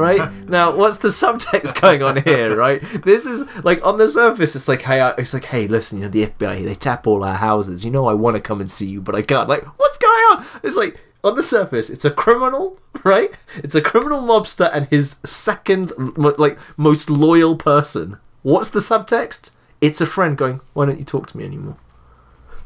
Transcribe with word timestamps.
right? 0.00 0.32
now, 0.48 0.74
what's 0.74 0.98
the 0.98 1.08
subtext 1.08 1.80
going 1.80 2.02
on 2.02 2.22
here, 2.22 2.56
right? 2.56 2.80
This 3.04 3.26
is 3.26 3.44
like 3.64 3.84
on 3.86 3.98
the 3.98 4.08
surface, 4.08 4.56
it's 4.56 4.68
like, 4.68 4.82
hey, 4.82 5.00
I- 5.00 5.14
it's 5.18 5.34
like, 5.34 5.44
hey, 5.44 5.68
listen, 5.68 5.98
you 5.98 6.04
know, 6.04 6.10
the 6.10 6.26
FBI 6.26 6.64
they 6.64 6.74
tap 6.74 7.06
all 7.06 7.22
our 7.24 7.34
houses. 7.36 7.84
You 7.84 7.90
know, 7.90 8.06
I 8.06 8.14
want 8.14 8.36
to 8.36 8.40
come 8.40 8.60
and 8.60 8.70
see 8.70 8.88
you, 8.88 9.00
but 9.00 9.14
I 9.14 9.22
can't. 9.22 9.48
Like, 9.48 9.64
what's 9.78 9.98
going 9.98 10.12
on? 10.32 10.46
It's 10.62 10.76
like 10.76 10.98
on 11.22 11.36
the 11.36 11.42
surface, 11.42 11.90
it's 11.90 12.04
a 12.04 12.10
criminal, 12.10 12.78
right? 13.04 13.30
It's 13.56 13.74
a 13.74 13.82
criminal 13.82 14.22
mobster 14.22 14.70
and 14.72 14.86
his 14.86 15.16
second, 15.24 15.92
like, 16.16 16.58
most 16.78 17.10
loyal 17.10 17.56
person. 17.56 18.16
What's 18.42 18.70
the 18.70 18.80
subtext? 18.80 19.50
It's 19.82 20.00
a 20.00 20.06
friend 20.06 20.36
going, 20.36 20.60
why 20.72 20.86
don't 20.86 20.98
you 20.98 21.04
talk 21.04 21.26
to 21.28 21.36
me 21.36 21.44
anymore? 21.44 21.76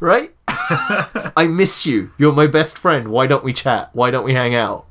Right? 0.01 0.33
I 0.49 1.47
miss 1.51 1.85
you. 1.87 2.13
You're 2.19 2.33
my 2.33 2.47
best 2.47 2.79
friend. 2.79 3.09
Why 3.09 3.27
don't 3.27 3.45
we 3.45 3.53
chat? 3.53 3.91
Why 3.93 4.11
don't 4.11 4.25
we 4.25 4.35
hang 4.35 4.55
out? 4.55 4.87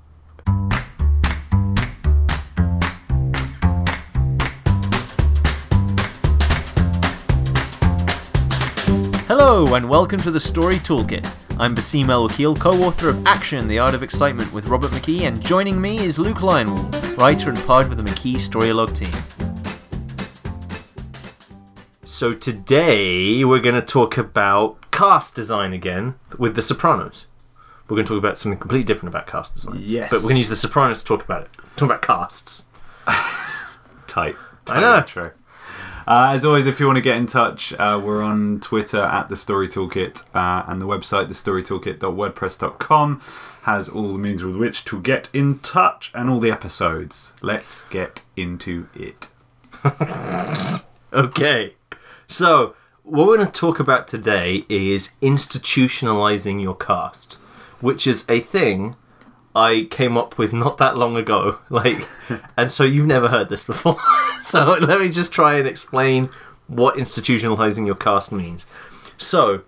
Hello, 9.56 9.76
and 9.76 9.88
welcome 9.88 10.20
to 10.22 10.32
the 10.32 10.40
Story 10.40 10.78
Toolkit. 10.78 11.32
I'm 11.60 11.76
Basim 11.76 12.10
El 12.10 12.28
Wakil, 12.28 12.60
co 12.60 12.72
author 12.84 13.10
of 13.10 13.28
Action, 13.28 13.68
The 13.68 13.78
Art 13.78 13.94
of 13.94 14.02
Excitement 14.02 14.52
with 14.52 14.66
Robert 14.66 14.90
McKee, 14.90 15.28
and 15.28 15.40
joining 15.40 15.80
me 15.80 16.00
is 16.00 16.18
Luke 16.18 16.42
Lionel, 16.42 16.90
writer 17.18 17.52
and 17.52 17.60
part 17.68 17.86
of 17.86 17.96
the 17.96 18.04
McKee 18.04 18.38
Storylogue 18.38 18.98
team. 18.98 19.12
So 22.04 22.34
today 22.34 23.46
we're 23.46 23.60
going 23.60 23.76
to 23.76 23.84
talk 23.84 24.18
about 24.18 24.90
cast 24.90 25.36
design 25.36 25.72
again 25.72 26.16
with 26.40 26.56
The 26.56 26.64
Sopranos. 26.64 27.28
We're 27.88 27.98
going 27.98 28.08
to 28.08 28.10
talk 28.10 28.18
about 28.18 28.40
something 28.40 28.58
completely 28.58 28.86
different 28.86 29.14
about 29.14 29.28
cast 29.28 29.54
design. 29.54 29.78
Yes. 29.80 30.10
But 30.10 30.22
we're 30.22 30.30
going 30.30 30.34
to 30.34 30.40
use 30.40 30.50
The 30.50 30.56
Sopranos 30.56 31.04
to 31.04 31.08
talk 31.08 31.24
about 31.24 31.44
it. 31.44 31.50
Talk 31.76 31.90
about 31.90 32.02
casts. 32.02 32.66
Tight. 34.08 34.36
I 34.68 34.80
know. 34.82 35.02
True. 35.02 35.30
Uh, 36.06 36.32
as 36.34 36.44
always, 36.44 36.68
if 36.68 36.80
you 36.80 36.86
want 36.86 36.98
to 36.98 37.02
get 37.02 37.18
in 37.18 37.26
touch, 37.26 37.74
uh, 37.74 38.00
we're 38.04 38.22
on 38.22 38.60
Twitter 38.60 39.02
at 39.02 39.30
the 39.30 39.36
Story 39.36 39.68
Toolkit, 39.68 40.24
uh, 40.36 40.64
and 40.68 40.82
the 40.82 40.88
website 40.88 41.28
thestorytoolkit.wordpress.com 41.30 43.22
has 43.64 43.88
all 43.88 44.12
the 44.12 44.20
means 44.20 44.44
with 44.44 44.56
which 44.56 44.84
to 44.86 45.00
get 45.02 45.30
in 45.34 45.60
touch 45.60 46.12
and 46.14 46.30
all 46.30 46.40
the 46.40 46.52
episodes. 46.52 47.34
Let's 47.42 47.84
get 47.86 48.22
into 48.36 48.88
it. 48.94 49.30
Okay. 51.14 51.76
So, 52.28 52.76
what 53.04 53.28
we're 53.28 53.38
going 53.38 53.48
to 53.48 53.54
talk 53.54 53.80
about 53.80 54.08
today 54.08 54.66
is 54.68 55.12
institutionalizing 55.22 56.60
your 56.60 56.76
cast, 56.76 57.36
which 57.80 58.08
is 58.08 58.26
a 58.28 58.40
thing 58.40 58.96
I 59.56 59.88
came 59.90 60.18
up 60.18 60.38
with 60.38 60.54
not 60.54 60.78
that 60.80 60.98
long 60.98 61.16
ago. 61.16 61.60
Like, 61.70 62.08
and 62.58 62.72
so 62.72 62.84
you've 62.84 63.08
never 63.08 63.28
heard 63.28 63.50
this 63.50 63.64
before. 63.64 63.98
so, 64.42 64.78
let 64.80 65.00
me 65.00 65.10
just 65.10 65.32
try 65.32 65.56
and 65.56 65.68
explain 65.68 66.30
what 66.68 66.96
institutionalizing 66.96 67.86
your 67.86 67.96
cast 67.96 68.32
means. 68.32 68.66
So, 69.18 69.64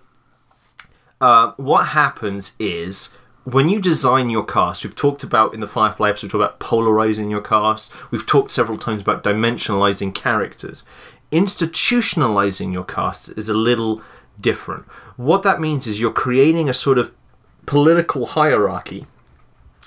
uh, 1.20 1.52
what 1.56 1.88
happens 1.88 2.54
is 2.58 3.10
when 3.44 3.68
you 3.68 3.80
design 3.80 4.30
your 4.30 4.44
cast, 4.44 4.84
we've 4.84 4.94
talked 4.94 5.22
about 5.22 5.54
in 5.54 5.60
the 5.60 5.68
Firefly 5.68 6.10
episode, 6.10 6.26
we 6.26 6.30
talked 6.30 6.42
about 6.42 6.60
polarizing 6.60 7.30
your 7.30 7.40
cast. 7.40 7.92
We've 8.10 8.26
talked 8.26 8.50
several 8.50 8.78
times 8.78 9.00
about 9.00 9.24
dimensionalizing 9.24 10.14
characters. 10.14 10.84
Institutionalizing 11.32 12.72
your 12.72 12.84
cast 12.84 13.30
is 13.36 13.48
a 13.48 13.54
little 13.54 14.02
different. 14.40 14.84
What 15.16 15.42
that 15.42 15.60
means 15.60 15.86
is 15.86 16.00
you're 16.00 16.12
creating 16.12 16.68
a 16.68 16.74
sort 16.74 16.98
of 16.98 17.12
political 17.66 18.26
hierarchy 18.26 19.06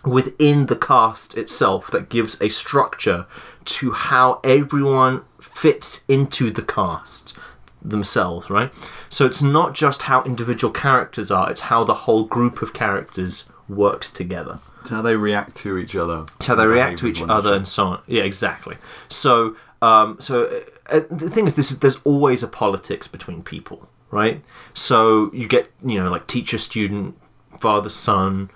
within 0.04 0.68
the 0.68 0.76
cast 0.76 1.38
itself 1.38 1.92
that 1.92 2.10
gives 2.10 2.40
a 2.42 2.50
structure 2.50 3.26
to 3.66 3.92
how 3.92 4.40
everyone 4.44 5.24
fits 5.42 6.04
into 6.08 6.50
the 6.50 6.62
cast 6.62 7.38
themselves, 7.82 8.50
right? 8.50 8.74
So 9.10 9.26
it's 9.26 9.42
not 9.42 9.74
just 9.74 10.04
how 10.04 10.24
individual 10.24 10.72
characters 10.72 11.32
are, 11.32 11.50
it's 11.50 11.62
how 11.62 11.84
the 11.84 11.94
whole 11.94 12.26
group 12.26 12.62
of 12.62 12.74
characters 12.74 13.46
works 13.68 14.12
together. 14.12 14.60
It's 14.82 14.90
how 14.90 15.02
they 15.02 15.16
react 15.16 15.56
to 15.58 15.78
each 15.78 15.96
other. 15.96 16.26
It's 16.38 16.48
how 16.48 16.56
they 16.56 16.66
react 16.66 17.00
to 17.00 17.08
each 17.08 17.22
other 17.22 17.54
and 17.54 17.68
so 17.68 17.88
on. 17.88 18.02
Yeah, 18.08 18.24
exactly. 18.24 18.78
So, 19.10 19.56
um, 19.82 20.18
so 20.20 20.64
uh, 20.88 21.02
the 21.10 21.30
thing 21.30 21.46
is, 21.46 21.56
this 21.56 21.72
is 21.72 21.80
there's 21.80 21.98
always 22.04 22.44
a 22.44 22.48
politics 22.48 23.08
between 23.08 23.44
people, 23.44 23.90
right? 24.12 24.42
So 24.74 25.32
you 25.34 25.48
get 25.48 25.70
you 25.84 26.02
know 26.02 26.10
like 26.10 26.28
teacher 26.28 26.58
student, 26.58 27.18
father 27.60 27.90
son, 27.90 28.50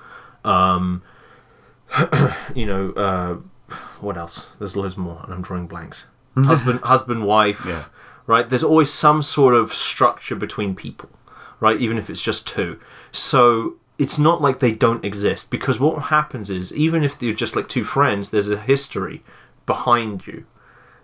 um, 0.46 1.04
you 2.56 2.66
know 2.66 2.92
uh, 2.92 3.36
what 4.00 4.18
else? 4.18 4.48
There's 4.60 4.76
loads 4.76 4.98
more, 4.98 5.22
and 5.24 5.34
I'm 5.34 5.42
drawing 5.42 5.68
blanks. 5.68 6.08
husband, 6.36 6.80
husband, 6.82 7.26
wife. 7.26 7.64
Yeah. 7.66 7.86
Right. 8.26 8.48
There's 8.48 8.64
always 8.64 8.92
some 8.92 9.22
sort 9.22 9.54
of 9.54 9.74
structure 9.74 10.36
between 10.36 10.76
people, 10.76 11.10
right? 11.60 11.80
Even 11.80 11.98
if 11.98 12.10
it's 12.10 12.22
just 12.22 12.48
two. 12.48 12.80
So 13.12 13.76
it's 13.98 14.18
not 14.18 14.42
like 14.42 14.60
they 14.60 14.72
don't 14.72 15.06
exist 15.06 15.52
because 15.52 15.80
what 15.80 16.04
happens 16.04 16.50
is 16.50 16.74
even 16.76 17.04
if 17.04 17.18
they're 17.18 17.34
just 17.34 17.56
like 17.56 17.68
two 17.68 17.84
friends, 17.84 18.32
there's 18.32 18.50
a 18.50 18.58
history 18.58 19.24
behind 19.66 20.26
you 20.26 20.46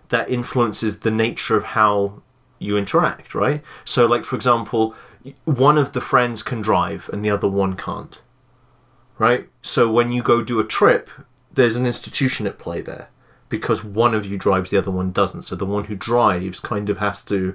that 0.08 0.28
influences 0.28 1.00
the 1.00 1.10
nature 1.10 1.56
of 1.56 1.62
how 1.62 2.22
you 2.58 2.76
interact, 2.76 3.34
right? 3.34 3.62
So, 3.84 4.06
like 4.06 4.24
for 4.24 4.36
example, 4.36 4.94
one 5.44 5.78
of 5.78 5.92
the 5.92 6.00
friends 6.00 6.42
can 6.42 6.60
drive 6.60 7.08
and 7.12 7.24
the 7.24 7.30
other 7.30 7.48
one 7.48 7.76
can't, 7.76 8.20
right? 9.20 9.48
So 9.62 9.88
when 9.92 10.10
you 10.10 10.22
go 10.22 10.42
do 10.42 10.58
a 10.58 10.64
trip, 10.64 11.08
there's 11.52 11.76
an 11.76 11.86
institution 11.86 12.46
at 12.48 12.58
play 12.58 12.80
there 12.80 13.08
because 13.48 13.84
one 13.84 14.14
of 14.14 14.24
you 14.24 14.36
drives, 14.38 14.70
the 14.70 14.78
other 14.78 14.90
one 14.90 15.12
doesn't. 15.12 15.42
So 15.42 15.54
the 15.54 15.66
one 15.66 15.84
who 15.84 15.94
drives 15.94 16.58
kind 16.58 16.88
of 16.88 16.98
has 16.98 17.22
to 17.24 17.54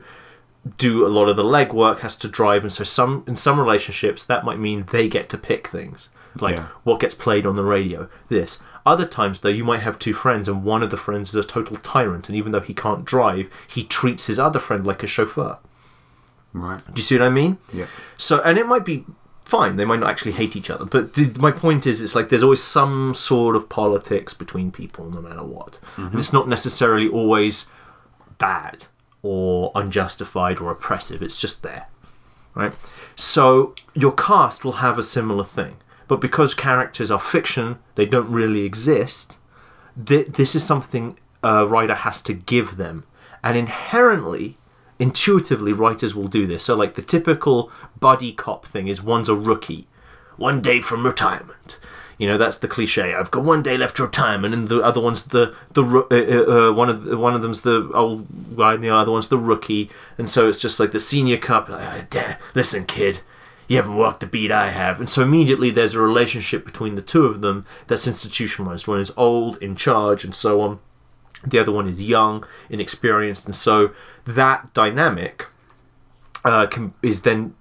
do 0.77 1.05
a 1.05 1.09
lot 1.09 1.27
of 1.29 1.35
the 1.37 1.43
legwork, 1.43 1.99
has 1.99 2.15
to 2.17 2.27
drive, 2.27 2.61
and 2.63 2.71
so 2.71 2.83
some 2.83 3.23
in 3.27 3.35
some 3.35 3.59
relationships 3.59 4.23
that 4.23 4.45
might 4.45 4.59
mean 4.59 4.85
they 4.91 5.07
get 5.07 5.27
to 5.29 5.37
pick 5.37 5.67
things 5.67 6.09
like 6.41 6.55
Yeah. 6.57 6.65
what 6.83 6.99
gets 6.99 7.15
played 7.15 7.45
on 7.45 7.55
the 7.55 7.63
radio. 7.63 8.09
This. 8.29 8.59
Other 8.85 9.05
times 9.05 9.39
though, 9.39 9.49
you 9.49 9.63
might 9.63 9.79
have 9.81 9.97
two 9.97 10.13
friends, 10.13 10.47
and 10.47 10.63
one 10.63 10.83
of 10.83 10.89
the 10.91 10.97
friends 10.97 11.29
is 11.29 11.35
a 11.35 11.43
total 11.47 11.77
tyrant, 11.77 12.27
and 12.29 12.37
even 12.37 12.51
though 12.51 12.59
he 12.59 12.73
can't 12.73 13.05
drive, 13.05 13.47
he 13.67 13.83
treats 13.83 14.25
his 14.27 14.37
other 14.39 14.59
friend 14.59 14.85
like 14.85 15.01
a 15.03 15.07
chauffeur. 15.07 15.57
Right. 16.51 16.79
Do 16.85 16.93
you 16.95 17.01
see 17.03 17.17
what 17.17 17.25
I 17.25 17.29
mean? 17.29 17.57
Yeah. 17.73 17.85
So, 18.17 18.41
and 18.41 18.57
it 18.57 18.67
might 18.67 18.85
be 18.85 19.05
fine. 19.45 19.75
They 19.75 19.85
might 19.85 19.99
not 19.99 20.09
actually 20.09 20.33
hate 20.33 20.55
each 20.55 20.69
other, 20.69 20.85
but 20.85 21.13
the, 21.13 21.31
my 21.39 21.51
point 21.51 21.85
is, 21.87 22.01
it's 22.01 22.15
like 22.15 22.29
there's 22.29 22.43
always 22.43 22.63
some 22.63 23.13
sort 23.13 23.55
of 23.55 23.69
politics 23.69 24.33
between 24.33 24.71
people, 24.71 25.09
no 25.09 25.21
matter 25.21 25.43
what, 25.43 25.79
and 25.95 26.07
mm-hmm. 26.07 26.19
it's 26.19 26.33
not 26.33 26.49
necessarily 26.49 27.07
always 27.07 27.67
bad 28.37 28.85
or 29.21 29.71
unjustified 29.75 30.59
or 30.59 30.71
oppressive. 30.71 31.21
It's 31.21 31.39
just 31.39 31.63
there, 31.63 31.87
right? 32.55 32.75
So 33.15 33.75
your 33.93 34.11
cast 34.11 34.65
will 34.65 34.79
have 34.83 34.97
a 34.97 35.03
similar 35.03 35.43
thing, 35.43 35.77
but 36.07 36.19
because 36.19 36.53
characters 36.53 37.11
are 37.11 37.19
fiction, 37.19 37.77
they 37.95 38.05
don't 38.05 38.29
really 38.29 38.63
exist. 38.63 39.37
Th- 40.05 40.27
this 40.27 40.55
is 40.55 40.63
something 40.63 41.17
a 41.41 41.65
writer 41.65 41.95
has 41.95 42.21
to 42.23 42.33
give 42.33 42.77
them, 42.77 43.05
and 43.43 43.55
inherently 43.55 44.57
intuitively 44.99 45.73
writers 45.73 46.15
will 46.15 46.27
do 46.27 46.47
this 46.47 46.63
so 46.63 46.75
like 46.75 46.93
the 46.93 47.01
typical 47.01 47.71
buddy 47.99 48.31
cop 48.31 48.65
thing 48.65 48.87
is 48.87 49.01
one's 49.01 49.29
a 49.29 49.35
rookie 49.35 49.87
one 50.37 50.61
day 50.61 50.79
from 50.79 51.05
retirement 51.05 51.77
you 52.17 52.25
know 52.27 52.37
that's 52.37 52.57
the 52.57 52.67
cliche 52.67 53.13
i've 53.13 53.31
got 53.31 53.43
one 53.43 53.61
day 53.61 53.77
left 53.77 53.97
to 53.97 54.03
retirement 54.03 54.53
and 54.53 54.69
the 54.69 54.79
other 54.79 55.01
one's 55.01 55.25
the 55.25 55.53
the 55.73 55.83
uh, 55.83 56.15
uh, 56.15 56.69
uh, 56.69 56.73
one 56.73 56.89
of 56.89 57.03
the, 57.03 57.17
one 57.17 57.33
of 57.33 57.41
them's 57.41 57.61
the 57.61 57.91
old 57.93 58.25
guy 58.55 58.73
and 58.73 58.83
the 58.83 58.89
other 58.89 59.11
one's 59.11 59.27
the 59.27 59.37
rookie 59.37 59.89
and 60.17 60.29
so 60.29 60.47
it's 60.47 60.59
just 60.59 60.79
like 60.79 60.91
the 60.91 60.99
senior 60.99 61.37
cop 61.37 61.67
like, 61.67 62.15
"Ah, 62.15 62.37
listen 62.53 62.85
kid 62.85 63.19
you 63.67 63.77
haven't 63.77 63.95
walked 63.95 64.19
the 64.19 64.27
beat 64.27 64.51
I 64.51 64.69
have. 64.69 64.99
And 64.99 65.09
so 65.09 65.21
immediately 65.21 65.71
there's 65.71 65.95
a 65.95 66.01
relationship 66.01 66.65
between 66.65 66.95
the 66.95 67.01
two 67.01 67.25
of 67.25 67.41
them 67.41 67.65
that's 67.87 68.07
institutionalized. 68.07 68.87
One 68.87 68.99
is 68.99 69.11
old, 69.17 69.57
in 69.57 69.75
charge, 69.75 70.23
and 70.23 70.35
so 70.35 70.61
on. 70.61 70.79
The 71.45 71.59
other 71.59 71.71
one 71.71 71.87
is 71.87 72.01
young, 72.01 72.45
inexperienced, 72.69 73.45
and 73.45 73.55
so 73.55 73.91
that 74.25 74.73
dynamic 74.73 75.47
uh, 76.43 76.67
can, 76.67 76.93
is 77.01 77.21
then 77.21 77.55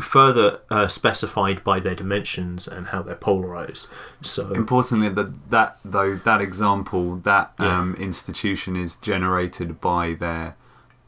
further 0.00 0.60
uh, 0.70 0.88
specified 0.88 1.62
by 1.62 1.78
their 1.78 1.94
dimensions 1.94 2.66
and 2.66 2.88
how 2.88 3.00
they're 3.00 3.14
polarized. 3.14 3.86
So 4.22 4.52
Importantly, 4.52 5.08
that 5.10 5.50
that 5.50 5.78
though 5.84 6.16
that 6.16 6.40
example, 6.40 7.16
that 7.18 7.52
Yeah. 7.60 7.78
um, 7.78 7.94
institution 7.94 8.74
is 8.76 8.96
generated 8.96 9.80
by 9.80 10.14
their 10.14 10.56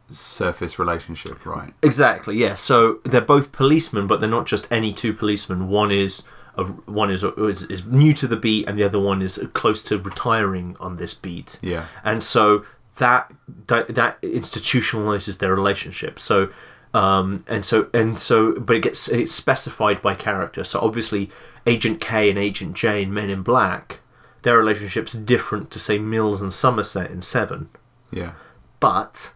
surface 0.09 0.79
relationship, 0.79 1.45
right? 1.47 1.73
exactly, 1.83 2.37
yeah. 2.37 2.55
So 2.55 2.99
they're 3.05 3.21
both 3.21 3.53
policemen, 3.53 4.07
but 4.07 4.21
they're 4.21 4.31
not 4.31 4.47
just 4.47 4.67
any 4.71 4.93
two 4.93 5.13
policemen. 5.13 5.69
One 5.69 5.91
is 5.91 6.23
a, 6.57 6.65
one 6.65 7.11
is, 7.11 7.23
is 7.25 7.63
is 7.65 7.85
new 7.87 8.13
to 8.15 8.27
the 8.29 8.37
beat, 8.37 8.69
and 8.69 8.79
the 8.79 8.85
other 8.85 8.99
one 9.01 9.21
is 9.23 9.39
close 9.53 9.83
to 9.85 9.99
retiring 9.99 10.77
on 10.81 10.97
this 10.97 11.15
beat. 11.15 11.59
Yeah. 11.63 11.87
and 12.05 12.23
so 12.23 12.65
that 13.01 13.23
that, 13.67 13.89
that 13.95 14.21
institutionalizes 14.23 15.39
their 15.39 15.55
relationship 15.55 16.19
so 16.19 16.49
um 16.95 17.45
and 17.47 17.65
so 17.65 17.89
and 17.95 18.19
so 18.19 18.59
but 18.59 18.77
it 18.77 18.83
gets 18.83 19.09
it's 19.09 19.35
specified 19.35 20.01
by 20.03 20.15
character 20.15 20.63
so 20.65 20.79
obviously 20.81 21.29
agent 21.67 22.01
k 22.01 22.31
and 22.31 22.39
agent 22.39 22.75
j 22.75 23.03
in 23.03 23.13
men 23.13 23.31
in 23.31 23.43
black 23.43 24.01
their 24.43 24.57
relationship's 24.57 25.13
different 25.13 25.71
to 25.71 25.79
say 25.79 25.99
Mills 25.99 26.41
and 26.41 26.51
Somerset 26.55 27.11
in 27.11 27.21
Seven, 27.21 27.69
Yeah. 28.11 28.33
but 28.81 29.35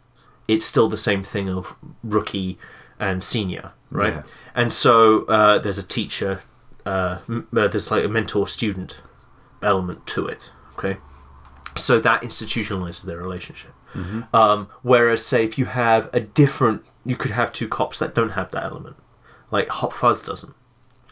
it's 0.48 0.64
still 0.64 0.88
the 0.88 0.96
same 0.96 1.22
thing 1.22 1.46
of 1.50 1.74
rookie 2.02 2.58
and 2.98 3.22
senior, 3.22 3.72
right? 3.90 4.14
Yeah. 4.14 4.22
And 4.54 4.72
so 4.72 5.24
uh, 5.26 5.58
there's 5.58 5.76
a 5.76 5.82
teacher, 5.98 6.40
uh, 6.86 7.18
m- 7.28 7.46
uh, 7.54 7.68
there's 7.68 7.90
like 7.90 8.02
a 8.02 8.08
mentor 8.08 8.46
student 8.48 9.02
element 9.62 10.06
to 10.14 10.26
it, 10.26 10.50
okay? 10.78 10.96
So 11.76 11.98
that 12.00 12.22
institutionalizes 12.22 13.02
their 13.02 13.18
relationship. 13.18 13.72
Um, 14.32 14.68
whereas, 14.82 15.24
say, 15.24 15.44
if 15.44 15.56
you 15.56 15.66
have 15.66 16.10
a 16.12 16.18
different, 16.20 16.82
you 17.04 17.14
could 17.16 17.30
have 17.30 17.52
two 17.52 17.68
cops 17.68 17.98
that 18.00 18.12
don't 18.14 18.30
have 18.30 18.50
that 18.50 18.64
element. 18.64 18.96
Like 19.52 19.68
Hot 19.68 19.92
Fuzz 19.92 20.20
doesn't. 20.22 20.52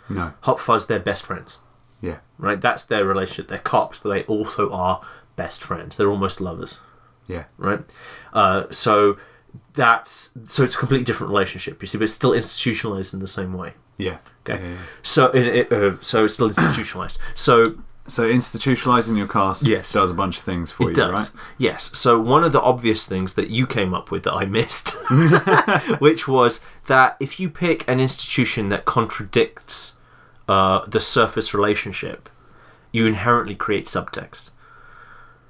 No. 0.09 0.33
Hot 0.43 0.59
Fuzz, 0.59 0.87
they're 0.87 0.99
best 0.99 1.25
friends, 1.25 1.59
Yeah. 2.01 2.19
right? 2.39 2.61
That's 2.61 2.85
their 2.85 3.05
relationship. 3.05 3.47
They're 3.49 3.59
cops, 3.59 3.99
but 3.99 4.09
they 4.11 4.23
also 4.25 4.71
are 4.73 5.01
best 5.37 5.63
friends. 5.63 5.97
They're 5.97 6.11
almost 6.11 6.41
lovers 6.41 6.81
Yeah. 7.29 7.45
right? 7.57 7.81
Uh, 8.33 8.65
so 8.71 9.17
that's 9.75 10.31
so 10.45 10.65
it's 10.65 10.75
a 10.75 10.79
completely 10.79 11.05
different 11.05 11.31
relationship, 11.31 11.81
you 11.81 11.87
see, 11.87 11.99
but 11.99 12.05
it's 12.05 12.13
still 12.15 12.33
institutionalized 12.33 13.15
in 13.15 13.21
the 13.21 13.29
same 13.29 13.53
way. 13.53 13.75
Yeah. 13.97 14.19
Okay, 14.49 14.61
Yeah, 14.61 14.71
yeah. 14.71 14.79
so 15.03 15.27
it, 15.29 15.47
it, 15.47 15.73
uh, 15.73 15.93
so 16.01 16.25
it's 16.25 16.35
still 16.35 16.49
institutionalized. 16.49 17.19
So 17.37 17.77
So 18.09 18.29
institutionalizing 18.29 19.17
your 19.17 19.29
cast 19.29 19.65
Yes. 19.67 19.93
does 19.93 20.11
a 20.11 20.15
bunch 20.15 20.37
of 20.39 20.43
things 20.43 20.73
for 20.73 20.85
it 20.85 20.89
you, 20.89 20.95
does, 20.95 21.13
right? 21.13 21.31
yes. 21.57 21.97
So 21.97 22.19
one 22.19 22.43
of 22.43 22.53
the 22.53 22.61
obvious 22.61 23.07
things 23.07 23.35
that 23.35 23.49
you 23.49 23.67
came 23.67 23.95
up 23.95 24.11
with 24.11 24.25
that 24.25 24.33
I 24.35 24.45
missed, 24.45 24.91
which 26.01 26.27
was 26.27 26.61
that 26.87 27.17
if 27.21 27.39
you 27.39 27.49
pick 27.49 27.87
an 27.89 28.01
institution 28.01 28.71
that 28.71 28.85
contradicts 28.87 29.95
uh, 30.49 30.85
the 30.87 31.01
surface 31.01 31.55
relationship, 31.55 32.29
you 32.91 33.07
inherently 33.07 33.55
create 33.55 33.87
subtext 33.87 34.51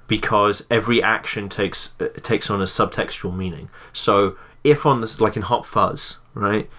because 0.07 0.65
every 0.69 1.01
action 1.01 1.49
takes 1.49 1.93
uh, 1.99 2.07
takes 2.21 2.49
on 2.49 2.61
a 2.61 2.65
subtextual 2.65 3.35
meaning. 3.35 3.69
So 3.93 4.37
if 4.63 4.85
on 4.85 5.01
this, 5.01 5.19
like 5.19 5.35
in 5.35 5.41
Hot 5.41 5.65
Fuzz, 5.65 6.17
right, 6.35 6.69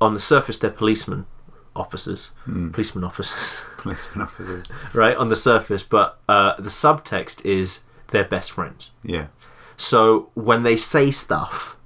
on 0.00 0.14
the 0.14 0.20
surface 0.20 0.56
they're 0.58 0.70
policemen, 0.70 1.26
officers, 1.76 2.30
policeman 2.44 3.04
officers, 3.04 3.64
Policeman 3.78 4.22
officer. 4.22 4.62
right, 4.92 5.16
on 5.16 5.28
the 5.28 5.36
surface, 5.36 5.82
but 5.82 6.18
uh, 6.28 6.54
the 6.56 6.68
subtext 6.68 7.44
is 7.44 7.80
they're 8.08 8.24
best 8.24 8.52
friends. 8.52 8.90
Yeah. 9.02 9.26
So 9.76 10.30
when 10.34 10.62
they 10.64 10.76
say 10.76 11.10
stuff, 11.10 11.76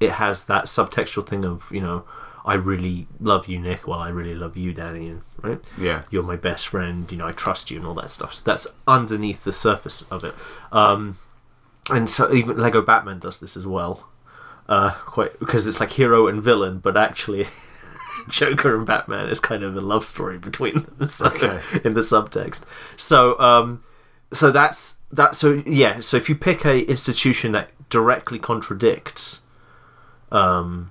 it 0.00 0.12
has 0.12 0.44
that 0.46 0.64
subtextual 0.64 1.26
thing 1.26 1.44
of 1.44 1.64
you 1.70 1.80
know, 1.80 2.04
I 2.44 2.54
really 2.54 3.06
love 3.20 3.46
you, 3.48 3.58
Nick. 3.58 3.86
Well, 3.86 3.98
I 3.98 4.08
really 4.08 4.34
love 4.34 4.56
you, 4.56 4.72
Danny, 4.72 5.08
and 5.08 5.22
right 5.42 5.60
Yeah. 5.76 6.02
you're 6.10 6.22
my 6.22 6.36
best 6.36 6.68
friend, 6.68 7.10
you 7.12 7.18
know, 7.18 7.26
I 7.26 7.32
trust 7.32 7.70
you 7.70 7.76
and 7.78 7.86
all 7.86 7.94
that 7.94 8.08
stuff. 8.10 8.32
So 8.34 8.42
that's 8.44 8.66
underneath 8.86 9.44
the 9.44 9.52
surface 9.52 10.02
of 10.10 10.24
it. 10.24 10.34
Um, 10.72 11.18
and 11.90 12.08
so 12.08 12.32
even 12.32 12.56
Lego 12.56 12.80
Batman 12.80 13.18
does 13.18 13.38
this 13.40 13.56
as 13.56 13.66
well. 13.66 14.08
Uh, 14.68 14.90
quite 15.06 15.38
because 15.38 15.66
it's 15.66 15.80
like 15.80 15.90
hero 15.92 16.26
and 16.28 16.42
villain, 16.42 16.78
but 16.78 16.96
actually 16.96 17.46
Joker 18.30 18.76
and 18.76 18.86
Batman 18.86 19.28
is 19.28 19.40
kind 19.40 19.62
of 19.62 19.76
a 19.76 19.80
love 19.80 20.04
story 20.06 20.38
between 20.38 20.74
them 20.98 21.08
so, 21.08 21.26
Okay. 21.26 21.60
in 21.84 21.94
the 21.94 22.00
subtext. 22.02 22.64
So 22.96 23.38
um, 23.40 23.82
so 24.32 24.50
that's 24.50 24.96
that 25.10 25.34
so 25.34 25.62
yeah, 25.66 26.00
so 26.00 26.16
if 26.16 26.28
you 26.28 26.34
pick 26.34 26.64
a 26.64 26.80
institution 26.88 27.52
that 27.52 27.70
directly 27.90 28.38
contradicts 28.38 29.40
um, 30.30 30.90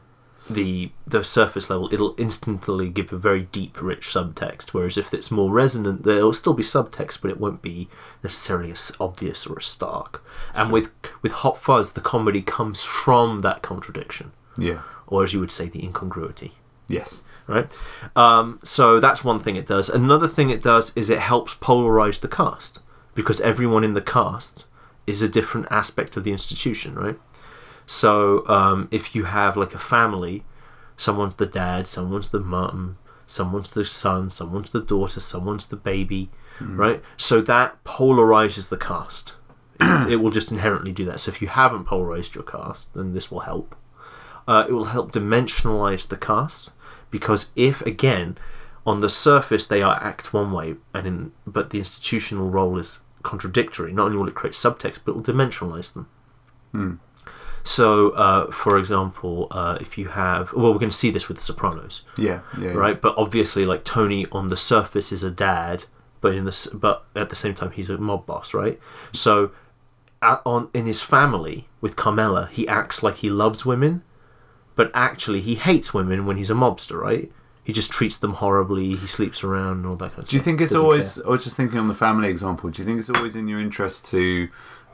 the 0.49 0.91
the 1.05 1.23
surface 1.23 1.69
level, 1.69 1.89
it'll 1.93 2.15
instantly 2.17 2.89
give 2.89 3.11
a 3.13 3.17
very 3.17 3.41
deep, 3.43 3.81
rich 3.81 4.07
subtext. 4.07 4.69
Whereas 4.69 4.97
if 4.97 5.13
it's 5.13 5.29
more 5.29 5.51
resonant, 5.51 6.03
there'll 6.03 6.33
still 6.33 6.53
be 6.53 6.63
subtext, 6.63 7.21
but 7.21 7.29
it 7.29 7.39
won't 7.39 7.61
be 7.61 7.89
necessarily 8.23 8.71
as 8.71 8.91
obvious 8.99 9.45
or 9.45 9.57
as 9.59 9.65
stark. 9.65 10.23
And 10.55 10.71
with 10.71 10.89
with 11.21 11.33
Hot 11.33 11.57
Fuzz, 11.57 11.91
the 11.93 12.01
comedy 12.01 12.41
comes 12.41 12.81
from 12.83 13.39
that 13.39 13.61
contradiction, 13.61 14.31
Yeah. 14.57 14.81
or 15.05 15.23
as 15.23 15.33
you 15.33 15.39
would 15.41 15.51
say, 15.51 15.67
the 15.67 15.83
incongruity. 15.83 16.53
Yes. 16.87 17.21
Right. 17.47 17.71
Um, 18.15 18.59
so 18.63 18.99
that's 18.99 19.23
one 19.23 19.39
thing 19.39 19.55
it 19.55 19.65
does. 19.65 19.87
Another 19.89 20.27
thing 20.27 20.49
it 20.49 20.61
does 20.61 20.91
is 20.97 21.09
it 21.09 21.19
helps 21.19 21.55
polarize 21.55 22.19
the 22.19 22.27
cast 22.27 22.79
because 23.15 23.39
everyone 23.41 23.83
in 23.83 23.93
the 23.93 24.01
cast 24.01 24.65
is 25.05 25.21
a 25.21 25.29
different 25.29 25.67
aspect 25.71 26.17
of 26.17 26.25
the 26.25 26.31
institution, 26.31 26.93
right? 26.95 27.17
So 27.85 28.45
um, 28.49 28.89
if 28.91 29.15
you 29.15 29.23
have 29.23 29.55
like 29.55 29.73
a 29.73 29.79
family, 29.79 30.43
someone's 30.97 31.35
the 31.35 31.45
dad, 31.45 31.87
someone's 31.87 32.29
the 32.29 32.41
mum, 32.41 32.97
someone's 33.25 33.69
the 33.69 33.85
son, 33.85 34.29
someone's 34.29 34.71
the 34.71 34.81
daughter, 34.81 35.21
someone's 35.21 35.67
the 35.67 35.77
baby, 35.77 36.29
right? 36.59 37.01
So 37.15 37.39
that 37.41 37.81
polarizes 37.85 38.67
the 38.67 38.77
cast. 38.77 39.35
It 39.79 40.17
will 40.17 40.31
just 40.31 40.51
inherently 40.51 40.91
do 40.91 41.05
that. 41.05 41.19
So 41.21 41.29
if 41.29 41.41
you 41.41 41.47
haven't 41.47 41.85
polarized 41.85 42.35
your 42.35 42.43
cast, 42.43 42.93
then 42.93 43.13
this 43.13 43.31
will 43.31 43.41
help. 43.41 43.75
Uh, 44.47 44.65
it 44.67 44.71
will 44.71 44.85
help 44.85 45.11
dimensionalize 45.11 46.07
the 46.07 46.17
cast 46.17 46.71
because 47.11 47.51
if 47.55 47.81
again 47.81 48.37
on 48.85 48.99
the 48.99 49.09
surface 49.09 49.65
they 49.67 49.81
are 49.81 49.95
act 50.01 50.33
one 50.33 50.51
way 50.51 50.75
and 50.93 51.05
in 51.07 51.31
but 51.45 51.69
the 51.71 51.79
institutional 51.79 52.49
role 52.49 52.77
is 52.77 52.99
contradictory 53.23 53.91
not 53.91 54.05
only 54.05 54.17
will 54.17 54.27
it 54.27 54.35
create 54.35 54.53
subtext 54.53 54.99
but 55.03 55.11
it 55.11 55.15
will 55.15 55.23
dimensionalize 55.23 55.93
them 55.93 56.07
so 57.63 58.11
uh, 58.11 58.51
for 58.51 58.77
example 58.77 59.47
uh, 59.51 59.77
if 59.81 59.97
you 59.97 60.07
have 60.09 60.53
well 60.53 60.71
we're 60.71 60.79
going 60.79 60.91
to 60.91 60.95
see 60.95 61.09
this 61.09 61.27
with 61.27 61.37
the 61.37 61.43
sopranos 61.43 62.03
Yeah. 62.17 62.41
Yeah. 62.59 62.71
right 62.73 63.01
but 63.01 63.15
obviously 63.17 63.65
like 63.65 63.83
tony 63.83 64.25
on 64.31 64.47
the 64.47 64.57
surface 64.57 65.11
is 65.11 65.23
a 65.23 65.31
dad 65.31 65.85
but 66.21 66.35
in 66.35 66.45
this 66.45 66.67
but 66.67 67.05
at 67.15 67.29
the 67.29 67.35
same 67.35 67.53
time 67.55 67.71
he's 67.71 67.89
a 67.89 67.97
mob 67.97 68.25
boss 68.25 68.53
right 68.53 68.79
so 69.11 69.51
at, 70.21 70.41
on 70.45 70.69
in 70.73 70.85
his 70.85 71.01
family 71.01 71.67
with 71.81 71.95
carmela 71.95 72.47
he 72.51 72.67
acts 72.67 73.01
like 73.03 73.15
he 73.15 73.29
loves 73.29 73.65
women 73.65 74.03
but 74.77 74.89
actually 74.93 75.41
he 75.41 75.55
hates 75.55 75.93
women 75.93 76.25
when 76.25 76.37
he's 76.37 76.49
a 76.49 76.53
mobster 76.53 76.97
right 77.01 77.29
he 77.65 77.73
just 77.73 77.91
treats 77.91 78.15
them 78.15 78.35
horribly 78.35 78.95
he 78.95 79.07
sleeps 79.07 79.43
around 79.43 79.77
and 79.79 79.85
all 79.85 79.97
that 79.97 80.11
kind 80.11 80.19
of 80.19 80.25
stuff 80.27 80.29
Do 80.29 80.37
you 80.37 80.41
think 80.41 80.61
it's 80.61 80.71
Doesn't 80.71 80.85
always, 80.85 81.15
care. 81.15 81.27
I 81.27 81.29
was 81.31 81.43
just 81.43 81.57
thinking 81.57 81.77
on 81.79 81.89
the 81.89 81.93
family 81.93 82.29
example, 82.29 82.69
do 82.69 82.81
you 82.81 82.85
think 82.85 82.97
it's 82.99 83.09
always 83.09 83.35
in 83.35 83.49
your 83.49 83.59
interest 83.59 84.05
to 84.11 84.47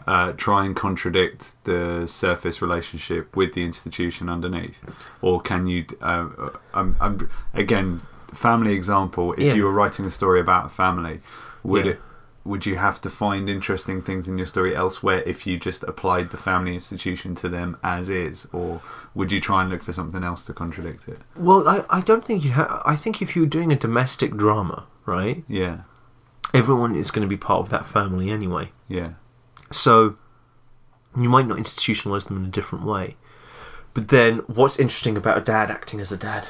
uh, 0.07 0.33
try 0.33 0.65
and 0.65 0.75
contradict 0.75 1.53
the 1.65 2.07
surface 2.07 2.61
relationship 2.63 3.35
with 3.35 3.53
the 3.53 3.63
institution 3.63 4.27
underneath? 4.27 4.79
Or 5.21 5.39
can 5.39 5.67
you, 5.67 5.85
uh, 6.01 6.27
uh, 6.37 6.49
um, 6.73 6.95
um, 6.99 7.29
again, 7.53 8.01
family 8.33 8.73
example, 8.73 9.33
if 9.33 9.39
Yeah. 9.39 9.53
you 9.53 9.63
were 9.65 9.71
writing 9.71 10.05
a 10.05 10.09
story 10.09 10.39
about 10.41 10.65
a 10.65 10.69
family, 10.69 11.21
would 11.63 11.85
Yeah. 11.85 11.91
it? 11.91 12.01
Would 12.45 12.65
you 12.65 12.75
have 12.75 12.99
to 13.01 13.09
find 13.09 13.49
interesting 13.49 14.01
things 14.01 14.27
in 14.27 14.37
your 14.37 14.47
story 14.47 14.75
elsewhere 14.75 15.23
if 15.25 15.47
you 15.47 15.57
just 15.57 15.83
applied 15.83 16.29
the 16.31 16.37
family 16.37 16.73
institution 16.73 17.35
to 17.35 17.47
them 17.47 17.77
as 17.83 18.09
is, 18.09 18.47
or 18.51 18.81
would 19.15 19.31
you 19.31 19.39
try 19.39 19.61
and 19.61 19.71
look 19.71 19.81
for 19.81 19.93
something 19.93 20.23
else 20.23 20.45
to 20.45 20.53
contradict 20.53 21.07
it? 21.07 21.19
well 21.37 21.67
I, 21.67 21.85
I 21.89 22.01
don't 22.01 22.25
think 22.25 22.43
you 22.43 22.51
have 22.51 22.81
i 22.85 22.95
think 22.97 23.21
if 23.21 23.33
you're 23.35 23.45
doing 23.45 23.71
a 23.71 23.77
domestic 23.77 24.35
drama 24.35 24.85
right 25.05 25.43
Yeah, 25.47 25.77
everyone 26.53 26.95
is 26.95 27.11
going 27.11 27.21
to 27.27 27.29
be 27.29 27.37
part 27.37 27.61
of 27.61 27.69
that 27.69 27.85
family 27.85 28.29
anyway 28.29 28.71
yeah, 28.89 29.11
So 29.71 30.17
you 31.15 31.29
might 31.29 31.47
not 31.47 31.57
institutionalize 31.57 32.27
them 32.27 32.37
in 32.37 32.45
a 32.45 32.49
different 32.49 32.85
way. 32.85 33.15
But 33.93 34.07
then 34.09 34.39
what's 34.47 34.77
interesting 34.79 35.15
about 35.17 35.37
a 35.37 35.41
dad 35.41 35.71
acting 35.71 35.99
as 36.01 36.11
a 36.11 36.17
dad? 36.17 36.47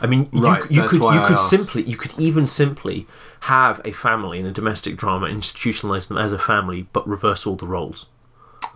I 0.00 0.06
mean, 0.06 0.28
you, 0.32 0.42
Right, 0.44 0.68
you 0.70 0.80
that's 0.80 0.90
could 0.92 1.00
you 1.02 1.08
I 1.08 1.26
could 1.26 1.38
asked. 1.38 1.50
simply 1.50 1.82
you 1.82 1.96
could 1.96 2.14
even 2.18 2.46
simply 2.46 3.06
have 3.46 3.80
a 3.84 3.92
family 3.92 4.38
in 4.38 4.46
a 4.46 4.52
domestic 4.52 4.96
drama 4.96 5.26
institutionalize 5.26 6.08
them 6.08 6.16
as 6.18 6.32
a 6.32 6.38
family, 6.38 6.86
but 6.92 7.06
reverse 7.08 7.46
all 7.46 7.56
the 7.56 7.66
roles. 7.66 8.06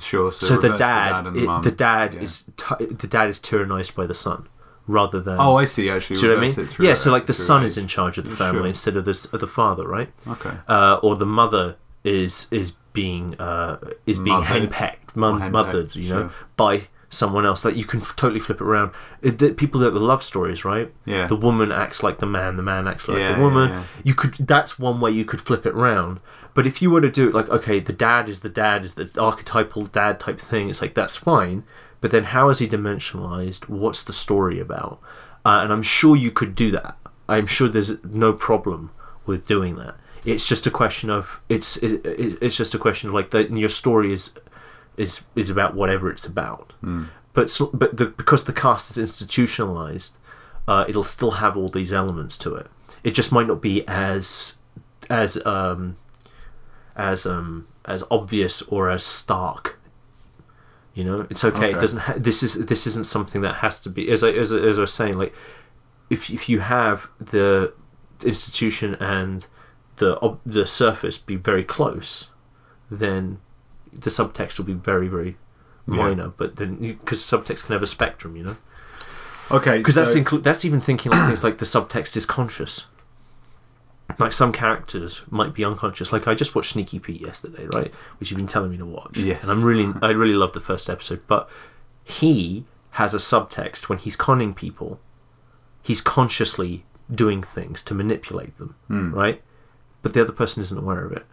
sure. 0.01 0.31
So, 0.33 0.47
So, 0.47 0.57
the 0.57 0.77
dad, 0.77 1.27
and 1.27 1.37
it- 1.37 1.63
the 1.63 1.71
dad 1.71 2.15
Yeah. 2.15 2.21
is 2.23 2.45
ty 2.57 2.77
the 3.03 3.07
dad 3.07 3.29
is 3.29 3.39
tyrannized 3.41 3.95
by 3.95 4.07
the 4.07 4.15
son, 4.15 4.49
rather 4.89 5.21
than 5.21 5.37
Oh, 5.41 5.57
I 5.57 5.65
see. 5.67 5.89
Actually, 5.89 6.21
know 6.21 6.35
what 6.35 6.39
I 6.59 6.63
mean? 6.63 6.69
Yeah, 6.81 6.95
so 6.95 7.11
like 7.13 7.27
the 7.27 7.33
son 7.33 7.63
is 7.65 7.79
in 7.79 7.87
charge 7.87 8.19
of 8.19 8.25
the 8.25 8.31
Sure. 8.37 8.47
family 8.47 8.69
instead 8.69 8.97
of 8.97 9.05
the 9.05 9.17
of 9.33 9.41
the 9.41 9.47
father, 9.47 9.87
right? 9.87 10.11
Okay. 10.29 10.55
uh, 10.69 10.95
or 11.03 11.17
the 11.17 11.27
mother 11.27 11.77
is 12.05 12.47
is 12.51 12.73
being 12.93 13.37
uh, 13.41 13.77
is 14.07 14.19
being 14.19 14.37
Mothered. 14.41 14.71
henpecked, 14.71 15.15
mum, 15.15 15.51
mothered, 15.53 15.95
you 15.97 16.09
know, 16.13 16.23
sure. 16.23 16.31
by 16.57 16.89
someone 17.17 17.45
else. 17.47 17.65
Like 17.65 17.77
you 17.77 17.85
can 17.85 18.01
f- 18.01 18.15
totally 18.17 18.41
flip 18.41 18.61
it 18.61 18.65
around. 18.65 18.93
It, 19.23 19.39
the, 19.39 19.53
people 19.53 19.81
that 19.81 19.91
the 19.91 20.01
love 20.01 20.23
stories, 20.23 20.65
right? 20.65 20.93
Yeah. 21.05 21.27
The 21.27 21.37
woman 21.37 21.73
acts 21.73 22.03
like 22.03 22.19
the 22.19 22.27
man, 22.27 22.57
the 22.57 22.63
man 22.63 22.87
acts 22.87 23.09
like 23.09 23.19
Yeah, 23.19 23.35
the 23.35 23.41
woman. 23.41 23.71
yeah, 23.71 23.77
yeah. 23.81 23.85
You 24.05 24.15
could. 24.15 24.35
That's 24.35 24.79
one 24.79 25.01
way 25.01 25.11
you 25.11 25.25
could 25.25 25.41
flip 25.41 25.67
it 25.67 25.75
round. 25.75 26.21
But 26.55 26.67
if 26.67 26.81
you 26.81 26.91
were 26.91 27.01
to 27.01 27.11
do 27.11 27.29
it 27.29 27.35
like, 27.35 27.49
okay, 27.49 27.81
the 27.81 27.93
dad 27.93 28.29
is 28.29 28.41
the 28.41 28.49
dad 28.49 28.85
is 28.85 28.95
the 28.95 29.11
archetypal 29.21 29.87
dad 29.87 30.21
type 30.21 30.41
thing. 30.41 30.71
It's 30.71 30.81
like 30.81 30.95
that's 30.95 31.17
fine. 31.17 31.65
But 32.01 32.11
then 32.11 32.25
how 32.25 32.51
is 32.51 32.59
he 32.61 32.69
dimensionalized? 32.69 33.69
What's 33.69 34.03
the 34.03 34.13
story 34.13 34.61
about? 34.61 35.01
Uh, 35.45 35.61
and 35.63 35.73
I'm 35.73 35.83
sure 35.83 36.17
you 36.17 36.31
could 36.31 36.55
do 36.55 36.71
that. 36.73 36.97
I'm 37.29 37.47
sure 37.47 37.69
there's 37.69 38.03
no 38.05 38.33
problem 38.33 38.91
with 39.27 39.47
doing 39.47 39.77
that. 39.77 39.97
It's 40.25 40.49
just 40.49 40.67
a 40.67 40.71
question 40.71 41.09
of 41.09 41.41
it's 41.49 41.77
it, 41.79 42.05
it, 42.05 42.39
it's 42.43 42.57
just 42.57 42.75
a 42.75 42.79
question 42.79 43.09
of 43.11 43.15
like 43.15 43.31
the, 43.31 43.45
your 43.53 43.69
story 43.69 44.13
is 44.13 44.33
is 44.97 45.25
is 45.35 45.50
about 45.50 45.75
whatever 45.75 46.11
it's 46.11 46.25
about. 46.26 46.73
But 47.33 47.50
so, 47.50 47.67
but 47.75 47.97
the, 47.97 48.07
because 48.07 48.45
the 48.45 48.53
cast 48.53 48.91
is 48.91 48.97
institutionalized, 48.99 50.17
uh, 50.67 50.85
it'll 50.88 51.05
still 51.05 51.33
have 51.33 51.57
all 51.57 51.69
these 51.69 51.93
elements 51.93 52.38
to 52.38 52.55
it. 52.55 52.69
It 53.05 53.11
just 53.12 53.31
might 53.31 53.47
not 53.47 53.61
be 53.61 53.87
as 53.87 54.57
as 55.11 55.37
um, 55.47 55.97
as 56.97 57.26
um 57.26 57.67
as 57.85 58.03
obvious 58.11 58.62
or 58.62 58.91
as 58.91 59.05
stark. 59.05 59.79
You 60.95 61.05
know, 61.05 61.26
it's 61.29 61.45
okay. 61.45 61.73
It 61.73 61.81
doesn't. 61.81 61.99
Ha- 62.00 62.15
this 62.17 62.43
is 62.43 62.55
this 62.67 62.87
isn't 62.87 63.05
something 63.05 63.43
that 63.43 63.57
has 63.57 63.81
to 63.81 63.91
be. 63.91 64.11
As 64.11 64.25
I 64.25 64.31
as, 64.31 64.50
I- 64.53 64.59
as 64.61 64.79
I 64.79 64.81
was 64.81 64.93
saying, 64.95 65.19
like 65.19 65.35
if 66.09 66.31
if 66.31 66.49
you 66.49 66.61
have 66.61 67.09
the 67.21 67.75
institution 68.25 68.95
and 68.95 69.47
the 69.97 70.19
ob- 70.23 70.41
the 70.47 70.67
surface 70.67 71.19
be 71.19 71.37
very 71.37 71.65
close, 71.65 72.29
then 72.91 73.38
the 74.00 74.11
subtext 74.11 74.59
will 74.59 74.65
be 74.67 74.73
very 74.75 75.09
very 75.09 75.37
Yeah. 75.88 75.97
minor. 75.97 76.29
But 76.29 76.57
then 76.57 76.76
because 76.76 77.21
subtext 77.23 77.65
can 77.67 77.73
have 77.75 77.83
a 77.83 77.87
spectrum, 77.87 78.37
you 78.37 78.45
know, 78.45 78.57
Okay, 79.50 79.79
because 79.79 79.95
that's 79.95 80.12
so- 80.12 80.21
inclu- 80.21 80.43
that's 80.43 80.65
even 80.65 80.81
thinking 80.81 81.12
like 81.12 81.26
things 81.26 81.45
like 81.45 81.59
the 81.59 81.65
subtext 81.65 82.17
is 82.17 82.26
conscious. 82.26 82.87
Like 84.19 84.33
some 84.33 84.53
characters 84.53 85.23
might 85.31 85.53
be 85.53 85.65
unconscious. 85.65 86.12
Like 86.12 86.26
I 86.29 86.35
just 86.35 86.55
watched 86.55 86.73
Sneaky 86.73 86.99
Pete 87.00 87.21
yesterday, 87.21 87.67
right? 87.67 87.93
Which 88.19 88.31
you've 88.31 88.38
been 88.38 88.47
telling 88.47 88.71
me 88.71 88.76
to 88.79 88.87
watch. 88.87 89.19
Yes. 89.19 89.43
And 89.43 89.50
I'm 89.50 89.62
really, 89.65 89.93
I 90.00 90.11
really 90.11 90.35
loved 90.35 90.55
the 90.55 90.61
first 90.61 90.88
episode. 90.88 91.23
But 91.26 91.49
he 92.05 92.65
has 92.93 93.12
a 93.15 93.19
subtext 93.19 93.88
when 93.88 93.99
he's 93.99 94.17
conning 94.17 94.55
people. 94.55 95.00
He's 95.83 96.00
consciously 96.00 96.85
doing 97.12 97.43
things 97.43 97.83
to 97.83 97.95
manipulate 97.95 98.57
them, 98.59 98.75
Hmm. 98.88 99.12
right? 99.12 99.43
But 100.03 100.12
the 100.15 100.23
other 100.23 100.33
person 100.33 100.62
isn't 100.62 100.79
aware 100.79 101.05
of 101.05 101.12
it, 101.12 101.26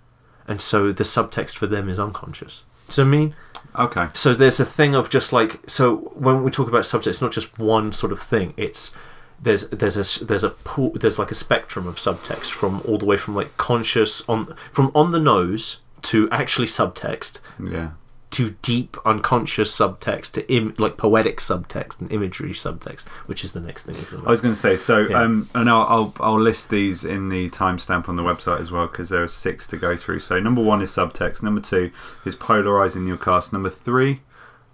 and 0.48 0.62
so 0.62 0.92
the 0.92 1.04
subtext 1.04 1.56
for 1.56 1.68
them 1.68 1.90
is 1.90 2.00
unconscious. 2.00 2.64
So 2.90 3.04
I 3.04 3.06
mean, 3.06 3.36
okay. 3.78 4.08
so 4.14 4.34
there's 4.34 4.60
a 4.60 4.66
thing 4.66 4.96
of 4.96 5.10
just 5.10 5.34
like 5.34 5.60
so 5.68 5.96
when 6.16 6.44
we 6.44 6.52
talk 6.52 6.68
about 6.68 6.86
subject, 6.86 7.08
it's 7.08 7.22
not 7.22 7.32
just 7.32 7.58
one 7.58 7.94
sort 7.94 8.12
of 8.12 8.22
thing. 8.22 8.54
It's 8.58 8.94
there's 9.42 9.68
there's 9.70 9.98
a 9.98 10.26
there's 10.26 10.44
a 10.44 10.50
pool, 10.50 10.92
there's 10.92 11.20
like 11.20 11.32
a 11.32 11.36
spectrum 11.36 11.88
of 11.88 11.96
subtext 11.96 12.52
from 12.52 12.82
all 12.88 12.98
the 12.98 13.06
way 13.06 13.18
from 13.18 13.36
like 13.36 13.56
conscious 13.58 14.28
on 14.30 14.56
from 14.72 14.92
on 14.96 15.12
the 15.12 15.20
nose 15.20 15.80
to 16.04 16.30
actually 16.32 16.68
subtext 16.68 17.40
Yeah. 17.60 17.92
To 18.34 18.52
deep 18.62 18.98
unconscious 19.06 19.76
subtext 19.76 20.32
to 20.34 20.54
Im, 20.54 20.74
like 20.78 20.98
poetic 20.98 21.38
subtext 21.40 22.00
and 22.02 22.12
imagery 22.12 22.52
subtext, 22.52 23.08
which 23.28 23.44
is 23.44 23.52
the 23.54 23.60
next 23.60 23.84
thing. 23.84 23.96
I 24.26 24.30
was 24.30 24.42
going 24.42 24.54
to 24.54 24.60
say 24.60 24.76
so, 24.76 25.00
Yeah. 25.00 25.22
um, 25.22 25.50
and 25.56 25.70
I'll, 25.70 25.86
I'll 25.88 26.14
I'll 26.20 26.40
list 26.40 26.70
these 26.70 27.04
in 27.04 27.30
the 27.30 27.50
timestamp 27.50 28.08
on 28.10 28.16
the 28.16 28.24
website 28.24 28.60
as 28.60 28.72
well 28.72 28.88
because 28.88 29.10
there 29.10 29.24
are 29.24 29.28
six 29.28 29.66
to 29.68 29.78
go 29.78 29.96
through. 29.98 30.20
So 30.20 30.40
number 30.40 30.62
one 30.62 30.82
is 30.82 30.92
subtext. 30.92 31.42
Number 31.44 31.62
two 31.62 31.92
is 32.26 32.36
polarizing 32.36 33.08
your 33.08 33.18
cast. 33.18 33.54
Number 33.54 33.70
three, 33.70 34.22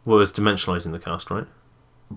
was 0.06 0.32
dimensionalizing 0.34 0.92
the 0.92 1.00
cast, 1.00 1.30
right? 1.30 1.46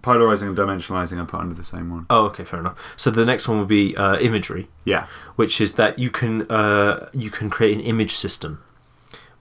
polarizing 0.01 0.49
and 0.49 0.57
dimensionalizing 0.57 1.19
are 1.19 1.27
put 1.27 1.39
under 1.41 1.55
the 1.55 1.63
same 1.65 1.91
one. 1.91 2.07
Oh, 2.09 2.25
okay, 2.27 2.45
fair 2.45 2.61
enough. 2.61 2.79
So 2.97 3.11
the 3.11 3.27
next 3.27 3.47
one 3.47 3.59
would 3.59 3.69
be 3.69 3.95
uh, 3.95 4.17
imagery, 4.21 4.69
Yeah. 4.87 5.07
which 5.37 5.61
is 5.61 5.73
that 5.75 5.99
you 5.99 6.11
can 6.11 6.51
uh, 6.51 7.11
you 7.13 7.29
can 7.31 7.51
create 7.51 7.75
an 7.77 7.81
image 7.85 8.15
system 8.15 8.63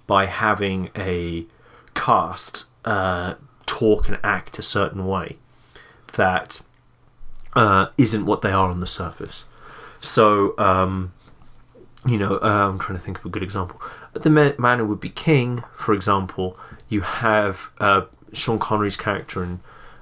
by 0.07 0.25
having 0.25 0.89
a 0.97 1.45
cast 1.93 2.65
uh, 2.85 3.35
talk 3.65 4.07
and 4.07 4.17
act 4.23 4.59
a 4.59 4.61
certain 4.61 5.05
way 5.05 5.37
that 6.13 6.61
uh, 7.53 7.87
isn't 7.97 8.25
what 8.25 8.41
they 8.41 8.51
are 8.51 8.69
on 8.69 8.79
the 8.79 8.87
surface. 8.87 9.45
So, 10.01 10.57
um, 10.57 11.13
you 12.05 12.17
know, 12.17 12.39
uh, 12.41 12.69
I'm 12.69 12.79
trying 12.79 12.97
to 12.97 13.03
think 13.03 13.19
of 13.19 13.25
a 13.25 13.29
good 13.29 13.43
example. 13.43 13.81
The 14.13 14.29
ma- 14.29 14.53
man 14.57 14.79
who 14.79 14.87
would 14.87 14.99
be 14.99 15.09
king, 15.09 15.63
for 15.75 15.93
example, 15.93 16.59
you 16.89 17.01
have 17.01 17.69
uh, 17.79 18.01
Sean 18.33 18.59
Connery's 18.59 18.97
character 18.97 19.43
and 19.43 19.59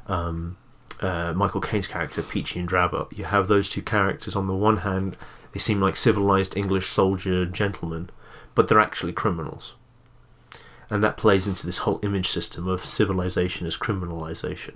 um, 0.08 0.58
uh, 1.02 1.34
Michael 1.36 1.62
Caine's 1.62 1.88
character, 1.88 2.22
Peachy 2.22 2.60
and 2.60 2.68
Dravot. 2.68 3.16
You 3.16 3.26
have 3.26 3.48
those 3.48 3.70
two 3.70 3.82
characters. 3.82 4.36
On 4.36 4.48
the 4.48 4.54
one 4.54 4.78
hand, 4.78 5.18
they 5.52 5.60
seem 5.60 5.82
like 5.82 5.98
civilized 5.98 6.56
English 6.56 6.88
soldier 6.88 7.46
gentlemen, 7.46 8.10
but 8.56 8.68
they're 8.68 8.80
actually 8.80 9.14
criminals. 9.14 9.74
And 10.90 11.04
that 11.04 11.18
plays 11.18 11.48
into 11.48 11.66
this 11.66 11.80
whole 11.80 12.00
image 12.04 12.30
system 12.30 12.68
of 12.68 12.84
civilization 12.84 13.68
as 13.68 13.78
criminalization. 13.78 14.76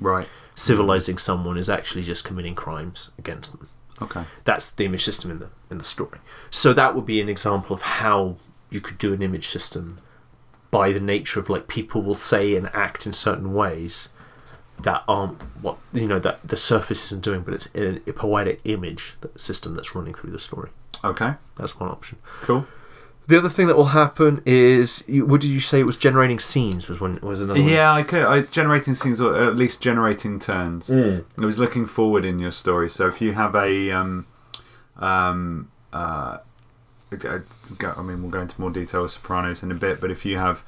Right. 0.00 0.26
Civilizing 0.54 1.18
someone 1.18 1.58
is 1.58 1.68
actually 1.68 2.02
just 2.02 2.24
committing 2.24 2.54
crimes 2.54 3.10
against 3.18 3.52
them. 3.52 3.68
Okay. 4.02 4.24
That's 4.44 4.70
the 4.70 4.84
image 4.84 5.04
system 5.04 5.30
in 5.30 5.38
the 5.38 5.50
in 5.70 5.78
the 5.78 5.84
story. 5.84 6.18
So 6.50 6.72
that 6.72 6.94
would 6.94 7.06
be 7.06 7.20
an 7.20 7.28
example 7.28 7.74
of 7.74 7.82
how 7.82 8.36
you 8.70 8.80
could 8.80 8.98
do 8.98 9.12
an 9.12 9.22
image 9.22 9.48
system 9.48 9.98
by 10.70 10.92
the 10.92 11.00
nature 11.00 11.40
of 11.40 11.50
like 11.50 11.68
people 11.68 12.02
will 12.02 12.14
say 12.14 12.54
and 12.54 12.70
act 12.72 13.06
in 13.06 13.12
certain 13.12 13.52
ways 13.52 14.08
that 14.82 15.02
aren't 15.08 15.42
what 15.60 15.76
you 15.92 16.06
know 16.06 16.18
that 16.18 16.46
the 16.46 16.56
surface 16.56 17.04
isn't 17.06 17.22
doing, 17.22 17.42
but 17.42 17.54
it's 17.54 17.68
a 17.74 18.12
poetic 18.12 18.60
image 18.64 19.14
system 19.36 19.74
that's 19.74 19.94
running 19.94 20.14
through 20.14 20.30
the 20.30 20.38
story. 20.38 20.70
Okay. 21.04 21.34
That's 21.56 21.78
one 21.78 21.90
option. 21.90 22.18
Cool. 22.42 22.66
The 23.30 23.38
other 23.38 23.48
thing 23.48 23.68
that 23.68 23.76
will 23.76 23.86
happen 24.02 24.42
is, 24.44 25.04
you, 25.06 25.24
what 25.24 25.40
did 25.40 25.48
you 25.48 25.60
say? 25.60 25.78
It 25.80 25.86
was 25.86 25.96
generating 25.96 26.40
scenes. 26.40 26.88
Was 26.88 27.00
one 27.00 27.16
was 27.22 27.40
another. 27.40 27.60
one? 27.60 27.68
Yeah, 27.70 27.92
I 27.92 28.02
could. 28.02 28.22
I, 28.24 28.42
generating 28.42 28.94
scenes, 28.96 29.20
or 29.20 29.36
at 29.36 29.54
least 29.54 29.80
generating 29.80 30.38
turns. 30.40 30.88
Mm. 30.88 31.24
It 31.38 31.44
was 31.44 31.56
looking 31.56 31.86
forward 31.86 32.24
in 32.24 32.40
your 32.40 32.50
story. 32.50 32.90
So 32.90 33.06
if 33.06 33.20
you 33.20 33.32
have 33.34 33.54
a, 33.54 33.92
um, 33.92 34.26
um, 34.96 35.70
uh, 35.92 36.38
I 37.12 37.16
go- 37.78 37.94
I 37.96 38.02
mean, 38.02 38.22
we'll 38.22 38.30
go 38.32 38.40
into 38.40 38.60
more 38.60 38.70
detail 38.70 39.02
with 39.02 39.12
Sopranos 39.12 39.62
in 39.62 39.70
a 39.70 39.74
bit. 39.74 40.00
But 40.00 40.10
if 40.10 40.24
you 40.24 40.36
have 40.38 40.62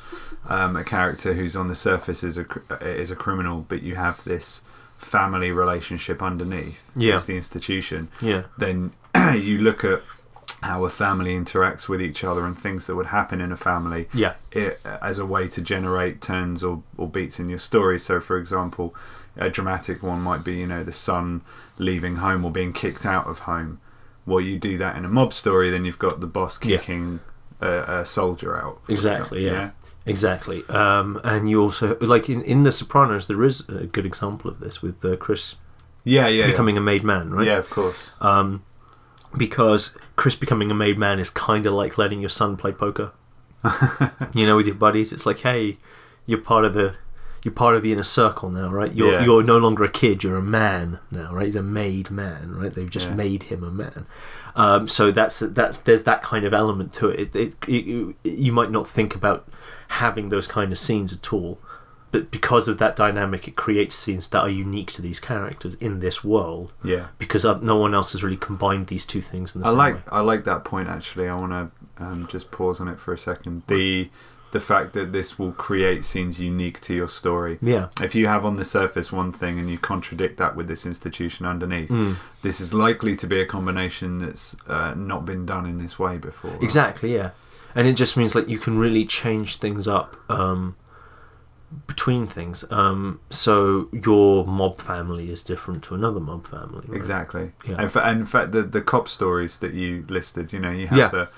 um, 0.49 0.77
a 0.77 0.85
character 0.85 1.35
who's 1.35 1.57
on 1.57 1.67
the 1.69 1.75
surface 1.75 2.23
is 2.23 2.39
a 2.39 2.47
is 2.81 3.11
a 3.11 3.17
criminal, 3.17 3.65
but 3.69 3.83
you 3.83 3.97
have 3.97 4.23
this 4.25 4.63
family 4.99 5.51
relationship 5.51 6.23
underneath, 6.23 6.93
Yeah. 6.95 7.17
it's 7.17 7.25
the 7.25 7.37
institution. 7.37 8.09
Yeah. 8.21 8.43
Then 8.57 8.93
you 9.35 9.59
look 9.59 9.83
at 9.85 10.01
how 10.63 10.85
a 10.85 10.89
family 10.89 11.35
interacts 11.39 11.89
with 11.89 12.01
each 12.01 12.23
other 12.23 12.45
and 12.47 12.57
things 12.57 12.87
that 12.87 12.95
would 12.95 13.07
happen 13.07 13.41
in 13.41 13.51
a 13.53 13.57
family 13.57 14.09
Yeah. 14.15 14.35
it, 14.53 14.81
as 14.85 15.19
a 15.19 15.27
way 15.27 15.49
to 15.49 15.61
generate 15.61 16.21
turns 16.21 16.63
or, 16.63 16.83
or 16.97 17.09
beats 17.09 17.41
in 17.41 17.49
your 17.49 17.59
story. 17.59 17.99
So, 17.99 18.21
for 18.21 18.39
example, 18.39 18.95
a 19.37 19.51
dramatic 19.51 20.03
one 20.03 20.21
might 20.21 20.45
be, 20.45 20.55
you 20.57 20.67
know, 20.67 20.85
the 20.85 20.93
son 20.93 21.41
leaving 21.79 22.17
home 22.17 22.45
or 22.45 22.51
being 22.53 22.73
kicked 22.73 23.05
out 23.05 23.27
of 23.27 23.41
home. 23.41 23.81
Well, 24.25 24.41
you 24.41 24.57
do 24.59 24.79
that 24.79 24.97
in 24.97 25.05
a 25.05 25.09
mob 25.09 25.33
story, 25.33 25.71
then 25.71 25.85
you've 25.85 25.99
got 25.99 26.21
the 26.21 26.27
boss 26.29 26.59
Yeah. 26.63 26.77
kicking 26.77 27.19
a, 27.61 28.01
a 28.01 28.07
soldier 28.07 28.57
out. 28.57 28.81
Exactly, 28.89 29.47
example. 29.47 29.65
yeah. 29.67 29.71
Exactly. 30.05 30.65
Um, 30.69 31.21
and 31.25 31.49
you 31.49 31.61
also 31.63 31.97
like 32.01 32.29
in 32.29 32.43
in 32.43 32.65
The 32.65 32.73
Sopranos, 32.73 33.27
there 33.29 33.43
is 33.45 33.61
a 33.69 33.87
good 33.87 34.05
example 34.07 34.51
of 34.51 34.59
this 34.61 34.83
with 34.83 35.05
uh, 35.05 35.15
Chris 35.17 35.55
Yeah, 36.05 36.27
yeah. 36.29 36.47
becoming 36.47 36.77
a 36.77 36.81
made 36.81 37.05
man, 37.05 37.31
right? 37.31 37.47
yeah, 37.47 37.59
of 37.59 37.71
course. 37.71 37.97
Um, 38.21 38.63
because 39.37 39.97
Chris 40.17 40.35
becoming 40.35 40.71
a 40.71 40.75
made 40.75 40.99
man 40.99 41.19
is 41.19 41.31
kind 41.31 41.67
of 41.67 41.73
like 41.75 41.99
letting 41.99 42.21
your 42.21 42.31
son 42.31 42.57
play 42.57 42.73
poker. 42.73 43.13
you 44.35 44.47
know, 44.47 44.57
with 44.57 44.67
your 44.67 44.75
buddies, 44.75 45.13
it's 45.13 45.25
like, 45.27 45.41
hey, 45.41 45.79
you're 46.27 46.39
part 46.41 46.65
of 46.65 46.75
the 46.75 46.95
you're 47.45 47.53
part 47.53 47.75
of 47.75 47.83
the 47.83 47.91
inner 47.91 48.05
circle 48.05 48.51
now, 48.51 48.69
right? 48.71 48.93
You're 48.93 49.13
Yeah. 49.13 49.25
you're 49.25 49.43
no 49.43 49.59
longer 49.59 49.83
a 49.85 49.89
kid, 49.89 50.23
you're 50.23 50.37
a 50.37 50.43
man 50.43 50.99
now, 51.11 51.33
right? 51.35 51.47
He's 51.47 51.57
a 51.57 51.63
made 51.63 52.11
man, 52.11 52.55
right? 52.55 52.73
They've 52.73 52.89
just 52.91 53.09
Yeah. 53.09 53.15
made 53.15 53.45
him 53.45 53.65
a 53.65 53.71
man. 53.71 54.07
Um, 54.55 54.87
so 54.87 55.11
that's 55.11 55.39
that's 55.41 55.79
there's 55.79 56.03
that 56.05 56.23
kind 56.23 56.45
of 56.45 56.53
element 56.55 56.93
to 56.95 57.09
it. 57.09 57.35
It, 57.35 57.55
it, 57.67 58.15
it. 58.25 58.31
You 58.31 58.53
might 58.53 58.71
not 58.71 58.89
think 58.89 59.15
about 59.15 59.49
having 59.89 60.29
those 60.29 60.47
kind 60.47 60.71
of 60.73 60.79
scenes 60.79 61.13
at 61.13 61.33
all, 61.33 61.59
but 62.13 62.31
because 62.31 62.69
of 62.69 62.79
that 62.79 62.95
dynamic, 62.95 63.49
it 63.49 63.57
creates 63.57 63.95
scenes 63.95 64.29
that 64.29 64.41
are 64.41 64.49
unique 64.49 64.91
to 64.93 65.03
these 65.03 65.19
characters 65.19 65.75
in 65.75 65.99
this 66.01 66.23
world 66.23 66.73
Yeah. 66.85 67.07
because 67.19 67.45
uh, 67.45 67.59
no 67.61 67.77
one 67.77 67.95
else 67.95 68.13
has 68.13 68.23
really 68.23 68.37
combined 68.37 68.87
these 68.87 69.05
two 69.05 69.21
things 69.23 69.55
in 69.55 69.63
the 69.63 69.67
I 69.67 69.71
same 69.71 69.79
like 69.79 69.95
way. 69.97 70.03
I 70.13 70.21
like 70.21 70.45
that 70.45 70.63
point 70.65 70.89
actually. 70.89 71.29
I 71.29 71.35
want 71.37 71.53
to 71.99 72.05
um, 72.05 72.27
just 72.31 72.51
pause 72.51 72.81
on 72.81 72.89
it 72.89 72.99
for 73.01 73.13
a 73.13 73.19
second. 73.19 73.63
The 73.67 74.09
the 74.53 74.61
fact 74.61 74.93
that 74.93 75.13
this 75.13 75.39
will 75.39 75.53
create 75.53 76.05
scenes 76.05 76.39
unique 76.39 76.79
to 76.81 76.93
your 76.93 77.09
story. 77.09 77.57
Yeah, 77.63 77.89
If 78.03 78.15
you 78.15 78.27
have 78.27 78.45
on 78.45 78.57
the 78.57 78.67
surface 78.67 79.11
one 79.11 79.33
thing 79.33 79.59
and 79.59 79.71
you 79.71 79.79
contradict 79.79 80.37
that 80.37 80.55
with 80.55 80.69
this 80.69 80.85
institution 80.85 81.47
underneath, 81.47 81.89
Mm. 81.89 82.17
this 82.43 82.61
is 82.61 82.75
likely 82.75 83.17
to 83.17 83.27
be 83.27 83.41
a 83.41 83.47
combination 83.47 84.19
that's 84.19 84.55
uh, 84.69 84.93
not 84.95 85.25
been 85.25 85.47
done 85.47 85.65
in 85.65 85.79
this 85.79 85.99
way 85.99 86.19
before. 86.19 86.51
right? 86.51 86.63
exactly. 86.63 87.15
Yeah, 87.15 87.31
and 87.75 87.89
it 87.89 87.95
just 87.95 88.15
means 88.19 88.35
like 88.35 88.47
you 88.47 88.59
can 88.59 88.77
really 88.79 89.07
change 89.07 89.57
things 89.57 89.89
up 89.89 90.17
um, 90.29 90.77
between 91.87 92.27
things. 92.27 92.65
Um, 92.71 93.21
so 93.31 93.89
your 93.93 94.47
mob 94.47 94.81
family 94.81 95.31
is 95.31 95.43
different 95.43 95.83
to 95.85 95.95
another 95.95 96.21
mob 96.21 96.47
family. 96.47 96.85
right? 96.89 96.97
Exactly. 96.97 97.53
Yeah. 97.67 97.77
And, 97.83 97.97
and 97.97 98.21
in 98.21 98.27
fact, 98.27 98.53
the, 98.53 98.63
the 98.63 98.81
cop 98.83 99.09
stories 99.09 99.59
that 99.59 99.73
you 99.75 100.05
listed, 100.09 100.53
you 100.53 100.59
know, 100.59 100.71
you 100.71 100.87
have 100.89 100.99
Yeah. 100.99 101.09
the 101.09 101.29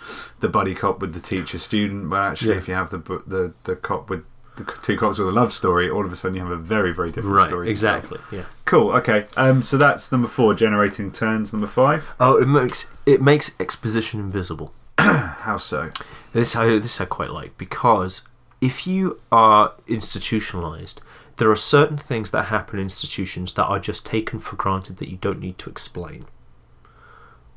the 0.41 0.49
buddy 0.49 0.75
cop 0.75 1.01
with 1.01 1.15
the 1.15 1.21
teacher 1.21 1.59
student, 1.59 2.11
but 2.11 2.21
actually, 2.21 2.51
Yeah. 2.53 2.57
if 2.59 2.69
you 2.69 2.75
have 2.75 2.91
the 2.91 2.99
the 3.27 3.53
the 3.65 3.77
cop 3.77 4.11
with 4.11 4.25
the 4.57 4.65
two 4.85 4.97
cops 4.97 5.19
with 5.19 5.27
a 5.27 5.33
love 5.33 5.53
story, 5.53 5.91
all 5.91 6.05
of 6.07 6.13
a 6.13 6.17
sudden 6.17 6.37
you 6.37 6.43
have 6.43 6.51
a 6.53 6.57
very 6.57 6.93
very 6.95 7.11
different 7.11 7.37
Right. 7.37 7.49
story. 7.49 7.69
Exactly. 7.71 8.19
Yeah. 8.31 8.45
Cool. 8.65 8.93
Okay. 8.93 9.27
Um. 9.37 9.63
So 9.63 9.77
that's 9.77 10.13
number 10.13 10.29
four, 10.29 10.55
generating 10.55 11.11
turns. 11.13 11.53
Number 11.53 11.67
five. 11.67 12.15
Oh, 12.21 12.37
it 12.37 12.47
makes 12.49 12.87
it 13.07 13.21
makes 13.21 13.51
exposition 13.59 14.21
invisible. 14.21 14.73
How 14.99 15.57
so? 15.59 15.91
This 16.33 16.55
I 16.57 16.79
this 16.79 17.01
I 17.01 17.05
quite 17.05 17.31
like 17.31 17.59
because 17.59 18.23
if 18.61 18.87
you 18.87 19.21
are 19.31 19.73
institutionalized, 19.87 21.01
there 21.37 21.51
are 21.51 21.57
certain 21.57 21.99
things 21.99 22.31
that 22.31 22.45
happen 22.45 22.79
in 22.79 22.85
institutions 22.85 23.55
that 23.55 23.65
are 23.65 23.79
just 23.81 24.07
taken 24.07 24.39
for 24.41 24.57
granted 24.57 24.99
that 24.99 25.11
you 25.11 25.17
don't 25.17 25.41
need 25.41 25.59
to 25.59 25.71
explain. 25.71 26.25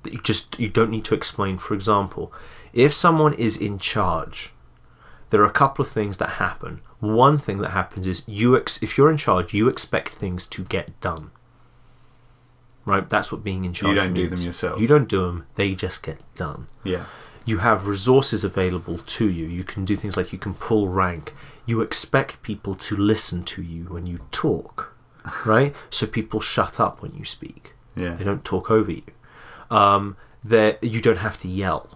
that 0.03 0.13
you 0.13 0.21
just 0.21 0.57
you 0.59 0.69
don't 0.69 0.89
need 0.91 1.03
to 1.05 1.13
explain. 1.15 1.57
For 1.57 1.73
example, 1.73 2.31
if 2.71 2.93
someone 2.93 3.33
is 3.33 3.57
in 3.57 3.77
charge, 3.77 4.53
there 5.29 5.41
are 5.41 5.45
a 5.45 5.51
couple 5.51 5.83
of 5.83 5.91
things 5.91 6.17
that 6.17 6.29
happen. 6.29 6.81
One 6.99 7.37
thing 7.37 7.57
that 7.59 7.71
happens 7.71 8.07
is 8.07 8.23
you 8.27 8.55
ex- 8.55 8.81
if 8.81 8.97
you're 8.97 9.11
in 9.11 9.17
charge, 9.17 9.53
you 9.53 9.67
expect 9.67 10.13
things 10.13 10.47
to 10.47 10.63
get 10.63 10.99
done. 11.01 11.31
Right? 12.85 13.07
That's 13.09 13.31
what 13.31 13.43
being 13.43 13.65
in 13.65 13.73
charge 13.73 13.95
You 13.95 14.01
don't 14.01 14.13
do 14.13 14.27
them 14.29 14.39
yourself. 14.39 14.79
You 14.79 14.87
don't 14.87 15.09
do 15.09 15.25
them, 15.25 15.45
they 15.55 15.75
just 15.75 16.01
get 16.03 16.19
done 16.35 16.67
Yeah. 16.85 17.05
You 17.47 17.59
have 17.59 17.87
resources 17.87 18.43
available 18.43 18.97
to 18.97 19.29
you. 19.29 19.45
You 19.45 19.63
can 19.63 19.85
do 19.85 19.95
things 19.95 20.17
like 20.17 20.33
you 20.33 20.37
can 20.37 20.53
pull 20.53 20.89
rank. 20.89 21.33
You 21.65 21.79
expect 21.79 22.41
people 22.43 22.75
to 22.75 22.95
listen 22.97 23.43
to 23.45 23.61
you 23.61 23.85
when 23.85 24.05
you 24.05 24.19
talk, 24.31 24.93
right? 25.45 25.73
so 25.89 26.05
people 26.05 26.41
shut 26.41 26.77
up 26.79 27.01
when 27.01 27.15
you 27.15 27.23
speak. 27.23 27.73
Yeah. 27.95 28.15
They 28.15 28.25
don't 28.25 28.43
talk 28.43 28.69
over 28.69 28.91
you. 28.91 29.03
Um, 29.71 30.17
you 30.43 31.01
don't 31.01 31.19
have 31.19 31.39
to 31.39 31.47
yell 31.47 31.87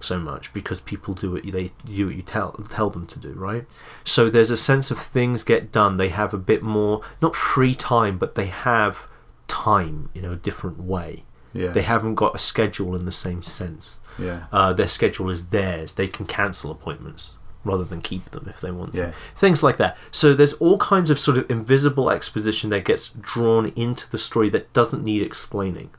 so 0.00 0.18
much 0.18 0.52
because 0.52 0.80
people 0.80 1.14
do 1.14 1.32
what 1.32 1.44
you, 1.44 1.50
they 1.50 1.72
you 1.86 2.08
you 2.08 2.22
tell 2.22 2.52
tell 2.68 2.88
them 2.88 3.06
to 3.08 3.18
do, 3.18 3.32
right? 3.32 3.66
So 4.04 4.30
there's 4.30 4.50
a 4.50 4.56
sense 4.56 4.90
of 4.90 4.98
things 4.98 5.42
get 5.42 5.72
done. 5.72 5.96
They 5.96 6.10
have 6.10 6.32
a 6.32 6.38
bit 6.38 6.62
more 6.62 7.02
not 7.20 7.34
free 7.34 7.74
time, 7.74 8.16
but 8.18 8.36
they 8.36 8.46
have 8.46 9.08
time 9.48 10.10
in 10.14 10.24
a 10.24 10.36
different 10.36 10.80
way. 10.80 11.24
Yeah. 11.52 11.70
They 11.70 11.82
haven't 11.82 12.14
got 12.14 12.34
a 12.34 12.38
schedule 12.38 12.94
in 12.94 13.06
the 13.06 13.12
same 13.12 13.42
sense 13.42 13.98
Yeah. 14.18 14.44
uh, 14.52 14.72
their 14.72 14.88
schedule 14.88 15.30
is 15.30 15.48
theirs. 15.48 15.94
They 15.94 16.08
can 16.08 16.26
cancel 16.26 16.70
appointments 16.70 17.32
rather 17.64 17.84
than 17.84 18.00
keep 18.00 18.30
them 18.30 18.46
if 18.48 18.60
they 18.60 18.70
want 18.70 18.92
to. 18.92 18.98
Yeah. 18.98 19.12
Things 19.34 19.62
like 19.62 19.78
that. 19.78 19.96
So 20.10 20.34
there's 20.34 20.52
all 20.54 20.78
kinds 20.78 21.10
of 21.10 21.18
sort 21.18 21.38
of 21.38 21.50
invisible 21.50 22.10
exposition 22.10 22.70
that 22.70 22.84
gets 22.84 23.08
drawn 23.08 23.68
into 23.70 24.08
the 24.10 24.18
story 24.18 24.48
that 24.50 24.72
doesn't 24.72 25.02
need 25.02 25.22
explaining. 25.22 25.90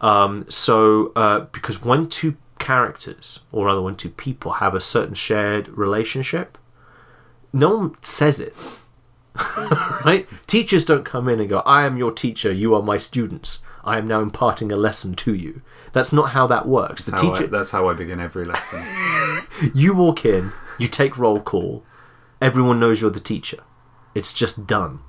Um, 0.00 0.46
so 0.48 1.12
uh, 1.14 1.40
because 1.52 1.82
when 1.82 2.08
two 2.08 2.36
characters, 2.58 3.40
or 3.52 3.66
rather 3.66 3.82
when 3.82 3.96
two 3.96 4.10
people, 4.10 4.54
have 4.54 4.74
a 4.74 4.80
certain 4.80 5.14
shared 5.14 5.68
relationship, 5.68 6.58
no 7.52 7.76
one 7.76 7.96
says 8.02 8.40
it. 8.40 8.54
right? 10.04 10.26
Teachers 10.46 10.84
don't 10.84 11.04
come 11.04 11.28
in 11.28 11.40
and 11.40 11.48
go, 11.48 11.60
I 11.60 11.84
am 11.84 11.96
your 11.96 12.12
teacher, 12.12 12.52
you 12.52 12.74
are 12.74 12.82
my 12.82 12.96
students. 12.96 13.60
I 13.84 13.98
am 13.98 14.06
now 14.06 14.20
imparting 14.20 14.70
a 14.70 14.76
lesson 14.76 15.14
to 15.14 15.34
you. 15.34 15.62
That's 15.92 16.12
not 16.12 16.30
how 16.30 16.46
that 16.48 16.66
works. 16.68 17.04
The 17.04 17.12
That's 17.12 17.22
I- 17.24 17.30
teacher 17.30 17.46
that's 17.46 17.70
how 17.70 17.88
I 17.88 17.94
begin 17.94 18.20
every 18.20 18.44
lesson. 18.44 18.82
you 19.74 19.94
walk 19.94 20.24
in, 20.24 20.52
you 20.78 20.88
take 20.88 21.18
roll 21.18 21.40
call, 21.40 21.84
everyone 22.40 22.78
knows 22.80 23.00
you're 23.00 23.10
the 23.10 23.20
teacher. 23.20 23.58
It's 24.14 24.32
just 24.32 24.66
done. 24.66 25.00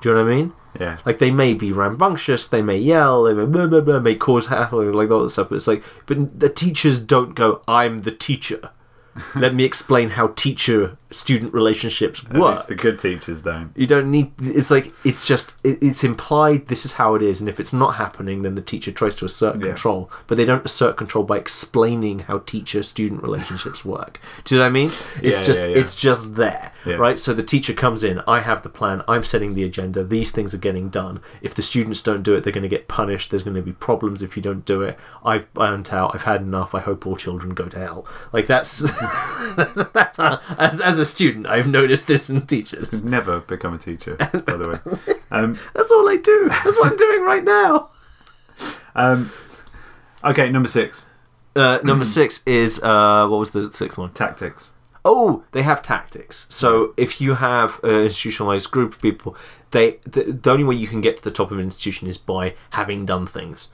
Do 0.00 0.08
you 0.08 0.14
know 0.14 0.24
what 0.24 0.32
I 0.32 0.36
mean? 0.36 0.52
Yeah. 0.80 0.98
Like 1.04 1.18
they 1.18 1.30
may 1.30 1.54
be 1.54 1.70
rambunctious, 1.72 2.48
they 2.48 2.62
may 2.62 2.78
yell, 2.78 3.24
they 3.24 3.34
may 3.34 3.44
blah, 3.46 3.66
blah, 3.66 3.80
blah, 3.80 4.00
may 4.00 4.14
cause 4.14 4.46
havoc, 4.46 4.94
like 4.94 5.10
all 5.10 5.22
that 5.22 5.30
stuff. 5.30 5.48
But 5.50 5.56
it's 5.56 5.66
like, 5.68 5.84
but 6.06 6.38
the 6.40 6.48
teachers 6.48 6.98
don't 6.98 7.34
go. 7.34 7.62
I'm 7.68 8.00
the 8.00 8.10
teacher. 8.12 8.70
Let 9.34 9.54
me 9.54 9.64
explain 9.64 10.08
how 10.10 10.28
teacher-student 10.28 11.52
relationships 11.52 12.24
At 12.30 12.36
work. 12.40 12.56
least 12.56 12.68
the 12.68 12.74
good 12.74 12.98
teachers 12.98 13.42
don't. 13.42 13.70
You 13.76 13.86
don't 13.86 14.10
need. 14.10 14.32
It's 14.40 14.70
like 14.70 14.92
it's 15.04 15.26
just. 15.26 15.54
It, 15.64 15.78
it's 15.82 16.02
implied. 16.04 16.68
This 16.68 16.84
is 16.86 16.94
how 16.94 17.14
it 17.14 17.22
is, 17.22 17.40
and 17.40 17.48
if 17.48 17.60
it's 17.60 17.72
not 17.74 17.96
happening, 17.96 18.42
then 18.42 18.54
the 18.54 18.62
teacher 18.62 18.90
tries 18.90 19.14
to 19.16 19.24
assert 19.26 19.60
Yeah. 19.60 19.66
control. 19.68 20.10
But 20.26 20.36
they 20.38 20.44
don't 20.46 20.64
assert 20.64 20.96
control 20.96 21.24
by 21.24 21.36
explaining 21.38 22.20
how 22.20 22.38
teacher-student 22.38 23.22
relationships 23.22 23.84
work. 23.84 24.18
Do 24.44 24.54
you 24.54 24.58
know 24.58 24.64
what 24.64 24.68
I 24.70 24.72
mean? 24.72 24.90
It's 25.22 25.40
Yeah, 25.40 25.44
just. 25.46 25.60
yeah. 25.60 25.66
It's 25.68 25.96
just 25.96 26.34
there, 26.36 26.72
right? 26.86 27.18
So 27.18 27.34
the 27.34 27.42
teacher 27.42 27.74
comes 27.74 28.02
in. 28.04 28.22
I 28.26 28.40
have 28.40 28.62
the 28.62 28.68
plan. 28.70 29.02
I'm 29.08 29.24
setting 29.24 29.52
the 29.54 29.64
agenda. 29.64 30.04
These 30.04 30.30
things 30.30 30.54
are 30.54 30.58
getting 30.58 30.88
done. 30.88 31.20
If 31.42 31.54
the 31.54 31.62
students 31.62 32.00
don't 32.02 32.22
do 32.22 32.34
it, 32.34 32.44
they're 32.44 32.52
going 32.52 32.62
to 32.62 32.68
get 32.68 32.88
punished. 32.88 33.30
There's 33.30 33.42
going 33.42 33.56
to 33.56 33.62
be 33.62 33.72
problems 33.72 34.22
if 34.22 34.36
you 34.36 34.42
don't 34.42 34.64
do 34.64 34.80
it. 34.82 34.98
I've 35.24 35.52
burnt 35.52 35.92
out. 35.92 36.14
I've 36.14 36.22
had 36.22 36.40
enough. 36.40 36.74
I 36.74 36.80
hope 36.80 37.06
all 37.06 37.16
children 37.16 37.52
go 37.54 37.66
to 37.68 37.78
hell. 37.78 38.06
Like 38.32 38.46
that's. 38.46 38.82
That's 39.94 40.16
how, 40.16 40.40
as 40.58 40.80
as 40.80 40.98
a 40.98 41.04
student, 41.04 41.46
I've 41.46 41.68
noticed 41.68 42.06
this 42.06 42.30
in 42.30 42.46
teachers. 42.46 43.02
Never 43.04 43.40
become 43.40 43.74
a 43.74 43.78
teacher, 43.78 44.16
by 44.16 44.56
the 44.56 44.68
way. 44.68 45.12
Um, 45.34 45.58
That's 45.74 45.90
all 45.90 46.06
I 46.10 46.16
do. 46.16 46.48
That's 46.50 46.76
what 46.76 46.90
I'm 46.90 46.96
doing 46.96 47.22
right 47.22 47.42
now. 47.42 47.88
um, 48.94 49.32
okay, 50.22 50.50
number 50.50 50.68
six 50.68 51.06
Uh, 51.56 51.78
number 51.84 52.04
six 52.04 52.42
is 52.44 52.82
uh, 52.82 53.26
what 53.28 53.38
was 53.38 53.50
the 53.52 53.70
sixth 53.72 53.96
one? 53.98 54.10
tactics. 54.12 54.72
Oh, 55.04 55.42
they 55.52 55.62
have 55.62 55.80
tactics. 55.82 56.46
So 56.50 56.92
if 56.98 57.18
you 57.20 57.34
have 57.34 57.80
an 57.82 58.02
institutionalized 58.04 58.70
group 58.70 58.92
of 58.94 59.00
people, 59.00 59.34
they 59.70 59.98
the, 60.04 60.32
the 60.32 60.50
only 60.50 60.64
way 60.64 60.74
you 60.76 60.86
can 60.86 61.00
get 61.00 61.16
to 61.16 61.24
the 61.24 61.30
top 61.30 61.50
of 61.50 61.58
an 61.58 61.64
institution 61.64 62.08
is 62.08 62.18
by 62.18 62.54
having 62.70 63.06
done 63.06 63.26
things. 63.26 63.68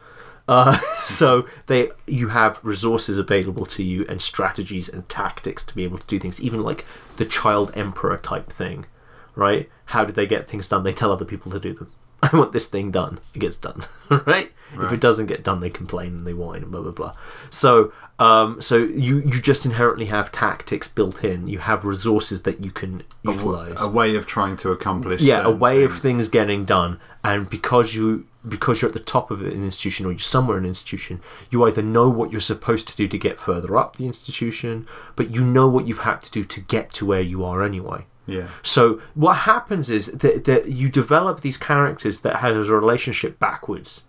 Uh, 0.49 0.79
so 1.05 1.47
they 1.67 1.91
you 2.07 2.29
have 2.29 2.59
resources 2.63 3.19
available 3.19 3.67
to 3.67 3.83
you 3.83 4.05
and 4.09 4.21
strategies 4.21 4.89
and 4.89 5.09
tactics 5.09 5.63
to 5.65 5.75
be 5.75 5.85
able 5.85 5.99
to 5.99 6.07
do 6.07 6.19
things, 6.19 6.41
even 6.41 6.63
like 6.63 6.85
the 7.19 7.25
child 7.25 7.71
emperor 7.75 8.17
type 8.17 8.51
thing, 8.51 8.87
right? 9.35 9.69
How 9.87 10.05
did 10.05 10.17
they 10.17 10.27
get 10.27 10.49
things 10.49 10.69
done? 10.69 10.83
They 10.83 10.93
tell 10.93 11.13
other 11.13 11.25
people 11.25 11.53
to 11.53 11.61
do 11.61 11.75
them. 11.75 11.93
I 12.23 12.37
want 12.37 12.53
this 12.53 12.67
thing 12.67 12.91
done. 12.91 13.21
It 13.35 13.39
gets 13.39 13.57
done, 13.57 13.83
right? 14.27 14.51
If 14.83 14.93
it 14.93 15.01
doesn't 15.01 15.27
get 15.27 15.45
done, 15.45 15.61
they 15.61 15.71
complain 15.71 16.17
and 16.17 16.27
they 16.27 16.35
whine 16.35 16.63
and 16.63 16.71
blah 16.71 16.83
blah 16.83 16.93
blah. 16.93 17.15
So, 17.51 17.93
um, 18.19 18.61
so 18.61 18.77
you 18.77 19.21
you 19.21 19.41
just 19.41 19.65
inherently 19.65 20.07
have 20.07 20.33
tactics 20.33 20.89
built 20.89 21.25
in. 21.25 21.47
You 21.47 21.61
have 21.61 21.85
resources 21.85 22.43
that 22.43 22.65
you 22.65 22.71
can 22.71 23.03
utilize. 23.23 23.77
A, 23.79 23.89
way 23.89 24.17
of 24.17 24.27
trying 24.27 24.57
to 24.59 24.73
accomplish. 24.73 25.21
yeah, 25.21 25.43
a 25.43 25.51
way 25.51 25.85
of 25.85 25.93
things. 25.93 26.03
things 26.03 26.29
getting 26.29 26.65
done. 26.65 27.01
And 27.25 27.49
because 27.49 27.95
you 27.95 28.27
because 28.49 28.81
you're 28.81 28.89
at 28.89 28.95
the 28.95 29.01
top 29.01 29.31
of 29.31 29.43
an 29.43 29.65
institution 29.65 30.07
or 30.07 30.13
you're 30.13 30.19
somewhere 30.19 30.59
in 30.59 30.65
an 30.65 30.69
institution, 30.69 31.21
you 31.51 31.65
either 31.65 31.83
know 31.83 32.09
what 32.09 32.31
you're 32.31 32.41
supposed 32.41 32.89
to 32.89 32.97
do 32.97 33.09
to 33.09 33.19
get 33.19 33.41
further 33.41 33.77
up 33.77 33.97
the 33.97 34.07
institution, 34.07 34.87
but 35.17 35.31
you 35.31 35.43
know 35.43 35.69
what 35.69 35.87
you've 35.87 36.01
had 36.01 36.21
to 36.23 36.31
do 36.31 36.45
to 36.45 36.61
get 36.61 36.91
to 36.93 37.07
where 37.07 37.21
you 37.21 37.45
are 37.45 37.63
anyway. 37.63 38.07
Yeah. 38.27 38.49
So 38.63 39.01
what 39.15 39.39
happens 39.39 39.89
is 39.89 40.07
that, 40.13 40.45
that 40.45 40.69
you 40.69 40.89
develop 40.89 41.41
these 41.41 41.57
characters 41.57 42.21
that 42.21 42.37
has 42.37 42.69
a 42.69 42.75
relationship 42.75 43.39
backwards 43.39 44.03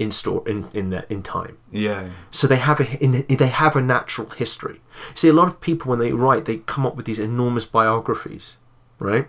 in 0.00 0.10
store 0.10 0.42
in 0.48 0.66
in 0.72 0.88
that 0.90 1.08
in 1.10 1.22
time. 1.22 1.58
Yeah. 1.70 2.08
So 2.30 2.46
they 2.46 2.56
have 2.56 2.80
a 2.80 3.04
in, 3.04 3.26
they 3.28 3.48
have 3.48 3.76
a 3.76 3.82
natural 3.82 4.30
history. 4.30 4.80
See, 5.14 5.28
a 5.28 5.34
lot 5.34 5.46
of 5.46 5.60
people 5.60 5.90
when 5.90 5.98
they 5.98 6.12
write, 6.12 6.46
they 6.46 6.56
come 6.56 6.86
up 6.86 6.96
with 6.96 7.04
these 7.04 7.18
enormous 7.18 7.66
biographies, 7.66 8.56
right? 8.98 9.28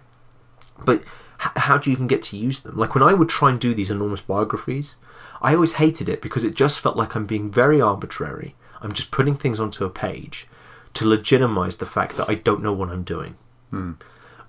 But 0.85 1.03
h- 1.43 1.51
how 1.55 1.77
do 1.77 1.89
you 1.89 1.95
even 1.95 2.07
get 2.07 2.21
to 2.23 2.37
use 2.37 2.61
them? 2.61 2.77
Like 2.77 2.95
when 2.95 3.03
I 3.03 3.13
would 3.13 3.29
try 3.29 3.49
and 3.49 3.59
do 3.59 3.73
these 3.73 3.91
enormous 3.91 4.21
biographies, 4.21 4.95
I 5.41 5.55
always 5.55 5.73
hated 5.73 6.07
it 6.07 6.21
because 6.21 6.43
it 6.43 6.55
just 6.55 6.79
felt 6.79 6.97
like 6.97 7.15
I'm 7.15 7.25
being 7.25 7.51
very 7.51 7.81
arbitrary. 7.81 8.55
I'm 8.81 8.91
just 8.91 9.11
putting 9.11 9.35
things 9.35 9.59
onto 9.59 9.85
a 9.85 9.89
page 9.89 10.47
to 10.93 11.07
legitimize 11.07 11.77
the 11.77 11.85
fact 11.85 12.17
that 12.17 12.29
I 12.29 12.35
don't 12.35 12.63
know 12.63 12.73
what 12.73 12.89
I'm 12.89 13.03
doing. 13.03 13.35
Hmm. 13.69 13.93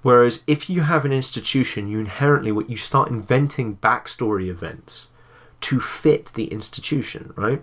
Whereas 0.03 0.43
if 0.47 0.69
you 0.69 0.81
have 0.83 1.05
an 1.05 1.13
institution, 1.13 1.89
you 1.89 2.01
inherently 2.01 2.51
what 2.51 2.69
you 2.69 2.77
start 2.77 3.11
inventing 3.11 3.77
backstory 3.77 4.49
events 4.49 5.09
to 5.63 5.81
fit 5.81 6.33
the 6.35 6.47
institution, 6.47 7.33
right? 7.37 7.63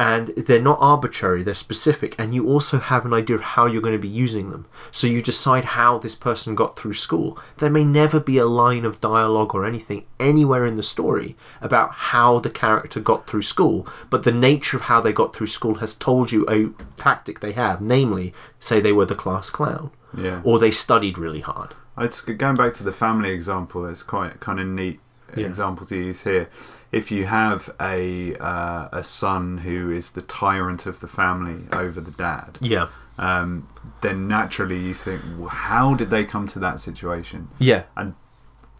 And 0.00 0.28
they're 0.28 0.62
not 0.62 0.78
arbitrary, 0.80 1.42
they're 1.42 1.54
specific, 1.54 2.14
and 2.18 2.32
you 2.32 2.48
also 2.48 2.78
have 2.78 3.04
an 3.04 3.12
idea 3.12 3.34
of 3.34 3.42
how 3.42 3.66
you're 3.66 3.82
going 3.82 3.96
to 3.96 3.98
be 3.98 4.06
using 4.06 4.50
them. 4.50 4.66
So 4.92 5.08
you 5.08 5.20
decide 5.20 5.64
how 5.64 5.98
this 5.98 6.14
person 6.14 6.54
got 6.54 6.78
through 6.78 6.94
school. 6.94 7.36
There 7.56 7.68
may 7.68 7.84
never 7.84 8.20
be 8.20 8.38
a 8.38 8.46
line 8.46 8.84
of 8.84 9.00
dialogue 9.00 9.56
or 9.56 9.64
anything 9.66 10.04
anywhere 10.20 10.64
in 10.66 10.74
the 10.74 10.84
story 10.84 11.36
about 11.60 11.92
how 11.92 12.38
the 12.38 12.48
character 12.50 13.00
got 13.00 13.26
through 13.26 13.42
school, 13.42 13.88
but 14.08 14.22
the 14.22 14.30
nature 14.30 14.76
of 14.76 14.84
how 14.84 15.00
they 15.00 15.12
got 15.12 15.34
through 15.34 15.48
school 15.48 15.74
has 15.76 15.94
told 15.96 16.30
you 16.30 16.46
a 16.48 16.68
tactic 17.00 17.40
they 17.40 17.52
have, 17.52 17.80
namely, 17.80 18.32
say 18.60 18.80
they 18.80 18.92
were 18.92 19.04
the 19.06 19.16
class 19.16 19.50
clown, 19.50 19.90
Yeah. 20.16 20.42
or 20.44 20.60
they 20.60 20.70
studied 20.70 21.18
really 21.18 21.40
hard. 21.40 21.74
It's 21.98 22.20
going 22.20 22.54
back 22.54 22.74
to 22.74 22.84
the 22.84 22.92
family 22.92 23.30
example. 23.30 23.82
That's 23.82 24.04
quite 24.04 24.38
kind 24.38 24.60
of 24.60 24.68
neat 24.68 25.00
Yeah. 25.36 25.46
example 25.46 25.84
to 25.86 25.96
use 25.96 26.22
here. 26.22 26.48
If 26.90 27.10
you 27.10 27.26
have 27.26 27.68
a 27.80 28.34
uh, 28.36 28.88
a 28.92 29.04
son 29.04 29.58
who 29.58 29.90
is 29.90 30.12
the 30.12 30.22
tyrant 30.22 30.86
of 30.86 31.00
the 31.00 31.08
family 31.08 31.66
over 31.72 32.00
the 32.00 32.10
dad, 32.12 32.56
Yeah. 32.60 32.88
um, 33.18 33.68
then 34.00 34.26
naturally 34.28 34.78
you 34.78 34.94
think, 34.94 35.20
well, 35.36 35.48
how 35.48 35.94
did 35.94 36.08
they 36.10 36.24
come 36.24 36.46
to 36.48 36.58
that 36.60 36.80
situation? 36.80 37.48
Yeah, 37.58 37.82
And 37.96 38.14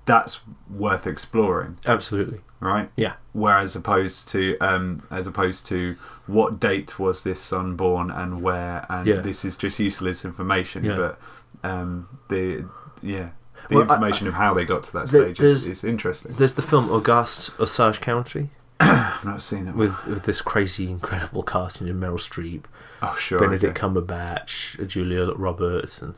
that's 0.06 0.40
worth 0.70 1.06
exploring, 1.06 1.76
absolutely. 1.84 2.40
right? 2.60 2.90
Yeah. 2.96 3.14
Whereas 3.32 3.76
opposed 3.76 4.28
to 4.28 4.56
um, 4.58 5.02
as 5.10 5.26
opposed 5.26 5.66
to 5.66 5.96
what 6.26 6.58
date 6.58 6.98
was 6.98 7.22
this 7.24 7.40
son 7.40 7.76
born 7.76 8.10
and 8.10 8.40
where, 8.40 8.86
and 8.88 9.06
Yeah. 9.06 9.20
this 9.20 9.44
is 9.44 9.56
just 9.58 9.78
useless 9.78 10.24
information. 10.24 10.82
Yeah. 10.84 10.96
But 10.96 11.20
um, 11.62 12.08
the 12.30 12.64
yeah, 13.02 13.30
the 13.68 13.76
Well, 13.76 13.90
I- 13.90 13.94
information 13.94 14.26
of 14.26 14.34
how 14.34 14.54
they 14.54 14.64
got 14.64 14.82
to 14.84 14.92
that 14.94 15.08
stage 15.08 15.40
is, 15.40 15.68
is 15.68 15.84
interesting. 15.84 16.32
There's 16.32 16.54
the 16.54 16.62
film 16.62 16.90
August 16.90 17.50
Osage 17.60 18.00
County 18.00 18.50
I've 18.80 19.24
not 19.24 19.42
seen 19.42 19.64
that. 19.66 19.74
with 19.76 20.06
with 20.06 20.22
this 20.24 20.40
crazy, 20.40 20.88
incredible 20.90 21.42
casting 21.42 21.88
of 21.88 21.96
Meryl 21.96 22.18
Streep, 22.18 22.64
oh 23.02 23.14
sure, 23.16 23.38
Benedict 23.38 23.76
okay. 23.76 23.86
Cumberbatch, 23.86 24.86
Julia 24.88 25.32
Roberts, 25.32 26.00
and 26.00 26.14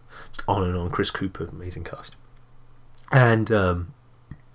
on 0.47 0.63
and 0.65 0.77
on. 0.77 0.91
Chris 0.91 1.11
Cooper, 1.11 1.49
amazing 1.51 1.85
cast. 1.85 2.15
And 3.13 3.51
um, 3.51 3.95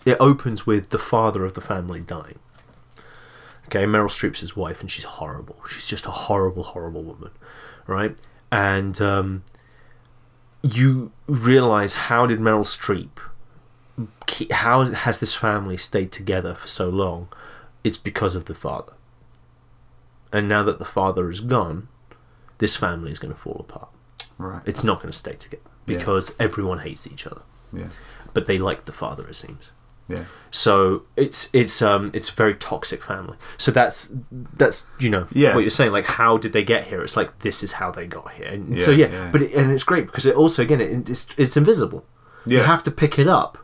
it 0.05 0.17
opens 0.19 0.65
with 0.67 0.91
the 0.91 0.99
father 0.99 1.43
of 1.45 1.53
the 1.55 1.61
family 1.61 1.99
dying. 1.99 2.37
Okay, 3.65 3.85
Meryl 3.85 4.05
Streep's 4.09 4.41
his 4.41 4.55
wife, 4.55 4.81
and 4.81 4.91
she's 4.91 5.03
horrible. 5.05 5.55
She's 5.67 5.87
just 5.87 6.05
a 6.05 6.11
horrible, 6.11 6.61
horrible 6.63 7.01
woman, 7.03 7.31
right? 7.87 8.15
And 8.51 9.01
um, 9.01 9.43
you 10.73 11.11
realize 11.27 11.93
how 11.93 12.25
did 12.25 12.39
Meryl 12.39 12.65
Streep, 12.65 13.09
how 14.51 14.83
has 14.83 15.19
this 15.19 15.33
family 15.35 15.77
stayed 15.77 16.11
together 16.11 16.55
for 16.55 16.67
so 16.67 16.89
long? 16.89 17.27
It's 17.83 17.97
because 17.97 18.35
of 18.35 18.45
the 18.45 18.55
father. 18.55 18.93
And 20.33 20.49
now 20.49 20.63
that 20.63 20.79
the 20.79 20.85
father 20.85 21.29
is 21.29 21.39
gone, 21.39 21.87
this 22.57 22.75
family 22.75 23.11
is 23.11 23.19
going 23.19 23.33
to 23.33 23.39
fall 23.39 23.57
apart. 23.59 23.89
Right. 24.37 24.61
It's 24.65 24.83
not 24.83 25.01
going 25.01 25.11
to 25.11 25.17
stay 25.17 25.33
together 25.35 25.61
Yeah. 25.87 25.97
because 25.97 26.33
everyone 26.39 26.79
hates 26.79 27.07
each 27.07 27.25
other, 27.27 27.41
yeah. 27.71 27.87
but 28.33 28.47
they 28.47 28.57
like 28.57 28.85
the 28.85 28.91
father, 28.91 29.27
it 29.27 29.35
seems. 29.35 29.71
Yeah. 30.07 30.25
So 30.51 31.03
it's 31.15 31.49
it's 31.51 31.81
um 31.81 32.11
it's 32.13 32.29
a 32.29 32.33
very 32.33 32.53
toxic 32.55 33.03
family. 33.03 33.37
So 33.57 33.71
that's 33.71 34.11
that's 34.31 34.87
you 34.99 35.09
know 35.09 35.25
Yeah. 35.31 35.55
what 35.55 35.61
you're 35.61 35.69
saying. 35.71 35.91
Like 35.91 36.05
how 36.05 36.37
did 36.37 36.53
they 36.53 36.63
get 36.63 36.85
here? 36.85 37.01
It's 37.01 37.17
like 37.17 37.39
this 37.39 37.63
is 37.63 37.73
how 37.73 37.89
they 37.91 38.05
got 38.05 38.31
here. 38.33 38.47
And 38.47 38.79
so 38.79 38.91
Yeah, 38.91 39.07
yeah, 39.07 39.11
yeah. 39.13 39.31
but 39.31 39.41
it, 39.41 39.53
and 39.53 39.71
it's 39.71 39.83
great 39.83 40.05
because 40.05 40.25
it 40.27 40.35
also 40.35 40.61
again 40.61 40.79
it, 40.79 41.09
it's 41.09 41.27
it's 41.37 41.57
invisible. 41.57 42.05
Yeah. 42.45 42.59
You 42.59 42.63
have 42.65 42.83
to 42.83 42.91
pick 42.91 43.17
it 43.17 43.27
up 43.27 43.57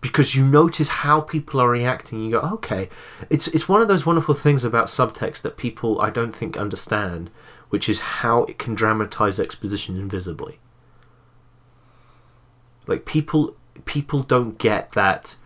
because 0.00 0.36
you 0.36 0.46
notice 0.46 0.88
how 0.88 1.20
people 1.20 1.60
are 1.60 1.68
reacting. 1.68 2.20
You 2.20 2.30
go 2.32 2.40
okay. 2.54 2.88
It's 3.28 3.48
it's 3.48 3.68
one 3.68 3.82
of 3.82 3.88
those 3.88 4.06
wonderful 4.06 4.34
things 4.34 4.62
about 4.62 4.86
subtext 4.86 5.42
that 5.42 5.56
people 5.56 6.00
I 6.00 6.10
don't 6.10 6.36
think 6.36 6.56
understand, 6.56 7.30
which 7.70 7.88
is 7.88 7.98
how 8.00 8.44
it 8.44 8.58
can 8.58 8.74
dramatize 8.74 9.40
exposition 9.40 9.96
invisibly. 9.98 10.60
Like 12.86 13.04
people 13.06 13.56
people 13.84 14.22
don't 14.22 14.56
get 14.58 14.92
that 14.92 15.36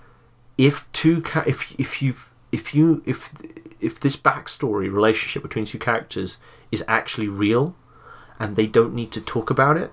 if 0.58 0.90
two 0.92 1.22
cha- 1.22 1.44
if 1.46 1.74
if 1.78 2.02
you 2.02 2.14
if 2.52 2.74
you 2.74 3.02
if 3.06 3.30
if 3.80 4.00
this 4.00 4.16
backstory 4.16 4.92
relationship 4.92 5.42
between 5.42 5.64
two 5.64 5.78
characters 5.78 6.38
is 6.72 6.84
actually 6.88 7.28
real 7.28 7.74
and 8.40 8.56
they 8.56 8.66
don't 8.66 8.92
need 8.94 9.12
to 9.12 9.20
talk 9.20 9.48
about 9.50 9.76
it 9.76 9.92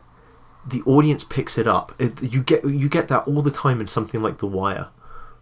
the 0.67 0.81
audience 0.83 1.23
picks 1.23 1.57
it 1.57 1.67
up 1.67 1.93
you 2.21 2.41
get 2.41 2.63
you 2.65 2.89
get 2.89 3.07
that 3.07 3.27
all 3.27 3.41
the 3.43 3.51
time 3.51 3.79
in 3.79 3.85
something 3.87 4.21
like 4.23 4.39
the 4.39 4.47
wire 4.47 4.87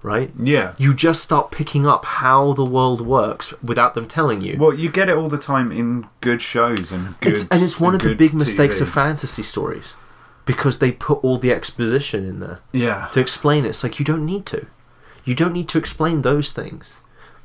right 0.01 0.31
Yeah. 0.37 0.73
you 0.77 0.93
just 0.93 1.23
start 1.23 1.49
picking 1.51 1.87
up 1.87 2.03
how 2.03 2.51
the 2.51 2.65
world 2.65 2.99
works 2.99 3.53
without 3.63 3.93
them 3.95 4.05
telling 4.05 4.41
you 4.41 4.57
Well, 4.59 4.73
you 4.73 4.89
get 4.91 5.07
it 5.07 5.15
all 5.15 5.29
the 5.29 5.37
time 5.37 5.71
in 5.71 6.07
good 6.19 6.41
shows 6.41 6.91
and 6.91 7.17
good. 7.21 7.31
it's, 7.31 7.47
and 7.47 7.63
it's 7.63 7.79
one 7.79 7.95
of 7.95 8.01
the 8.01 8.13
big 8.13 8.33
mistakes 8.33 8.79
TV. 8.79 8.81
of 8.81 8.89
fantasy 8.89 9.43
stories 9.43 9.93
because 10.43 10.79
they 10.79 10.91
put 10.91 11.23
all 11.23 11.37
the 11.37 11.53
exposition 11.53 12.25
in 12.25 12.41
there 12.41 12.59
Yeah. 12.73 13.07
to 13.13 13.21
explain 13.21 13.63
it. 13.63 13.69
It's 13.69 13.83
like 13.83 13.97
you 13.97 14.03
don't 14.03 14.25
need 14.25 14.45
to. 14.47 14.65
You 15.25 15.35
don't 15.35 15.53
need 15.53 15.69
to 15.69 15.77
explain 15.77 16.21
those 16.21 16.51
things. 16.51 16.93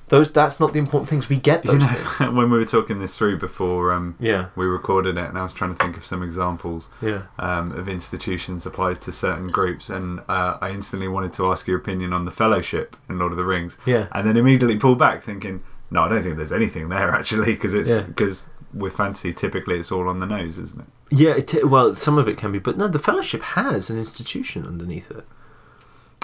Those 0.08 0.32
that's 0.32 0.58
not 0.58 0.72
the 0.72 0.78
important 0.78 1.10
things. 1.10 1.28
We 1.28 1.36
get 1.36 1.64
those 1.64 1.74
You 1.74 1.80
know, 1.80 1.86
things. 1.94 2.18
when 2.34 2.50
we 2.50 2.56
were 2.56 2.64
talking 2.64 2.98
this 2.98 3.16
through 3.18 3.38
before 3.38 3.92
um, 3.92 4.16
Yeah, 4.18 4.46
we 4.56 4.64
recorded 4.64 5.18
it, 5.18 5.24
and 5.28 5.36
I 5.38 5.42
was 5.42 5.52
trying 5.52 5.74
to 5.76 5.82
think 5.84 5.98
of 5.98 6.04
some 6.04 6.22
examples 6.22 6.88
yeah. 7.02 7.22
um, 7.38 7.72
of 7.72 7.88
institutions 7.88 8.64
applied 8.64 9.02
to 9.02 9.12
certain 9.12 9.48
groups, 9.48 9.90
and 9.90 10.20
uh, 10.20 10.56
I 10.62 10.70
instantly 10.70 11.08
wanted 11.08 11.34
to 11.34 11.50
ask 11.52 11.66
your 11.66 11.76
opinion 11.76 12.14
on 12.14 12.24
the 12.24 12.30
Fellowship 12.30 12.96
in 13.10 13.18
Lord 13.18 13.32
of 13.32 13.36
the 13.38 13.44
Rings, 13.44 13.76
Yeah. 13.84 14.06
and 14.12 14.26
then 14.26 14.38
immediately 14.38 14.76
pulled 14.78 14.98
back, 14.98 15.22
thinking, 15.22 15.62
no, 15.90 16.04
I 16.04 16.08
don't 16.08 16.22
think 16.22 16.36
there's 16.36 16.52
anything 16.52 16.88
there 16.88 17.10
actually, 17.10 17.52
because 17.52 17.74
it's 17.74 17.90
Yeah. 17.90 18.00
because 18.00 18.46
with 18.72 18.94
fantasy 18.94 19.32
typically 19.32 19.78
it's 19.78 19.92
all 19.92 20.08
on 20.08 20.18
the 20.20 20.26
nose, 20.26 20.58
isn't 20.58 20.80
it? 20.80 20.86
Yeah, 21.10 21.34
it, 21.36 21.68
well, 21.68 21.94
some 21.94 22.16
of 22.18 22.28
it 22.28 22.38
can 22.38 22.50
be, 22.52 22.58
but 22.58 22.78
no, 22.78 22.88
the 22.88 22.98
Fellowship 22.98 23.42
has 23.42 23.90
an 23.90 23.98
institution 23.98 24.66
underneath 24.66 25.10
it, 25.10 25.26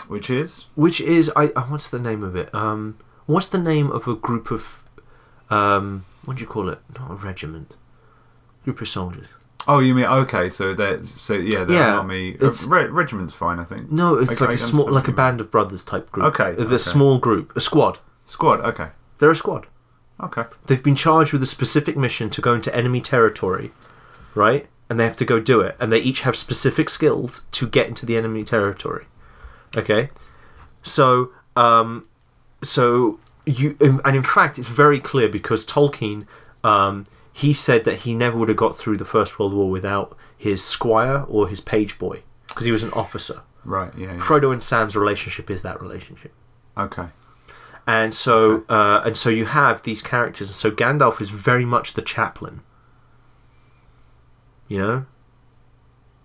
Which 0.08 0.30
is 0.30 0.66
which 0.74 1.00
is 1.00 1.30
I. 1.36 1.46
uh, 1.56 1.62
What's 1.64 1.88
the 1.88 1.98
name 1.98 2.22
of 2.22 2.36
it? 2.36 2.54
Um, 2.54 2.96
what's 3.26 3.46
the 3.46 3.58
name 3.58 3.90
of 3.90 4.06
a 4.08 4.14
group 4.14 4.50
of, 4.50 4.82
um, 5.50 6.04
what 6.24 6.36
do 6.36 6.40
you 6.42 6.46
call 6.46 6.68
it? 6.68 6.80
Not 6.98 7.10
a 7.10 7.14
regiment. 7.14 7.74
Group 8.64 8.80
of 8.80 8.88
soldiers. 8.88 9.26
oh, 9.68 9.78
you 9.78 9.94
mean 9.94 10.04
okay? 10.06 10.48
So 10.50 10.74
that 10.74 11.04
so 11.04 11.34
yeah, 11.34 11.64
the 11.64 11.74
Yeah, 11.74 11.96
army 11.98 12.32
uh, 12.34 12.46
it's- 12.46 12.66
re- 12.66 12.86
regiment's 12.86 13.34
fine, 13.34 13.58
I 13.58 13.64
think. 13.64 13.90
No, 13.90 14.16
it's 14.16 14.32
Okay, 14.32 14.44
like 14.46 14.54
a 14.54 14.58
small, 14.58 14.90
like 14.90 15.08
a 15.08 15.12
band 15.12 15.40
of 15.40 15.50
brothers 15.50 15.84
type 15.84 16.10
group. 16.12 16.26
Okay, 16.38 16.54
the 16.54 16.62
okay. 16.64 16.78
small 16.78 17.18
group, 17.18 17.54
a 17.56 17.60
squad. 17.60 17.98
Squad, 18.26 18.60
okay, 18.60 18.88
They're 19.18 19.30
a 19.30 19.36
squad. 19.36 19.66
okay, 20.20 20.44
They've 20.66 20.82
been 20.82 20.96
charged 20.96 21.32
with 21.32 21.42
a 21.42 21.46
specific 21.46 21.96
mission 21.96 22.30
to 22.30 22.40
go 22.40 22.54
into 22.54 22.74
enemy 22.74 23.00
territory, 23.02 23.72
right? 24.34 24.66
And 24.88 24.98
they 25.00 25.04
have 25.04 25.16
to 25.16 25.24
go 25.24 25.40
do 25.40 25.60
it. 25.60 25.76
And 25.80 25.90
they 25.92 25.98
each 25.98 26.20
have 26.20 26.36
specific 26.36 26.88
skills 26.90 27.42
to 27.52 27.66
get 27.66 27.88
into 27.88 28.04
the 28.06 28.16
enemy 28.18 28.44
territory. 28.44 29.06
Okay? 29.76 30.08
So, 30.82 31.30
um, 31.56 32.06
so 32.62 33.18
you, 33.46 33.76
and 34.04 34.16
in 34.16 34.22
fact, 34.22 34.58
it's 34.58 34.68
very 34.68 35.00
clear 35.00 35.28
because 35.28 35.66
Tolkien, 35.66 36.26
um, 36.62 37.04
he 37.32 37.52
said 37.52 37.84
that 37.84 38.00
he 38.00 38.14
never 38.14 38.36
would 38.38 38.48
have 38.48 38.56
got 38.56 38.76
through 38.76 38.96
the 38.96 39.04
First 39.04 39.38
World 39.38 39.52
War 39.54 39.68
without 39.70 40.16
his 40.36 40.62
squire 40.62 41.22
or 41.28 41.48
his 41.48 41.60
page 41.60 41.98
boy 41.98 42.22
because 42.48 42.64
he 42.64 42.70
was 42.72 42.82
an 42.82 42.92
officer. 42.92 43.42
right, 43.64 43.92
yeah, 43.96 44.12
yeah. 44.12 44.18
Frodo 44.18 44.52
and 44.52 44.62
Sam's 44.62 44.94
relationship 44.94 45.50
is 45.50 45.62
that 45.62 45.80
relationship 45.80 46.32
okay, 46.76 47.06
and 47.86 48.12
so 48.14 48.64
uh, 48.68 49.02
and 49.04 49.16
so 49.16 49.30
you 49.30 49.46
have 49.46 49.82
these 49.82 50.02
characters 50.02 50.48
and 50.48 50.54
so 50.54 50.70
Gandalf 50.70 51.20
is 51.20 51.30
very 51.30 51.64
much 51.64 51.94
the 51.94 52.02
chaplain 52.02 52.60
you 54.68 54.78
know 54.78 55.06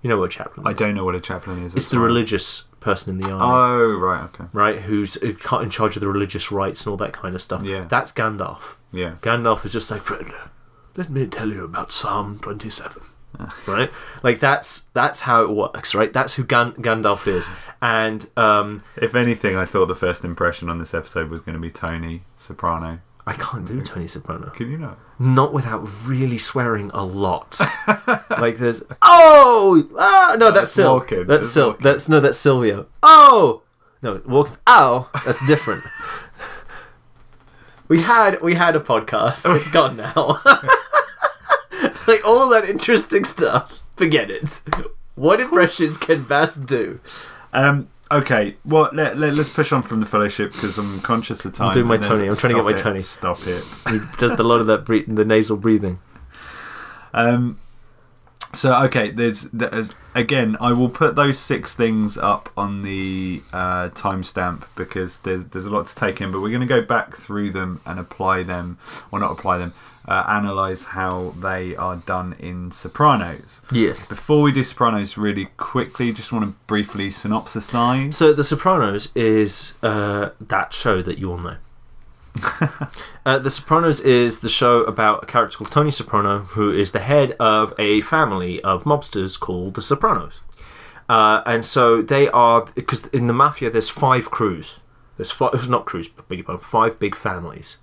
you 0.02 0.10
know 0.10 0.18
what 0.18 0.26
a 0.26 0.38
chaplain 0.38 0.68
I 0.68 0.72
is. 0.72 0.78
don't 0.78 0.96
know 0.96 1.06
what 1.06 1.16
a 1.16 1.20
chaplain 1.22 1.64
is. 1.64 1.76
it's 1.76 1.90
the 1.90 2.00
religious 2.00 2.66
person 2.80 3.16
in 3.16 3.22
the 3.22 3.32
army. 3.32 3.46
Oh, 3.46 3.98
right, 3.98 4.24
okay, 4.26 4.46
right 4.54 4.80
who's 4.80 5.16
in 5.18 5.38
charge 5.70 5.96
of 5.96 6.02
the 6.02 6.08
religious 6.08 6.52
rites 6.52 6.82
and 6.82 6.92
all 6.92 6.98
that 6.98 7.14
kind 7.14 7.36
of 7.36 7.42
stuff. 7.42 7.66
Yeah. 7.66 7.86
that's 7.86 8.12
Gandalf. 8.12 8.62
Yeah, 8.92 9.16
Gandalf 9.22 9.66
is 9.66 9.72
just 9.74 9.92
like 9.92 10.02
friend 10.02 10.32
let 10.96 11.10
me 11.10 11.26
tell 11.28 11.48
you 11.50 11.64
about 11.64 11.92
Psalm 11.94 12.40
27 12.40 13.02
right? 13.68 13.92
Like 14.24 14.40
that's 14.40 14.82
that's 14.94 15.22
how 15.22 15.44
it 15.44 15.50
works 15.52 15.96
right? 15.96 16.12
That's 16.12 16.34
who 16.34 16.44
Gan- 16.44 16.74
Gandalf 16.74 17.28
is. 17.28 17.50
And 17.82 18.28
um 18.36 18.82
If 18.98 19.16
anything, 19.16 19.56
I 19.56 19.66
thought 19.66 19.86
the 19.86 19.96
first 19.96 20.26
impression 20.26 20.70
on 20.70 20.78
this 20.80 20.94
episode 20.94 21.30
was 21.30 21.42
going 21.42 21.54
to 21.54 21.62
be 21.62 21.72
Tony 21.72 22.24
Soprano. 22.38 23.00
I 23.30 23.34
can't 23.34 23.64
do 23.64 23.80
Tony 23.80 24.08
Soprano 24.08 24.50
Can 24.50 24.72
you 24.72 24.78
not? 24.80 24.98
not 25.20 25.54
without 25.54 25.88
really 26.08 26.40
swearing 26.40 26.90
a 26.96 27.04
lot. 27.04 27.60
like 28.32 28.58
there's 28.58 28.82
oh 29.04 29.88
ah 30.00 30.36
no 30.40 30.52
that's 30.52 30.74
That's 30.74 30.74
Sil 30.74 30.98
that's 31.28 31.48
Sil 31.54 31.78
that's 31.80 32.10
no 32.10 32.20
that's 32.20 32.40
Silvio 32.40 32.88
oh 33.04 33.62
no 34.02 34.20
walks 34.26 34.58
oh 34.66 35.12
that's 35.24 35.46
different. 35.46 35.84
we 37.88 38.02
had 38.02 38.42
we 38.42 38.56
had 38.56 38.76
a 38.76 38.80
podcast 38.80 39.46
it's 39.56 39.68
gone 39.80 39.96
now. 39.96 40.42
like 42.08 42.26
all 42.26 42.50
that 42.50 42.68
interesting 42.68 43.26
stuff 43.26 43.84
forget 43.96 44.32
it. 44.32 44.60
What 45.14 45.40
impressions 45.40 46.00
can 46.00 46.24
Bass 46.24 46.56
do? 46.56 47.00
Um, 47.54 47.90
okay, 48.12 48.56
well, 48.66 48.90
let, 48.94 49.18
let, 49.18 49.38
us 49.38 49.54
push 49.54 49.72
on 49.72 49.84
from 49.84 50.00
the 50.00 50.06
fellowship 50.06 50.52
because 50.52 50.78
I'm 50.78 51.00
conscious 51.02 51.46
of 51.46 51.54
time. 51.54 51.68
I'm 51.68 51.74
doing 51.74 51.88
my 51.88 51.98
Tony, 51.98 52.28
I'm 52.28 52.36
trying 52.36 52.54
to 52.54 52.60
get 52.60 52.66
my 52.66 52.72
it, 52.72 52.78
Tony. 52.78 53.02
Stop 53.02 53.40
it. 53.42 53.64
He 53.90 54.00
does 54.18 54.32
a 54.32 54.44
lot 54.44 54.60
of 54.60 54.68
that 54.68 54.86
the 54.86 55.26
nasal 55.26 55.58
breathing. 55.58 56.00
Um, 57.14 57.58
so 58.54 58.84
okay, 58.86 59.12
there's, 59.12 59.44
there's 59.52 59.92
again. 60.16 60.58
I 60.60 60.74
will 60.74 60.90
put 60.90 61.16
those 61.16 61.38
six 61.38 61.76
things 61.76 62.18
up 62.18 62.52
on 62.58 62.82
the 62.82 63.44
uh, 63.54 63.90
timestamp 63.90 64.64
because 64.76 65.20
there's 65.20 65.46
there's 65.46 65.68
a 65.68 65.70
lot 65.70 65.88
to 65.88 65.96
take 65.96 66.20
in. 66.20 66.32
But 66.32 66.42
we're 66.42 66.50
going 66.50 66.62
to 66.62 66.68
go 66.68 66.82
back 66.82 67.16
through 67.16 67.52
them 67.52 67.82
and 67.86 68.00
apply 68.00 68.44
them, 68.44 68.80
or 69.12 69.20
not 69.20 69.32
apply 69.32 69.60
them, 69.60 69.74
uh, 70.10 70.26
analyze 70.28 70.86
how 70.86 71.34
they 71.40 71.76
are 71.76 71.98
done 71.98 72.36
in 72.40 72.72
Sopranos. 72.72 73.62
Yes. 73.72 74.08
Before 74.08 74.42
we 74.42 74.52
do 74.52 74.64
Sopranos, 74.64 75.18
really 75.18 75.46
quickly, 75.58 76.12
just 76.12 76.32
want 76.32 76.46
to 76.46 76.56
briefly 76.68 77.10
synopsisize. 77.12 78.16
So, 78.16 78.34
The 78.34 78.44
Sopranos 78.44 79.10
is 79.16 79.74
uh, 79.84 80.32
that 80.42 80.74
show 80.74 81.02
that 81.04 81.20
you 81.20 81.32
all 81.32 81.38
know. 81.38 81.58
uh, 83.26 83.40
the 83.40 83.50
Sopranos 83.50 84.00
is 84.02 84.40
the 84.40 84.50
show 84.50 84.82
about 84.82 85.24
a 85.24 85.26
character 85.26 85.58
called 85.58 85.72
Tony 85.72 85.92
Soprano, 85.92 86.40
who 86.40 86.72
is 86.72 86.92
the 86.92 87.00
head 87.00 87.34
of 87.34 87.74
a 87.78 88.02
family 88.02 88.62
of 88.62 88.84
mobsters 88.84 89.40
called 89.40 89.76
the 89.76 89.82
Sopranos. 89.82 90.42
Uh, 91.08 91.42
and 91.46 91.66
so 91.66 92.02
they 92.02 92.30
are 92.30 92.68
because 92.76 93.08
in 93.08 93.28
the 93.28 93.34
mafia 93.34 93.70
there's 93.70 93.90
five 93.90 94.30
crews. 94.30 94.80
There's 95.18 95.32
five, 95.32 95.70
not 95.70 95.86
crews, 95.86 96.08
but 96.08 96.38
your 96.38 96.58
five 96.60 97.00
big 97.00 97.16
families, 97.16 97.78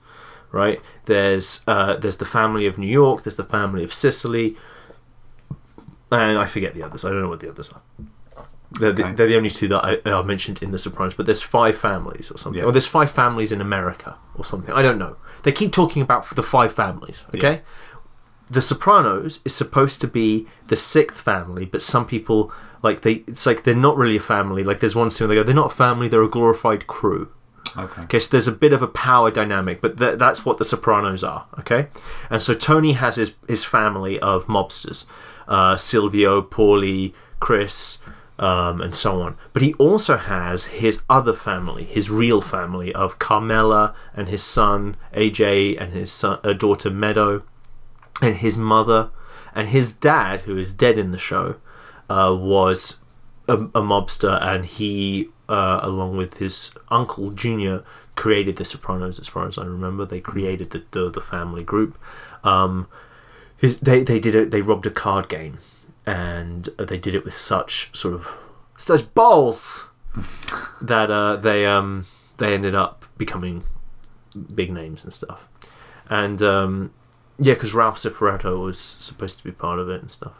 right? 0.53 0.81
There's 1.07 1.63
uh, 1.67 1.97
there's 1.97 2.19
the 2.19 2.25
family 2.25 2.67
of 2.67 2.79
New 2.79 2.87
York. 2.87 3.23
There's 3.25 3.37
the 3.37 3.45
family 3.45 3.83
of 3.85 3.93
Sicily, 3.95 4.57
and 6.11 6.39
I 6.39 6.47
forget 6.47 6.75
the 6.75 6.83
others. 6.83 7.05
I 7.05 7.11
don't 7.11 7.23
know 7.23 7.29
what 7.29 7.41
the 7.41 7.51
others 7.51 7.71
are. 7.73 7.81
They're, 8.73 8.93
the, 8.93 9.05
Okay. 9.05 9.13
they're 9.15 9.29
the 9.29 9.37
only 9.37 9.51
two 9.51 9.69
that 9.69 9.85
I, 10.07 10.11
are 10.11 10.23
mentioned 10.25 10.63
in 10.63 10.71
The 10.73 10.79
Sopranos, 10.79 11.15
but 11.15 11.25
there's 11.25 11.41
five 11.43 11.79
families 11.79 12.31
or 12.31 12.37
something. 12.39 12.61
Yeah. 12.61 12.67
Or 12.69 12.73
there's 12.73 12.87
five 12.87 13.11
families 13.11 13.53
in 13.53 13.61
America 13.61 14.17
or 14.35 14.45
something. 14.45 14.75
I 14.75 14.83
don't 14.83 14.99
know. 14.99 15.17
They 15.45 15.53
keep 15.53 15.73
talking 15.73 16.03
about 16.03 16.29
the 16.35 16.43
five 16.43 16.73
families, 16.75 17.23
okay? 17.35 17.63
The 18.51 18.61
Sopranos 18.61 19.41
is 19.45 19.55
supposed 19.55 20.01
to 20.03 20.09
be 20.09 20.47
the 20.67 20.77
sixth 20.77 21.21
family, 21.21 21.65
but 21.65 21.81
some 21.81 22.07
people, 22.07 22.53
like, 22.83 23.01
they 23.03 23.25
it's 23.29 23.47
like 23.47 23.63
they're 23.63 23.75
not 23.75 23.97
really 23.97 24.17
a 24.17 24.21
family. 24.21 24.65
Like, 24.65 24.81
there's 24.81 24.97
one 24.97 25.11
scene 25.11 25.29
where 25.29 25.37
they 25.37 25.41
go, 25.41 25.45
they're 25.45 25.55
not 25.55 25.73
a 25.73 25.75
family, 25.75 26.09
they're 26.09 26.23
a 26.23 26.29
glorified 26.29 26.87
crew. 26.89 27.31
Okay. 27.77 28.03
Okay, 28.03 28.19
so 28.19 28.31
there's 28.31 28.49
a 28.49 28.53
bit 28.53 28.73
of 28.73 28.83
a 28.83 28.87
power 28.89 29.31
dynamic, 29.31 29.81
but 29.81 29.97
th- 29.97 30.19
that's 30.19 30.45
what 30.45 30.59
The 30.59 30.65
Sopranos 30.65 31.25
are. 31.25 31.47
Okay, 31.59 31.89
and 32.31 32.41
so 32.43 32.55
Tony 32.55 32.93
has 32.93 33.17
his 33.17 33.37
his 33.49 33.65
family 33.65 34.19
of 34.21 34.47
mobsters, 34.47 35.05
uh, 35.49 35.77
Silvio, 35.77 36.43
Paulie, 36.43 37.13
Chris, 37.41 37.99
um, 38.39 38.81
and 38.81 38.95
so 38.95 39.23
on. 39.23 39.37
But 39.53 39.63
he 39.63 39.75
also 39.75 40.17
has 40.17 40.65
his 40.65 41.03
other 41.09 41.33
family, 41.33 41.85
his 41.85 42.11
real 42.11 42.41
family 42.41 42.95
of 42.95 43.19
Carmela 43.19 43.95
and 44.15 44.29
his 44.29 44.43
son 44.43 44.97
AJ 45.15 45.81
and 45.81 45.93
his 45.93 46.13
son, 46.13 46.39
uh, 46.45 46.53
daughter 46.53 46.91
Meadow, 46.91 47.43
and 48.21 48.37
his 48.37 48.57
mother, 48.57 49.11
and 49.55 49.69
his 49.69 49.93
dad, 49.93 50.43
who 50.43 50.59
is 50.59 50.73
dead 50.73 50.99
in 50.99 51.11
the 51.11 51.19
show, 51.19 51.57
uh, 52.09 52.35
was 52.39 52.99
a, 53.49 53.55
a 53.57 53.83
mobster, 53.83 54.41
and 54.43 54.65
he, 54.65 55.29
uh, 55.49 55.81
along 55.83 56.17
with 56.17 56.39
his 56.39 56.73
uncle 56.89 57.31
Junior, 57.31 57.85
created 58.15 58.57
the 58.57 58.65
Sopranos. 58.65 59.19
As 59.19 59.29
far 59.29 59.47
as 59.47 59.59
I 59.59 59.65
remember, 59.65 60.05
they 60.05 60.21
created 60.21 60.71
the 60.71 60.85
the, 60.91 61.11
the 61.11 61.21
family 61.21 61.63
group. 61.63 61.99
Um, 62.45 62.89
his, 63.57 63.81
they 63.81 64.03
they 64.03 64.21
did 64.21 64.35
it. 64.35 64.51
They 64.51 64.63
robbed 64.63 64.87
a 64.87 64.91
card 64.91 65.29
game, 65.29 65.59
and 66.05 66.69
they 66.79 66.99
did 66.99 67.15
it 67.15 67.25
with 67.25 67.35
such 67.35 67.91
sort 67.97 68.15
of 68.15 68.37
such 68.77 69.13
balls 69.15 69.87
that 70.81 71.11
uh, 71.11 71.37
they 71.37 71.67
um 71.67 72.07
they 72.39 72.55
ended 72.55 72.75
up 72.75 73.05
becoming 73.17 73.63
big 74.55 74.73
names 74.73 75.05
and 75.05 75.13
stuff. 75.13 75.49
And 76.09 76.41
um, 76.43 76.93
yeah, 77.39 77.55
because 77.55 77.75
Ralph 77.75 77.97
Cifaretto 77.97 78.63
was 78.63 78.79
supposed 78.79 79.39
to 79.39 79.45
be 79.45 79.53
part 79.53 79.79
of 79.79 79.89
it 79.89 80.03
and 80.03 80.11
stuff. 80.11 80.35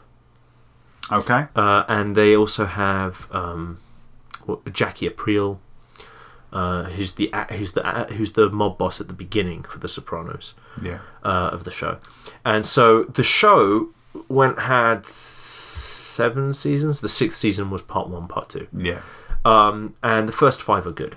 Okay. 1.11 1.45
Uh, 1.55 1.83
and 1.87 2.15
they 2.15 2.35
also 2.35 2.65
have 2.65 3.27
um, 3.31 3.77
what- 4.45 4.71
Jackie 4.73 5.09
Aprile, 5.09 5.59
uh, 6.51 6.83
who's 6.85 7.13
the 7.13 7.31
who's 7.51 7.71
the 7.73 7.83
who's 8.17 8.31
the 8.33 8.49
mob 8.49 8.77
boss 8.77 8.99
at 9.01 9.07
the 9.07 9.13
beginning 9.13 9.63
for 9.63 9.79
The 9.79 9.87
Sopranos 9.87 10.53
Yeah. 10.81 10.99
uh, 11.23 11.49
of 11.53 11.63
the 11.63 11.71
show. 11.71 11.97
And 12.45 12.65
so 12.65 13.03
the 13.03 13.23
show 13.23 13.89
went 14.29 14.59
had 14.59 15.05
seven 15.05 16.53
seasons. 16.53 17.01
The 17.01 17.09
sixth 17.09 17.37
season 17.37 17.69
was 17.69 17.81
part 17.81 18.09
one, 18.09 18.27
part 18.27 18.49
two, 18.49 18.67
Yeah. 18.73 18.99
um, 19.45 19.93
and 20.03 20.27
the 20.27 20.33
first 20.33 20.61
five 20.61 20.85
are 20.87 20.91
good. 20.91 21.15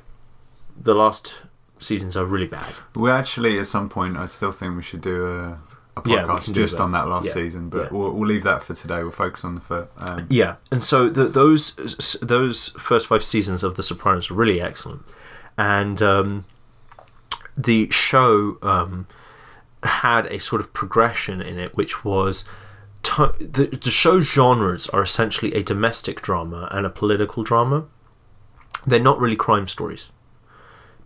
The 0.81 0.95
last 0.95 1.39
seasons 1.79 2.17
are 2.17 2.25
really 2.25 2.47
bad. 2.47 2.75
We 2.95 3.11
actually, 3.11 3.59
at 3.59 3.67
some 3.67 3.89
point, 3.89 4.17
I 4.17 4.27
still 4.27 4.53
think 4.53 4.77
we 4.77 4.83
should 4.83 5.01
do 5.01 5.27
a, 5.27 5.59
a 5.97 6.03
Yeah, 6.09 6.23
podcast 6.25 6.47
do 6.47 6.53
just 6.55 6.77
that. 6.77 6.83
on 6.83 6.93
that 6.93 7.09
last 7.09 7.27
Yeah, 7.27 7.33
season, 7.33 7.69
but 7.69 7.85
yeah. 7.85 7.89
we'll, 7.99 8.13
we'll 8.13 8.29
leave 8.29 8.45
that 8.45 8.63
for 8.63 8.75
today. 8.75 9.03
We'll 9.03 9.11
focus 9.11 9.45
on 9.45 9.55
the 9.57 9.61
fir- 9.61 9.89
um, 9.99 10.27
Yeah, 10.31 10.57
and 10.71 10.83
so 10.83 11.09
the, 11.09 11.25
those 11.27 11.75
those 12.23 12.69
first 12.79 13.07
five 13.09 13.25
seasons 13.25 13.63
of 13.63 13.77
The 13.77 13.83
Sopranos 13.83 14.31
are 14.31 14.35
really 14.35 14.61
excellent, 14.61 15.03
and 15.59 16.01
um, 16.03 16.45
the 17.57 17.91
show 17.91 18.59
um, 18.63 19.07
had 19.83 20.27
a 20.27 20.39
sort 20.39 20.61
of 20.61 20.73
progression 20.73 21.41
in 21.43 21.59
it, 21.59 21.77
which 21.77 22.05
was 22.05 22.45
to- 23.03 23.35
the 23.41 23.67
the 23.67 23.91
show 23.91 24.21
genres 24.21 24.87
are 24.89 25.03
essentially 25.03 25.53
a 25.55 25.63
domestic 25.63 26.23
drama 26.23 26.69
and 26.71 26.87
a 26.87 26.91
political 26.91 27.43
drama. 27.43 27.87
They're 28.87 29.01
not 29.01 29.19
really 29.21 29.37
crime 29.37 29.69
stories 29.69 30.09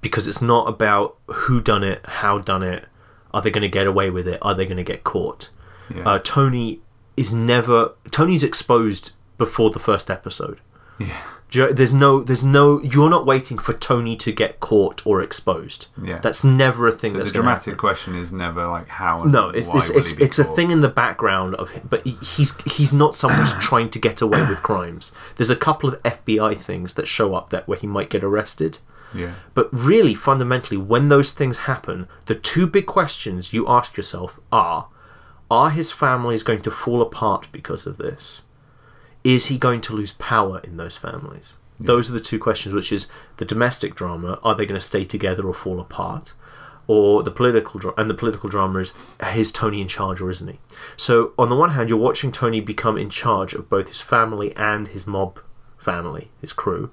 because 0.01 0.29
it's 0.29 0.43
not 0.43 0.69
about 0.69 1.17
who 1.27 1.61
done 1.61 1.83
it, 1.83 2.05
how 2.07 2.39
done 2.39 2.63
it, 2.63 2.87
are 3.35 3.43
they 3.43 3.51
going 3.51 3.63
to 3.63 3.69
get 3.69 3.87
away 3.87 4.09
with 4.09 4.27
it, 4.27 4.39
are 4.41 4.55
they 4.55 4.65
going 4.65 4.79
to 4.79 4.83
get 4.93 5.05
caught 5.05 5.51
yeah. 5.95 6.03
uh, 6.09 6.19
Tony 6.21 6.81
is 7.17 7.35
never 7.35 7.93
Tony's 8.11 8.43
exposed 8.43 9.13
before 9.37 9.71
the 9.71 9.79
first 9.79 10.11
episode. 10.11 10.59
yeah. 10.99 11.09
You- 11.51 11.73
There's 11.73 11.95
no, 11.95 12.21
there's 12.25 12.43
no. 12.43 12.83
You're 12.83 13.11
not 13.11 13.27
waiting 13.27 13.59
for 13.59 13.75
Tony 13.75 14.17
to 14.17 14.33
get 14.33 14.59
caught 14.59 15.07
or 15.07 15.21
exposed. 15.21 15.87
Yeah. 16.03 16.19
that's 16.19 16.43
never 16.43 16.89
a 16.89 16.93
thing. 16.93 17.13
So 17.13 17.19
that's 17.19 17.31
the 17.31 17.35
dramatic 17.35 17.65
happen. 17.67 17.79
question 17.79 18.17
is 18.17 18.33
never 18.33 18.67
like 18.67 18.89
how. 18.89 19.23
And 19.23 19.31
No, 19.31 19.51
it's 19.51 19.69
why 19.69 19.79
it's 19.79 19.91
it's, 19.91 20.13
it's 20.19 20.39
a 20.41 20.45
thing 20.45 20.73
in 20.73 20.81
the 20.81 20.89
background 20.89 21.55
of 21.55 21.71
him, 21.71 21.87
but 21.89 22.05
he- 22.05 22.19
he's 22.25 22.57
he's 22.67 22.93
not 22.93 23.15
someone 23.15 23.39
who's 23.39 23.53
trying 23.61 23.89
to 23.91 24.01
get 24.01 24.21
away 24.21 24.45
with 24.49 24.65
crimes. 24.65 25.13
There's 25.37 25.51
a 25.51 25.55
couple 25.55 25.89
of 25.89 26.03
FBI 26.03 26.57
things 26.57 26.95
that 26.95 27.07
show 27.07 27.37
up 27.37 27.51
that 27.51 27.69
where 27.69 27.79
he 27.79 27.87
might 27.87 28.11
get 28.11 28.25
arrested. 28.25 28.79
Yeah. 29.15 29.35
But 29.55 29.69
really, 29.73 30.15
fundamentally, 30.15 30.77
when 30.77 31.09
those 31.09 31.33
things 31.33 31.59
happen, 31.59 32.09
the 32.27 32.35
two 32.35 32.67
big 32.67 32.87
questions 32.87 33.53
you 33.53 33.69
ask 33.69 33.97
yourself 33.97 34.41
are 34.51 34.89
Are 35.51 35.71
his 35.71 35.93
families 35.93 36.43
going 36.43 36.61
to 36.61 36.71
fall 36.71 37.01
apart 37.01 37.49
because 37.53 37.87
of 37.87 37.97
this? 37.97 38.43
Is 39.23 39.47
he 39.47 39.57
going 39.57 39.81
to 39.83 39.95
lose 39.95 40.13
power 40.13 40.61
in 40.65 40.77
those 40.77 40.97
families? 40.97 41.55
Those 41.81 42.09
are 42.11 42.13
the 42.13 42.21
two 42.21 42.39
questions, 42.39 42.75
which 42.75 42.93
is 42.93 43.09
the 43.39 43.45
domestic 43.45 43.95
drama 43.95 44.39
are 44.43 44.55
they 44.55 44.67
going 44.67 44.81
to 44.81 44.87
stay 44.87 45.05
together 45.05 45.45
or 45.47 45.55
fall 45.55 45.81
apart? 45.81 46.33
Or 46.87 47.23
the 47.23 47.31
political 47.31 47.81
drama, 47.81 47.95
and 47.97 48.11
the 48.11 48.15
political 48.15 48.51
drama 48.51 48.81
is 48.81 48.93
is 49.35 49.51
Tony 49.51 49.81
in 49.81 49.89
charge 49.89 50.21
or 50.21 50.29
isn't 50.31 50.49
he? 50.49 50.59
So 50.97 51.33
on 51.39 51.49
the 51.49 51.57
one 51.57 51.71
hand, 51.71 51.89
you're 51.89 51.99
watching 51.99 52.31
Tony 52.31 52.61
become 52.61 52.99
in 52.99 53.09
charge 53.09 53.55
of 53.55 53.71
both 53.71 53.89
his 53.89 54.03
family 54.03 54.55
and 54.57 54.89
his 54.89 55.07
mob 55.07 55.41
family, 55.79 56.31
his 56.41 56.53
crew, 56.53 56.91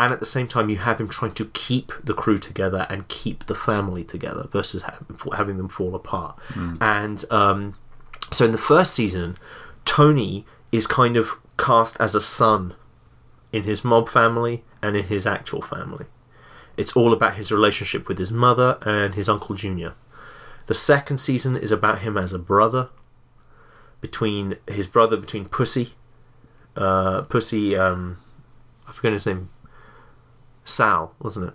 and 0.00 0.14
at 0.14 0.18
the 0.18 0.26
same 0.26 0.48
time 0.48 0.70
you 0.70 0.78
have 0.78 0.98
him 0.98 1.08
trying 1.08 1.32
to 1.32 1.44
keep 1.52 1.92
the 2.02 2.14
crew 2.14 2.38
together 2.38 2.86
and 2.88 3.06
keep 3.08 3.44
the 3.44 3.54
family 3.54 4.02
together 4.02 4.48
versus 4.50 4.80
ha- 4.80 4.98
having 5.36 5.58
them 5.58 5.68
fall 5.68 5.94
apart. 5.94 6.38
And 6.80 7.22
um, 7.30 7.74
so 8.32 8.46
in 8.46 8.52
the 8.52 8.58
first 8.58 8.94
season 8.94 9.36
tony 9.84 10.46
is 10.72 10.86
kind 10.86 11.18
of 11.18 11.34
cast 11.58 12.00
as 12.00 12.14
a 12.14 12.20
son 12.20 12.74
in 13.52 13.64
his 13.64 13.84
mob 13.84 14.08
family 14.08 14.64
and 14.82 14.96
in 14.96 15.04
his 15.04 15.26
actual 15.26 15.60
family. 15.60 16.06
It's 16.78 16.96
all 16.96 17.12
about 17.12 17.34
his 17.34 17.52
relationship 17.52 18.08
with 18.08 18.16
his 18.16 18.32
mother 18.32 18.78
and 18.86 19.14
his 19.14 19.28
uncle 19.28 19.54
junior. 19.54 19.92
The 20.66 20.74
second 20.74 21.18
season 21.18 21.56
is 21.56 21.72
about 21.72 21.98
him 21.98 22.16
as 22.16 22.32
a 22.32 22.38
brother 22.38 22.88
between 24.00 24.56
his 24.66 24.86
brother 24.86 25.18
between 25.18 25.44
pussy 25.44 25.92
uh, 26.74 27.20
pussy 27.22 27.76
um, 27.76 28.16
i 28.88 28.92
forget 28.92 29.12
his 29.12 29.26
name 29.26 29.50
Sal, 30.64 31.14
wasn't 31.20 31.48
it? 31.48 31.54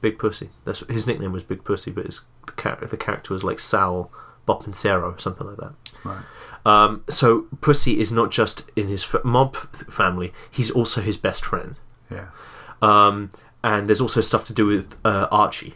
Big 0.00 0.18
Pussy. 0.18 0.50
That's 0.64 0.80
his 0.88 1.06
nickname 1.06 1.32
was 1.32 1.44
Big 1.44 1.62
Pussy, 1.64 1.90
but 1.90 2.06
his 2.06 2.22
the, 2.46 2.52
char- 2.60 2.76
the 2.80 2.96
character 2.96 3.34
was 3.34 3.44
like 3.44 3.58
Sal 3.60 4.10
Bonpensiero, 4.48 5.14
or 5.14 5.18
something 5.18 5.46
like 5.46 5.58
that. 5.58 5.74
Right. 6.04 6.24
Um, 6.64 7.04
so 7.08 7.46
Pussy 7.60 8.00
is 8.00 8.10
not 8.12 8.30
just 8.30 8.64
in 8.76 8.88
his 8.88 9.04
f- 9.04 9.24
mob 9.24 9.56
th- 9.72 9.84
family; 9.90 10.32
he's 10.50 10.70
also 10.70 11.00
his 11.02 11.16
best 11.18 11.44
friend. 11.44 11.78
Yeah. 12.10 12.28
Um, 12.82 13.30
and 13.62 13.88
there's 13.88 14.00
also 14.00 14.20
stuff 14.22 14.44
to 14.44 14.54
do 14.54 14.64
with 14.66 14.96
uh, 15.04 15.26
Archie, 15.30 15.74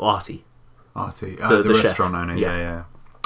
Artie. 0.00 0.44
Artie. 0.96 1.38
Uh, 1.40 1.48
The- 1.48 1.56
the, 1.58 1.62
the 1.68 1.74
chef. 1.74 1.84
restaurant 1.84 2.14
owner. 2.16 2.36
Yeah. 2.36 2.56
Yeah. 2.56 2.58
Yeah. 2.58 2.84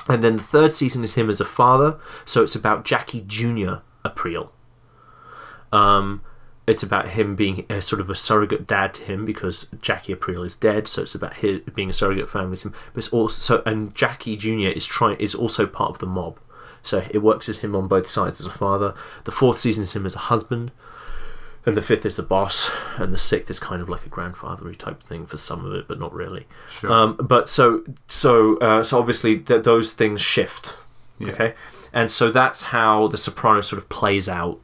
And 0.08 0.24
then 0.24 0.36
the 0.36 0.42
third 0.42 0.72
season 0.72 1.04
is 1.04 1.14
him 1.14 1.30
as 1.30 1.40
a 1.40 1.44
father, 1.44 1.98
so 2.24 2.42
it's 2.42 2.54
about 2.54 2.84
Jackie 2.84 3.22
Junior 3.26 3.82
Aprile. 4.04 4.50
Um, 5.72 6.22
it's 6.70 6.84
about 6.84 7.08
him 7.08 7.34
being 7.34 7.66
a 7.68 7.82
sort 7.82 8.00
of 8.00 8.08
a 8.08 8.14
surrogate 8.14 8.64
dad 8.64 8.94
to 8.94 9.02
him 9.02 9.24
because 9.24 9.66
Jackie 9.82 10.14
Aprile 10.14 10.46
is 10.46 10.54
dead, 10.54 10.86
so 10.86 11.02
it's 11.02 11.16
about 11.16 11.34
him 11.34 11.62
being 11.74 11.90
a 11.90 11.92
surrogate 11.92 12.30
family 12.30 12.56
to 12.58 12.68
him. 12.68 12.74
But 12.94 12.98
it's 12.98 13.12
also 13.12 13.40
so, 13.40 13.62
and 13.66 13.92
Jackie 13.92 14.36
Junior 14.36 14.68
is 14.68 14.86
trying 14.86 15.18
is 15.18 15.34
also 15.34 15.66
part 15.66 15.90
of 15.90 15.98
the 15.98 16.06
mob, 16.06 16.38
so 16.84 17.04
it 17.10 17.18
works 17.18 17.48
as 17.48 17.58
him 17.58 17.74
on 17.74 17.88
both 17.88 18.08
sides 18.08 18.40
as 18.40 18.46
a 18.46 18.52
father. 18.52 18.94
The 19.24 19.32
fourth 19.32 19.58
season 19.58 19.82
is 19.82 19.96
him 19.96 20.06
as 20.06 20.14
a 20.14 20.20
husband, 20.20 20.70
and 21.66 21.76
the 21.76 21.82
fifth 21.82 22.06
is 22.06 22.14
the 22.14 22.22
boss, 22.22 22.70
and 22.98 23.12
the 23.12 23.18
sixth 23.18 23.50
is 23.50 23.58
kind 23.58 23.82
of 23.82 23.88
like 23.88 24.06
a 24.06 24.08
grandfathery 24.08 24.78
type 24.78 25.02
thing 25.02 25.26
for 25.26 25.38
some 25.38 25.64
of 25.64 25.72
it, 25.72 25.88
but 25.88 25.98
not 25.98 26.14
really. 26.14 26.46
Sure. 26.70 26.92
Um, 26.92 27.16
but 27.16 27.48
so 27.48 27.82
so 28.06 28.58
uh, 28.58 28.84
so 28.84 28.96
obviously 28.96 29.40
th- 29.40 29.64
those 29.64 29.92
things 29.92 30.20
shift. 30.20 30.76
Yeah. 31.18 31.30
Okay, 31.30 31.54
and 31.92 32.12
so 32.12 32.30
that's 32.30 32.62
how 32.62 33.08
the 33.08 33.16
Sopranos 33.16 33.66
sort 33.66 33.82
of 33.82 33.88
plays 33.88 34.28
out 34.28 34.60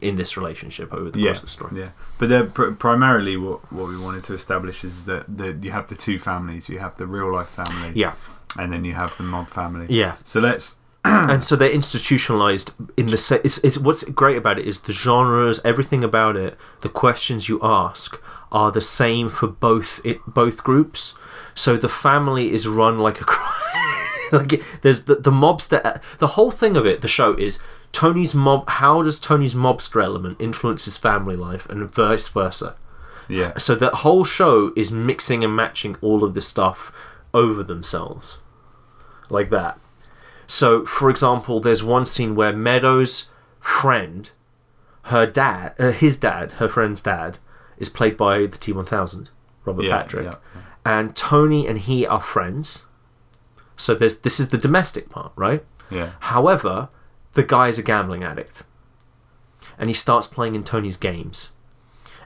in 0.00 0.16
this 0.16 0.36
relationship 0.36 0.92
over 0.92 1.10
the 1.10 1.18
yeah. 1.18 1.26
course 1.26 1.38
of 1.38 1.44
the 1.44 1.50
story. 1.50 1.72
Yeah. 1.80 1.90
But 2.18 2.54
pr- 2.54 2.70
primarily 2.72 3.36
what 3.36 3.60
what 3.72 3.88
we 3.88 3.98
wanted 3.98 4.24
to 4.24 4.34
establish 4.34 4.84
is 4.84 5.04
that 5.06 5.24
that 5.38 5.62
you 5.64 5.70
have 5.72 5.86
the 5.88 5.94
two 5.96 6.18
families. 6.18 6.68
You 6.68 6.78
have 6.78 6.94
the 6.96 7.06
real 7.06 7.32
life 7.32 7.48
family. 7.48 7.92
Yeah, 7.94 8.14
And 8.58 8.72
then 8.72 8.84
you 8.84 8.94
have 8.94 9.16
the 9.16 9.22
mob 9.24 9.48
family. 9.48 9.86
yeah. 9.88 10.14
So 10.24 10.40
let's. 10.40 10.76
and 11.04 11.42
so 11.42 11.56
they're 11.56 11.70
institutionalized 11.80 12.72
in 12.98 13.06
the 13.06 13.16
se- 13.16 13.40
it's, 13.42 13.56
it's 13.64 13.78
what's 13.78 14.04
great 14.04 14.36
about 14.36 14.58
it 14.58 14.66
is 14.66 14.80
the 14.82 14.92
genres 14.92 15.58
everything 15.64 16.04
about 16.04 16.36
it 16.36 16.58
the 16.82 16.90
questions 16.90 17.48
you 17.48 17.58
ask 17.62 18.20
are 18.52 18.70
the 18.70 18.82
same 18.82 19.30
for 19.30 19.46
both 19.46 20.00
it 20.04 20.18
both 20.26 20.62
groups 20.62 21.14
so 21.54 21.74
the 21.78 21.88
family 21.88 22.52
is 22.52 22.68
run 22.68 22.98
like 22.98 23.18
a 23.18 23.24
cri- 23.32 24.38
like 24.38 24.52
it- 24.52 24.62
there's 24.82 25.04
the, 25.04 25.14
the 25.14 25.30
mobster 25.30 26.02
the 26.18 26.26
whole 26.36 26.50
thing 26.50 26.76
of 26.76 26.84
it 26.84 27.00
the 27.00 27.08
show 27.08 27.32
is 27.34 27.58
tony's 27.92 28.34
mob 28.34 28.68
how 28.68 29.02
does 29.02 29.18
tony's 29.18 29.54
mobster 29.54 30.02
element 30.02 30.36
influence 30.40 30.84
his 30.84 30.96
family 30.96 31.36
life 31.36 31.66
and 31.68 31.92
vice 31.92 32.28
versa 32.28 32.76
Yeah. 33.28 33.56
so 33.58 33.74
that 33.74 33.94
whole 33.96 34.24
show 34.24 34.72
is 34.76 34.90
mixing 34.92 35.42
and 35.44 35.54
matching 35.54 35.96
all 36.00 36.22
of 36.24 36.34
this 36.34 36.46
stuff 36.46 36.92
over 37.34 37.62
themselves 37.62 38.38
like 39.28 39.50
that 39.50 39.78
so 40.46 40.84
for 40.86 41.10
example 41.10 41.60
there's 41.60 41.82
one 41.82 42.04
scene 42.06 42.34
where 42.34 42.52
meadows 42.52 43.28
friend 43.60 44.30
her 45.04 45.26
dad 45.26 45.74
uh, 45.78 45.90
his 45.92 46.16
dad 46.16 46.52
her 46.52 46.68
friend's 46.68 47.00
dad 47.00 47.38
is 47.78 47.88
played 47.88 48.14
by 48.16 48.40
the 48.40 48.58
T1000, 48.58 49.28
Robert 49.64 49.84
Yeah, 49.86 49.96
Patrick, 50.02 50.26
yeah. 50.26 50.34
and 50.84 51.16
Tony 51.16 51.66
and 51.66 51.78
he 51.78 52.06
are 52.06 52.20
friends. 52.20 52.82
So 53.74 53.94
there's 53.94 54.18
this 54.18 54.38
is 54.38 54.48
the 54.50 54.58
domestic 54.58 55.08
part, 55.08 55.32
right? 55.34 55.64
Yeah. 55.90 56.10
However, 56.20 56.90
the 57.34 57.42
guy 57.42 57.68
is 57.68 57.78
a 57.78 57.82
gambling 57.82 58.24
addict. 58.24 58.62
And 59.78 59.88
he 59.88 59.94
starts 59.94 60.26
playing 60.26 60.54
in 60.54 60.64
Tony's 60.64 60.96
games. 60.96 61.50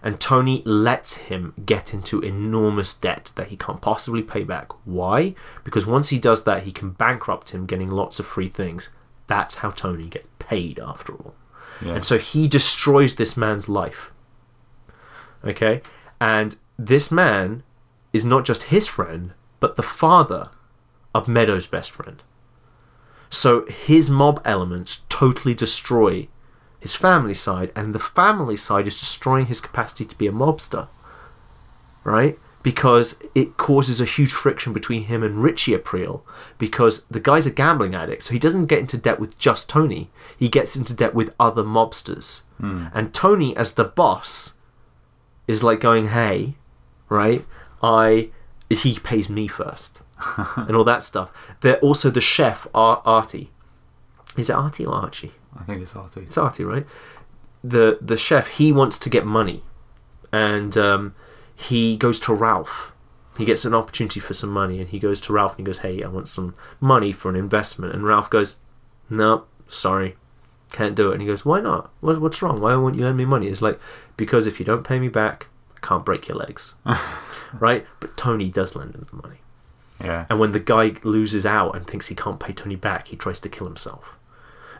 And 0.02 0.20
Tony 0.20 0.62
lets 0.66 1.14
him 1.14 1.54
get 1.64 1.94
into 1.94 2.20
enormous 2.20 2.94
debt 2.94 3.32
that 3.36 3.48
he 3.48 3.56
can't 3.56 3.80
possibly 3.80 4.22
pay 4.22 4.44
back. 4.44 4.70
Why? 4.84 5.34
Because 5.64 5.86
once 5.86 6.10
he 6.10 6.18
does 6.18 6.44
that, 6.44 6.64
he 6.64 6.72
can 6.72 6.90
bankrupt 6.90 7.50
him, 7.50 7.64
getting 7.64 7.88
lots 7.88 8.18
of 8.18 8.26
free 8.26 8.48
things. 8.48 8.90
That's 9.26 9.56
how 9.56 9.70
Tony 9.70 10.08
gets 10.08 10.28
paid, 10.38 10.78
after 10.78 11.14
all. 11.14 11.34
Yeah. 11.82 11.94
And 11.94 12.04
so 12.04 12.18
he 12.18 12.46
destroys 12.48 13.14
this 13.14 13.36
man's 13.36 13.68
life. 13.68 14.12
Okay? 15.42 15.80
And 16.20 16.56
this 16.78 17.10
man 17.10 17.62
is 18.12 18.24
not 18.24 18.44
just 18.44 18.64
his 18.64 18.86
friend, 18.86 19.32
but 19.58 19.76
the 19.76 19.82
father 19.82 20.50
of 21.14 21.28
Meadow's 21.28 21.66
best 21.66 21.90
friend. 21.92 22.22
So 23.34 23.66
his 23.66 24.08
mob 24.08 24.40
elements 24.44 25.02
totally 25.08 25.54
destroy 25.54 26.28
his 26.78 26.94
family 26.94 27.34
side, 27.34 27.72
and 27.74 27.94
the 27.94 27.98
family 27.98 28.56
side 28.56 28.86
is 28.86 29.00
destroying 29.00 29.46
his 29.46 29.60
capacity 29.60 30.04
to 30.04 30.16
be 30.16 30.26
a 30.26 30.32
mobster. 30.32 30.86
Right? 32.04 32.38
Because 32.62 33.20
it 33.34 33.56
causes 33.56 34.00
a 34.00 34.06
huge 34.06 34.32
friction 34.32 34.72
between 34.72 35.04
him 35.04 35.22
and 35.22 35.42
Richie 35.42 35.76
Aprile, 35.76 36.22
because 36.58 37.04
the 37.10 37.20
guy's 37.20 37.46
a 37.46 37.50
gambling 37.50 37.94
addict, 37.94 38.22
so 38.22 38.32
he 38.32 38.38
doesn't 38.38 38.66
get 38.66 38.78
into 38.78 38.96
debt 38.96 39.18
with 39.18 39.36
just 39.36 39.68
Tony, 39.68 40.10
he 40.38 40.48
gets 40.48 40.76
into 40.76 40.94
debt 40.94 41.14
with 41.14 41.34
other 41.40 41.64
mobsters. 41.64 42.40
Hmm. 42.58 42.86
And 42.94 43.12
Tony, 43.12 43.56
as 43.56 43.72
the 43.72 43.84
boss, 43.84 44.54
is 45.48 45.62
like 45.62 45.80
going, 45.80 46.08
hey, 46.08 46.54
right? 47.08 47.44
I 47.82 48.30
he 48.70 48.98
pays 48.98 49.28
me 49.28 49.46
first, 49.46 50.00
and 50.56 50.76
all 50.76 50.84
that 50.84 51.02
stuff. 51.02 51.32
They're 51.60 51.78
also 51.78 52.10
the 52.10 52.20
chef, 52.20 52.66
Ar- 52.74 53.02
Artie. 53.04 53.50
Is 54.36 54.50
it 54.50 54.54
Artie 54.54 54.86
or 54.86 54.94
Archie? 54.94 55.32
I 55.58 55.62
think 55.64 55.82
it's 55.82 55.94
Artie. 55.94 56.22
It's 56.22 56.38
Artie, 56.38 56.64
right? 56.64 56.86
The 57.62 57.98
the 58.00 58.16
chef 58.16 58.48
he 58.48 58.72
wants 58.72 58.98
to 58.98 59.08
get 59.08 59.24
money, 59.24 59.62
and 60.32 60.76
um, 60.76 61.14
he 61.54 61.96
goes 61.96 62.18
to 62.20 62.34
Ralph. 62.34 62.92
He 63.38 63.44
gets 63.44 63.64
an 63.64 63.74
opportunity 63.74 64.20
for 64.20 64.34
some 64.34 64.50
money, 64.50 64.80
and 64.80 64.88
he 64.88 64.98
goes 64.98 65.20
to 65.22 65.32
Ralph 65.32 65.52
and 65.52 65.60
he 65.60 65.64
goes, 65.64 65.78
"Hey, 65.78 66.02
I 66.02 66.08
want 66.08 66.28
some 66.28 66.54
money 66.80 67.12
for 67.12 67.30
an 67.30 67.36
investment." 67.36 67.94
And 67.94 68.04
Ralph 68.04 68.28
goes, 68.28 68.56
"No, 69.08 69.44
sorry, 69.68 70.16
can't 70.72 70.94
do 70.94 71.10
it." 71.10 71.14
And 71.14 71.22
he 71.22 71.26
goes, 71.26 71.44
"Why 71.44 71.60
not? 71.60 71.90
What, 72.00 72.20
what's 72.20 72.42
wrong? 72.42 72.60
Why 72.60 72.74
won't 72.76 72.96
you 72.96 73.04
lend 73.04 73.16
me 73.16 73.24
money?" 73.24 73.46
It's 73.46 73.62
like 73.62 73.80
because 74.16 74.46
if 74.46 74.58
you 74.58 74.66
don't 74.66 74.84
pay 74.84 74.98
me 74.98 75.08
back, 75.08 75.46
I 75.76 75.86
can't 75.86 76.04
break 76.04 76.28
your 76.28 76.36
legs, 76.36 76.74
right? 77.54 77.86
But 78.00 78.16
Tony 78.16 78.48
does 78.48 78.76
lend 78.76 78.94
him 78.94 79.04
the 79.10 79.16
money. 79.16 79.38
Yeah. 80.02 80.26
And 80.28 80.40
when 80.40 80.52
the 80.52 80.60
guy 80.60 80.94
loses 81.02 81.46
out 81.46 81.76
and 81.76 81.86
thinks 81.86 82.08
he 82.08 82.14
can't 82.14 82.40
pay 82.40 82.52
Tony 82.52 82.76
back, 82.76 83.08
he 83.08 83.16
tries 83.16 83.40
to 83.40 83.48
kill 83.48 83.66
himself. 83.66 84.16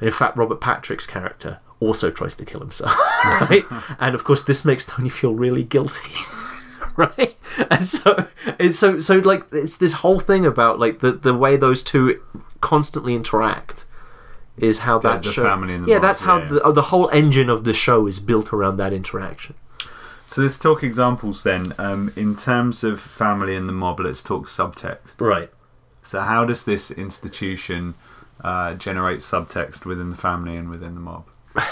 And 0.01 0.09
in 0.09 0.13
fact, 0.13 0.37
Robert 0.37 0.61
Patrick's 0.61 1.07
character 1.07 1.61
also 1.81 2.11
tries 2.11 2.35
to 2.37 2.45
kill 2.45 2.61
himself, 2.61 2.97
right? 3.25 3.65
and 3.99 4.15
of 4.15 4.25
course, 4.25 4.43
this 4.43 4.65
makes 4.65 4.85
Tony 4.85 5.09
feel 5.09 5.35
really 5.35 5.63
guilty, 5.63 6.15
right? 6.97 7.37
And 7.71 7.87
so 7.87 8.27
it's 8.59 8.79
so 8.79 8.99
so 8.99 9.19
like 9.19 9.45
it's 9.53 9.77
this 9.77 9.93
whole 9.95 10.19
thing 10.19 10.45
about 10.45 10.81
like 10.81 10.99
the 10.99 11.13
the 11.13 11.35
way 11.35 11.57
those 11.57 11.83
two 11.83 12.21
constantly 12.61 13.15
interact 13.15 13.85
is 14.57 14.81
how 14.81 14.99
that 15.01 15.23
the 15.23 15.33
show. 15.33 15.43
family 15.43 15.75
and 15.75 15.85
the 15.85 15.91
yeah, 15.91 15.99
that's 15.99 16.21
how 16.21 16.39
yeah, 16.39 16.43
yeah. 16.53 16.59
The, 16.65 16.73
the 16.73 16.83
whole 16.83 17.09
engine 17.11 17.51
of 17.51 17.65
the 17.65 17.75
show 17.75 18.07
is 18.07 18.19
built 18.21 18.53
around 18.53 18.77
that 18.79 18.93
interaction. 18.93 19.55
So 20.35 20.43
let's 20.43 20.59
talk 20.59 20.83
examples 20.83 21.45
then. 21.45 21.75
Um, 21.79 22.13
in 22.17 22.35
terms 22.35 22.83
of 22.83 23.01
family 23.01 23.55
and 23.55 23.69
the 23.69 23.73
mob, 23.73 24.01
let's 24.01 24.21
talk 24.21 24.49
subtext. 24.49 25.21
Right. 25.21 25.49
So 26.03 26.23
how 26.23 26.45
does 26.45 26.65
this 26.65 26.91
institution 26.91 27.95
uh, 28.43 28.75
generate 28.75 29.21
subtext 29.21 29.85
within 29.85 30.11
the 30.11 30.17
family 30.17 30.57
and 30.57 30.71
within 30.71 30.97
the 30.97 31.01
mob? 31.01 31.27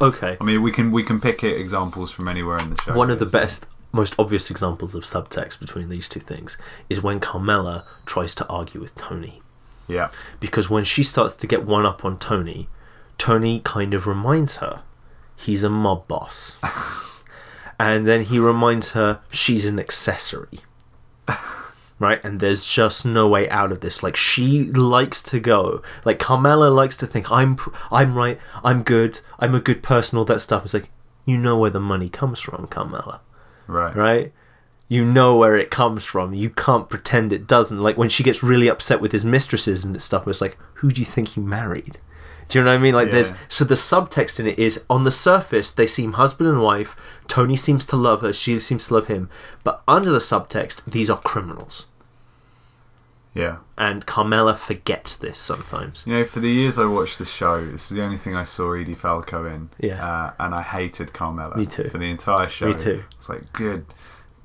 Okay. 0.00 0.36
I 0.40 0.44
mean, 0.44 0.62
we 0.62 0.70
can 0.70 0.92
we 0.92 1.02
can 1.02 1.20
pick 1.20 1.42
it 1.42 1.60
examples 1.60 2.12
from 2.12 2.28
anywhere 2.28 2.56
in 2.58 2.70
the 2.70 2.80
show. 2.82 2.94
One 2.94 3.10
of 3.10 3.18
the 3.18 3.28
so- 3.28 3.38
best, 3.38 3.66
most 3.90 4.14
obvious 4.16 4.48
examples 4.48 4.94
of 4.94 5.02
subtext 5.02 5.58
between 5.58 5.88
these 5.88 6.08
two 6.08 6.20
things 6.20 6.56
is 6.88 7.02
when 7.02 7.18
Carmela 7.18 7.84
tries 8.06 8.32
to 8.36 8.46
argue 8.46 8.80
with 8.80 8.94
Tony. 8.94 9.42
Yeah. 9.88 10.10
Because 10.38 10.70
when 10.70 10.84
she 10.84 11.02
starts 11.02 11.36
to 11.38 11.48
get 11.48 11.64
one 11.64 11.84
up 11.84 12.04
on 12.04 12.16
Tony, 12.16 12.68
Tony 13.16 13.60
kind 13.60 13.92
of 13.92 14.06
reminds 14.06 14.56
her 14.56 14.82
he's 15.34 15.64
a 15.64 15.70
mob 15.70 16.06
boss. 16.06 16.58
and 17.78 18.06
then 18.06 18.22
he 18.22 18.38
reminds 18.38 18.90
her 18.92 19.20
she's 19.30 19.64
an 19.64 19.78
accessory. 19.78 20.60
Right? 22.00 22.22
And 22.24 22.38
there's 22.38 22.64
just 22.64 23.04
no 23.04 23.26
way 23.26 23.50
out 23.50 23.72
of 23.72 23.80
this. 23.80 24.04
Like 24.04 24.14
she 24.14 24.62
likes 24.66 25.20
to 25.24 25.40
go. 25.40 25.82
Like 26.04 26.20
Carmela 26.20 26.68
likes 26.68 26.96
to 26.98 27.08
think 27.08 27.28
I'm 27.32 27.58
I'm 27.90 28.14
right, 28.14 28.38
I'm 28.62 28.84
good, 28.84 29.18
I'm 29.40 29.52
a 29.52 29.60
good 29.60 29.82
person, 29.82 30.16
all 30.16 30.24
that 30.26 30.40
stuff. 30.40 30.64
It's 30.64 30.74
like 30.74 30.90
you 31.24 31.36
know 31.36 31.58
where 31.58 31.70
the 31.70 31.80
money 31.80 32.08
comes 32.08 32.38
from, 32.38 32.68
Carmela 32.68 33.20
Right. 33.66 33.96
right? 33.96 34.32
You 34.86 35.04
know 35.04 35.36
where 35.36 35.56
it 35.56 35.72
comes 35.72 36.04
from. 36.04 36.34
You 36.34 36.50
can't 36.50 36.88
pretend 36.88 37.32
it 37.32 37.48
doesn't. 37.48 37.80
Like 37.82 37.98
when 37.98 38.08
she 38.08 38.22
gets 38.22 38.44
really 38.44 38.68
upset 38.68 39.00
with 39.00 39.10
his 39.10 39.24
mistresses 39.24 39.84
and 39.84 40.00
stuff, 40.00 40.28
it's 40.28 40.40
like, 40.40 40.56
who 40.74 40.92
do 40.92 41.00
you 41.00 41.04
think 41.04 41.36
you 41.36 41.42
married? 41.42 41.98
Do 42.48 42.58
you 42.58 42.64
know 42.64 42.70
what 42.70 42.76
I 42.76 42.82
mean? 42.82 42.94
Like 42.94 43.10
there's 43.10 43.32
so 43.48 43.64
the 43.64 43.74
subtext 43.74 44.40
in 44.40 44.46
it 44.46 44.58
is 44.58 44.82
on 44.88 45.04
the 45.04 45.10
surface 45.10 45.70
they 45.70 45.86
seem 45.86 46.12
husband 46.12 46.48
and 46.48 46.62
wife. 46.62 46.96
Tony 47.28 47.56
seems 47.56 47.84
to 47.86 47.96
love 47.96 48.22
her, 48.22 48.32
she 48.32 48.58
seems 48.58 48.88
to 48.88 48.94
love 48.94 49.06
him, 49.08 49.28
but 49.64 49.82
under 49.86 50.10
the 50.10 50.18
subtext, 50.18 50.82
these 50.86 51.10
are 51.10 51.20
criminals. 51.20 51.86
Yeah. 53.34 53.58
And 53.76 54.04
Carmela 54.06 54.54
forgets 54.54 55.14
this 55.14 55.38
sometimes. 55.38 56.02
You 56.06 56.14
know, 56.14 56.24
for 56.24 56.40
the 56.40 56.48
years 56.50 56.78
I 56.78 56.86
watched 56.86 57.18
the 57.18 57.24
show, 57.24 57.64
this 57.64 57.90
is 57.90 57.96
the 57.96 58.02
only 58.02 58.16
thing 58.16 58.34
I 58.34 58.44
saw 58.44 58.72
Edie 58.72 58.94
Falco 58.94 59.44
in. 59.46 59.70
Yeah. 59.78 60.04
Uh, 60.04 60.32
and 60.40 60.54
I 60.54 60.62
hated 60.62 61.12
Carmela. 61.12 61.56
Me 61.56 61.66
too. 61.66 61.88
For 61.90 61.98
the 61.98 62.10
entire 62.10 62.48
show. 62.48 62.72
Me 62.72 62.82
too. 62.82 63.04
It's 63.16 63.28
like, 63.28 63.52
good 63.52 63.84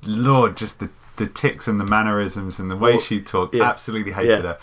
lord, 0.04 0.56
just 0.56 0.78
the, 0.78 0.90
the 1.16 1.26
ticks 1.26 1.66
and 1.66 1.80
the 1.80 1.86
mannerisms 1.86 2.60
and 2.60 2.70
the 2.70 2.76
way 2.76 2.92
Well, 2.92 3.00
she 3.00 3.20
talked. 3.20 3.54
yeah. 3.54 3.64
Absolutely 3.68 4.12
hated 4.12 4.28
Yeah. 4.30 4.42
her. 4.42 4.58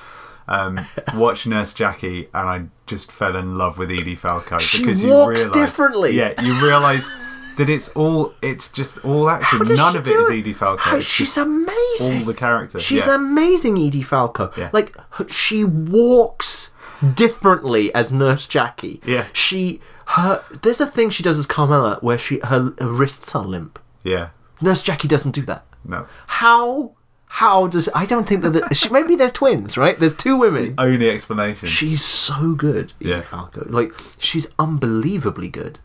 Um, 0.48 0.86
watch 1.16 1.46
Nurse 1.48 1.74
Jackie, 1.74 2.30
and 2.34 2.50
I 2.50 2.64
just 2.86 3.12
fell 3.12 3.36
in 3.36 3.58
love 3.58 3.78
with 3.78 3.92
Edie 3.92 4.16
Falco 4.16 4.58
She 4.58 4.80
because 4.80 5.04
walks 5.04 5.42
you 5.42 5.46
realise, 5.48 5.52
differently. 5.52 6.12
Yeah, 6.16 6.42
you 6.42 6.54
realise 6.66 7.10
that 7.58 7.70
it's 7.70 7.90
all 7.90 8.34
it's 8.42 8.70
just 8.70 9.04
all 9.06 9.30
action. 9.30 9.60
None 9.76 9.96
of 9.96 10.08
it 10.08 10.16
is? 10.16 10.30
Edie 10.30 10.54
Falco. 10.54 10.82
How- 10.82 11.00
she's 11.00 11.38
amazing. 11.38 12.20
all 12.20 12.26
the 12.26 12.34
characters. 12.34 12.82
She's 12.82 13.06
yeah. 13.06 13.16
amazing, 13.16 13.78
Edie 13.78 14.02
Falco. 14.02 14.52
Yeah. 14.58 14.70
Like 14.74 14.96
she 15.30 15.64
walks 15.64 16.72
differently 17.16 17.94
as 17.94 18.12
Nurse 18.12 18.46
Jackie. 18.48 19.02
Yeah. 19.06 19.26
She 19.34 19.82
her 20.08 20.44
there's 20.62 20.82
a 20.82 20.88
thing 20.88 21.10
she 21.10 21.24
does 21.24 21.40
as 21.40 21.46
Carmela 21.46 21.98
where 22.02 22.18
she 22.18 22.40
her, 22.44 22.74
her 22.80 22.88
wrists 22.92 23.36
are 23.36 23.44
limp. 23.46 23.80
yeah. 24.04 24.30
Nurse 24.64 24.84
Jackie 24.84 25.08
doesn't 25.08 25.32
do 25.32 25.42
that. 25.44 25.66
No. 25.84 26.06
How 26.28 26.92
how 27.36 27.66
does 27.68 27.88
I 27.96 28.06
don't 28.06 28.28
think 28.28 28.44
that 28.44 28.50
the, 28.50 28.76
she, 28.76 28.90
maybe 28.90 29.16
there's 29.16 29.32
twins, 29.32 29.78
right? 29.78 29.98
There's 29.98 30.14
two 30.16 30.36
women. 30.36 30.76
Only 30.78 31.10
explanation. 31.10 31.68
She's 31.68 32.04
so 32.04 32.54
good, 32.56 32.92
Edie 33.00 33.10
Yeah. 33.12 33.22
Falco. 33.22 33.66
Like 33.70 33.94
she's 34.20 34.48
unbelievably 34.60 35.48
good. 35.48 35.80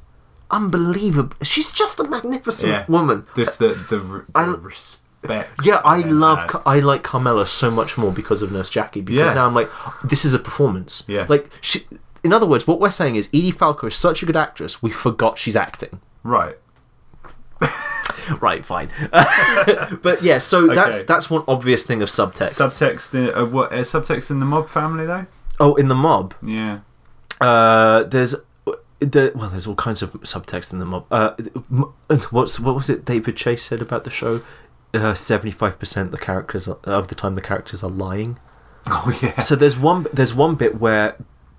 Unbelievable. 0.51 1.37
She's 1.43 1.71
just 1.71 2.01
a 2.01 2.05
magnificent 2.05 2.73
yeah. 2.73 2.85
woman. 2.89 3.27
Just 3.37 3.61
the 3.61 3.69
the, 3.69 3.99
the 3.99 4.25
I- 4.35 4.45
respect. 4.45 5.51
Yeah, 5.65 5.81
I 5.85 6.01
love, 6.01 6.51
had. 6.51 6.63
I 6.67 6.81
like 6.81 7.03
Carmela 7.05 7.47
so 7.47 7.71
much 7.71 7.97
more 7.97 8.13
because 8.13 8.43
of 8.43 8.51
Nurse 8.53 8.71
Jackie. 8.71 9.01
Because 9.01 9.29
Yeah. 9.31 9.35
now 9.35 9.47
I'm 9.47 9.55
like, 9.55 9.71
this 10.05 10.25
is 10.25 10.35
a 10.35 10.39
performance. 10.39 11.05
Yeah. 11.07 11.27
Like 11.29 11.51
she, 11.61 11.87
in 12.25 12.33
other 12.33 12.47
words, 12.47 12.67
what 12.67 12.81
we're 12.81 12.91
saying 12.91 13.15
is 13.17 13.29
Edie 13.29 13.51
Falco 13.53 13.87
is 13.87 13.97
such 13.97 14.23
a 14.23 14.27
good 14.27 14.37
actress, 14.37 14.83
we 14.83 14.91
forgot 14.91 15.39
she's 15.39 15.57
acting. 15.57 16.01
Right. 16.25 16.57
Right, 18.41 18.65
fine. 18.65 18.91
but 20.03 20.21
yeah, 20.21 20.39
so 20.39 20.67
that's 20.67 20.97
Okay. 20.99 21.05
that's 21.07 21.31
one 21.31 21.45
obvious 21.47 21.87
thing 21.87 22.03
of 22.03 22.09
subtext. 22.09 22.59
Subtext. 22.59 23.15
In, 23.15 23.33
uh, 23.33 23.45
what? 23.45 23.73
Uh, 23.73 23.77
subtext 23.79 24.31
in 24.33 24.41
the 24.41 24.45
mob 24.45 24.69
family 24.69 25.07
though. 25.07 25.27
oh, 25.61 25.77
in 25.77 25.87
the 25.89 25.95
mob, 25.95 26.35
Yeah. 26.43 26.81
uh, 27.41 28.03
there's. 28.05 28.35
The, 28.99 29.31
well, 29.35 29.51
there's 29.51 29.67
all 29.67 29.75
kinds 29.77 30.01
of 30.03 30.13
subtext 30.23 30.73
in 30.73 30.79
the 30.81 30.87
mob. 30.87 31.05
Uh, 31.11 31.35
what's 32.31 32.59
what 32.59 32.75
was 32.75 32.91
it 32.91 33.05
David 33.05 33.37
Chase 33.37 33.63
said 33.63 33.81
about 33.81 34.03
the 34.05 34.11
show? 34.11 34.41
Seventy-five 35.15 35.79
percent 35.79 36.11
the 36.11 36.19
characters 36.19 36.67
are, 36.67 36.79
of 36.85 37.07
the 37.09 37.15
time 37.15 37.35
the 37.37 37.41
characters 37.41 37.83
are 37.85 37.91
lying. 37.91 38.39
Oh 38.89 39.17
yeah. 39.23 39.39
So 39.41 39.55
there's 39.57 39.77
one 39.77 40.07
there's 40.13 40.33
one 40.35 40.55
bit 40.55 40.81
where 40.81 41.17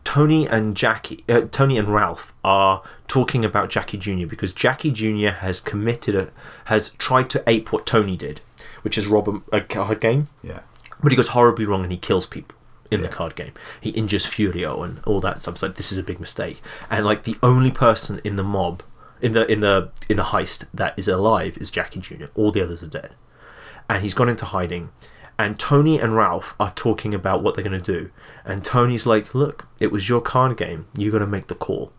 Tony 0.07 0.47
and 0.47 0.77
Jackie, 0.77 1.25
uh, 1.27 1.41
Tony 1.51 1.77
and 1.77 1.89
Ralph 1.89 2.33
are 2.41 2.81
talking 3.09 3.43
about 3.43 3.69
Jackie 3.69 3.97
Jr. 3.97 4.25
because 4.25 4.53
Jackie 4.53 4.89
Jr. 4.89 5.31
has 5.41 5.59
committed 5.59 6.15
a 6.15 6.29
has 6.65 6.91
tried 6.91 7.29
to 7.31 7.43
ape 7.45 7.73
what 7.73 7.85
Tony 7.85 8.15
did, 8.15 8.39
which 8.83 8.97
is 8.97 9.05
rob 9.07 9.27
a, 9.27 9.57
a 9.57 9.59
card 9.59 9.99
game, 9.99 10.29
yeah. 10.41 10.61
but 11.03 11.11
he 11.11 11.17
goes 11.17 11.27
horribly 11.29 11.65
wrong 11.65 11.83
and 11.83 11.91
he 11.91 11.97
kills 11.97 12.25
people 12.25 12.57
in 12.89 13.01
Yeah. 13.01 13.07
the 13.07 13.13
card 13.13 13.35
game. 13.35 13.51
He 13.81 13.89
injures 13.89 14.25
Furio 14.25 14.81
and 14.81 15.01
all 15.05 15.19
that 15.19 15.41
stuff. 15.41 15.55
It's 15.55 15.61
like 15.63 15.75
this 15.75 15.91
is 15.91 15.97
a 15.97 16.03
big 16.03 16.21
mistake, 16.21 16.61
and 16.89 17.05
like 17.05 17.23
the 17.23 17.35
only 17.43 17.69
person 17.71 18.21
in 18.23 18.37
the 18.37 18.43
mob 18.43 18.83
in 19.21 19.33
the 19.33 19.45
in 19.51 19.59
the 19.59 19.89
in 20.07 20.15
the 20.15 20.23
heist 20.23 20.67
that 20.73 20.93
is 20.97 21.09
alive 21.09 21.57
is 21.57 21.69
Jackie 21.69 21.99
Jr. 21.99 22.27
All 22.33 22.53
the 22.53 22.61
others 22.61 22.81
are 22.81 22.87
dead, 22.87 23.11
and 23.89 24.01
he's 24.03 24.13
gone 24.13 24.29
into 24.29 24.45
hiding. 24.45 24.89
And 25.39 25.59
Tony 25.59 25.99
and 25.99 26.15
Ralph 26.15 26.55
are 26.59 26.71
talking 26.71 27.13
about 27.13 27.43
what 27.43 27.53
they're 27.53 27.63
going 27.63 27.79
to 27.79 27.91
do. 27.99 28.09
And 28.43 28.63
Tony's 28.63 29.05
like, 29.05 29.35
"Look, 29.35 29.67
it 29.79 29.91
was 29.91 30.09
your 30.09 30.21
card 30.21 30.57
game. 30.57 30.87
You 30.97 31.11
got 31.11 31.19
to 31.19 31.27
make 31.27 31.47
the 31.47 31.55
call." 31.55 31.91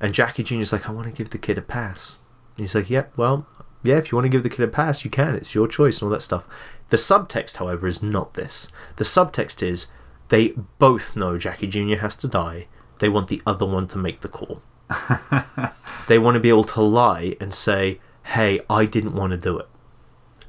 And 0.00 0.14
Jackie 0.14 0.42
Jr.'s 0.42 0.72
like, 0.72 0.88
"I 0.88 0.92
want 0.92 1.06
to 1.06 1.12
give 1.12 1.30
the 1.30 1.38
kid 1.38 1.58
a 1.58 1.62
pass." 1.62 2.16
And 2.56 2.64
he's 2.64 2.74
like, 2.74 2.90
"Yeah, 2.90 3.04
well, 3.16 3.46
yeah. 3.82 3.98
If 3.98 4.10
you 4.10 4.16
want 4.16 4.26
to 4.26 4.30
give 4.30 4.42
the 4.42 4.50
kid 4.50 4.64
a 4.64 4.68
pass, 4.68 5.04
you 5.04 5.10
can. 5.10 5.34
It's 5.34 5.54
your 5.54 5.68
choice 5.68 6.00
and 6.00 6.06
all 6.06 6.12
that 6.12 6.22
stuff." 6.22 6.44
The 6.88 6.96
subtext, 6.96 7.56
however, 7.56 7.86
is 7.86 8.02
not 8.02 8.34
this. 8.34 8.68
The 8.96 9.04
subtext 9.04 9.62
is 9.62 9.86
they 10.28 10.48
both 10.78 11.16
know 11.16 11.38
Jackie 11.38 11.66
Jr. 11.66 11.96
has 11.96 12.16
to 12.16 12.28
die. 12.28 12.66
They 12.98 13.08
want 13.08 13.28
the 13.28 13.42
other 13.46 13.66
one 13.66 13.86
to 13.88 13.98
make 13.98 14.20
the 14.20 14.28
call. 14.28 14.62
they 16.08 16.18
want 16.18 16.34
to 16.34 16.40
be 16.40 16.48
able 16.48 16.64
to 16.64 16.80
lie 16.80 17.36
and 17.40 17.52
say, 17.52 18.00
hey, 18.24 18.60
I 18.68 18.84
didn't 18.84 19.14
want 19.14 19.32
to 19.32 19.36
do 19.36 19.58
it. 19.58 19.68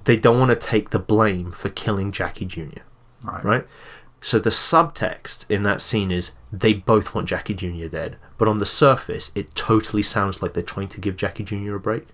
They 0.03 0.17
don't 0.17 0.39
want 0.39 0.49
to 0.49 0.67
take 0.67 0.89
the 0.89 0.99
blame 0.99 1.51
for 1.51 1.69
killing 1.69 2.11
Jackie 2.11 2.45
Jr. 2.45 2.81
Right. 3.23 3.43
Right? 3.43 3.67
So 4.21 4.39
the 4.39 4.49
subtext 4.51 5.49
in 5.51 5.63
that 5.63 5.81
scene 5.81 6.11
is 6.11 6.31
they 6.51 6.73
both 6.73 7.13
want 7.13 7.27
Jackie 7.27 7.53
Jr. 7.53 7.87
dead, 7.87 8.17
but 8.37 8.47
on 8.47 8.57
the 8.57 8.65
surface, 8.65 9.31
it 9.35 9.53
totally 9.55 10.01
sounds 10.03 10.41
like 10.41 10.53
they're 10.53 10.63
trying 10.63 10.87
to 10.89 11.01
give 11.01 11.17
Jackie 11.17 11.43
Jr. 11.43 11.75
a 11.75 11.79
break. 11.79 12.07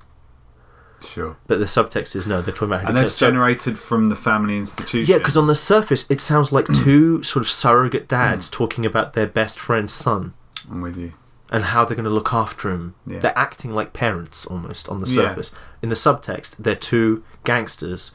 Sure. 1.07 1.37
But 1.47 1.59
the 1.59 1.65
subtext 1.65 2.15
is 2.15 2.27
no, 2.27 2.41
they're 2.41 2.53
talking 2.53 2.73
about 2.73 2.87
And 2.87 2.97
that's 2.97 3.17
generated 3.17 3.77
from 3.77 4.07
the 4.07 4.15
family 4.15 4.57
institution. 4.57 5.11
Yeah, 5.11 5.17
because 5.19 5.37
on 5.37 5.47
the 5.47 5.55
surface, 5.55 6.09
it 6.09 6.19
sounds 6.19 6.51
like 6.51 6.65
two 6.67 7.23
sort 7.23 7.45
of 7.45 7.49
surrogate 7.51 8.07
dads 8.07 8.49
mm. 8.49 8.53
talking 8.53 8.85
about 8.85 9.13
their 9.13 9.27
best 9.27 9.59
friend's 9.59 9.93
son 9.93 10.33
I'm 10.69 10.81
with 10.81 10.97
you. 10.97 11.13
and 11.51 11.63
how 11.63 11.85
they're 11.85 11.95
going 11.95 12.03
to 12.03 12.09
look 12.09 12.33
after 12.33 12.71
him. 12.71 12.95
Yeah. 13.07 13.19
They're 13.19 13.37
acting 13.37 13.73
like 13.73 13.93
parents 13.93 14.45
almost 14.45 14.89
on 14.89 14.99
the 14.99 15.07
Yeah. 15.07 15.29
surface. 15.29 15.51
In 15.81 15.89
the 15.89 15.95
subtext, 15.95 16.57
they're 16.57 16.75
two 16.75 17.23
gangsters 17.49 18.11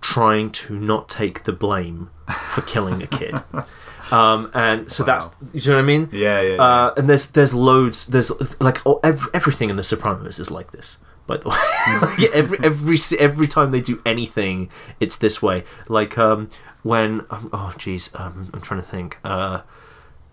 trying 0.00 0.50
to 0.50 0.78
not 0.78 1.08
take 1.08 1.44
the 1.44 1.52
blame 1.52 2.10
for 2.52 2.60
killing 2.62 3.02
a 3.02 3.06
kid. 3.06 3.34
Um, 4.10 4.50
and 4.52 4.92
so 4.92 5.02
that's 5.02 5.30
you 5.54 5.70
know 5.70 5.76
what 5.78 5.82
I 5.82 5.86
mean. 5.86 6.10
Yeah, 6.12 6.40
yeah. 6.42 6.54
yeah. 6.56 6.62
Uh, 6.62 6.94
and 6.98 7.08
there's 7.08 7.26
there's 7.28 7.54
loads 7.54 8.06
there's 8.06 8.30
like 8.60 8.86
oh, 8.86 9.00
ev- 9.02 9.30
everything 9.32 9.70
in 9.70 9.76
The 9.76 9.82
Sopranos 9.82 10.38
is 10.38 10.50
like 10.50 10.72
this. 10.72 10.98
By 11.26 11.38
the 11.38 11.48
way, 11.52 11.56
Like, 12.02 12.34
every 12.34 12.58
every 12.62 12.98
every 13.18 13.46
time 13.46 13.70
they 13.70 13.80
do 13.80 14.02
anything, 14.04 14.68
it's 15.00 15.16
this 15.16 15.40
way. 15.40 15.64
Like 15.88 16.18
um, 16.18 16.50
when 16.82 17.20
um, 17.30 17.48
oh 17.54 17.72
jeez, 17.78 18.14
um, 18.20 18.50
I'm 18.52 18.60
trying 18.60 18.82
to 18.82 18.86
think 18.86 19.18
uh, 19.24 19.62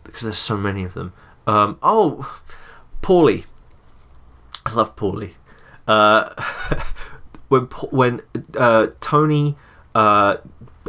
because 0.03 0.23
there's 0.23 0.37
so 0.37 0.57
many 0.57 0.83
of 0.83 0.93
them. 0.93 1.13
Um, 1.47 1.79
oh, 1.81 2.41
Paulie, 3.01 3.45
I 4.65 4.73
love 4.73 4.97
Paulie. 4.97 5.35
Uh, 5.87 6.29
when 7.51 7.63
when 7.91 8.21
uh, 8.55 8.87
Tony 9.01 9.57
uh, 9.93 10.37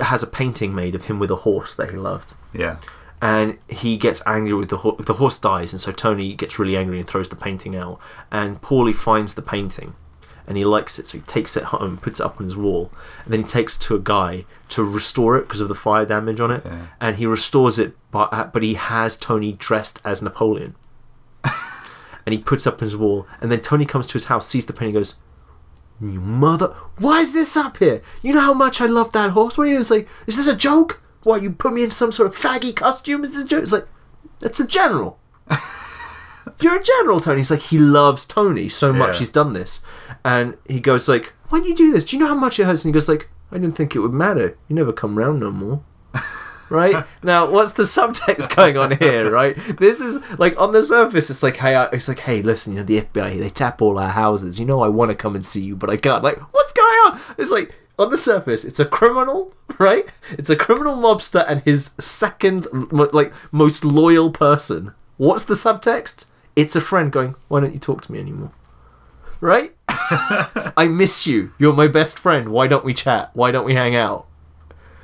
has 0.00 0.22
a 0.22 0.28
painting 0.28 0.72
made 0.74 0.94
of 0.94 1.06
him 1.06 1.18
with 1.18 1.30
a 1.30 1.36
horse 1.36 1.74
that 1.74 1.90
he 1.90 1.96
loved 1.96 2.34
yeah. 2.54 2.76
and 3.20 3.58
he 3.68 3.96
gets 3.96 4.22
angry 4.26 4.54
with 4.54 4.68
the 4.68 4.78
horse. 4.78 5.04
The 5.04 5.14
horse 5.14 5.38
dies, 5.38 5.72
and 5.72 5.80
so 5.80 5.90
Tony 5.90 6.34
gets 6.34 6.60
really 6.60 6.76
angry 6.76 7.00
and 7.00 7.08
throws 7.08 7.28
the 7.28 7.36
painting 7.36 7.74
out. 7.74 7.98
And 8.30 8.62
Paulie 8.62 8.94
finds 8.94 9.34
the 9.34 9.42
painting, 9.42 9.96
and 10.46 10.56
he 10.56 10.64
likes 10.64 11.00
it, 11.00 11.08
so 11.08 11.18
he 11.18 11.24
takes 11.24 11.56
it 11.56 11.64
home, 11.64 11.98
puts 11.98 12.20
it 12.20 12.26
up 12.26 12.38
on 12.38 12.44
his 12.44 12.56
wall, 12.56 12.92
and 13.24 13.32
then 13.32 13.40
he 13.40 13.46
takes 13.46 13.76
it 13.76 13.80
to 13.80 13.96
a 13.96 14.00
guy 14.00 14.44
to 14.68 14.84
restore 14.84 15.36
it 15.36 15.42
because 15.42 15.60
of 15.60 15.66
the 15.68 15.74
fire 15.74 16.06
damage 16.06 16.38
on 16.38 16.52
it. 16.52 16.62
Yeah. 16.64 16.86
And 17.00 17.16
he 17.16 17.26
restores 17.26 17.80
it, 17.80 17.96
but 18.12 18.52
but 18.52 18.62
he 18.62 18.74
has 18.74 19.16
Tony 19.16 19.52
dressed 19.52 20.00
as 20.04 20.22
Napoleon, 20.22 20.76
and 21.44 22.32
he 22.32 22.38
puts 22.38 22.68
up 22.68 22.78
his 22.78 22.96
wall. 22.96 23.26
And 23.40 23.50
then 23.50 23.60
Tony 23.60 23.84
comes 23.84 24.06
to 24.06 24.12
his 24.12 24.26
house, 24.26 24.46
sees 24.46 24.66
the 24.66 24.72
painting, 24.72 24.94
goes. 24.94 25.16
You 26.02 26.20
mother! 26.20 26.74
Why 26.98 27.20
is 27.20 27.32
this 27.32 27.56
up 27.56 27.76
here? 27.76 28.02
You 28.22 28.34
know 28.34 28.40
how 28.40 28.54
much 28.54 28.80
I 28.80 28.86
love 28.86 29.12
that 29.12 29.30
horse. 29.30 29.56
What 29.56 29.64
are 29.64 29.66
you 29.68 29.74
gonna 29.76 29.84
say? 29.84 30.06
Is 30.26 30.36
this 30.36 30.48
a 30.48 30.56
joke? 30.56 31.00
What 31.22 31.42
you 31.42 31.52
put 31.52 31.72
me 31.72 31.84
in 31.84 31.92
some 31.92 32.10
sort 32.10 32.28
of 32.28 32.36
faggy 32.36 32.74
costume? 32.74 33.22
Is 33.22 33.32
this 33.32 33.44
a 33.44 33.46
joke? 33.48 33.62
It's 33.62 33.72
like 33.72 33.86
that's 34.40 34.58
a 34.58 34.66
general. 34.66 35.20
You're 36.60 36.80
a 36.80 36.82
general, 36.82 37.20
Tony. 37.20 37.38
He's 37.38 37.52
like 37.52 37.60
he 37.60 37.78
loves 37.78 38.26
Tony 38.26 38.68
so 38.68 38.92
much. 38.92 39.14
Yeah. 39.14 39.18
He's 39.20 39.30
done 39.30 39.52
this, 39.52 39.80
and 40.24 40.56
he 40.66 40.80
goes 40.80 41.08
like, 41.08 41.34
"Why 41.50 41.60
do 41.60 41.68
you 41.68 41.74
do 41.74 41.92
this? 41.92 42.04
Do 42.04 42.16
you 42.16 42.22
know 42.22 42.28
how 42.28 42.34
much 42.38 42.58
it 42.58 42.64
hurts?" 42.64 42.84
And 42.84 42.92
he 42.92 42.92
goes 42.92 43.08
like, 43.08 43.28
"I 43.52 43.58
didn't 43.58 43.76
think 43.76 43.94
it 43.94 44.00
would 44.00 44.12
matter. 44.12 44.58
You 44.66 44.74
never 44.74 44.92
come 44.92 45.16
round 45.16 45.38
no 45.38 45.52
more." 45.52 45.84
Right? 46.72 47.06
Now 47.22 47.48
what's 47.48 47.72
the 47.72 47.84
subtext 47.84 48.54
going 48.54 48.76
on 48.76 48.96
here 48.96 49.30
right? 49.30 49.56
This 49.78 50.00
is 50.00 50.18
like 50.38 50.58
on 50.60 50.72
the 50.72 50.82
surface 50.82 51.30
it's 51.30 51.42
like 51.42 51.56
hey 51.56 51.76
I, 51.76 51.84
it's 51.86 52.08
like 52.08 52.20
hey 52.20 52.42
listen 52.42 52.72
you 52.72 52.78
know 52.78 52.84
the 52.84 53.00
fbi 53.02 53.38
they 53.38 53.50
tap 53.50 53.80
all 53.80 53.98
our 53.98 54.08
houses. 54.08 54.58
You 54.58 54.66
know 54.66 54.82
i 54.82 54.88
want 54.88 55.10
to 55.10 55.14
come 55.14 55.34
and 55.34 55.44
see 55.44 55.62
you 55.62 55.76
but 55.76 55.90
i 55.90 55.96
can't. 55.96 56.24
Like 56.24 56.38
what's 56.52 56.72
going 56.72 56.98
on? 57.06 57.20
It's 57.38 57.50
like 57.50 57.74
on 57.98 58.10
the 58.10 58.18
surface 58.18 58.64
it's 58.64 58.80
a 58.80 58.84
criminal 58.84 59.54
right? 59.78 60.06
It's 60.32 60.50
a 60.50 60.56
criminal 60.56 60.96
mobster 60.96 61.44
and 61.46 61.60
his 61.60 61.90
second 62.00 62.66
like 62.92 63.32
most 63.52 63.84
loyal 63.84 64.30
person. 64.30 64.92
What's 65.16 65.44
the 65.44 65.54
subtext? 65.54 66.26
It's 66.56 66.74
a 66.74 66.80
friend 66.80 67.12
going 67.12 67.34
why 67.48 67.60
don't 67.60 67.72
you 67.72 67.78
talk 67.78 68.02
to 68.02 68.12
me 68.12 68.18
anymore? 68.18 68.52
Right? 69.40 69.74
I 69.88 70.88
miss 70.90 71.26
you. 71.26 71.52
You're 71.58 71.72
my 71.72 71.88
best 71.88 72.18
friend. 72.18 72.48
Why 72.48 72.66
don't 72.66 72.84
we 72.84 72.94
chat? 72.94 73.30
Why 73.34 73.50
don't 73.50 73.64
we 73.64 73.74
hang 73.74 73.96
out 73.96 74.26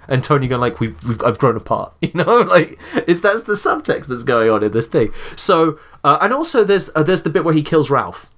and 0.08 0.24
Tony 0.24 0.48
going 0.48 0.60
like 0.60 0.80
we've, 0.80 1.02
we've 1.04 1.22
I've 1.22 1.38
grown 1.38 1.56
apart, 1.56 1.92
you 2.00 2.10
know, 2.14 2.24
like 2.42 2.78
it's 2.94 3.20
that's 3.20 3.42
the 3.42 3.54
subtext 3.54 4.06
that's 4.06 4.22
going 4.24 4.50
on 4.50 4.62
in 4.62 4.72
this 4.72 4.86
thing. 4.86 5.12
So 5.36 5.78
uh, 6.04 6.18
and 6.20 6.32
also 6.32 6.64
there's 6.64 6.90
uh, 6.94 7.02
there's 7.02 7.22
the 7.22 7.30
bit 7.30 7.44
where 7.44 7.54
he 7.54 7.62
kills 7.62 7.90
Ralph. 7.90 8.30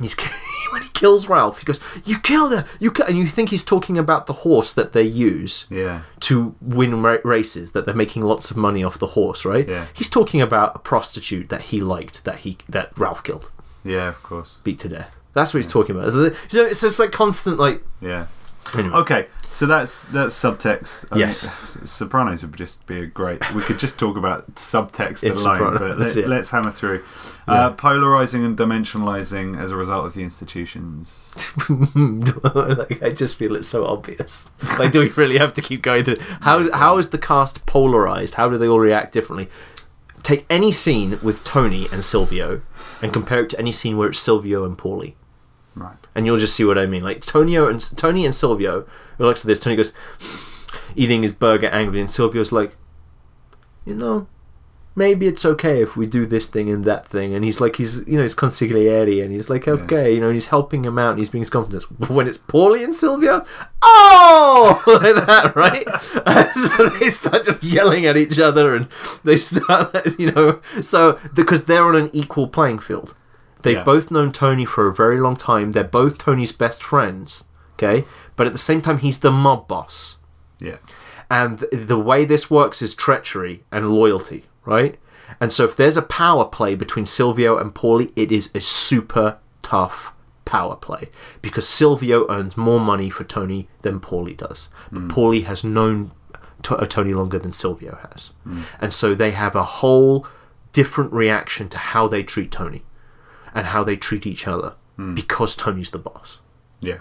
He's 0.00 0.14
when 0.72 0.82
he 0.82 0.88
kills 0.90 1.28
Ralph, 1.28 1.58
he 1.58 1.64
goes, 1.64 1.80
"You 2.04 2.20
killed 2.20 2.52
her, 2.52 2.64
you," 2.78 2.92
ki-" 2.92 3.02
and 3.08 3.18
you 3.18 3.26
think 3.26 3.48
he's 3.48 3.64
talking 3.64 3.98
about 3.98 4.26
the 4.26 4.32
horse 4.32 4.72
that 4.74 4.92
they 4.92 5.02
use 5.02 5.66
Yeah. 5.70 6.02
to 6.20 6.54
win 6.60 7.02
ra- 7.02 7.18
races, 7.24 7.72
that 7.72 7.84
they're 7.84 7.94
making 7.96 8.22
lots 8.22 8.50
of 8.52 8.56
money 8.56 8.84
off 8.84 8.98
the 8.98 9.08
horse, 9.08 9.44
right? 9.44 9.68
Yeah. 9.68 9.86
He's 9.94 10.08
talking 10.08 10.40
about 10.40 10.76
a 10.76 10.78
prostitute 10.78 11.48
that 11.48 11.62
he 11.62 11.80
liked, 11.80 12.24
that 12.24 12.38
he 12.38 12.58
that 12.68 12.96
Ralph 12.96 13.24
killed, 13.24 13.50
Yeah, 13.84 14.08
of 14.08 14.22
course. 14.22 14.56
beat 14.62 14.78
to 14.80 14.88
death. 14.88 15.10
That's 15.34 15.52
what 15.52 15.62
he's 15.64 15.72
talking 15.72 15.96
about. 15.96 16.12
So 16.12 16.32
it's 16.64 16.80
just 16.80 16.98
like 17.00 17.10
constant, 17.10 17.58
like 17.58 17.82
Yeah. 18.00 18.26
anyway. 18.76 18.94
Okay, 18.98 19.26
so 19.50 19.66
that's 19.66 20.04
that's 20.04 20.34
subtext. 20.34 21.06
I 21.10 21.14
mean, 21.16 21.26
Yes. 21.26 21.48
Sopranos 21.84 22.42
would 22.42 22.56
just 22.56 22.86
be 22.86 23.00
a 23.00 23.06
great. 23.06 23.40
We 23.54 23.62
could 23.62 23.78
just 23.78 23.98
talk 23.98 24.16
about 24.16 24.54
subtext 24.54 25.24
It's 25.24 25.42
alone, 25.42 25.58
Sopranos, 25.74 26.14
but 26.14 26.26
let, 26.28 26.40
us 26.40 26.50
hammer 26.50 26.70
through. 26.70 27.02
Yeah. 27.46 27.54
Uh, 27.66 27.70
polarizing 27.72 28.44
and 28.44 28.56
dimensionalizing 28.58 29.58
as 29.58 29.70
a 29.70 29.76
result 29.76 30.06
of 30.06 30.14
the 30.14 30.22
institutions. 30.22 31.42
like, 31.68 33.02
I 33.02 33.10
just 33.10 33.36
feel 33.36 33.56
it's 33.56 33.68
so 33.68 33.86
obvious. 33.86 34.50
Like, 34.78 34.92
do 34.92 35.00
we 35.00 35.08
really 35.10 35.38
have 35.38 35.54
to 35.54 35.62
keep 35.62 35.82
going 35.82 36.04
through? 36.04 36.18
How 36.42 36.70
how 36.72 36.98
is 36.98 37.10
the 37.10 37.18
cast 37.18 37.66
polarized? 37.66 38.34
How 38.34 38.48
do 38.48 38.58
they 38.58 38.68
all 38.68 38.78
react 38.80 39.12
differently? 39.12 39.48
Take 40.22 40.44
any 40.50 40.72
scene 40.72 41.18
with 41.22 41.42
Tony 41.44 41.86
and 41.92 42.04
Silvio, 42.04 42.60
and 43.02 43.12
compare 43.12 43.40
it 43.44 43.50
to 43.50 43.58
any 43.58 43.72
scene 43.72 43.96
where 43.96 44.08
it's 44.08 44.18
Silvio 44.18 44.64
and 44.64 44.76
Paulie, 44.76 45.14
Right. 45.74 45.96
and 46.14 46.26
you'll 46.26 46.38
just 46.38 46.54
see 46.54 46.64
what 46.64 46.76
I 46.78 46.86
mean. 46.86 47.02
Like 47.02 47.20
Tonio 47.22 47.66
and 47.68 47.80
Tony 47.96 48.24
and 48.24 48.34
Silvio. 48.34 48.86
Who 49.18 49.24
looks 49.26 49.42
at 49.42 49.46
this? 49.46 49.60
Tony 49.60 49.76
goes 49.76 49.92
eating 50.96 51.22
his 51.22 51.32
burger 51.32 51.68
angrily, 51.68 52.00
and 52.00 52.10
Silvio's 52.10 52.52
like, 52.52 52.76
you 53.84 53.94
know, 53.94 54.26
maybe 54.94 55.26
it's 55.28 55.44
okay 55.44 55.80
if 55.82 55.96
we 55.96 56.06
do 56.06 56.26
this 56.26 56.46
thing 56.48 56.68
and 56.70 56.84
that 56.84 57.06
thing. 57.06 57.34
And 57.34 57.44
he's 57.44 57.60
like, 57.60 57.76
he's 57.76 57.98
you 58.06 58.16
know, 58.16 58.22
he's 58.22 58.34
consigliere, 58.34 59.22
and 59.22 59.32
he's 59.32 59.48
like, 59.50 59.66
okay, 59.68 60.12
you 60.14 60.20
know, 60.20 60.30
he's 60.30 60.46
helping 60.48 60.84
him 60.84 60.98
out, 60.98 61.10
and 61.10 61.18
he's 61.18 61.28
being 61.28 61.42
his 61.42 61.50
confidence. 61.50 61.84
But 61.86 62.10
when 62.16 62.26
it's 62.28 62.38
Paulie 62.38 62.82
and 62.84 62.94
Silvio, 62.94 63.44
oh, 63.82 64.82
like 65.02 65.26
that, 65.26 65.54
right? 65.56 65.86
So 66.78 66.88
they 66.90 67.08
start 67.08 67.44
just 67.44 67.62
yelling 67.64 68.06
at 68.06 68.16
each 68.16 68.38
other, 68.38 68.74
and 68.74 68.88
they 69.24 69.36
start, 69.36 70.18
you 70.18 70.32
know, 70.32 70.60
so 70.82 71.18
because 71.34 71.64
they're 71.64 71.84
on 71.84 71.96
an 71.96 72.10
equal 72.12 72.48
playing 72.48 72.78
field. 72.80 73.14
They've 73.62 73.76
Yeah. 73.76 73.82
both 73.84 74.10
known 74.12 74.30
Tony 74.32 74.64
for 74.64 74.86
a 74.86 74.94
very 74.94 75.18
long 75.20 75.34
time. 75.36 75.72
They're 75.72 75.82
both 75.84 76.18
Tony's 76.18 76.52
best 76.52 76.82
friends. 76.82 77.44
Okay, 77.74 78.04
but 78.38 78.46
at 78.46 78.52
the 78.54 78.58
same 78.58 78.80
time, 78.80 78.98
he's 78.98 79.18
the 79.18 79.32
mob 79.32 79.66
boss. 79.66 80.16
Yeah. 80.60 80.76
And 81.28 81.58
th- 81.58 81.70
the 81.72 81.98
way 81.98 82.24
this 82.24 82.48
works 82.50 82.80
is 82.80 82.94
treachery 82.94 83.64
and 83.70 83.90
loyalty, 83.90 84.44
right? 84.64 84.96
And 85.40 85.52
so 85.52 85.64
if 85.64 85.74
there's 85.74 85.96
a 85.96 86.02
power 86.02 86.44
play 86.44 86.76
between 86.76 87.04
Silvio 87.04 87.58
and 87.58 87.74
Paulie, 87.74 88.12
it 88.14 88.30
is 88.32 88.50
a 88.54 88.60
super 88.60 89.38
tough 89.60 90.12
power 90.44 90.76
play 90.76 91.08
because 91.42 91.68
Silvio 91.68 92.30
earns 92.30 92.56
more 92.56 92.80
money 92.80 93.10
for 93.10 93.24
Tony 93.24 93.68
than 93.82 94.00
Paulie 94.00 94.36
does. 94.36 94.68
But 94.92 95.02
mm. 95.02 95.10
Paulie 95.10 95.44
has 95.44 95.64
known 95.64 96.12
to- 96.62 96.76
uh, 96.76 96.86
Tony 96.86 97.14
longer 97.14 97.40
than 97.40 97.52
Silvio 97.52 97.98
has. 98.08 98.30
Mm. 98.46 98.62
And 98.80 98.92
so 98.94 99.14
they 99.14 99.32
have 99.32 99.56
a 99.56 99.64
whole 99.64 100.26
different 100.72 101.12
reaction 101.12 101.68
to 101.70 101.78
how 101.78 102.06
they 102.06 102.22
treat 102.22 102.52
Tony 102.52 102.84
and 103.52 103.66
how 103.66 103.82
they 103.82 103.96
treat 103.96 104.26
each 104.26 104.46
other 104.46 104.76
mm. 104.96 105.14
because 105.14 105.56
Tony's 105.56 105.90
the 105.90 105.98
boss 105.98 106.38
Yeah. 106.80 106.98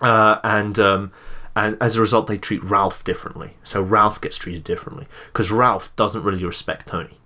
Uh, 0.00 0.38
and 0.44 0.78
um, 0.78 1.12
and 1.54 1.76
as 1.80 1.96
a 1.96 2.00
result, 2.00 2.26
they 2.26 2.36
treat 2.36 2.62
Ralph 2.62 3.02
differently. 3.02 3.54
So 3.64 3.80
Ralph 3.80 4.20
gets 4.20 4.36
treated 4.36 4.62
differently 4.62 5.06
because 5.32 5.50
Ralph 5.50 5.94
doesn't 5.96 6.22
really 6.22 6.44
respect 6.44 6.88
Tony. 6.88 7.18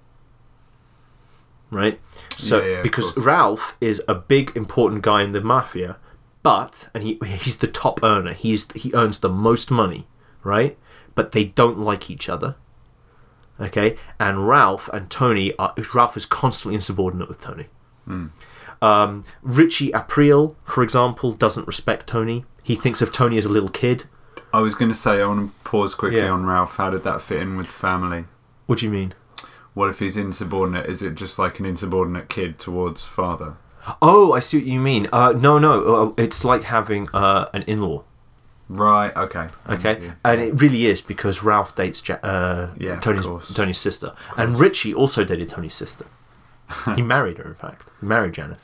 right? 1.70 2.00
So 2.36 2.62
Yeah, 2.62 2.76
yeah, 2.76 2.82
because. 2.82 3.16
Ralph 3.16 3.76
is 3.80 4.02
a 4.06 4.14
big 4.14 4.56
important 4.56 5.02
guy 5.02 5.22
in 5.22 5.32
the 5.32 5.40
mafia, 5.40 5.96
but 6.42 6.88
and 6.94 7.02
he 7.02 7.18
he's 7.26 7.58
the 7.58 7.66
top 7.66 8.02
earner. 8.02 8.32
He's 8.32 8.70
he 8.72 8.92
earns 8.94 9.18
the 9.18 9.28
most 9.28 9.70
money, 9.70 10.06
right? 10.44 10.78
But 11.14 11.32
they 11.32 11.44
don't 11.44 11.80
like 11.80 12.10
each 12.10 12.28
other. 12.28 12.54
Okay, 13.60 13.96
and 14.18 14.48
Ralph 14.48 14.88
and 14.92 15.10
Tony 15.10 15.54
are 15.58 15.74
Ralph 15.94 16.16
is 16.16 16.24
constantly 16.24 16.76
insubordinate 16.76 17.28
with 17.28 17.40
Tony. 17.40 17.66
Hmm. 18.04 18.26
Um, 18.82 19.24
Richie 19.42 19.90
Aprile, 19.90 20.54
for 20.64 20.82
example, 20.82 21.32
doesn't 21.32 21.66
respect 21.66 22.06
Tony. 22.06 22.44
He 22.62 22.74
thinks 22.74 23.00
of 23.02 23.12
Tony 23.12 23.38
as 23.38 23.44
a 23.44 23.48
little 23.48 23.68
kid. 23.68 24.04
I 24.52 24.60
was 24.60 24.74
going 24.74 24.90
to 24.90 24.94
say 24.94 25.20
I 25.22 25.26
want 25.26 25.52
to 25.52 25.60
pause 25.64 25.94
quickly 25.94 26.18
Yeah. 26.20 26.30
on 26.30 26.44
Ralph. 26.46 26.76
How 26.76 26.90
did 26.90 27.04
that 27.04 27.20
fit 27.20 27.40
in 27.42 27.56
with 27.56 27.66
family? 27.66 28.24
What 28.66 28.78
do 28.80 28.86
you 28.86 28.90
mean? 28.92 29.14
What 29.74 29.88
if 29.88 30.00
he's 30.00 30.16
insubordinate? 30.16 30.86
Is 30.86 31.02
it 31.02 31.14
just 31.14 31.38
like 31.38 31.60
an 31.60 31.66
insubordinate 31.66 32.28
kid 32.28 32.58
towards 32.58 33.04
father? 33.04 33.54
Oh, 34.02 34.32
I 34.32 34.40
see 34.40 34.58
what 34.58 34.66
you 34.66 34.80
mean. 34.80 35.08
Uh, 35.12 35.32
no, 35.32 35.58
no, 35.58 35.94
uh, 35.94 36.12
it's 36.22 36.44
like 36.44 36.64
having 36.64 37.08
uh, 37.14 37.48
an 37.54 37.62
in-law. 37.62 38.02
Right. 38.68 39.14
Okay. 39.16 39.48
I'm 39.66 39.76
with 39.78 39.86
Okay, 39.86 40.02
you. 40.02 40.12
and 40.24 40.40
it 40.40 40.60
really 40.60 40.86
is 40.86 41.00
because 41.00 41.42
Ralph 41.42 41.74
dates 41.74 42.06
ja- 42.06 42.16
uh, 42.16 42.70
Yeah, 42.78 42.94
of 42.94 43.00
Tony's 43.00 43.26
course. 43.26 43.52
Tony's 43.54 43.78
sister, 43.78 44.12
and 44.36 44.58
Richie 44.60 44.92
also 44.94 45.24
dated 45.24 45.48
Tony's 45.48 45.74
sister. 45.74 46.06
he 46.96 47.02
married 47.02 47.38
her, 47.38 47.44
in 47.44 47.54
fact. 47.54 47.88
He 48.00 48.06
married 48.06 48.34
Janet. 48.34 48.58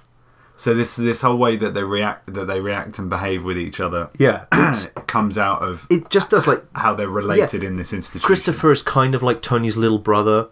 So 0.58 0.72
this 0.74 0.96
this 0.96 1.20
whole 1.20 1.36
way 1.36 1.56
that 1.56 1.74
they 1.74 1.82
react 1.84 2.32
that 2.32 2.46
they 2.46 2.60
react 2.60 2.98
and 2.98 3.10
behave 3.10 3.44
with 3.44 3.58
each 3.58 3.78
other 3.80 4.08
Yeah, 4.18 4.44
comes 5.06 5.36
out 5.38 5.62
of 5.62 5.86
it 5.90 6.08
just 6.10 6.30
does 6.30 6.46
like 6.46 6.64
how 6.74 6.94
they're 6.94 7.08
related 7.10 7.62
in 7.62 7.76
this 7.76 7.92
institution. 7.92 8.24
Christopher 8.26 8.72
is 8.72 8.82
kind 8.82 9.14
of 9.14 9.22
like 9.22 9.42
Tony's 9.42 9.76
little 9.76 9.98
brother, 9.98 10.48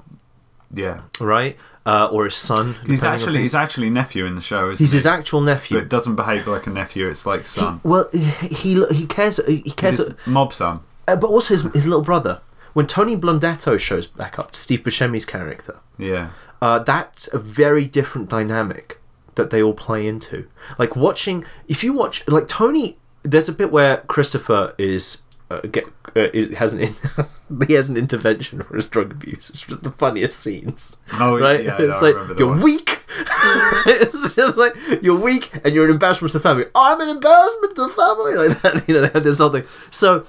Yeah. 0.72 1.02
right? 1.20 1.56
Uh, 1.86 2.08
or 2.10 2.24
his 2.24 2.34
son. 2.34 2.76
He's 2.86 3.04
actually 3.04 3.40
his- 3.40 3.50
he's 3.50 3.54
actually 3.54 3.90
nephew 3.90 4.24
in 4.26 4.34
the 4.34 4.40
show. 4.40 4.70
Isn't 4.70 4.78
he's 4.82 4.92
he? 4.92 4.98
his 4.98 5.06
actual 5.06 5.40
nephew. 5.42 5.78
but 5.78 5.88
doesn't 5.90 6.14
behave 6.16 6.46
like 6.46 6.66
a 6.66 6.70
nephew. 6.70 7.08
It's 7.08 7.26
like 7.26 7.46
son. 7.46 7.80
well, 7.82 8.08
he 8.12 8.82
he 8.90 9.06
cares. 9.06 9.38
He 9.46 9.60
cares. 9.70 10.00
Mob 10.26 10.52
son. 10.54 10.80
Uh, 11.06 11.16
but 11.16 11.28
also 11.28 11.52
his, 11.54 11.62
his 11.74 11.86
little 11.86 12.02
brother. 12.02 12.40
When 12.72 12.86
Tony 12.86 13.16
Blundetto 13.16 13.78
shows 13.78 14.06
back 14.06 14.38
up 14.38 14.50
to 14.52 14.58
Steve 14.60 14.80
Buscemi's 14.80 15.24
character, 15.26 15.78
Yeah. 15.98 16.30
uh, 16.62 16.78
that's 16.80 17.28
a 17.32 17.38
very 17.38 17.84
different 17.86 18.28
dynamic 18.30 18.98
that 19.36 19.50
they 19.50 19.62
all 19.62 19.74
play 19.74 20.06
into. 20.06 20.46
Like 20.78 20.96
watching, 20.96 21.44
if 21.68 21.82
you 21.84 21.92
watch, 21.92 22.26
like 22.28 22.48
Tony, 22.48 22.98
there's 23.22 23.48
a 23.48 23.52
bit 23.52 23.70
where 23.70 23.98
Christopher 23.98 24.74
is. 24.78 25.18
Uh, 25.50 25.60
get 25.60 25.84
uh, 26.16 26.28
is, 26.32 26.56
has 26.56 26.72
an 26.72 26.80
in, 26.80 26.94
he 27.68 27.74
has 27.74 27.90
an 27.90 27.98
intervention 27.98 28.62
for 28.62 28.76
his 28.76 28.88
drug 28.88 29.12
abuse. 29.12 29.50
It's 29.50 29.60
just 29.60 29.82
the 29.82 29.90
funniest 29.90 30.40
scenes, 30.40 30.96
Oh 31.20 31.38
right? 31.38 31.62
yeah. 31.62 31.76
it's 31.78 32.00
no, 32.00 32.10
like 32.10 32.38
you're 32.38 32.48
one. 32.48 32.62
weak. 32.62 33.02
it's 33.86 34.34
just 34.34 34.56
like 34.56 34.74
you're 35.02 35.20
weak 35.20 35.50
and 35.62 35.74
you're 35.74 35.84
an 35.84 35.90
embarrassment 35.90 36.32
to 36.32 36.38
the 36.38 36.42
family. 36.42 36.64
I'm 36.74 36.98
an 36.98 37.10
embarrassment 37.10 37.76
to 37.76 37.82
the 37.82 37.92
family, 37.92 38.34
like 38.48 38.62
that. 38.62 38.88
You 38.88 38.94
know, 38.94 39.00
they 39.02 39.08
have 39.08 39.22
this 39.22 39.38
whole 39.38 39.50
thing. 39.50 39.64
So 39.90 40.24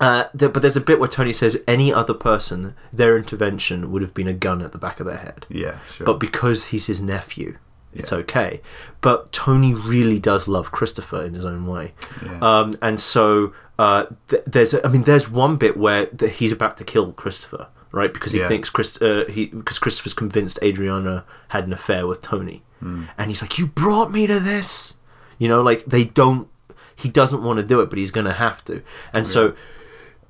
uh, 0.00 0.24
but 0.32 0.54
there's 0.62 0.76
a 0.76 0.80
bit 0.80 0.98
where 1.00 1.08
Tony 1.08 1.32
says 1.32 1.60
any 1.66 1.92
other 1.92 2.14
person, 2.14 2.74
their 2.92 3.16
intervention 3.16 3.90
would 3.90 4.02
have 4.02 4.14
been 4.14 4.28
a 4.28 4.32
gun 4.32 4.62
at 4.62 4.72
the 4.72 4.78
back 4.78 5.00
of 5.00 5.06
their 5.06 5.16
head. 5.18 5.44
Yeah. 5.48 5.78
Sure. 5.94 6.04
But 6.06 6.20
because 6.20 6.66
he's 6.66 6.86
his 6.86 7.02
nephew, 7.02 7.58
it's 7.98 8.12
Yeah. 8.12 8.18
okay. 8.18 8.60
But 9.00 9.32
Tony 9.32 9.74
really 9.74 10.18
does 10.18 10.48
love 10.48 10.70
Christopher 10.72 11.24
in 11.24 11.34
his 11.34 11.44
own 11.44 11.66
way. 11.66 11.92
Yeah. 12.24 12.38
Um, 12.40 12.76
and 12.82 12.98
so 13.00 13.52
uh, 13.78 14.06
th- 14.28 14.42
there's, 14.46 14.74
I 14.74 14.88
mean, 14.88 15.02
there's 15.04 15.30
one 15.30 15.56
bit 15.56 15.76
where 15.76 16.06
th- 16.06 16.36
he's 16.38 16.50
about 16.52 16.76
to 16.78 16.84
kill 16.84 17.12
Christopher, 17.12 17.68
right? 17.92 18.12
Because 18.12 18.32
he 18.32 18.40
Yeah. 18.40 18.48
thinks 18.48 18.70
Chris, 18.70 19.00
uh, 19.00 19.24
he 19.28 19.46
because 19.46 19.78
Christopher's 19.78 20.14
convinced 20.14 20.58
Adriana 20.64 21.24
had 21.48 21.64
an 21.64 21.72
affair 21.72 22.06
with 22.06 22.20
Tony, 22.20 22.62
Hmm. 22.80 23.04
and 23.16 23.30
he's 23.30 23.40
like, 23.40 23.56
"You 23.58 23.66
brought 23.68 24.10
me 24.12 24.26
to 24.26 24.40
this," 24.40 24.94
you 25.38 25.46
know, 25.48 25.62
like 25.62 25.84
they 25.84 26.04
don't. 26.04 26.48
He 26.96 27.08
doesn't 27.08 27.40
want 27.44 27.58
to 27.60 27.64
do 27.64 27.80
it, 27.80 27.88
but 27.88 27.98
he's 27.98 28.10
going 28.10 28.26
to 28.26 28.32
have 28.32 28.64
to, 28.64 28.82
and 29.14 29.24
so 29.28 29.52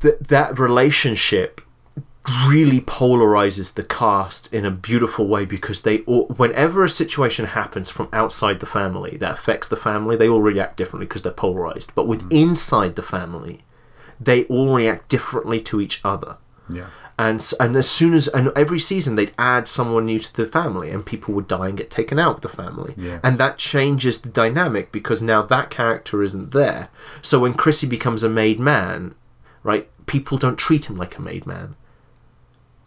th- 0.01 0.17
that 0.29 0.59
relationship 0.59 1.63
really 2.49 2.81
polarizes 2.81 3.75
the 3.75 3.85
cast 3.85 4.53
in 4.53 4.65
a 4.65 4.71
beautiful 4.71 5.27
way 5.27 5.45
because 5.45 5.83
they 5.83 6.01
all, 6.01 6.27
whenever 6.37 6.85
a 6.85 6.89
situation 6.89 7.47
happens 7.47 7.91
from 7.91 8.09
outside 8.13 8.61
the 8.61 8.67
family 8.67 9.17
that 9.19 9.33
affects 9.33 9.69
the 9.69 9.77
family 9.77 10.17
they 10.17 10.29
all 10.29 10.41
react 10.41 10.77
differently 10.77 11.07
because 11.07 11.23
they're 11.23 11.33
polarized. 11.33 11.95
But 11.95 12.07
with 12.07 12.29
mm. 12.29 12.43
inside 12.43 12.97
the 12.97 13.03
family 13.03 13.65
they 14.21 14.45
all 14.45 14.75
react 14.75 15.09
differently 15.09 15.61
to 15.63 15.81
each 15.81 16.01
other. 16.05 16.37
Yeah. 16.71 16.89
and 17.19 17.53
and 17.59 17.75
as 17.77 17.89
soon 17.89 18.13
as 18.13 18.29
and 18.29 18.53
every 18.55 18.79
season 18.79 19.17
they'd 19.17 19.33
add 19.39 19.67
someone 19.67 20.05
new 20.05 20.19
to 20.19 20.37
the 20.37 20.47
family 20.47 20.91
and 20.91 21.07
people 21.07 21.33
would 21.33 21.49
die 21.49 21.69
and 21.69 21.79
get 21.79 21.91
taken 21.91 22.19
out 22.19 22.37
of 22.37 22.41
the 22.43 22.49
family. 22.49 22.95
Yeah. 22.97 23.21
and 23.23 23.39
that 23.39 23.59
changes 23.59 24.21
the 24.21 24.29
dynamic 24.29 24.93
because 24.93 25.23
now 25.23 25.43
that 25.43 25.71
character 25.71 26.23
isn't 26.23 26.51
there. 26.51 26.89
So 27.23 27.41
when 27.41 27.55
chrissy 27.55 27.87
becomes 27.87 28.23
a 28.23 28.29
made 28.29 28.61
man 28.61 29.15
right 29.63 29.89
people 30.07 30.37
don't 30.37 30.59
treat 30.59 30.91
him 30.91 30.97
like 30.97 31.17
a 31.17 31.23
made 31.23 31.47
man 31.47 31.75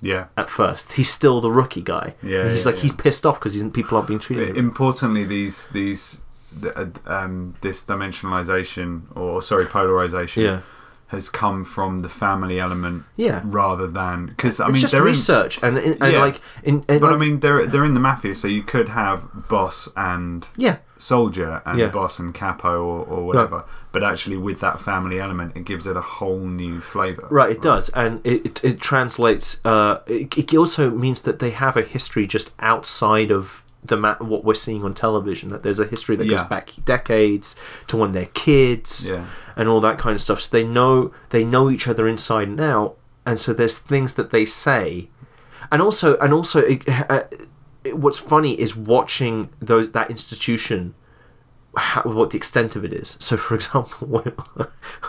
Yeah. 0.01 0.25
at 0.35 0.49
first 0.49 0.93
he's 0.93 1.09
still 1.09 1.41
the 1.41 1.51
rookie 1.51 1.81
guy 1.83 2.15
Yeah, 2.23 2.39
And 2.41 2.49
he's 2.49 2.65
yeah, 2.65 2.71
like 2.71 2.75
yeah. 2.77 2.81
he's 2.83 2.93
pissed 2.93 3.25
off 3.25 3.39
because 3.39 3.61
people 3.71 3.97
aren't 3.97 4.07
being 4.07 4.19
treated 4.19 4.57
Importantly, 4.57 5.23
these 5.25 5.67
these 5.67 6.19
th- 6.61 6.73
uh, 6.75 6.85
um, 7.05 7.55
this 7.61 7.83
dimensionalization 7.83 9.01
or 9.15 9.41
sorry 9.41 9.65
polarization 9.65 10.43
yeah 10.43 10.61
has 11.07 11.27
come 11.27 11.65
from 11.65 12.01
the 12.03 12.07
family 12.09 12.57
element 12.57 13.03
yeah 13.17 13.41
rather 13.43 13.85
than 13.85 14.27
because 14.27 14.61
I 14.61 14.65
it's 14.67 14.71
mean 14.73 14.81
just 14.81 14.91
they're 14.93 15.01
in, 15.01 15.07
research 15.07 15.61
and, 15.61 15.77
and, 15.77 16.01
and 16.01 16.13
Yeah. 16.13 16.19
like 16.19 16.39
in 16.63 16.85
and 16.87 17.01
but 17.01 17.11
I 17.11 17.17
mean 17.17 17.41
they're 17.41 17.67
they're 17.67 17.83
in 17.83 17.93
the 17.93 17.99
mafia, 17.99 18.33
so 18.33 18.47
you 18.47 18.63
could 18.63 18.87
have 18.89 19.27
boss 19.49 19.89
and 19.97 20.47
yeah 20.55 20.77
soldier 20.97 21.61
and 21.65 21.77
Yeah. 21.79 21.87
boss 21.89 22.17
and 22.17 22.33
capo 22.33 22.81
or, 22.81 23.03
or 23.05 23.25
whatever. 23.27 23.65
But 23.91 24.03
actually, 24.03 24.37
with 24.37 24.61
that 24.61 24.79
family 24.79 25.19
element, 25.19 25.57
it 25.57 25.65
gives 25.65 25.85
it 25.85 25.97
a 25.97 26.01
whole 26.01 26.39
new 26.39 26.79
flavor. 26.79 27.27
Right, 27.29 27.51
it 27.51 27.61
does, 27.61 27.89
and 27.89 28.21
it 28.25 28.45
it, 28.45 28.63
it 28.63 28.81
translates. 28.81 29.59
Uh, 29.65 29.99
it, 30.07 30.37
it 30.37 30.55
also 30.55 30.89
means 30.89 31.23
that 31.23 31.39
they 31.39 31.49
have 31.51 31.75
a 31.75 31.81
history 31.81 32.25
just 32.25 32.51
outside 32.59 33.31
of 33.31 33.63
the 33.83 33.97
ma- 33.97 34.15
what 34.19 34.45
we're 34.45 34.53
seeing 34.53 34.85
on 34.85 34.93
television. 34.93 35.49
That 35.49 35.63
there's 35.63 35.79
a 35.79 35.85
history 35.85 36.15
that 36.15 36.29
goes 36.29 36.43
back 36.43 36.71
decades 36.85 37.55
to 37.87 37.97
when 37.97 38.13
they're 38.13 38.27
kids, 38.27 39.09
Yeah. 39.09 39.25
and 39.57 39.67
all 39.67 39.81
that 39.81 39.97
kind 39.97 40.15
of 40.15 40.21
stuff. 40.21 40.39
So 40.41 40.55
they 40.55 40.63
know 40.63 41.11
they 41.29 41.43
know 41.43 41.69
each 41.69 41.85
other 41.87 42.07
inside 42.07 42.47
and 42.47 42.61
out, 42.61 42.97
and 43.25 43.39
so 43.41 43.51
there's 43.51 43.77
things 43.77 44.13
that 44.13 44.31
they 44.31 44.45
say, 44.45 45.09
and 45.69 45.81
also 45.81 46.15
and 46.19 46.31
also 46.33 46.59
it, 46.61 46.87
uh, 46.87 47.23
it- 47.83 47.97
what's 47.97 48.19
funny 48.19 48.53
is 48.57 48.73
watching 48.73 49.49
those 49.59 49.91
that 49.91 50.09
institution 50.09 50.93
how, 51.75 52.01
what 52.03 52.31
the 52.31 52.37
extent 52.37 52.75
of 52.75 52.83
it 52.83 52.93
is. 52.93 53.15
So, 53.19 53.37
for 53.37 53.55
example, 53.55 54.07
when 54.07 54.33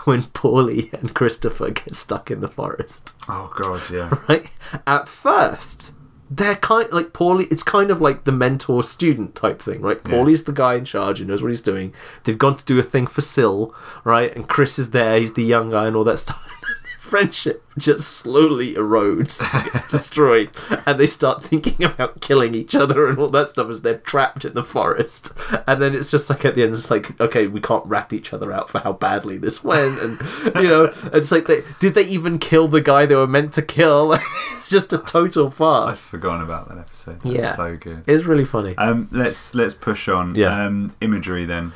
when 0.05 0.21
Paulie 0.21 0.93
and 0.93 1.13
Christopher 1.13 1.71
get 1.71 1.95
stuck 1.95 2.31
in 2.31 2.41
the 2.41 2.47
forest, 2.47 3.15
Oh 3.29 3.51
god, 3.55 3.81
yeah. 3.91 4.17
right? 4.29 4.49
At 4.87 5.07
first, 5.07 5.91
they're 6.29 6.55
kind 6.55 6.91
like 6.91 7.07
Paulie. 7.13 7.51
It's 7.51 7.63
kind 7.63 7.91
of 7.91 8.01
like 8.01 8.23
the 8.23 8.31
mentor 8.31 8.83
student 8.83 9.35
type 9.35 9.61
thing, 9.61 9.81
right? 9.81 9.99
Yeah. 10.05 10.13
Paulie's 10.13 10.45
the 10.45 10.51
guy 10.51 10.75
in 10.75 10.85
charge 10.85 11.19
who 11.19 11.25
knows 11.25 11.41
what 11.41 11.49
he's 11.49 11.61
doing. 11.61 11.93
They've 12.23 12.37
gone 12.37 12.57
to 12.57 12.65
do 12.65 12.79
a 12.79 12.83
thing 12.83 13.07
for 13.07 13.21
Syl, 13.21 13.73
right? 14.03 14.33
And 14.35 14.47
Chris 14.47 14.79
is 14.79 14.91
there. 14.91 15.19
He's 15.19 15.33
the 15.33 15.43
young 15.43 15.71
guy 15.71 15.87
and 15.87 15.95
all 15.95 16.03
that 16.05 16.19
stuff. 16.19 16.55
Friendship 17.03 17.63
just 17.77 18.07
slowly 18.17 18.75
erodes, 18.75 19.41
gets 19.71 19.91
destroyed, 19.91 20.49
and 20.85 20.97
they 20.97 21.05
start 21.05 21.43
thinking 21.43 21.85
about 21.85 22.21
killing 22.21 22.55
each 22.55 22.73
other 22.73 23.07
and 23.07 23.19
all 23.19 23.27
that 23.29 23.49
stuff 23.49 23.69
as 23.69 23.81
they're 23.81 23.97
trapped 23.99 24.45
in 24.45 24.53
the 24.53 24.63
forest. 24.63 25.37
And 25.67 25.81
then 25.81 25.93
it's 25.93 26.09
just 26.09 26.29
like 26.29 26.45
at 26.45 26.55
the 26.55 26.63
end, 26.63 26.73
it's 26.73 26.89
like, 26.89 27.19
okay, 27.19 27.45
we 27.47 27.59
can't 27.59 27.85
rat 27.85 28.13
each 28.13 28.31
other 28.33 28.53
out 28.53 28.69
for 28.69 28.79
how 28.79 28.93
badly 28.93 29.37
this 29.37 29.63
went, 29.63 29.99
and 29.99 30.19
you 30.55 30.69
know, 30.69 30.91
it's 31.11 31.31
like 31.31 31.45
they 31.45 31.63
did 31.79 31.93
they 31.93 32.03
even 32.05 32.39
kill 32.39 32.67
the 32.69 32.81
guy 32.81 33.05
they 33.05 33.15
were 33.15 33.27
meant 33.27 33.53
to 33.53 33.61
kill? 33.61 34.13
it's 34.55 34.69
just 34.69 34.93
a 34.93 34.97
total 34.97 35.51
farce. 35.51 36.05
I've 36.05 36.09
forgotten 36.11 36.41
about 36.41 36.69
that 36.69 36.77
episode. 36.77 37.21
That's 37.21 37.35
Yeah. 37.35 37.55
so 37.55 37.75
good. 37.75 38.03
It's 38.07 38.23
really 38.23 38.45
funny. 38.45 38.75
Um, 38.77 39.09
let's 39.11 39.53
let's 39.53 39.73
push 39.73 40.07
on. 40.07 40.35
Yeah. 40.35 40.65
Um, 40.65 40.95
imagery 41.01 41.43
then. 41.45 41.73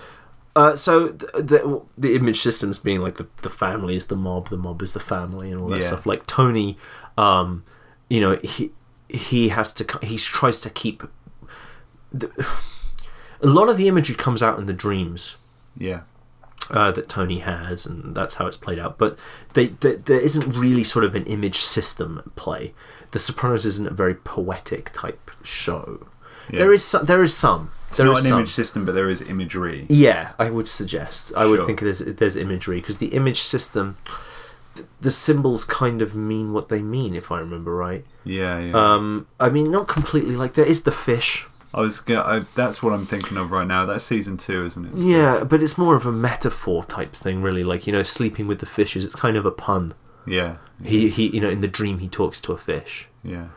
Uh, 0.57 0.75
so 0.75 1.09
the, 1.09 1.27
the 1.51 1.81
the 1.97 2.15
image 2.15 2.39
systems 2.39 2.79
being 2.79 2.99
like 2.99 3.15
the 3.17 3.27
the 3.43 3.49
family 3.49 3.95
is 3.95 4.05
the 4.07 4.15
mob, 4.15 4.49
the 4.49 4.57
mob 4.57 4.81
is 4.81 4.93
the 4.93 4.99
family, 4.99 5.51
and 5.51 5.61
all 5.61 5.69
that 5.69 5.81
Yeah. 5.81 5.87
stuff. 5.87 6.05
Like 6.05 6.25
Tony, 6.25 6.77
um, 7.17 7.63
you 8.09 8.19
know, 8.19 8.37
he 8.43 8.71
he 9.07 9.49
has 9.49 9.71
to 9.73 9.83
he 10.01 10.17
tries 10.17 10.59
to 10.61 10.69
keep. 10.71 11.03
The, 12.11 12.29
a 13.41 13.47
lot 13.47 13.69
of 13.69 13.77
the 13.77 13.87
imagery 13.87 14.15
comes 14.15 14.41
out 14.41 14.57
in 14.59 14.65
the 14.65 14.73
dreams 14.73 15.35
Yeah. 15.77 16.01
uh, 16.71 16.91
that 16.93 17.07
Tony 17.07 17.39
has, 17.39 17.85
and 17.85 18.15
that's 18.15 18.35
how 18.35 18.47
it's 18.47 18.57
played 18.57 18.79
out. 18.79 18.97
But 18.97 19.19
they, 19.53 19.67
they, 19.67 19.95
there 19.97 20.19
isn't 20.19 20.55
really 20.57 20.83
sort 20.83 21.05
of 21.05 21.13
an 21.15 21.25
image 21.25 21.59
system 21.59 22.17
at 22.25 22.35
play. 22.35 22.73
The 23.11 23.19
Sopranos 23.19 23.65
isn't 23.65 23.87
a 23.87 23.93
very 23.93 24.15
poetic 24.15 24.91
type 24.91 25.29
show. 25.43 26.07
Yeah. 26.49 26.57
There 26.59 26.73
is 26.73 26.83
some, 26.83 27.05
there 27.05 27.21
is 27.21 27.37
some. 27.37 27.69
Not 28.05 28.17
an 28.17 28.23
some. 28.23 28.39
image 28.39 28.49
system, 28.49 28.85
but 28.85 28.93
there 28.95 29.09
is 29.09 29.21
imagery. 29.21 29.85
Yeah, 29.89 30.31
I 30.39 30.49
would 30.49 30.67
suggest. 30.67 31.31
I 31.35 31.45
would 31.45 31.65
think 31.65 31.81
there's 31.81 31.99
there's 31.99 32.35
imagery 32.35 32.79
because 32.79 32.97
the 32.97 33.07
image 33.07 33.41
system. 33.41 33.97
the 35.01 35.09
symbols 35.11 35.63
kind 35.65 36.01
of 36.03 36.15
mean 36.15 36.53
what 36.53 36.69
they 36.69 36.81
mean, 36.81 37.15
if 37.15 37.31
I 37.31 37.39
remember 37.39 37.75
right. 37.75 38.05
Yeah, 38.23 38.59
yeah. 38.59 38.73
Um, 38.93 39.25
I 39.39 39.49
mean, 39.49 39.71
not 39.71 39.87
completely. 39.87 40.35
Like 40.35 40.53
there 40.53 40.65
is 40.65 40.83
the 40.83 40.91
fish. 40.91 41.45
I 41.73 41.81
was. 41.81 41.99
Gonna, 41.99 42.21
I, 42.21 42.39
that's 42.55 42.81
what 42.83 42.93
I'm 42.93 43.05
thinking 43.05 43.37
of 43.37 43.51
right 43.51 43.67
now. 43.67 43.85
That's 43.85 44.05
season 44.05 44.37
two, 44.37 44.65
isn't 44.65 44.85
it? 44.85 44.95
Yeah, 44.95 45.43
but 45.43 45.61
it's 45.63 45.77
more 45.77 45.95
of 45.95 46.05
a 46.05 46.11
metaphor 46.11 46.83
type 46.85 47.13
thing, 47.13 47.41
really. 47.41 47.63
Like 47.63 47.87
you 47.87 47.93
know, 47.93 48.03
sleeping 48.03 48.47
with 48.47 48.59
the 48.59 48.65
fishes. 48.65 49.03
It's 49.05 49.15
kind 49.15 49.35
of 49.35 49.45
a 49.45 49.51
pun. 49.51 49.93
Yeah. 50.25 50.57
He 50.83 51.09
he, 51.09 51.27
you 51.29 51.41
know, 51.41 51.49
in 51.49 51.61
the 51.61 51.67
dream 51.67 51.97
he 51.99 52.07
talks 52.07 52.39
to 52.41 52.53
a 52.53 52.57
fish 52.57 53.07
Yeah. 53.23 53.47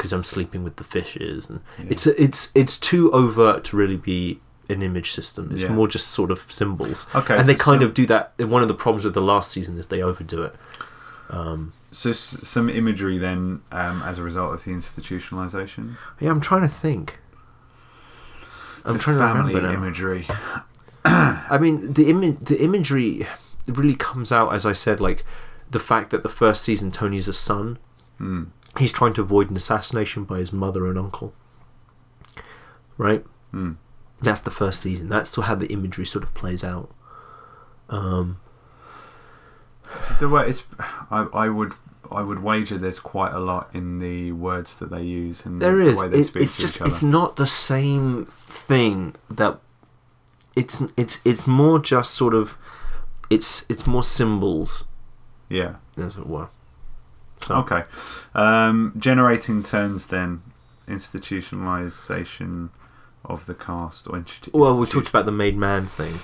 Because 0.00 0.14
I'm 0.14 0.24
sleeping 0.24 0.64
with 0.64 0.76
the 0.76 0.84
fishes, 0.84 1.50
and 1.50 1.60
Yeah. 1.78 1.84
it's 1.90 2.06
it's 2.06 2.50
it's 2.54 2.78
too 2.78 3.12
overt 3.12 3.64
to 3.64 3.76
really 3.76 3.98
be 3.98 4.40
an 4.70 4.80
image 4.82 5.12
system. 5.12 5.50
It's 5.52 5.64
Yeah. 5.64 5.72
more 5.72 5.86
just 5.88 6.08
sort 6.08 6.30
of 6.30 6.50
symbols. 6.50 7.06
Okay, 7.14 7.34
and 7.36 7.44
so 7.44 7.52
they 7.52 7.54
kind 7.54 7.80
some- 7.82 7.88
of 7.88 7.92
do 7.94 8.06
that. 8.06 8.32
One 8.38 8.62
of 8.62 8.68
the 8.68 8.74
problems 8.74 9.04
with 9.04 9.12
the 9.14 9.20
last 9.20 9.50
season 9.52 9.76
is 9.78 9.88
they 9.88 10.02
overdo 10.02 10.42
it. 10.42 10.56
Um, 11.28 11.72
So 11.92 12.10
s- 12.10 12.38
some 12.42 12.70
imagery 12.70 13.18
then, 13.18 13.60
um, 13.72 14.00
as 14.02 14.18
a 14.18 14.22
result 14.22 14.54
of 14.54 14.64
the 14.64 14.70
institutionalization. 14.70 15.96
yeah, 16.20 16.30
I'm 16.30 16.40
trying 16.40 16.62
to 16.62 16.68
think. 16.68 17.18
I'm 18.84 18.96
So 18.96 19.02
trying 19.04 19.18
to 19.18 19.24
remember 19.24 19.60
now. 19.60 19.72
imagery. 19.72 20.26
I 21.04 21.58
mean, 21.60 21.92
the 21.92 22.08
image, 22.08 22.38
the 22.40 22.62
imagery 22.62 23.26
really 23.66 23.94
comes 23.94 24.32
out 24.32 24.54
as 24.54 24.64
I 24.64 24.72
said, 24.72 25.00
like 25.00 25.24
the 25.70 25.78
fact 25.80 26.10
that 26.10 26.22
the 26.22 26.28
first 26.28 26.62
season 26.62 26.90
Tony's 26.90 27.28
a 27.28 27.32
son. 27.32 27.78
Mm. 28.20 28.46
He's 28.78 28.92
trying 28.92 29.14
to 29.14 29.20
avoid 29.22 29.50
an 29.50 29.56
assassination 29.56 30.24
by 30.24 30.38
his 30.38 30.52
mother 30.52 30.86
and 30.88 30.98
uncle. 30.98 31.34
Right. 32.96 33.24
Mm. 33.52 33.76
That's 34.22 34.40
the 34.40 34.50
first 34.50 34.80
season. 34.80 35.08
That's 35.08 35.34
how 35.34 35.54
the 35.54 35.66
imagery 35.72 36.06
sort 36.06 36.22
of 36.24 36.32
plays 36.34 36.62
out. 36.62 36.90
Um, 37.88 38.38
So 40.02 40.14
the 40.14 40.28
way 40.28 40.48
it's, 40.48 40.64
I, 41.10 41.26
I 41.32 41.48
would, 41.48 41.72
I 42.12 42.22
would 42.22 42.40
wager 42.42 42.78
there's 42.78 43.00
quite 43.00 43.32
a 43.32 43.40
lot 43.40 43.70
in 43.74 43.98
the 43.98 44.32
words 44.32 44.78
that 44.78 44.90
they 44.90 45.02
use 45.02 45.44
and 45.44 45.60
there 45.60 45.76
the, 45.76 45.88
is. 45.90 45.98
the 45.98 46.04
way 46.04 46.08
they 46.08 46.18
It, 46.20 46.24
speak 46.26 46.42
it's 46.42 46.56
to 46.56 46.62
just. 46.62 46.76
each 46.76 46.82
other. 46.82 46.90
It's 46.92 47.02
not 47.02 47.36
the 47.36 47.46
same 47.46 48.24
thing 48.26 49.14
that. 49.30 49.58
It's 50.56 50.82
it's 50.96 51.20
it's 51.24 51.46
more 51.46 51.78
just 51.78 52.12
sort 52.12 52.34
of. 52.34 52.56
It's 53.30 53.64
it's 53.70 53.86
more 53.86 54.02
symbols, 54.02 54.84
Yeah. 55.48 55.76
as 55.96 56.16
it 56.16 56.26
were. 56.26 56.48
So, 57.42 57.56
Okay. 57.56 57.84
Um, 58.34 58.92
generating 58.98 59.62
turns 59.62 60.06
then, 60.06 60.42
institutionalization 60.88 62.70
of 63.24 63.46
the 63.46 63.54
cast 63.54 64.06
or 64.08 64.12
institu- 64.18 64.52
Well, 64.52 64.76
we 64.78 64.86
talked 64.86 65.08
about 65.08 65.26
the 65.26 65.32
made 65.32 65.56
man 65.56 65.86
thing. 65.86 66.14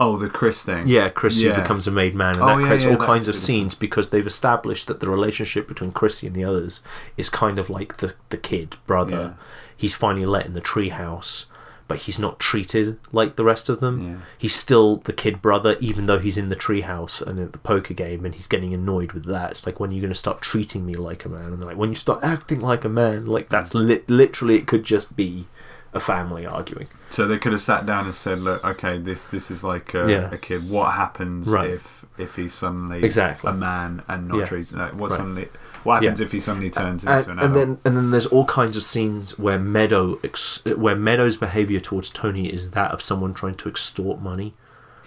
Oh, 0.00 0.16
the 0.16 0.28
Chris 0.30 0.62
thing. 0.62 0.86
Yeah, 0.86 1.08
Chrissy 1.08 1.46
Yeah. 1.46 1.60
becomes 1.60 1.88
a 1.88 1.90
made 1.90 2.14
man, 2.14 2.34
and 2.36 2.42
Oh, 2.44 2.46
that 2.46 2.60
yeah, 2.60 2.66
creates 2.66 2.84
yeah, 2.84 2.92
all 2.92 2.96
kinds 3.04 3.26
of 3.26 3.34
scenes 3.34 3.74
because 3.74 4.10
they've 4.10 4.26
established 4.26 4.86
that 4.86 5.00
the 5.00 5.08
relationship 5.08 5.66
between 5.66 5.90
Chrissy 5.90 6.28
and 6.28 6.36
the 6.36 6.44
others 6.44 6.80
is 7.16 7.28
kind 7.28 7.58
of 7.58 7.68
like 7.68 7.96
the 7.96 8.14
the 8.28 8.36
kid 8.36 8.76
brother. 8.86 9.34
He's 9.76 9.94
finally 9.94 10.24
let 10.26 10.46
in 10.46 10.54
the 10.54 10.60
treehouse, 10.60 11.46
but 11.88 12.00
he's 12.00 12.18
not 12.18 12.38
treated 12.38 12.98
like 13.12 13.36
the 13.36 13.44
rest 13.44 13.68
of 13.68 13.80
them. 13.80 14.08
Yeah. 14.08 14.16
He's 14.36 14.54
still 14.54 14.98
the 14.98 15.12
kid 15.12 15.42
brother, 15.42 15.76
even 15.80 16.06
though 16.06 16.18
he's 16.18 16.36
in 16.36 16.50
the 16.50 16.56
treehouse 16.56 17.20
and 17.20 17.40
at 17.40 17.52
the 17.52 17.58
poker 17.58 17.94
game, 17.94 18.24
and 18.24 18.34
he's 18.34 18.46
getting 18.46 18.72
annoyed 18.74 19.12
with 19.12 19.24
that. 19.24 19.50
It's 19.52 19.66
like 19.66 19.80
when 19.80 19.90
are 19.90 19.92
you're 19.94 20.02
going 20.02 20.12
to 20.12 20.18
start 20.18 20.42
treating 20.42 20.86
me 20.86 20.94
like 20.94 21.24
a 21.24 21.28
man, 21.28 21.46
and 21.46 21.64
like 21.64 21.76
when 21.76 21.88
you 21.88 21.96
start 21.96 22.22
acting 22.22 22.60
like 22.60 22.84
a 22.84 22.88
man, 22.88 23.26
like 23.26 23.48
that's 23.48 23.72
mm. 23.72 23.86
li- 23.88 24.04
literally 24.06 24.56
it 24.56 24.66
could 24.66 24.84
just 24.84 25.16
be 25.16 25.46
a 25.94 26.00
family 26.00 26.44
arguing. 26.46 26.86
So 27.10 27.26
they 27.26 27.38
could 27.38 27.52
have 27.52 27.62
sat 27.62 27.86
down 27.86 28.04
and 28.04 28.14
said, 28.14 28.40
"Look, 28.40 28.64
okay, 28.64 28.98
this 28.98 29.24
this 29.24 29.50
is 29.50 29.64
like 29.64 29.94
a, 29.94 30.10
Yeah. 30.10 30.30
a 30.30 30.36
kid. 30.36 30.68
What 30.68 30.92
happens 30.92 31.48
Right. 31.48 31.70
if 31.70 31.97
if 32.18 32.36
he's 32.36 32.54
suddenly 32.54 33.02
Exactly. 33.04 33.50
a 33.50 33.54
man 33.54 34.02
and 34.08 34.28
not 34.28 34.38
Yeah. 34.38 34.44
treated? 34.46 34.76
Like, 34.76 34.94
what 34.94 35.10
Right. 35.10 35.16
suddenly? 35.16 35.48
What 35.84 36.02
happens 36.02 36.20
Yeah. 36.20 36.26
if 36.26 36.32
he 36.32 36.40
suddenly 36.40 36.70
turns 36.70 37.04
and, 37.04 37.18
into 37.20 37.30
an 37.30 37.38
and 37.38 37.50
adult? 37.54 37.54
then 37.54 37.78
and 37.84 37.96
then 37.96 38.10
there's 38.10 38.26
all 38.26 38.44
kinds 38.44 38.76
of 38.76 38.82
scenes 38.82 39.38
where 39.38 39.58
Meadow 39.58 40.18
ex- 40.24 40.62
where 40.64 40.96
Meadow's 40.96 41.36
behavior 41.36 41.80
towards 41.80 42.10
Tony 42.10 42.46
is 42.52 42.72
that 42.72 42.90
of 42.90 43.00
someone 43.00 43.32
trying 43.34 43.54
to 43.54 43.68
extort 43.68 44.20
money. 44.20 44.54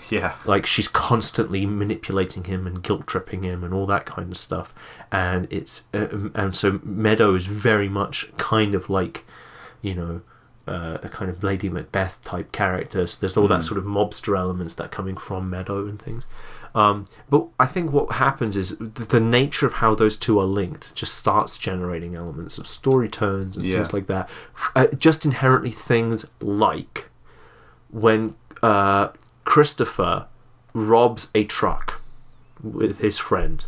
yeah, 0.09 0.33
Like 0.45 0.65
she's 0.65 0.87
constantly 0.87 1.65
manipulating 1.65 2.45
him 2.45 2.65
and 2.65 2.81
guilt 2.81 3.05
tripping 3.07 3.43
him 3.43 3.63
and 3.63 3.73
all 3.73 3.85
that 3.85 4.05
kind 4.05 4.31
of 4.31 4.37
stuff. 4.37 4.73
And 5.11 5.47
it's 5.51 5.83
uh, 5.93 6.07
and 6.33 6.55
so 6.55 6.79
Meadow 6.83 7.35
is 7.35 7.45
very 7.45 7.87
much 7.87 8.31
kind 8.37 8.73
of 8.75 8.89
like, 8.89 9.25
you 9.81 9.93
know. 9.95 10.21
Uh, 10.67 10.99
a 11.01 11.09
kind 11.09 11.29
of 11.29 11.43
Lady 11.43 11.67
Macbeth 11.69 12.19
type 12.23 12.51
character. 12.51 13.05
So 13.07 13.17
there's 13.19 13.35
all 13.35 13.47
that 13.47 13.61
Mm. 13.61 13.63
sort 13.63 13.77
of 13.79 13.83
mobster 13.83 14.37
elements 14.37 14.75
that 14.75 14.85
are 14.85 14.89
coming 14.89 15.17
from 15.17 15.49
Meadow 15.49 15.87
and 15.87 15.99
things. 15.99 16.23
Um, 16.73 17.07
but 17.29 17.47
I 17.59 17.65
think 17.65 17.91
what 17.91 18.13
happens 18.13 18.55
is 18.55 18.77
th- 18.77 19.09
the 19.09 19.19
nature 19.19 19.65
of 19.65 19.73
how 19.73 19.93
those 19.93 20.15
two 20.15 20.39
are 20.39 20.45
linked 20.45 20.95
just 20.95 21.15
starts 21.15 21.57
generating 21.57 22.15
elements 22.15 22.57
of 22.57 22.65
story 22.67 23.09
turns 23.09 23.57
and 23.57 23.65
Yeah. 23.65 23.75
things 23.75 23.93
like 23.93 24.07
that. 24.07 24.29
Uh, 24.75 24.87
just 24.97 25.25
inherently 25.25 25.71
things 25.71 26.25
like 26.39 27.09
when 27.89 28.35
uh, 28.63 29.09
Christopher 29.43 30.27
robs 30.73 31.29
a 31.35 31.43
truck 31.43 31.99
with 32.63 32.99
his 32.99 33.17
friend 33.17 33.65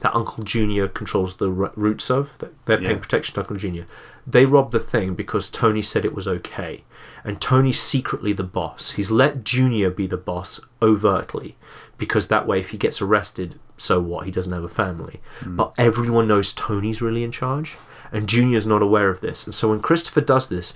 that 0.00 0.14
Uncle 0.14 0.42
Junior 0.44 0.88
controls 0.88 1.36
the 1.36 1.50
r- 1.52 1.72
routes 1.76 2.10
of. 2.10 2.30
That 2.38 2.52
they're 2.66 2.78
paying 2.78 3.00
protection 3.00 3.34
to 3.34 3.40
Uncle 3.40 3.56
Junior. 3.56 3.86
They 4.26 4.44
rob 4.44 4.70
the 4.70 4.78
thing 4.78 5.14
because 5.14 5.50
Tony 5.50 5.82
said 5.82 6.04
it 6.04 6.14
was 6.14 6.28
okay, 6.28 6.84
and 7.24 7.40
Tony's 7.40 7.80
secretly 7.80 8.32
the 8.32 8.44
boss. 8.44 8.92
He's 8.92 9.10
let 9.10 9.44
Junior 9.44 9.90
be 9.90 10.06
the 10.06 10.16
boss 10.16 10.60
overtly 10.80 11.56
because 11.98 12.28
that 12.28 12.46
way, 12.46 12.60
if 12.60 12.70
he 12.70 12.78
gets 12.78 13.00
arrested, 13.00 13.58
so 13.76 14.00
what? 14.00 14.26
He 14.26 14.32
doesn't 14.32 14.52
have 14.52 14.64
a 14.64 14.68
family. 14.68 15.20
Hmm. 15.40 15.56
But 15.56 15.72
everyone 15.78 16.28
knows 16.28 16.52
Tony's 16.52 17.02
really 17.02 17.24
in 17.24 17.32
charge, 17.32 17.76
and 18.12 18.28
Junior's 18.28 18.66
not 18.66 18.82
aware 18.82 19.08
of 19.08 19.20
this. 19.20 19.44
And 19.44 19.54
so 19.54 19.68
when 19.70 19.80
Christopher 19.80 20.20
does 20.20 20.48
this, 20.48 20.74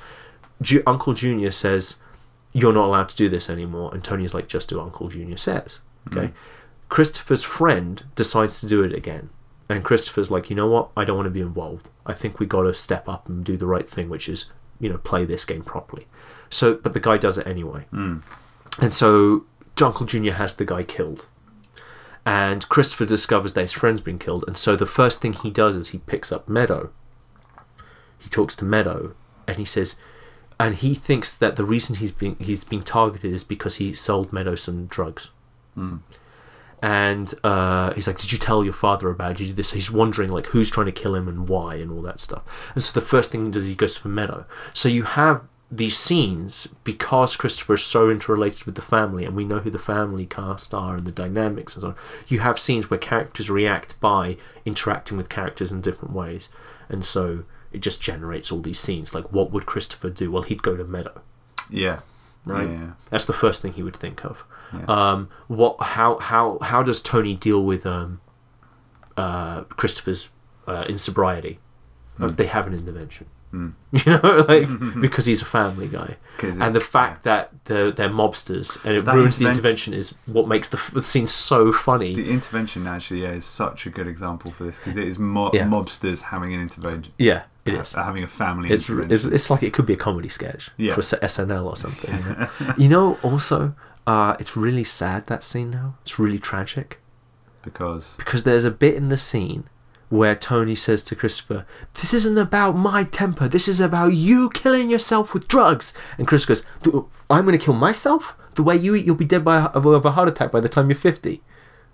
Ju- 0.61 0.83
Uncle 0.87 1.15
Junior 1.15 1.51
says, 1.51 1.97
"You're 2.53 2.73
not 2.73 2.87
allowed 2.87 3.09
to 3.11 3.17
do 3.17 3.29
this 3.29 3.49
anymore," 3.51 3.91
and 3.93 4.03
Tony's 4.03 4.35
like, 4.35 4.49
"Just 4.49 4.69
do 4.69 4.79
what 4.79 4.85
Uncle 4.85 5.09
Junior 5.09 5.37
says." 5.37 5.81
Hmm. 6.09 6.19
Okay. 6.19 6.33
Christopher's 6.89 7.43
friend 7.43 8.05
decides 8.15 8.61
to 8.61 8.67
do 8.67 8.83
it 8.83 8.93
again. 8.93 9.31
And 9.69 9.85
Christopher's 9.85 10.31
like, 10.31 10.49
you 10.49 10.57
know 10.57 10.69
what? 10.69 10.91
I 10.97 11.05
don't 11.05 11.17
want 11.17 11.27
to 11.27 11.31
be 11.31 11.41
involved. 11.41 11.89
I 12.05 12.13
think 12.13 12.39
we 12.39 12.47
got 12.47 12.63
to 12.63 12.75
step 12.75 13.09
up 13.09 13.29
and 13.29 13.45
do 13.45 13.57
the 13.57 13.67
right 13.67 13.89
thing, 13.89 14.09
which 14.09 14.29
is, 14.29 14.47
you 14.79 14.89
know, 14.89 14.99
play 14.99 15.25
this 15.25 15.45
game 15.45 15.63
properly. 15.63 16.07
So, 16.51 16.75
but 16.75 16.93
the 16.93 17.01
guy 17.01 17.17
does 17.17 17.37
it 17.39 17.47
anyway. 17.47 17.87
Mm. 17.93 18.23
And 18.81 18.95
so 18.95 19.45
Uncle 19.81 20.07
Junior 20.07 20.35
has 20.35 20.55
the 20.55 20.65
guy 20.65 20.85
killed. 20.85 21.27
And 22.25 22.69
Christopher 22.69 23.07
discovers 23.07 23.55
that 23.55 23.63
his 23.63 23.73
friend's 23.73 24.01
been 24.01 24.19
killed. 24.19 24.45
And 24.47 24.57
so 24.57 24.77
the 24.77 24.87
first 24.87 25.21
thing 25.21 25.33
he 25.33 25.51
does 25.51 25.77
is 25.77 25.89
he 25.89 25.99
picks 25.99 26.31
up 26.31 26.49
Meadow. 26.49 26.91
He 28.19 28.29
talks 28.29 28.57
to 28.57 28.65
Meadow 28.65 29.15
and 29.47 29.57
he 29.59 29.65
says, 29.65 29.97
and 30.59 30.75
he 30.75 30.95
thinks 30.95 31.33
that 31.33 31.57
the 31.57 31.65
reason 31.65 31.97
he's 31.97 32.13
being 32.13 32.37
he's 32.41 32.65
being 32.65 32.83
targeted 32.83 33.33
is 33.33 33.45
because 33.45 33.77
he 33.77 33.93
sold 33.93 34.33
Meadow 34.33 34.55
some 34.55 34.87
drugs 34.87 35.31
Mm. 35.77 36.01
And 36.83 37.33
uh, 37.45 37.93
he's 37.95 38.07
like, 38.07 38.19
"Did 38.19 38.33
you 38.33 38.39
tell 38.39 38.65
your 38.65 38.73
father 38.73 39.09
about 39.09 39.33
it? 39.33 39.37
Did 39.39 39.45
you 39.45 39.49
do 39.51 39.55
this?" 39.55 39.73
He's 39.73 39.91
wondering 39.91 40.31
like 40.31 40.47
who's 40.47 40.71
trying 40.71 40.87
to 40.87 40.93
kill 40.93 41.15
him 41.15 41.29
and 41.29 41.49
why 41.49 41.77
and 41.77 41.91
all 41.91 42.03
that 42.03 42.21
stuff. 42.21 42.43
And 42.75 42.83
so 42.83 42.99
the 42.99 43.07
first 43.07 43.31
thing 43.31 43.47
he 43.47 43.51
does, 43.51 43.67
he 43.67 43.75
goes 43.75 43.97
for 43.97 44.09
Meadow. 44.09 44.47
So 44.75 44.89
you 44.89 45.05
have 45.05 45.43
these 45.71 45.99
scenes 45.99 46.69
because 46.85 47.35
Christopher 47.35 47.75
is 47.75 47.83
so 47.83 48.09
interrelated 48.09 48.65
with 48.65 48.77
the 48.77 48.83
family, 48.83 49.25
and 49.25 49.35
we 49.35 49.45
know 49.45 49.59
who 49.59 49.71
the 49.71 49.79
family 49.79 50.27
cast 50.27 50.73
are 50.73 50.97
and 50.97 51.07
the 51.07 51.13
dynamics 51.13 51.75
and 51.75 51.83
so 51.83 51.89
on. 51.89 51.95
You 52.29 52.41
have 52.41 52.59
scenes 52.59 52.91
where 52.91 52.99
characters 52.99 53.51
react 53.51 54.01
by 54.01 54.37
interacting 54.65 55.17
with 55.17 55.29
characters 55.29 55.73
in 55.73 55.81
different 55.81 56.15
ways, 56.15 56.49
and 56.89 57.05
so 57.05 57.45
it 57.73 57.79
just 57.79 58.01
generates 58.01 58.53
all 58.53 58.61
these 58.61 58.79
scenes. 58.79 59.15
Like, 59.15 59.33
what 59.33 59.51
would 59.51 59.67
Christopher 59.67 60.11
do? 60.11 60.31
Well, 60.31 60.43
he'd 60.43 60.63
go 60.63 60.77
to 60.77 60.85
Meadow 60.85 61.21
yeah, 61.71 62.01
right? 62.45 62.69
Yeah. 62.69 62.91
That's 63.11 63.27
the 63.27 63.33
first 63.33 63.63
thing 63.63 63.73
he 63.73 63.83
would 63.83 63.97
think 63.97 64.25
of. 64.25 64.45
Yeah. 64.81 64.85
Um, 65.13 65.29
what? 65.49 65.77
How? 65.81 66.19
How? 66.19 66.59
How 66.63 66.83
does 66.83 67.01
Tony 67.01 67.35
deal 67.35 67.63
with 67.65 67.87
um, 67.87 68.21
uh, 69.17 69.63
Christopher's 69.65 70.29
uh, 70.67 70.85
insobriety? 70.85 71.59
Uh, 72.21 72.29
they 72.29 72.47
have 72.47 72.67
an 72.67 72.75
intervention. 72.75 73.27
Mm. 73.53 73.75
You 74.05 74.13
know, 74.13 74.45
like 74.49 75.01
because 75.01 75.25
he's 75.27 75.41
a 75.41 75.45
family 75.47 75.87
guy, 75.89 76.17
and 76.43 76.75
the 76.75 76.81
fact 76.81 77.23
that 77.25 77.51
they're, 77.65 77.91
they're 77.91 78.09
mobsters 78.11 78.77
and 78.85 78.97
it 78.97 79.05
That 79.05 79.15
ruins 79.15 79.39
the 79.39 79.47
intervention- 79.47 79.95
intervention 79.95 79.95
is 79.95 80.11
what 80.27 80.49
makes 80.49 80.69
the, 80.69 80.77
f- 80.77 80.91
the 80.93 81.03
scene 81.03 81.27
so 81.27 81.73
funny. 81.73 82.15
The 82.15 82.29
intervention 82.29 82.87
actually 82.87 83.23
yeah, 83.23 83.31
is 83.31 83.45
such 83.45 83.87
a 83.87 83.91
good 83.91 84.09
example 84.09 84.51
for 84.51 84.65
this 84.65 84.77
because 84.79 84.97
it 84.97 85.07
is 85.07 85.19
mo- 85.19 85.51
Yeah. 85.55 85.65
mobsters 85.65 86.23
having 86.23 86.53
an 86.55 86.61
intervention. 86.61 87.13
yeah, 87.19 87.43
it 87.65 87.75
is. 87.75 87.95
uh, 87.95 88.03
having 88.03 88.25
a 88.25 88.29
family 88.29 88.71
It's, 88.71 88.91
it's 88.91 89.25
it's 89.25 89.49
like 89.49 89.63
it 89.63 89.73
could 89.73 89.87
be 89.87 89.95
a 89.95 89.97
comedy 89.97 90.29
sketch 90.29 90.71
Yeah. 90.77 90.95
for 90.95 91.03
SNL 91.03 91.65
or 91.67 91.77
something. 91.77 92.13
You 92.15 92.25
know, 92.35 92.49
you 92.79 92.89
know 92.89 93.19
also, 93.23 93.75
uh, 94.07 94.37
it's 94.39 94.57
really 94.57 94.85
sad 94.85 95.27
that 95.27 95.43
scene 95.45 95.71
now. 95.71 95.97
It's 96.03 96.19
really 96.19 96.39
tragic. 96.39 97.01
because 97.63 98.15
because 98.17 98.45
there's 98.45 98.65
a 98.65 98.71
bit 98.71 98.95
in 98.95 99.09
the 99.09 99.17
scene 99.17 99.65
where 100.09 100.37
Tony 100.37 100.77
says 100.77 101.03
to 101.05 101.17
Christopher, 101.17 101.67
"This 101.95 102.15
isn't 102.15 102.39
about 102.39 102.77
my 102.77 103.03
temper. 103.05 103.49
This 103.49 103.67
is 103.67 103.81
about 103.81 104.13
you 104.15 104.51
killing 104.51 104.89
yourself 104.91 105.35
with 105.35 105.49
drugs." 105.49 105.93
And 106.19 106.29
Chris 106.29 106.45
goes, 106.47 106.65
"I'm 107.29 107.45
going 107.45 107.59
to 107.59 107.65
kill 107.65 107.75
myself? 107.75 108.37
The 108.55 108.63
way 108.63 108.77
you 108.77 108.95
eat, 108.95 109.05
you'll 109.05 109.17
be 109.17 109.25
dead 109.27 109.45
by 109.45 109.59
a, 109.59 109.67
of 109.67 110.05
a 110.07 110.13
heart 110.13 110.29
attack 110.29 110.53
by 110.53 110.61
the 110.61 110.69
time 110.69 110.89
you're 110.89 110.97
50." 110.99 111.43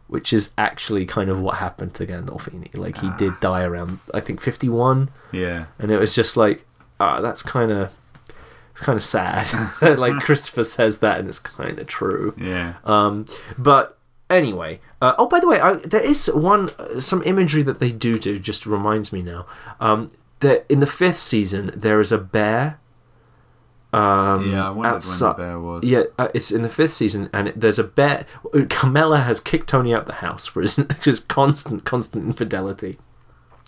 which 0.08 0.30
is 0.34 0.50
actually 0.58 1.06
kind 1.06 1.30
of 1.30 1.40
what 1.40 1.54
happened 1.54 1.94
to 1.94 2.04
Gandolfini. 2.06 2.68
Like 2.76 2.98
he 2.98 3.06
Ah. 3.06 3.16
did 3.16 3.40
die 3.40 3.62
around, 3.62 3.98
I 4.12 4.20
think, 4.20 4.42
fifty-one, 4.42 5.08
Yeah. 5.30 5.64
and 5.78 5.90
it 5.90 5.98
was 5.98 6.14
just 6.14 6.36
like, 6.36 6.66
ah, 7.00 7.22
that's 7.22 7.40
kind 7.42 7.72
of, 7.72 7.94
it's 8.72 8.80
kind 8.80 8.96
of 8.96 9.02
sad. 9.02 9.48
like 9.98 10.14
Christopher 10.22 10.64
says 10.64 10.98
that, 10.98 11.18
and 11.20 11.28
it's 11.28 11.38
kind 11.38 11.78
of 11.78 11.86
true. 11.86 12.34
Yeah. 12.36 12.74
Um, 12.84 13.26
but 13.56 13.98
anyway, 14.28 14.80
uh, 15.00 15.14
oh 15.18 15.28
by 15.28 15.40
the 15.40 15.48
way, 15.48 15.60
I, 15.60 15.74
there 15.74 16.00
is 16.02 16.26
one 16.34 16.70
uh, 16.78 17.00
some 17.00 17.22
imagery 17.24 17.62
that 17.62 17.78
they 17.78 17.92
do 17.92 18.18
do. 18.18 18.38
Just 18.38 18.66
reminds 18.66 19.12
me 19.12 19.22
now. 19.22 19.46
Um, 19.80 20.10
that 20.40 20.66
in 20.68 20.80
the 20.80 20.86
fifth 20.86 21.18
season 21.20 21.70
there 21.76 22.00
is 22.00 22.10
a 22.12 22.18
bear. 22.18 22.78
Um, 23.92 24.50
yeah, 24.50 24.68
I 24.68 24.70
wondered 24.70 24.94
outside- 24.94 25.26
when 25.26 25.36
the 25.36 25.42
bear 25.42 25.60
was. 25.60 25.84
Yeah, 25.84 26.02
uh, 26.18 26.28
it's 26.32 26.50
in 26.50 26.62
the 26.62 26.68
fifth 26.70 26.94
season, 26.94 27.28
and 27.32 27.48
it, 27.48 27.60
there's 27.60 27.78
a 27.78 27.84
bear. 27.84 28.24
Carmela 28.70 29.18
has 29.20 29.38
kicked 29.38 29.68
Tony 29.68 29.92
out 29.94 30.02
of 30.02 30.06
the 30.06 30.14
house 30.14 30.46
for 30.46 30.62
his 30.62 30.76
just 31.02 31.28
constant, 31.28 31.84
constant 31.84 32.24
infidelity, 32.24 32.98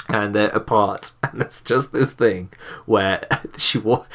and 0.08 0.34
they're 0.34 0.48
apart. 0.48 1.10
And 1.22 1.42
it's 1.42 1.60
just 1.60 1.92
this 1.92 2.10
thing 2.12 2.50
where 2.86 3.26
she 3.58 3.76
wa- 3.76 4.06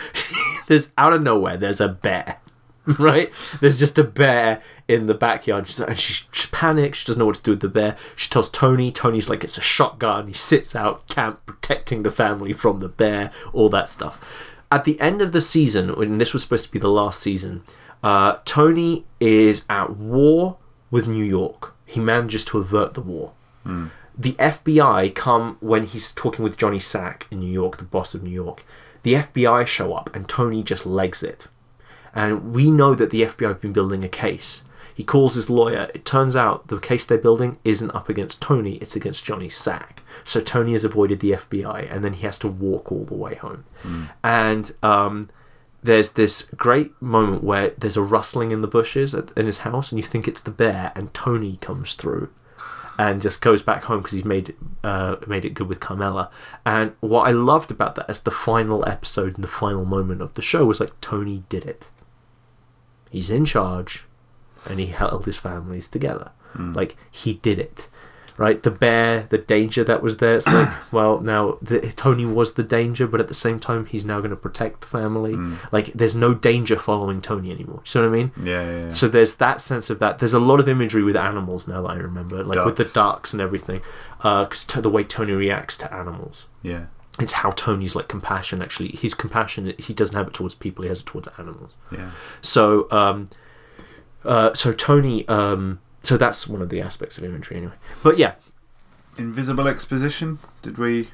there's 0.70 0.89
out 0.97 1.11
of 1.11 1.22
nowhere 1.22 1.57
there's 1.57 1.82
a 1.82 1.89
bear, 1.89 2.38
right? 2.97 3.30
There's 3.59 3.78
just 3.78 3.97
a 3.99 4.03
bear 4.05 4.61
in 4.88 5.07
the 5.07 5.13
backyard, 5.13 5.67
She's- 5.67 5.80
and 5.86 5.99
she, 5.99 6.24
she 6.32 6.47
panics. 6.51 6.99
She 6.99 7.05
doesn't 7.07 7.20
know 7.20 7.26
what 7.26 7.36
to 7.36 7.41
do 7.43 7.51
with 7.51 7.59
the 7.59 7.67
bear. 7.67 7.97
She 8.15 8.30
tells 8.30 8.49
Tony. 8.49 8.91
Tony's 8.91 9.30
like 9.30 9.43
it's 9.43 9.57
a 9.57 9.61
shotgun. 9.61 10.28
He 10.28 10.34
sits 10.34 10.76
out 10.76 11.05
camp 11.09 11.45
protecting 11.45 12.03
the 12.03 12.11
family 12.11 12.53
from 12.53 12.80
the 12.80 12.88
bear. 12.89 13.32
All 13.51 13.67
that 13.70 13.89
stuff 13.89 14.45
at 14.72 14.84
the 14.84 14.99
end 15.01 15.20
of 15.22 15.32
the 15.32 15.41
season, 15.41 15.89
when 15.95 16.20
this 16.20 16.32
was 16.32 16.43
supposed 16.43 16.67
to 16.67 16.72
be 16.72 16.78
the 16.78 16.88
last 16.88 17.20
season, 17.20 17.63
uh, 18.03 18.38
Tony 18.45 19.03
is 19.20 19.65
at 19.67 19.95
war 19.97 20.57
with 20.91 21.07
New 21.07 21.24
York. 21.24 21.74
He 21.88 21.99
manages 21.99 22.45
to 22.45 22.59
avert 22.59 22.93
the 22.93 23.01
war. 23.01 23.34
The 23.65 24.34
FBI 24.34 25.15
come 25.15 25.57
when 25.59 25.84
he's 25.84 26.11
talking 26.11 26.43
with 26.43 26.55
Johnny 26.57 26.78
Sack 26.80 27.26
in 27.32 27.39
New 27.39 27.51
York, 27.51 27.78
the 27.78 27.84
boss 27.84 28.13
of 28.13 28.22
New 28.22 28.30
York. 28.30 28.63
The 29.04 29.16
FBI 29.16 29.68
show 29.68 29.93
up 29.93 30.16
and 30.16 30.28
Tony 30.28 30.64
just 30.64 30.86
legs 30.86 31.24
it. 31.24 31.47
And 32.14 32.54
we 32.54 32.72
know 32.72 32.95
that 32.95 33.12
the 33.12 33.22
FBI 33.22 33.47
have 33.47 33.62
been 33.62 33.74
building 33.74 34.04
a 34.04 34.10
case. 34.10 34.64
He 34.93 35.04
calls 35.04 35.36
his 35.36 35.50
lawyer. 35.50 35.89
It 35.93 36.04
turns 36.04 36.36
out 36.36 36.68
the 36.68 36.78
case 36.80 37.06
they're 37.06 37.18
building 37.18 37.58
isn't 37.64 37.95
up 37.95 38.10
against 38.10 38.41
Tony, 38.41 38.76
it's 38.78 38.97
against 38.97 39.24
Johnny 39.24 39.47
Sack. 39.47 40.02
So 40.26 40.41
Tony 40.41 40.74
has 40.74 40.84
avoided 40.84 41.22
the 41.22 41.32
FBI 41.32 41.89
and 41.89 42.04
then 42.04 42.14
he 42.14 42.24
has 42.24 42.38
to 42.39 42.47
walk 42.50 42.91
all 42.91 43.06
the 43.06 43.14
way 43.14 43.36
home. 43.36 43.64
And 44.24 44.72
um, 44.84 45.30
there's 45.82 46.12
this 46.12 46.43
great 46.58 46.91
moment 47.02 47.43
where 47.43 47.70
there's 47.78 47.95
a 47.95 48.02
rustling 48.04 48.52
in 48.52 48.62
the 48.62 48.68
bushes 48.68 49.16
at, 49.16 49.32
in 49.38 49.45
his 49.45 49.60
house 49.60 49.91
and 49.91 50.00
you 50.00 50.04
think 50.04 50.28
it's 50.28 50.41
the 50.41 50.52
bear 50.52 50.91
and 50.95 51.14
Tony 51.14 51.58
comes 51.62 51.93
through 51.93 52.30
and 53.00 53.22
just 53.22 53.41
goes 53.41 53.62
back 53.62 53.86
home 53.86 54.00
because 54.00 54.12
he's 54.12 54.26
made 54.26 54.54
uh, 54.84 55.16
made 55.26 55.45
it 55.45 55.54
good 55.54 55.70
with 55.70 55.80
Carmela. 55.80 56.30
And 56.66 56.91
what 57.00 57.30
I 57.30 57.32
loved 57.32 57.72
about 57.72 57.95
that 57.95 58.10
as 58.10 58.20
the 58.24 58.30
final 58.30 58.86
episode 58.86 59.36
and 59.36 59.43
the 59.43 59.47
final 59.47 59.86
moment 59.86 60.22
of 60.22 60.34
the 60.34 60.41
show 60.41 60.66
was 60.66 60.82
like 60.82 61.00
Tony 61.00 61.43
did 61.47 61.64
it. 61.64 61.88
He's 63.10 63.30
in 63.30 63.45
charge, 63.45 64.04
and 64.66 64.82
he 64.82 64.88
held 64.88 65.26
his 65.26 65.38
families 65.38 65.88
together. 65.88 66.32
Like 66.74 66.97
he 67.10 67.36
did 67.36 67.58
it, 67.58 67.88
right? 68.39 68.63
The 68.63 68.71
bear, 68.71 69.27
the 69.29 69.37
danger 69.37 69.83
that 69.83 70.01
was 70.01 70.17
there. 70.17 70.37
It's 70.37 70.47
like, 70.47 70.69
well, 70.93 71.19
now 71.19 71.57
the, 71.61 71.81
Tony 71.95 72.25
was 72.25 72.53
the 72.53 72.63
danger, 72.63 73.05
but 73.05 73.19
at 73.19 73.27
the 73.27 73.33
same 73.35 73.59
time, 73.59 73.85
he's 73.85 74.05
now 74.05 74.19
going 74.19 74.29
to 74.31 74.35
protect 74.35 74.81
the 74.81 74.87
family. 74.87 75.35
Like, 75.71 75.87
there's 75.93 76.15
no 76.15 76.33
danger 76.33 76.79
following 76.79 77.21
Tony 77.21 77.51
anymore. 77.51 77.81
See 77.83 77.99
what 77.99 78.05
I 78.05 78.11
mean? 78.11 78.31
Yeah, 78.41 78.63
yeah, 78.63 78.85
yeah. 78.85 78.91
So 78.93 79.07
there's 79.07 79.35
that 79.35 79.61
sense 79.61 79.89
of 79.89 79.99
that. 79.99 80.19
There's 80.19 80.33
a 80.33 80.39
lot 80.39 80.59
of 80.59 80.67
imagery 80.67 81.03
with 81.03 81.15
animals 81.17 81.67
now 81.67 81.81
that 81.83 81.89
I 81.89 81.95
remember, 81.95 82.43
like 82.43 82.65
with 82.65 82.77
the 82.77 82.85
Ducks. 82.85 82.93
ducks 82.93 83.33
and 83.33 83.41
everything, 83.41 83.81
because 84.17 84.63
t- 84.65 84.81
the 84.81 84.89
way 84.89 85.03
Tony 85.03 85.33
reacts 85.33 85.77
to 85.77 85.93
animals. 85.93 86.47
yeah. 86.63 86.85
It's 87.19 87.33
how 87.33 87.49
Tony's 87.51 87.95
like 87.97 88.07
compassion. 88.07 88.61
Actually, 88.61 88.95
his 88.95 89.13
compassion 89.13 89.73
he 89.77 89.93
doesn't 89.93 90.15
have 90.15 90.27
it 90.27 90.33
towards 90.33 90.55
people; 90.55 90.83
he 90.83 90.87
has 90.89 91.01
it 91.01 91.05
towards 91.07 91.27
animals. 91.37 91.75
Yeah. 91.91 92.11
So, 92.41 92.89
um, 92.91 93.29
uh, 94.23 94.53
so 94.53 94.71
Tony, 94.71 95.27
um, 95.27 95.81
so 96.04 96.18
that's 96.18 96.47
one 96.47 96.62
of 96.62 96.70
the 96.70 96.82
aspects 96.82 97.18
of 97.18 97.24
imagery, 97.24 97.58
anyway. 97.58 97.74
But 98.04 98.18
yeah, 98.18 98.34
Invisible 99.18 99.68
exposition. 99.68 100.39
Did 100.62 100.78
we? 100.78 101.10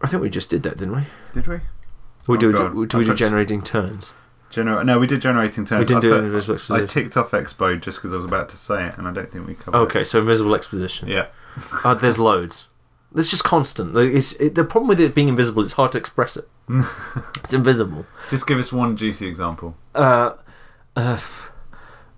I 0.00 0.06
think 0.06 0.22
we 0.22 0.30
just 0.30 0.50
did 0.50 0.62
that, 0.64 0.76
didn't 0.76 0.94
we? 0.96 1.02
Did 1.32 1.46
we? 1.48 1.56
We 2.26 2.36
Oh, 2.36 2.40
do. 2.40 2.52
God. 2.52 2.88
Do 2.88 2.98
we 2.98 3.04
do 3.04 3.14
generating 3.14 3.62
turns? 3.62 4.12
Gener- 4.52 4.84
no, 4.84 5.00
we 5.00 5.08
did 5.08 5.20
generating 5.20 5.64
turns. 5.64 5.80
we 5.80 5.84
didn't 5.86 5.98
I 5.98 6.00
do 6.00 6.10
put- 6.10 6.24
invisible 6.24 6.76
I 6.76 6.86
ticked 6.86 7.16
off 7.16 7.32
expo 7.32 7.80
just 7.80 7.98
because 7.98 8.12
I 8.12 8.16
was 8.16 8.24
about 8.24 8.48
to 8.50 8.56
say 8.56 8.86
it, 8.86 8.96
and 8.98 9.08
I 9.08 9.12
don't 9.12 9.30
think 9.32 9.48
we 9.48 9.54
covered 9.54 9.78
okay, 9.78 10.02
it. 10.02 10.04
so 10.04 10.20
invisible 10.20 10.54
exposition. 10.54 11.08
Yeah. 11.08 11.26
Uh, 11.82 11.94
there's 11.94 12.18
loads. 12.18 12.68
It's 13.16 13.30
just 13.30 13.42
constant. 13.44 13.96
It's 13.96 14.32
it, 14.34 14.54
the 14.54 14.64
problem 14.64 14.88
with 14.88 15.00
it 15.00 15.14
being 15.14 15.28
invisible. 15.28 15.62
It's 15.64 15.72
hard 15.74 15.92
to 15.92 15.98
express 15.98 16.36
it. 16.36 16.48
it's 17.42 17.52
invisible. 17.52 18.06
Just 18.30 18.46
give 18.46 18.58
us 18.58 18.72
one 18.72 18.96
juicy 18.96 19.26
example. 19.26 19.76
Uh, 19.94 20.32
uh, 20.96 21.18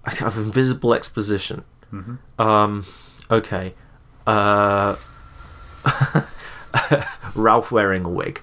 I 0.05 0.15
have 0.17 0.37
invisible 0.37 0.93
exposition. 0.95 1.65
Mhm. 1.93 2.19
Um, 2.39 2.85
okay. 3.31 3.75
Uh, 4.27 4.97
Ralph 7.35 7.71
wearing 7.73 8.05
a 8.05 8.09
wig. 8.09 8.41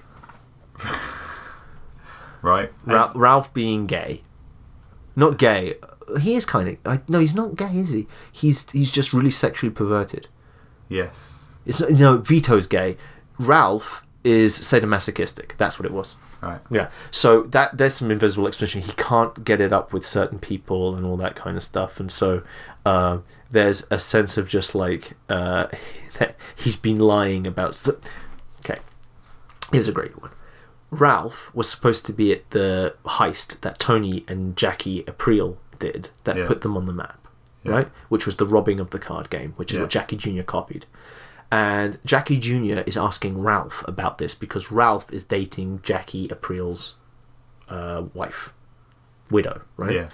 Right. 2.42 2.70
Ra- 2.84 3.04
As- 3.10 3.14
Ralph 3.16 3.52
being 3.54 3.86
gay. 3.86 4.22
Not 5.16 5.38
gay. 5.38 5.74
He 6.20 6.34
is 6.34 6.44
kind 6.44 6.78
of. 6.84 7.08
No, 7.08 7.18
he's 7.20 7.34
not 7.34 7.56
gay, 7.56 7.78
is 7.78 7.90
he? 7.90 8.06
He's 8.30 8.68
he's 8.70 8.90
just 8.90 9.12
really 9.12 9.30
sexually 9.30 9.72
perverted. 9.72 10.28
yes. 10.88 11.40
It's 11.66 11.80
not- 11.80 11.92
no 11.92 12.18
Vito's 12.18 12.66
gay. 12.66 12.98
Ralph 13.38 14.02
is 14.22 14.58
sadomasochistic. 14.58 15.56
That's 15.56 15.78
what 15.78 15.86
it 15.86 15.92
was. 15.92 16.14
Right. 16.42 16.60
Yeah. 16.70 16.90
So 17.10 17.44
that 17.44 17.78
there's 17.78 17.94
some 17.94 18.10
invisible 18.10 18.46
exposition. 18.46 18.82
He 18.82 18.92
can't 18.92 19.44
get 19.44 19.62
it 19.62 19.72
up 19.72 19.94
with 19.94 20.04
certain 20.06 20.38
people 20.38 20.94
and 20.94 21.06
all 21.06 21.16
that 21.16 21.36
kind 21.36 21.56
of 21.56 21.64
stuff. 21.64 21.98
And 21.98 22.12
so 22.12 22.42
uh, 22.84 23.18
there's 23.50 23.86
a 23.90 23.98
sense 23.98 24.36
of 24.36 24.48
just 24.48 24.74
like 24.74 25.12
uh, 25.28 25.66
that 26.18 26.36
he's 26.56 26.76
been 26.76 26.98
lying 26.98 27.46
about. 27.46 27.70
s 27.70 27.88
okay. 28.60 28.80
Here's 29.72 29.88
a 29.88 29.92
great 29.92 30.20
one. 30.20 30.30
Ralph 30.90 31.52
was 31.54 31.68
supposed 31.68 32.06
to 32.06 32.12
be 32.12 32.32
at 32.32 32.50
the 32.50 32.94
heist 33.04 33.60
that 33.62 33.78
Tony 33.78 34.24
and 34.28 34.56
Jackie 34.56 35.02
Aprile 35.04 35.56
did 35.78 36.10
that 36.24 36.36
Yeah. 36.36 36.46
put 36.46 36.60
them 36.60 36.76
on 36.76 36.86
the 36.86 36.92
map, 36.92 37.26
Yeah. 37.64 37.72
right? 37.72 37.88
Which 38.08 38.26
was 38.26 38.36
the 38.36 38.46
robbing 38.46 38.78
of 38.78 38.90
the 38.90 39.00
card 39.00 39.28
game, 39.30 39.54
which 39.56 39.72
is 39.72 39.76
Yeah. 39.78 39.82
what 39.84 39.90
Jackie 39.90 40.16
Jr. 40.16 40.42
copied. 40.42 40.86
And 41.50 41.98
Jackie 42.04 42.38
Jr. 42.38 42.80
is 42.86 42.96
asking 42.96 43.40
Ralph 43.42 43.82
about 43.88 44.18
this 44.18 44.34
because 44.34 44.70
Ralph 44.72 45.12
is 45.12 45.24
dating 45.24 45.80
Jackie 45.82 46.28
Aprile's 46.28 46.94
uh, 47.68 48.04
wife, 48.12 48.52
widow, 49.30 49.62
right? 49.76 49.94
Yeah. 49.94 50.08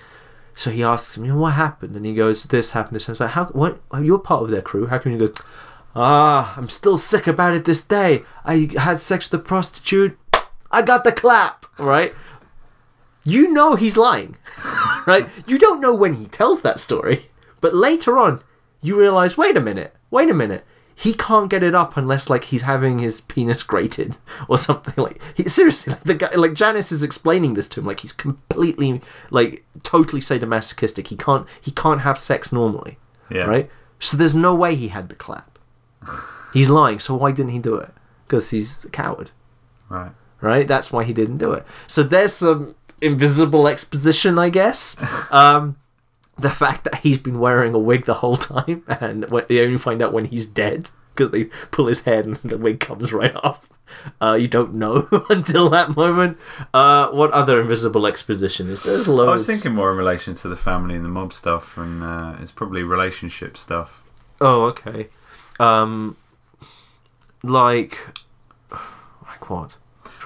So 0.54 0.70
he 0.70 0.82
asks 0.82 1.16
him, 1.16 1.24
you 1.24 1.32
know, 1.32 1.38
what 1.38 1.54
happened? 1.54 1.96
And 1.96 2.04
he 2.04 2.14
goes, 2.14 2.44
this 2.44 2.70
happened, 2.70 2.96
this 2.96 3.04
happened. 3.04 3.14
It's 3.14 3.20
like, 3.20 3.30
how, 3.30 3.44
what, 3.46 3.80
you're 4.02 4.18
part 4.18 4.42
of 4.42 4.50
their 4.50 4.62
crew. 4.62 4.86
How 4.86 4.98
come 4.98 5.12
he 5.12 5.18
goes, 5.18 5.34
ah, 5.94 6.54
I'm 6.56 6.68
still 6.68 6.96
sick 6.96 7.26
about 7.26 7.54
it 7.54 7.64
this 7.64 7.80
day. 7.80 8.24
I 8.44 8.70
had 8.76 9.00
sex 9.00 9.30
with 9.30 9.40
a 9.40 9.44
prostitute. 9.44 10.18
I 10.70 10.82
got 10.82 11.04
the 11.04 11.12
clap, 11.12 11.66
right? 11.78 12.14
You 13.24 13.52
know 13.52 13.74
he's 13.74 13.96
lying, 13.96 14.36
right? 15.06 15.28
You 15.46 15.58
don't 15.58 15.80
know 15.80 15.94
when 15.94 16.14
he 16.14 16.26
tells 16.26 16.62
that 16.62 16.80
story, 16.80 17.30
but 17.60 17.74
later 17.74 18.18
on, 18.18 18.42
you 18.80 18.98
realize, 18.98 19.36
wait 19.36 19.56
a 19.56 19.60
minute, 19.60 19.94
wait 20.10 20.30
a 20.30 20.34
minute. 20.34 20.64
He 21.00 21.14
can't 21.14 21.48
get 21.48 21.62
it 21.62 21.74
up 21.74 21.96
unless 21.96 22.28
like 22.28 22.44
he's 22.44 22.62
having 22.62 22.98
his 22.98 23.22
penis 23.22 23.62
grated 23.62 24.16
or 24.48 24.58
something 24.58 24.92
like. 25.02 25.18
He, 25.34 25.44
seriously, 25.44 25.94
like 25.94 26.02
the 26.04 26.14
guy, 26.14 26.34
like 26.34 26.52
Janice 26.52 26.92
is 26.92 27.02
explaining 27.02 27.54
this 27.54 27.68
to 27.68 27.80
him, 27.80 27.86
like 27.86 28.00
he's 28.00 28.12
completely, 28.12 29.00
like 29.30 29.64
totally 29.82 30.20
sadomasochistic. 30.20 31.06
He 31.06 31.16
can't, 31.16 31.46
he 31.60 31.70
can't 31.70 32.02
have 32.02 32.18
sex 32.18 32.52
normally, 32.52 32.98
Yeah. 33.30 33.44
right? 33.44 33.70
So 33.98 34.16
there's 34.18 34.34
no 34.34 34.54
way 34.54 34.74
he 34.74 34.88
had 34.88 35.08
the 35.08 35.14
clap. 35.14 35.58
He's 36.52 36.68
lying. 36.68 36.98
So 36.98 37.14
why 37.14 37.30
didn't 37.32 37.52
he 37.52 37.58
do 37.58 37.76
it? 37.76 37.92
Because 38.26 38.50
he's 38.50 38.84
a 38.84 38.90
coward 38.90 39.30
Right. 39.88 40.12
right? 40.40 40.66
That's 40.68 40.92
why 40.92 41.04
he 41.04 41.12
didn't 41.12 41.38
do 41.38 41.52
it. 41.52 41.64
So 41.86 42.02
there's 42.02 42.32
some 42.34 42.74
invisible 43.00 43.68
exposition, 43.68 44.38
I 44.38 44.50
guess. 44.50 44.96
Um, 45.30 45.76
the 46.40 46.50
fact 46.50 46.84
that 46.84 46.96
he's 46.96 47.18
been 47.18 47.38
wearing 47.38 47.74
a 47.74 47.78
wig 47.78 48.04
the 48.04 48.14
whole 48.14 48.36
time, 48.36 48.84
and 49.00 49.24
they 49.48 49.64
only 49.64 49.78
find 49.78 50.02
out 50.02 50.12
when 50.12 50.26
he's 50.26 50.46
dead 50.46 50.90
because 51.14 51.30
they 51.30 51.44
pull 51.70 51.86
his 51.86 52.02
head 52.02 52.26
and 52.26 52.36
the 52.36 52.58
wig 52.58 52.80
comes 52.80 53.12
right 53.12 53.34
off. 53.36 53.68
Uh, 54.22 54.34
you 54.34 54.48
don't 54.48 54.74
know 54.74 55.08
until 55.30 55.68
that 55.70 55.96
moment. 55.96 56.38
Uh, 56.72 57.08
what 57.08 57.30
other 57.32 57.60
invisible 57.60 58.06
exposition 58.06 58.70
is 58.70 58.82
there? 58.82 58.94
There's 58.94 59.08
loads. 59.08 59.28
I 59.28 59.32
was 59.32 59.46
thinking 59.46 59.74
more 59.74 59.90
in 59.90 59.96
relation 59.96 60.34
to 60.36 60.48
the 60.48 60.56
family 60.56 60.94
and 60.94 61.04
the 61.04 61.08
mob 61.08 61.32
stuff, 61.32 61.76
and 61.76 62.02
uh, 62.02 62.36
it's 62.40 62.52
probably 62.52 62.82
relationship 62.82 63.56
stuff. 63.56 64.02
Oh, 64.40 64.64
okay. 64.66 65.08
Um, 65.58 66.16
like, 67.42 67.98
like 68.70 69.50
what? 69.50 69.76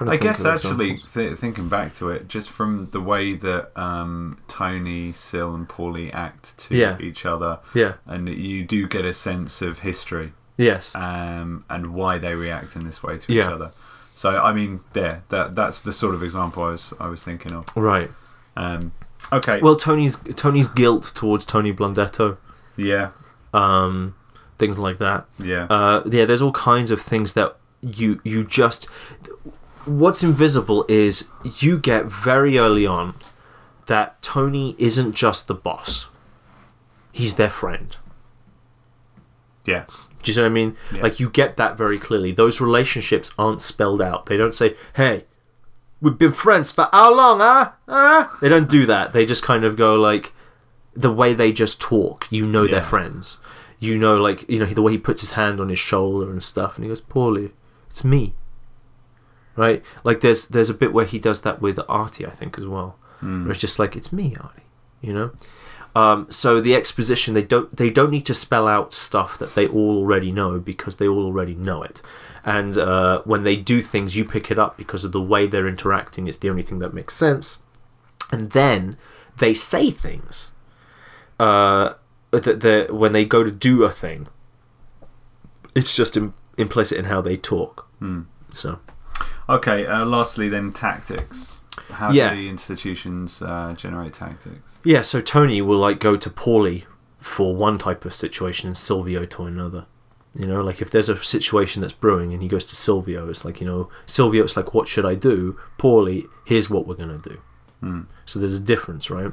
I 0.01 0.17
guess 0.17 0.43
actually, 0.45 0.97
th- 0.97 1.37
thinking 1.37 1.69
back 1.69 1.93
to 1.95 2.09
it, 2.09 2.27
just 2.27 2.49
from 2.49 2.89
the 2.91 2.99
way 3.01 3.33
that 3.33 3.71
um, 3.79 4.39
Tony, 4.47 5.13
Sil, 5.15 5.55
and 5.55 5.67
Paulie 5.67 6.13
act 6.13 6.57
to 6.59 6.75
Yeah. 6.75 6.97
each 6.99 7.25
other, 7.25 7.59
Yeah. 7.73 7.93
and 8.05 8.27
you 8.29 8.63
do 8.65 8.87
get 8.87 9.05
a 9.05 9.13
sense 9.13 9.61
of 9.61 9.79
history 9.79 10.33
Yes. 10.57 10.93
um, 10.95 11.63
and 11.69 11.93
why 11.93 12.17
they 12.17 12.35
react 12.35 12.75
in 12.75 12.85
this 12.85 13.01
way 13.03 13.17
to 13.17 13.31
each 13.31 13.43
other. 13.45 13.71
So, 14.15 14.41
I 14.41 14.53
mean, 14.53 14.79
there, 14.93 15.23
that 15.29 15.55
that's 15.55 15.81
the 15.81 15.91
sort 15.93 16.15
of 16.15 16.23
example 16.23 16.63
I 16.63 16.69
was 16.71 16.93
I 16.99 17.07
was 17.07 17.23
thinking 17.23 17.51
of. 17.53 17.65
Right. 17.75 18.09
Um, 18.57 18.91
okay, 19.33 19.59
Well, 19.61 19.75
Tony's 19.75 20.17
Tony's 20.35 20.67
guilt 20.69 21.11
towards 21.15 21.43
Tony 21.45 21.73
Blundetto, 21.73 22.37
yeah, 22.77 23.09
um, 23.53 24.15
things 24.57 24.77
like 24.77 24.97
that. 24.99 25.25
yeah, 25.37 25.65
Uh, 25.69 26.01
yeah, 26.05 26.23
there's 26.25 26.41
all 26.41 26.53
kinds 26.53 26.91
of 26.91 27.01
things 27.01 27.33
that 27.33 27.57
you 27.81 28.19
you 28.23 28.43
just. 28.45 28.87
What's 29.85 30.23
invisible 30.23 30.85
is 30.87 31.27
you 31.59 31.77
get 31.77 32.05
very 32.05 32.57
early 32.57 32.85
on 32.87 33.13
that 33.85 34.21
Tony 34.21 34.75
isn't 34.79 35.13
just 35.13 35.47
the 35.47 35.53
boss; 35.53 36.07
he's 37.11 37.35
their 37.35 37.49
friend. 37.51 37.95
yeah, 39.65 39.85
Do 40.23 40.29
you 40.31 40.33
see 40.33 40.41
what 40.41 40.47
I 40.47 40.49
mean? 40.49 40.75
Yeah. 40.93 41.01
Like 41.01 41.19
you 41.19 41.29
get 41.29 41.57
that 41.57 41.77
very 41.77 41.97
clearly. 41.97 42.31
Those 42.31 42.59
relationships 42.61 43.31
aren't 43.37 43.61
spelled 43.61 44.01
out. 44.01 44.25
They 44.27 44.37
don't 44.37 44.55
say, 44.55 44.75
"Hey, 44.95 45.25
we've 46.01 46.17
been 46.17 46.31
friends 46.31 46.71
for 46.71 46.87
how 46.91 47.13
long, 47.15 47.39
huh? 47.39 47.71
Huh?" 47.87 48.27
They 48.41 48.49
don't 48.49 48.69
do 48.69 48.85
that. 48.87 49.13
They 49.13 49.25
just 49.25 49.43
kind 49.43 49.63
of 49.63 49.75
go 49.75 49.95
like 49.95 50.33
the 50.95 51.11
way 51.11 51.33
they 51.33 51.51
just 51.51 51.79
talk. 51.81 52.27
You 52.31 52.45
know 52.45 52.63
Yeah. 52.63 52.71
they're 52.71 52.81
friends. 52.81 53.37
You 53.79 53.97
know, 53.97 54.17
like 54.17 54.49
you 54.49 54.57
know 54.59 54.65
the 54.65 54.81
way 54.81 54.93
he 54.93 54.97
puts 54.97 55.21
his 55.21 55.31
hand 55.31 55.59
on 55.59 55.69
his 55.69 55.79
shoulder 55.79 56.31
and 56.31 56.43
stuff, 56.43 56.75
and 56.75 56.85
he 56.85 56.89
goes, 56.89 57.01
"Paulie, 57.01 57.51
it's 57.91 58.03
me." 58.03 58.33
Right? 59.55 59.83
Like 60.03 60.19
there's 60.19 60.47
there's 60.47 60.69
a 60.69 60.73
bit 60.73 60.93
where 60.93 61.05
he 61.05 61.19
does 61.19 61.41
that 61.41 61.61
with 61.61 61.79
Artie, 61.87 62.25
I 62.25 62.31
think, 62.31 62.57
as 62.57 62.65
well. 62.65 62.97
Mm. 63.21 63.43
Where 63.43 63.51
it's 63.51 63.61
just 63.61 63.79
like, 63.79 63.95
"It's 63.95 64.11
me, 64.11 64.35
Artie," 64.39 64.63
you 65.01 65.13
know. 65.13 65.31
Um, 65.95 66.27
so 66.29 66.59
the 66.59 66.75
exposition 66.75 67.33
they 67.33 67.43
don't 67.43 67.73
they 67.75 67.89
don't 67.89 68.11
need 68.11 68.25
to 68.25 68.33
spell 68.33 68.67
out 68.67 68.93
stuff 68.93 69.37
that 69.37 69.55
they 69.55 69.67
all 69.67 69.97
already 69.97 70.31
know 70.31 70.59
because 70.59 70.97
they 70.97 71.07
all 71.07 71.25
already 71.25 71.55
know 71.55 71.81
it. 71.83 72.01
And 72.43 72.77
uh, 72.77 73.21
when 73.23 73.43
they 73.43 73.55
do 73.55 73.81
things, 73.81 74.15
you 74.15 74.25
pick 74.25 74.51
it 74.51 74.59
up 74.59 74.77
because 74.77 75.05
of 75.05 75.13
the 75.13 75.21
way 75.21 75.47
they're 75.47 75.67
interacting. 75.67 76.27
It's 76.27 76.37
the 76.37 76.49
only 76.49 76.61
thing 76.61 76.79
that 76.79 76.93
makes 76.93 77.15
sense. 77.15 77.59
And 78.31 78.51
then 78.51 78.97
they 79.37 79.53
say 79.53 79.89
things 79.89 80.51
uh, 81.39 81.93
that 82.31 82.59
they 82.59 82.85
when 82.87 83.13
they 83.13 83.23
go 83.23 83.43
to 83.43 83.51
do 83.51 83.83
a 83.83 83.89
thing. 83.89 84.27
It's 85.73 85.95
just 85.95 86.15
Im- 86.17 86.33
implicit 86.57 86.97
in 86.97 87.05
how 87.05 87.21
they 87.21 87.37
talk. 87.37 87.87
Hmm. 87.99 88.23
So 88.53 88.79
Okay. 89.49 89.85
Uh, 89.85 90.05
lastly, 90.05 90.49
then 90.49 90.71
tactics. 90.73 91.57
How 91.91 92.11
Yeah. 92.11 92.29
do 92.33 92.37
the 92.41 92.49
institutions 92.49 93.41
uh, 93.41 93.73
generate 93.77 94.13
tactics? 94.13 94.79
yeah, 94.83 95.01
so 95.01 95.21
Tony 95.21 95.61
will 95.61 95.77
like 95.79 95.99
go 95.99 96.15
to 96.17 96.29
Paulie 96.29 96.83
for 97.19 97.55
one 97.55 97.77
type 97.77 98.05
of 98.05 98.13
situation 98.13 98.67
and 98.67 98.77
Silvio 98.77 99.25
to 99.25 99.43
another. 99.43 99.85
You 100.37 100.47
know, 100.47 100.61
like 100.61 100.81
if 100.81 100.89
there's 100.91 101.07
a 101.09 101.21
situation 101.23 101.81
that's 101.81 101.93
brewing 101.93 102.33
and 102.33 102.41
he 102.41 102.47
goes 102.49 102.65
to 102.65 102.75
Silvio, 102.75 103.29
it's 103.29 103.45
like, 103.45 103.61
you 103.61 103.65
know, 103.67 103.89
Silvio, 104.05 104.43
it's 104.43 104.57
like, 104.57 104.73
what 104.73 104.87
should 104.87 105.05
I 105.05 105.15
do? 105.15 105.57
Paulie, 105.77 106.27
here's 106.45 106.69
what 106.69 106.85
we're 106.87 106.95
going 106.95 107.17
to 107.17 107.29
do. 107.29 107.37
Hmm. 107.79 108.01
So 108.25 108.39
there's 108.39 108.55
a 108.55 108.59
difference, 108.59 109.09
right? 109.09 109.31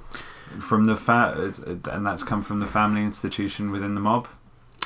From 0.61 0.85
the 0.85 0.97
fa- 0.97 1.53
and 1.91 2.07
that's 2.07 2.23
come 2.23 2.41
from 2.43 2.61
the 2.61 2.67
family 2.67 3.03
institution 3.03 3.71
within 3.73 3.95
the 3.95 4.01
mob. 4.01 4.29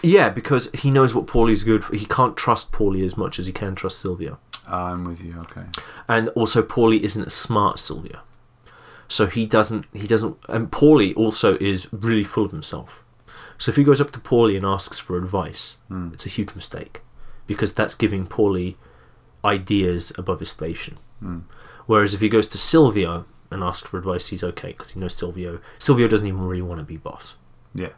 Yeah, 0.03 0.29
because 0.29 0.71
he 0.73 0.91
knows 0.91 1.15
what 1.15 1.27
Paulie's 1.27 1.65
good 1.65 1.85
for. 1.85 1.97
He 1.97 2.05
can't 2.07 2.37
trust 2.37 2.71
Paulie 2.73 3.05
as 3.05 3.17
much 3.17 3.39
as 3.39 3.47
he 3.47 3.53
can 3.53 3.75
trust 3.75 3.99
Silvio. 3.99 4.39
Ah, 4.67 4.93
I'm 4.93 5.05
with 5.05 5.21
you. 5.23 5.37
Okay. 5.43 5.65
And 6.09 6.29
also, 6.31 6.63
Paulie 6.63 7.01
isn't 7.01 7.25
as 7.27 7.35
smart 7.35 7.77
as 7.77 7.81
Silvio. 7.83 8.21
So 9.09 9.27
he 9.27 9.47
doesn't, 9.47 9.87
he 9.93 10.07
doesn't, 10.09 10.37
and 10.49 10.71
Paulie 10.71 11.17
also 11.17 11.57
is 11.59 11.87
really 11.93 12.25
full 12.25 12.45
of 12.45 12.51
himself. 12.51 13.05
So 13.59 13.71
if 13.71 13.77
he 13.77 13.85
goes 13.85 14.01
up 14.01 14.11
to 14.11 14.19
Paulie 14.19 14.57
and 14.57 14.67
asks 14.67 14.99
for 14.99 15.17
advice, 15.17 15.77
Hmm. 15.89 16.11
it's 16.13 16.27
a 16.27 16.29
huge 16.29 16.55
mistake. 16.57 17.03
Because 17.47 17.73
that's 17.73 17.95
giving 17.95 18.27
Paulie 18.27 18.75
ideas 19.45 20.13
above 20.19 20.41
his 20.41 20.51
station. 20.51 20.99
Hmm. 21.21 21.39
Whereas 21.87 22.13
if 22.15 22.21
he 22.21 22.29
goes 22.29 22.49
to 22.49 22.59
Silvio 22.59 23.25
and 23.53 23.63
asks 23.63 23.89
for 23.89 23.97
advice, 23.99 24.27
he's 24.27 24.43
okay 24.43 24.69
because 24.73 24.91
he 24.91 24.99
knows 25.01 25.15
Silvio. 25.15 25.61
Silvio 25.79 26.09
doesn't 26.09 26.27
even 26.27 26.41
really 26.43 26.63
want 26.63 26.81
to 26.81 26.85
be 26.85 26.97
boss. 26.97 27.37
Yeah. 27.75 27.91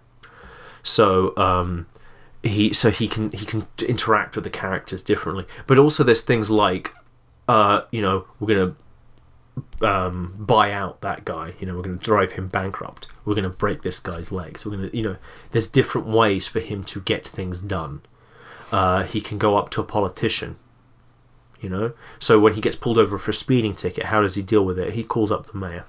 So 0.83 1.35
um, 1.39 1.87
he 2.43 2.73
so 2.73 2.91
he 2.91 3.09
can 3.09 3.31
he 3.33 3.45
can 3.45 3.67
interact 3.81 4.35
with 4.35 4.45
the 4.45 4.51
characters 4.51 5.03
differently. 5.03 5.47
But 5.67 5.79
also 5.79 6.05
there's 6.05 6.21
things 6.21 6.51
like 6.51 6.95
uh, 7.49 7.83
you 7.91 8.01
know 8.01 8.27
we're 8.39 8.55
gonna 8.55 8.77
um, 9.83 10.35
buy 10.39 10.73
out 10.73 11.01
that 11.01 11.25
guy. 11.25 11.55
You 11.59 11.67
know 11.67 11.77
we're 11.77 11.83
gonna 11.83 11.97
drive 11.97 12.33
him 12.33 12.49
bankrupt. 12.49 13.09
We're 13.25 13.35
gonna 13.35 13.49
break 13.49 13.83
this 13.83 13.99
guy's 13.99 14.31
legs. 14.31 14.65
We're 14.65 14.77
gonna 14.77 14.91
you 14.93 15.03
know 15.03 15.17
there's 15.51 15.69
different 15.69 16.07
ways 16.07 16.47
for 16.47 16.61
him 16.61 16.85
to 16.85 17.01
get 17.01 17.27
things 17.27 17.63
done. 17.63 18.03
Uh, 18.71 19.03
he 19.05 19.21
can 19.21 19.39
go 19.39 19.57
up 19.57 19.71
to 19.71 19.81
a 19.81 19.85
politician. 19.85 20.57
You 21.61 21.69
know, 21.69 21.93
so 22.21 22.39
when 22.39 22.53
he 22.53 22.61
gets 22.61 22.77
pulled 22.77 22.99
over 22.99 23.19
for 23.19 23.33
a 23.33 23.35
speeding 23.35 23.75
ticket, 23.75 24.05
how 24.05 24.23
does 24.23 24.37
he 24.37 24.43
deal 24.43 24.65
with 24.65 24.79
it? 24.79 24.93
He 24.93 25.03
calls 25.03 25.33
up 25.33 25.47
the 25.47 25.59
mayor 25.59 25.85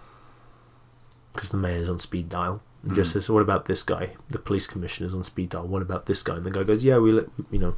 because 1.31 1.49
the 1.49 1.57
mayor's 1.57 1.87
on 1.87 1.99
speed 1.99 2.27
dial 2.27 2.63
and 2.83 2.95
just 2.95 3.11
says, 3.11 3.29
"What 3.29 3.41
about 3.41 3.65
this 3.65 3.83
guy? 3.83 4.11
The 4.29 4.39
police 4.39 4.67
commissioner's 4.67 5.13
on 5.13 5.23
speed 5.23 5.49
dial. 5.49 5.67
What 5.67 5.81
about 5.81 6.05
this 6.05 6.23
guy?" 6.23 6.35
And 6.35 6.45
the 6.45 6.51
guy 6.51 6.63
goes, 6.63 6.83
"Yeah, 6.83 6.97
we 6.97 7.11
let 7.11 7.27
you 7.51 7.59
know, 7.59 7.75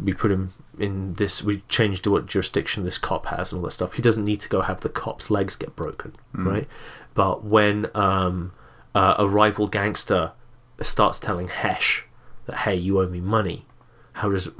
we 0.00 0.12
put 0.12 0.30
him 0.30 0.54
in 0.78 1.14
this. 1.14 1.42
We 1.42 1.62
changed 1.68 2.04
to 2.04 2.10
what 2.10 2.26
jurisdiction 2.26 2.84
this 2.84 2.98
cop 2.98 3.26
has 3.26 3.52
and 3.52 3.58
all 3.58 3.64
that 3.64 3.72
stuff. 3.72 3.94
He 3.94 4.02
doesn't 4.02 4.24
need 4.24 4.40
to 4.40 4.48
go 4.48 4.62
have 4.62 4.80
the 4.80 4.88
cop's 4.88 5.30
legs 5.30 5.56
get 5.56 5.76
broken, 5.76 6.14
right? 6.32 6.68
But 7.14 7.44
when 7.44 7.90
um, 7.94 8.52
uh, 8.94 9.14
a 9.18 9.28
rival 9.28 9.66
gangster 9.66 10.32
starts 10.80 11.20
telling 11.20 11.48
Hesh 11.48 12.04
that, 12.46 12.58
"Hey, 12.58 12.76
you 12.76 13.00
owe 13.00 13.08
me 13.08 13.20
money," 13.20 13.66
how 14.14 14.30
does 14.30 14.50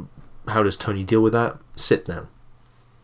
how 0.48 0.62
does 0.62 0.76
Tony 0.76 1.04
deal 1.04 1.20
with 1.20 1.32
that? 1.32 1.58
Sit 1.76 2.06
down. 2.06 2.28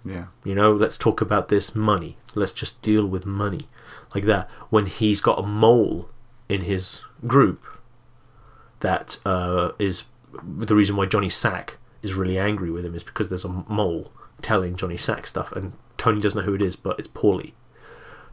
Yeah. 0.05 0.27
You 0.45 0.55
know, 0.55 0.73
let's 0.73 0.99
talk 0.99 1.21
about 1.21 1.49
this 1.49 1.75
money. 1.75 2.17
Let's 2.35 2.53
just 2.53 2.81
deal 2.83 3.07
with 3.07 3.27
money 3.27 3.69
like 4.15 4.25
that. 4.25 4.51
When 4.71 4.87
he's 4.87 5.21
got 5.21 5.39
a 5.39 5.43
mole 5.47 6.09
in 6.49 6.63
his 6.63 7.03
group, 7.27 7.65
that 8.81 9.19
uh, 9.27 9.73
is 9.79 10.05
the 10.43 10.75
reason 10.75 10.97
why 10.97 11.07
Johnny 11.07 11.29
Sack 11.29 11.79
is 12.03 12.15
really 12.15 12.39
angry 12.39 12.71
with 12.71 12.85
him 12.85 12.95
is 12.95 13.05
because 13.05 13.29
there's 13.29 13.45
a 13.45 13.65
mole 13.69 14.13
telling 14.41 14.77
Johnny 14.77 14.97
Sack 14.97 15.27
stuff, 15.27 15.53
and 15.53 15.73
Tony 15.97 16.21
doesn't 16.21 16.41
know 16.41 16.47
who 16.47 16.55
it 16.55 16.63
is, 16.63 16.77
but 16.77 16.99
it's 16.99 17.09
Paulie. 17.09 17.53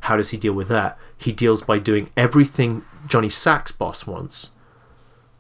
How 0.01 0.17
does 0.17 0.29
he 0.29 0.37
deal 0.37 0.53
with 0.53 0.67
that? 0.67 0.99
He 1.17 1.31
deals 1.31 1.63
by 1.63 1.79
doing 1.79 2.11
everything 2.15 2.85
Johnny 3.07 3.29
Sack's 3.29 3.71
boss 3.71 4.05
wants, 4.05 4.51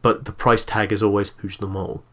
but 0.01 0.25
the 0.25 0.31
price 0.31 0.65
tag 0.65 0.91
is 0.91 1.03
always 1.03 1.29
who's 1.37 1.57
the 1.57 1.67
mole. 1.67 2.03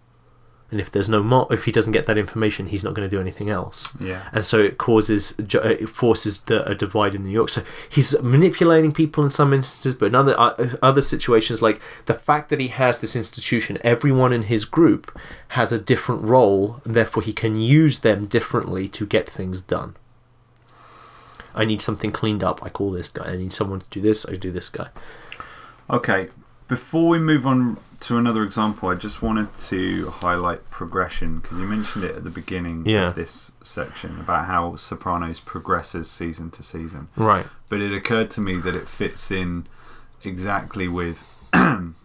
And 0.73 0.81
if 0.81 0.91
there's 0.91 1.09
no 1.09 1.23
mole, 1.23 1.47
if 1.51 1.65
he 1.67 1.71
doesn't 1.71 1.93
get 1.93 2.07
that 2.07 2.17
information, 2.19 2.67
he's 2.67 2.83
not 2.83 2.95
going 2.95 3.09
to 3.09 3.15
do 3.17 3.21
anything 3.21 3.51
else 3.51 3.95
Yeah. 4.01 4.23
and 4.33 4.45
so 4.45 4.59
it 4.59 4.79
causes 4.79 5.35
uh, 5.39 5.59
it 5.85 5.89
forces 5.89 6.41
the, 6.49 6.67
a 6.69 6.75
divide 6.75 7.15
in 7.15 7.23
New 7.25 7.31
York. 7.31 7.51
So 7.51 7.63
he's 7.91 8.19
manipulating 8.23 8.91
people 8.93 9.23
in 9.23 9.31
some 9.31 9.53
instances, 9.53 9.95
but 9.95 10.07
in 10.07 10.15
other 10.15 10.35
uh, 10.41 10.77
other 10.83 11.03
situations, 11.03 11.61
like 11.63 11.79
the 12.07 12.15
fact 12.15 12.49
that 12.49 12.59
he 12.59 12.69
has 12.69 12.99
this 12.99 13.15
institution, 13.15 13.77
everyone 13.85 14.33
in 14.33 14.45
his 14.45 14.65
group 14.65 15.05
has 15.49 15.71
a 15.73 15.79
different 15.79 16.23
role, 16.23 16.81
and 16.85 16.95
therefore 16.95 17.23
he 17.23 17.33
can 17.35 17.55
use 17.55 17.99
them 17.99 18.25
differently 18.27 18.89
to 18.89 19.05
get 19.07 19.29
things 19.29 19.61
done. 19.61 19.95
I 21.55 21.67
need 21.67 21.83
something 21.83 22.13
cleaned 22.13 22.43
up. 22.43 22.63
I 22.65 22.71
call 22.71 22.91
this 22.93 23.11
guy. 23.11 23.27
I 23.33 23.37
need 23.37 23.53
someone 23.53 23.81
to 23.81 23.91
do 23.91 24.01
this. 24.01 24.25
I 24.27 24.37
do 24.37 24.51
this 24.51 24.71
guy. 24.71 24.89
Okay. 25.91 26.29
Before 26.69 27.09
we 27.11 27.19
move 27.19 27.47
on 27.47 27.79
to 28.03 28.19
another 28.19 28.43
example, 28.43 28.89
I 28.89 28.95
just 28.95 29.23
wanted 29.23 29.53
to 29.71 30.11
highlight 30.11 30.69
progression 30.71 31.39
because 31.39 31.59
you 31.59 31.65
mentioned 31.67 32.05
it 32.05 32.17
at 32.17 32.25
the 32.25 32.31
beginning 32.31 32.85
Yeah. 32.87 33.09
of 33.09 33.15
this 33.15 33.53
section 33.63 34.19
about 34.21 34.47
how 34.47 34.77
Sopranos 34.77 35.41
progresses 35.41 36.11
season 36.11 36.51
to 36.51 36.63
season. 36.63 37.09
Right. 37.17 37.47
But 37.69 37.81
it 37.81 37.93
occurred 37.93 38.31
to 38.33 38.41
me 38.41 38.57
that 38.59 38.75
it 38.75 38.89
fits 38.89 39.31
in 39.31 39.67
exactly 40.25 40.89
with 40.89 41.25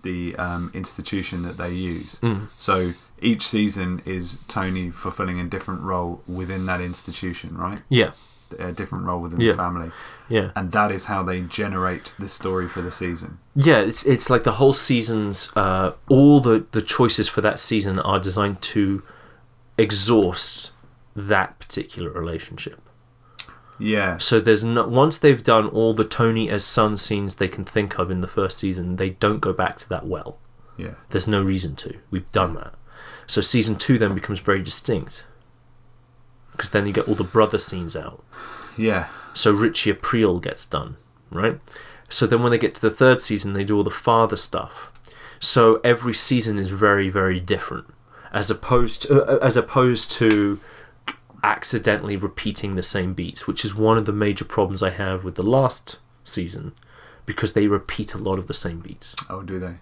the 0.03 0.35
um, 0.37 0.71
institution 0.73 1.43
that 1.43 1.57
they 1.57 1.71
use. 1.73 2.15
Mm. 2.21 2.47
So 2.59 2.93
each 3.21 3.47
season 3.47 4.01
is 4.05 4.37
Tony 4.47 4.91
fulfilling 4.91 5.39
a 5.39 5.45
different 5.45 5.81
role 5.81 6.21
within 6.27 6.65
that 6.67 6.81
institution, 6.81 7.57
right? 7.57 7.81
Yeah. 7.89 8.11
A 8.59 8.71
different 8.71 9.05
role 9.05 9.21
within 9.21 9.39
Yeah. 9.39 9.51
the 9.53 9.57
family. 9.57 9.91
Yeah. 10.29 10.51
And 10.55 10.71
that 10.71 10.91
is 10.91 11.05
how 11.05 11.23
they 11.23 11.41
generate 11.41 12.13
the 12.19 12.27
story 12.27 12.67
for 12.67 12.81
the 12.81 12.91
season. 12.91 13.39
Yeah, 13.55 13.79
it's 13.79 14.03
it's 14.05 14.29
like 14.29 14.43
the 14.43 14.53
whole 14.53 14.73
season's 14.73 15.51
uh, 15.55 15.91
all 16.09 16.39
the 16.39 16.65
the 16.71 16.81
choices 16.81 17.27
for 17.27 17.41
that 17.41 17.59
season 17.59 17.99
are 17.99 18.19
designed 18.19 18.61
to 18.73 19.03
exhaust 19.77 20.71
that 21.15 21.59
particular 21.59 22.09
relationship. 22.11 22.81
Yeah. 23.79 24.17
So 24.17 24.39
there's 24.39 24.63
no 24.63 24.87
once 24.87 25.17
they've 25.17 25.43
done 25.43 25.67
all 25.67 25.93
the 25.93 26.05
Tony 26.05 26.49
as 26.49 26.63
son 26.63 26.95
scenes 26.97 27.35
they 27.35 27.47
can 27.47 27.63
think 27.65 27.99
of 27.99 28.09
in 28.09 28.21
the 28.21 28.27
first 28.27 28.57
season, 28.57 28.95
they 28.95 29.11
don't 29.11 29.39
go 29.39 29.53
back 29.53 29.77
to 29.77 29.89
that 29.89 30.05
well. 30.07 30.39
Yeah. 30.77 30.95
There's 31.09 31.27
no 31.27 31.41
reason 31.41 31.75
to. 31.77 31.95
We've 32.11 32.31
done 32.31 32.55
that. 32.55 32.73
So 33.27 33.41
season 33.41 33.75
two 33.75 33.97
then 33.97 34.15
becomes 34.15 34.39
very 34.39 34.61
distinct 34.63 35.25
because 36.57 36.71
then 36.71 36.87
you 36.87 36.91
get 36.91 37.07
all 37.07 37.15
the 37.15 37.23
brother 37.23 37.59
scenes 37.59 37.95
out. 37.95 38.23
Yeah. 38.75 39.07
So 39.33 39.51
Richie 39.51 39.93
Aprile 39.93 40.41
gets 40.41 40.65
done, 40.65 40.97
right? 41.29 41.59
So 42.09 42.25
then 42.25 42.41
when 42.41 42.51
they 42.51 42.57
get 42.57 42.73
to 42.75 42.81
the 42.81 42.89
third 42.89 43.21
season, 43.21 43.53
they 43.53 43.63
do 43.63 43.77
all 43.77 43.83
the 43.83 43.91
father 43.91 44.35
stuff. 44.35 44.91
So 45.39 45.79
every 45.83 46.13
season 46.13 46.57
is 46.57 46.69
very, 46.69 47.09
very 47.09 47.39
different, 47.39 47.85
as 48.31 48.49
opposed 48.49 49.03
to, 49.03 49.23
uh, 49.23 49.45
as 49.45 49.55
opposed 49.55 50.11
to 50.13 50.59
accidentally 51.43 52.17
repeating 52.17 52.75
the 52.75 52.83
same 52.83 53.13
beats, 53.13 53.45
which 53.45 53.63
is 53.63 53.75
one 53.75 53.97
of 53.97 54.05
the 54.05 54.11
major 54.11 54.45
problems 54.45 54.81
I 54.81 54.89
have 54.89 55.23
with 55.23 55.35
the 55.35 55.43
last 55.43 55.99
season, 56.23 56.73
because 57.27 57.53
they 57.53 57.67
repeat 57.67 58.15
a 58.15 58.17
lot 58.17 58.39
of 58.39 58.47
the 58.47 58.53
same 58.53 58.79
beats. 58.79 59.15
Oh, 59.29 59.43
do 59.43 59.59
they? 59.59 59.75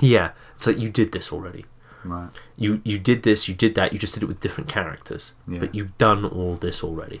Yeah, 0.00 0.32
it's 0.56 0.66
like 0.66 0.78
you 0.78 0.90
did 0.90 1.12
this 1.12 1.32
already. 1.32 1.64
Right. 2.08 2.30
You 2.56 2.80
you 2.84 2.98
did 2.98 3.22
this, 3.22 3.48
you 3.48 3.54
did 3.54 3.74
that. 3.76 3.92
You 3.92 3.98
just 3.98 4.14
did 4.14 4.22
it 4.22 4.26
with 4.26 4.40
different 4.40 4.68
characters, 4.68 5.32
Yeah. 5.46 5.58
but 5.60 5.74
you've 5.74 5.96
done 5.98 6.24
all 6.24 6.56
this 6.56 6.82
already. 6.82 7.20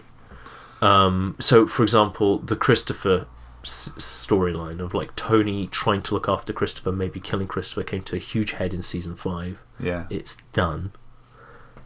Um, 0.80 1.36
so, 1.40 1.66
for 1.66 1.82
example, 1.82 2.38
the 2.38 2.56
Christopher 2.56 3.26
s- 3.64 3.90
storyline 3.96 4.80
of 4.80 4.94
like 4.94 5.14
Tony 5.16 5.66
trying 5.66 6.02
to 6.02 6.14
look 6.14 6.28
after 6.28 6.52
Christopher, 6.52 6.92
maybe 6.92 7.18
killing 7.20 7.48
Christopher, 7.48 7.82
came 7.82 8.02
to 8.02 8.16
a 8.16 8.20
huge 8.20 8.52
head 8.52 8.72
in 8.72 8.82
season 8.82 9.16
five. 9.16 9.58
Yeah. 9.80 10.06
It's 10.10 10.36
done. 10.52 10.92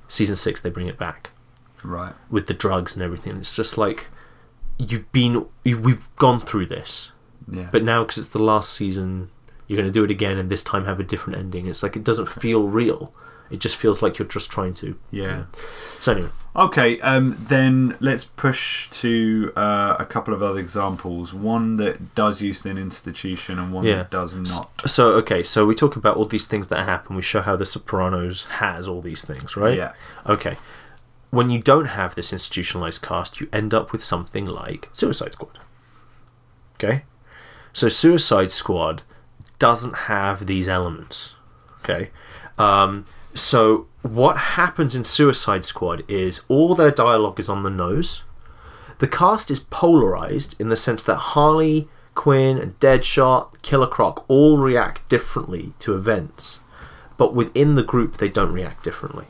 Season 0.09 0.36
six, 0.36 0.61
they 0.61 0.68
bring 0.70 0.88
it 0.88 0.98
back 0.98 1.30
Right. 1.82 2.12
with 2.30 2.46
the 2.46 2.55
drugs 2.55 2.92
and 2.94 3.03
everything. 3.03 3.36
It's 3.38 3.57
just 3.57 3.78
like 3.78 4.09
you've 4.78 5.11
been, 5.12 5.46
you've, 5.64 5.84
we've 5.84 6.14
gone 6.16 6.38
through 6.38 6.66
this, 6.66 7.11
Yeah. 7.50 7.68
but 7.72 7.82
now 7.82 8.03
because 8.05 8.18
it's 8.18 8.28
the 8.28 8.42
last 8.42 8.72
season, 8.74 9.30
you're 9.67 9.77
going 9.77 9.89
to 9.89 9.93
do 9.93 10.05
it 10.05 10.11
again, 10.11 10.39
and 10.39 10.51
this 10.51 10.63
time 10.63 10.85
have 10.85 11.01
a 11.01 11.05
different 11.05 11.39
ending. 11.39 11.67
It's 11.67 11.83
like 11.83 11.97
it 11.97 12.05
doesn't 12.05 12.29
feel 12.29 12.65
real. 12.65 13.13
It 13.51 13.59
just 13.61 13.77
feels 13.77 14.01
like 14.01 14.19
you're 14.19 14.29
just 14.29 14.51
trying 14.51 14.73
to. 14.75 14.99
yeah. 15.11 15.45
So 16.01 16.13
anyway, 16.13 16.29
Okay, 16.57 17.01
um, 17.01 17.37
then 17.49 17.97
let's 18.01 18.25
push 18.25 18.89
to 18.91 19.53
uh, 19.57 19.97
a 19.99 20.05
couple 20.07 20.33
of 20.35 20.43
other 20.43 20.59
examples. 20.61 21.33
One 21.35 21.77
that 21.77 22.15
does 22.15 22.41
use 22.43 22.65
an 22.67 22.77
institution 22.79 23.59
and 23.59 23.73
one 23.73 23.85
Yeah. 23.85 23.97
that 23.97 24.11
does 24.11 24.35
not. 24.35 24.71
so 24.87 25.13
okay, 25.15 25.43
so 25.43 25.65
we 25.67 25.75
talk 25.75 25.97
about 25.97 26.17
all 26.17 26.25
these 26.27 26.47
things 26.47 26.69
that 26.69 26.85
happen. 26.87 27.15
We 27.17 27.23
show 27.23 27.41
how 27.43 27.57
The 27.57 27.65
Sopranos 27.67 28.45
has 28.45 28.87
all 28.89 29.01
these 29.03 29.23
things, 29.25 29.57
right? 29.57 29.77
Yeah. 29.77 29.93
Okay. 30.27 30.57
When 31.31 31.49
you 31.51 31.61
don't 31.63 31.87
have 31.87 32.15
this 32.15 32.33
institutionalized 32.33 33.01
cast, 33.03 33.41
you 33.41 33.49
end 33.53 33.73
up 33.73 33.93
with 33.93 34.03
something 34.05 34.45
like 34.47 34.89
Suicide 34.93 35.33
Squad. 35.33 35.59
Okay? 36.77 37.05
So 37.73 37.89
Suicide 37.89 38.51
Squad 38.53 39.03
doesn't 39.63 39.95
have 40.11 40.47
these 40.47 40.69
elements. 40.69 41.35
Okay? 41.79 42.11
Um, 42.59 43.07
so 43.33 43.87
what 44.03 44.37
happens 44.59 44.97
in 44.97 45.05
Suicide 45.05 45.65
Squad 45.65 46.03
is 46.11 46.41
all 46.49 46.75
their 46.75 46.91
dialogue 46.91 47.39
is 47.39 47.49
on 47.49 47.63
the 47.63 47.71
nose. 47.71 48.25
The 48.99 49.07
cast 49.07 49.53
is 49.53 49.61
polarized 49.61 50.61
in 50.61 50.69
the 50.69 50.77
sense 50.77 51.01
that 51.05 51.31
Harley 51.31 51.89
Quinn 52.17 52.75
Deadshot, 52.81 53.63
Killer 53.63 53.87
Croc 53.87 54.25
all 54.27 54.59
react 54.59 55.09
differently 55.09 55.75
to 55.79 55.95
events, 55.95 56.59
but 57.17 57.33
within 57.33 57.77
the 57.77 57.85
group 57.85 58.17
they 58.17 58.29
don't 58.29 58.53
react 58.53 58.83
differently. 58.83 59.27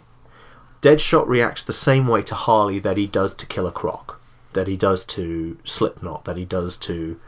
Deadshot 0.81 1.29
reacts 1.29 1.63
the 1.63 1.75
same 1.75 2.07
way 2.07 2.23
to 2.23 2.35
Harley 2.35 2.79
that 2.79 2.97
he 2.97 3.07
does 3.07 3.35
to 3.35 3.45
Killer 3.45 3.71
Croc, 3.71 4.19
that 4.55 4.67
he 4.67 4.79
does 4.79 5.05
to 5.05 5.59
Slipknot, 5.65 6.25
that 6.25 6.39
he 6.39 6.47
does 6.47 6.79
to 6.79 7.21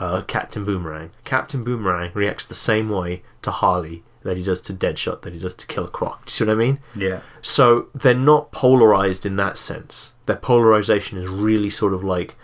uh, 0.00 0.22
Captain 0.22 0.64
Boomerang. 0.64 1.10
Captain 1.24 1.64
Boomerang 1.64 2.10
reacts 2.14 2.46
the 2.46 2.54
same 2.54 2.88
way 2.88 3.22
to 3.42 3.50
Harley 3.50 4.02
that 4.22 4.36
he 4.36 4.42
does 4.42 4.60
to 4.62 4.72
Deadshot, 4.72 5.22
that 5.22 5.32
he 5.32 5.38
does 5.38 5.54
to 5.56 5.66
Killer 5.66 5.88
Croc. 5.88 6.24
Do 6.24 6.30
you 6.30 6.32
see 6.32 6.44
what 6.44 6.52
I 6.52 6.56
mean? 6.56 6.78
Yeah. 6.94 7.20
So 7.40 7.88
they're 7.94 8.14
not 8.14 8.52
polarized 8.52 9.26
in 9.26 9.36
that 9.36 9.58
sense. 9.58 10.12
Their 10.26 10.36
polarization 10.36 11.18
is 11.18 11.28
really 11.28 11.70
sort 11.70 11.92
of 11.92 12.04
like 12.04 12.36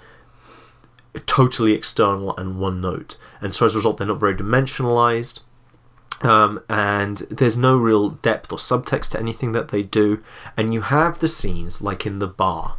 totally 1.26 1.72
external 1.72 2.36
and 2.36 2.58
one 2.58 2.80
note. 2.80 3.16
And 3.40 3.54
so 3.54 3.66
as 3.66 3.74
a 3.74 3.78
result, 3.78 3.98
they're 3.98 4.06
not 4.06 4.20
very 4.20 4.34
dimensionalized. 4.34 5.40
Um, 6.22 6.62
and 6.68 7.18
there's 7.30 7.56
no 7.56 7.76
real 7.76 8.10
depth 8.10 8.52
or 8.52 8.58
subtext 8.58 9.10
to 9.10 9.20
anything 9.20 9.52
that 9.52 9.68
they 9.68 9.82
do. 9.82 10.22
And 10.56 10.74
you 10.74 10.82
have 10.82 11.18
the 11.18 11.28
scenes 11.28 11.80
like 11.80 12.04
in 12.06 12.18
the 12.18 12.26
bar 12.26 12.76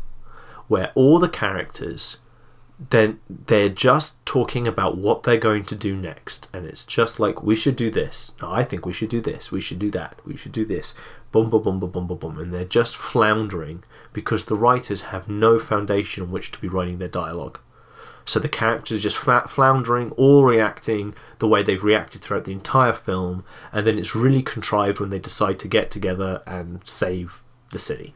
where 0.68 0.92
all 0.94 1.20
the 1.20 1.30
characters 1.30 2.18
then 2.90 3.20
they're 3.30 3.68
just 3.68 4.26
talking 4.26 4.66
about 4.66 4.98
what 4.98 5.24
they're 5.24 5.38
going 5.38 5.66
to 5.66 5.76
do 5.76 5.96
next. 5.96 6.48
And 6.54 6.66
it's 6.66 6.86
just 6.86 7.20
like 7.20 7.44
we 7.44 7.56
should 7.56 7.76
do 7.76 7.92
this. 7.92 8.34
I 8.42 8.64
think 8.64 8.86
we 8.86 8.94
should 8.94 9.10
do 9.10 9.20
this. 9.20 9.52
We 9.52 9.60
should 9.60 9.80
do 9.80 9.92
that. 9.92 10.20
We 10.26 10.38
should 10.38 10.54
do 10.54 10.64
this. 10.64 10.94
Boom 11.32 11.50
boom 11.50 11.62
boom 11.62 11.80
boom 11.80 11.92
boom 11.92 12.08
boom 12.08 12.18
boom. 12.18 12.38
And 12.40 12.54
they're 12.54 12.64
just 12.64 12.96
floundering 12.96 13.84
because 14.14 14.46
the 14.46 14.56
writers 14.56 15.02
have 15.02 15.28
no 15.28 15.60
foundation 15.60 16.24
on 16.24 16.32
which 16.32 16.52
to 16.52 16.62
be 16.62 16.70
writing 16.70 17.00
their 17.00 17.10
dialogue. 17.10 17.60
So 18.24 18.40
the 18.40 18.48
characters 18.48 19.04
just 19.04 19.18
flat 19.18 19.50
floundering 19.50 20.12
all 20.12 20.44
reacting 20.44 21.16
the 21.40 21.48
way 21.48 21.64
they've 21.64 21.84
reacted 21.84 22.22
throughout 22.22 22.46
the 22.46 22.54
entire 22.54 22.94
film. 22.94 23.44
And 23.74 23.86
then 23.86 24.00
it's 24.00 24.16
really 24.16 24.42
contrived 24.42 25.00
when 25.00 25.10
they 25.10 25.20
decide 25.20 25.60
to 25.60 25.68
get 25.68 25.92
together 25.92 26.42
and 26.48 26.80
save 26.88 27.44
the 27.72 27.80
city. 27.80 28.14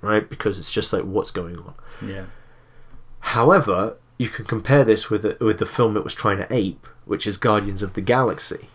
Right? 0.00 0.28
Because 0.28 0.58
it's 0.58 0.72
just 0.72 0.92
like 0.92 1.04
what's 1.04 1.30
going 1.30 1.58
on? 1.58 1.74
Yeah. 2.04 2.24
However, 3.28 3.96
you 4.18 4.28
can 4.28 4.44
compare 4.44 4.84
this 4.84 5.10
with 5.10 5.22
the, 5.22 5.36
with 5.44 5.58
the 5.58 5.66
film 5.66 5.96
it 5.96 6.04
was 6.04 6.14
trying 6.14 6.36
to 6.38 6.52
ape, 6.54 6.86
which 7.04 7.26
is 7.26 7.36
Guardians 7.36 7.82
of 7.82 7.94
the 7.94 8.00
Galaxy, 8.00 8.68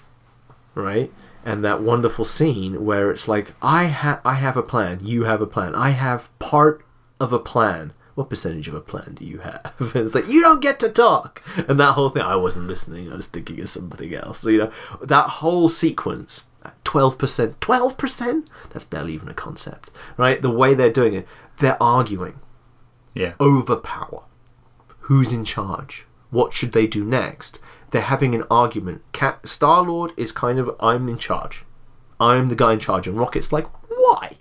right? 0.76 1.12
And 1.45 1.64
that 1.64 1.82
wonderful 1.82 2.26
scene 2.26 2.84
where 2.84 3.12
it's 3.12 3.28
like, 3.28 3.54
I 3.62 3.88
ha- 3.88 4.22
I 4.26 4.34
have 4.34 4.58
a 4.58 4.64
plan, 4.64 5.00
you 5.06 5.24
have 5.24 5.41
a 5.41 5.47
plan, 5.47 5.76
I 5.76 5.91
have 5.91 6.28
part 6.39 6.84
of 7.20 7.32
a 7.32 7.39
plan. 7.39 7.93
What 8.16 8.30
percentage 8.30 8.68
of 8.68 8.74
a 8.74 8.82
plan 8.82 9.16
do 9.18 9.24
you 9.24 9.38
have? 9.39 9.74
And 9.80 9.95
it's 10.06 10.14
like 10.16 10.28
you 10.28 10.41
don't 10.41 10.62
get 10.62 10.78
to 10.82 10.89
talk, 10.89 11.41
and 11.70 11.80
that 11.80 11.93
whole 11.93 12.10
thing. 12.10 12.24
I 12.24 12.36
wasn't 12.36 12.68
listening; 12.68 13.10
I 13.10 13.16
was 13.16 13.28
thinking 13.28 13.62
of 13.62 13.70
something 13.70 14.14
else. 14.14 14.39
So, 14.41 14.50
you 14.50 14.58
know, 14.58 14.72
that 15.02 15.30
whole 15.30 15.70
sequence, 15.70 16.43
twelve 16.84 17.18
percent, 17.18 17.62
twelve 17.62 17.97
percent. 17.97 18.50
That's 18.72 18.84
barely 18.84 19.14
even 19.14 19.30
a 19.30 19.34
concept, 19.34 19.89
right? 20.18 20.41
The 20.41 20.50
way 20.50 20.74
they're 20.74 20.91
doing 20.91 21.14
it, 21.14 21.28
they're 21.60 21.82
arguing 21.82 22.41
Yeah. 23.14 23.36
over 23.39 23.78
power. 23.78 24.24
Who's 25.10 25.34
in 25.34 25.43
charge? 25.43 26.05
What 26.30 26.53
should 26.53 26.72
they 26.72 26.86
do 26.86 27.03
next? 27.03 27.60
They're 27.89 28.03
having 28.03 28.36
an 28.36 28.43
argument. 28.51 29.01
Cat 29.12 29.49
Star 29.49 29.82
Lord 29.82 30.14
is 30.16 30.32
kind 30.32 30.60
of 30.60 30.70
I'm 30.80 31.10
in 31.10 31.18
charge. 31.18 31.64
I'm 32.20 32.45
the 32.45 32.55
guy 32.55 32.74
in 32.74 32.80
charge, 32.80 33.07
and 33.07 33.18
Rocket's 33.18 33.51
like, 33.51 33.66
why? 33.89 34.34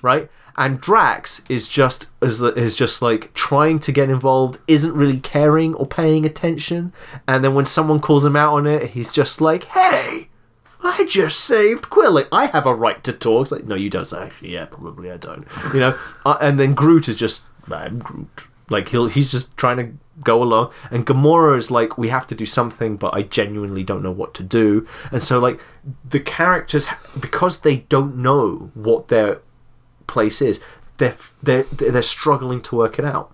Right? 0.00 0.30
And 0.56 0.80
Drax 0.80 1.42
is 1.50 1.68
just 1.68 2.06
is, 2.22 2.74
just 2.74 3.02
like 3.02 3.34
trying 3.34 3.80
to 3.80 3.92
get 3.92 4.08
involved, 4.08 4.56
isn't 4.66 4.94
really 4.94 5.20
caring 5.20 5.74
or 5.74 5.86
paying 5.86 6.24
attention, 6.24 6.94
and 7.28 7.44
then 7.44 7.54
when 7.54 7.66
someone 7.66 8.00
calls 8.00 8.24
him 8.24 8.36
out 8.36 8.54
on 8.54 8.66
it, 8.66 8.92
he's 8.92 9.12
just 9.12 9.42
like, 9.42 9.64
"Hey, 9.64 10.30
I 10.82 11.04
just 11.04 11.38
saved 11.38 11.90
Quill. 11.90 12.24
I 12.32 12.46
have 12.46 12.64
a 12.64 12.74
right 12.74 13.04
to 13.04 13.12
talk." 13.12 13.42
It's 13.42 13.52
like, 13.52 13.64
no, 13.64 13.74
you 13.74 13.90
don't. 13.90 14.10
Actually, 14.10 14.54
yeah, 14.54 14.64
probably 14.64 15.10
I 15.10 15.18
don't. 15.18 15.46
You 15.74 15.80
know. 15.80 15.98
Uh, 16.24 16.38
and 16.40 16.58
then 16.58 16.72
Groot 16.72 17.10
is 17.10 17.16
just, 17.16 17.42
I'm 17.70 17.98
Groot. 17.98 18.48
Like 18.70 18.88
he'll 18.88 19.08
he's 19.08 19.30
just 19.30 19.56
trying 19.56 19.76
to 19.76 19.92
go 20.24 20.42
along, 20.42 20.72
and 20.90 21.06
Gamora 21.06 21.58
is 21.58 21.70
like, 21.70 21.98
we 21.98 22.08
have 22.08 22.26
to 22.28 22.34
do 22.34 22.46
something, 22.46 22.96
but 22.96 23.14
I 23.14 23.22
genuinely 23.22 23.84
don't 23.84 24.02
know 24.02 24.10
what 24.10 24.32
to 24.34 24.42
do. 24.42 24.86
And 25.12 25.22
so 25.22 25.38
like 25.38 25.60
the 26.08 26.20
characters, 26.20 26.86
because 27.18 27.60
they 27.60 27.78
don't 27.88 28.16
know 28.16 28.70
what 28.74 29.08
their 29.08 29.40
place 30.06 30.40
is, 30.40 30.62
they're 30.96 31.16
they're 31.42 31.64
they're 31.64 32.02
struggling 32.02 32.62
to 32.62 32.76
work 32.76 32.98
it 32.98 33.04
out 33.04 33.32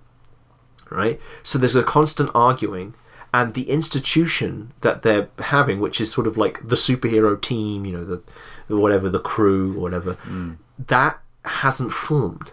right? 0.91 1.21
So 1.43 1.59
there's 1.59 1.77
a 1.77 1.83
constant 1.83 2.31
arguing, 2.35 2.95
and 3.33 3.55
the 3.55 3.71
institution 3.71 4.73
that 4.81 5.03
they're 5.03 5.29
having, 5.39 5.81
which 5.81 6.01
is 6.01 6.11
sort 6.11 6.27
of 6.27 6.37
like 6.37 6.67
the 6.67 6.77
superhero 6.77 7.41
team, 7.41 7.85
you 7.85 7.93
know, 7.93 8.05
the, 8.05 8.23
the 8.69 8.77
whatever, 8.77 9.09
the 9.09 9.21
crew, 9.21 9.77
or 9.77 9.81
whatever, 9.81 10.15
mm. 10.15 10.57
that 10.79 11.21
hasn't 11.45 11.93
formed. 11.93 12.53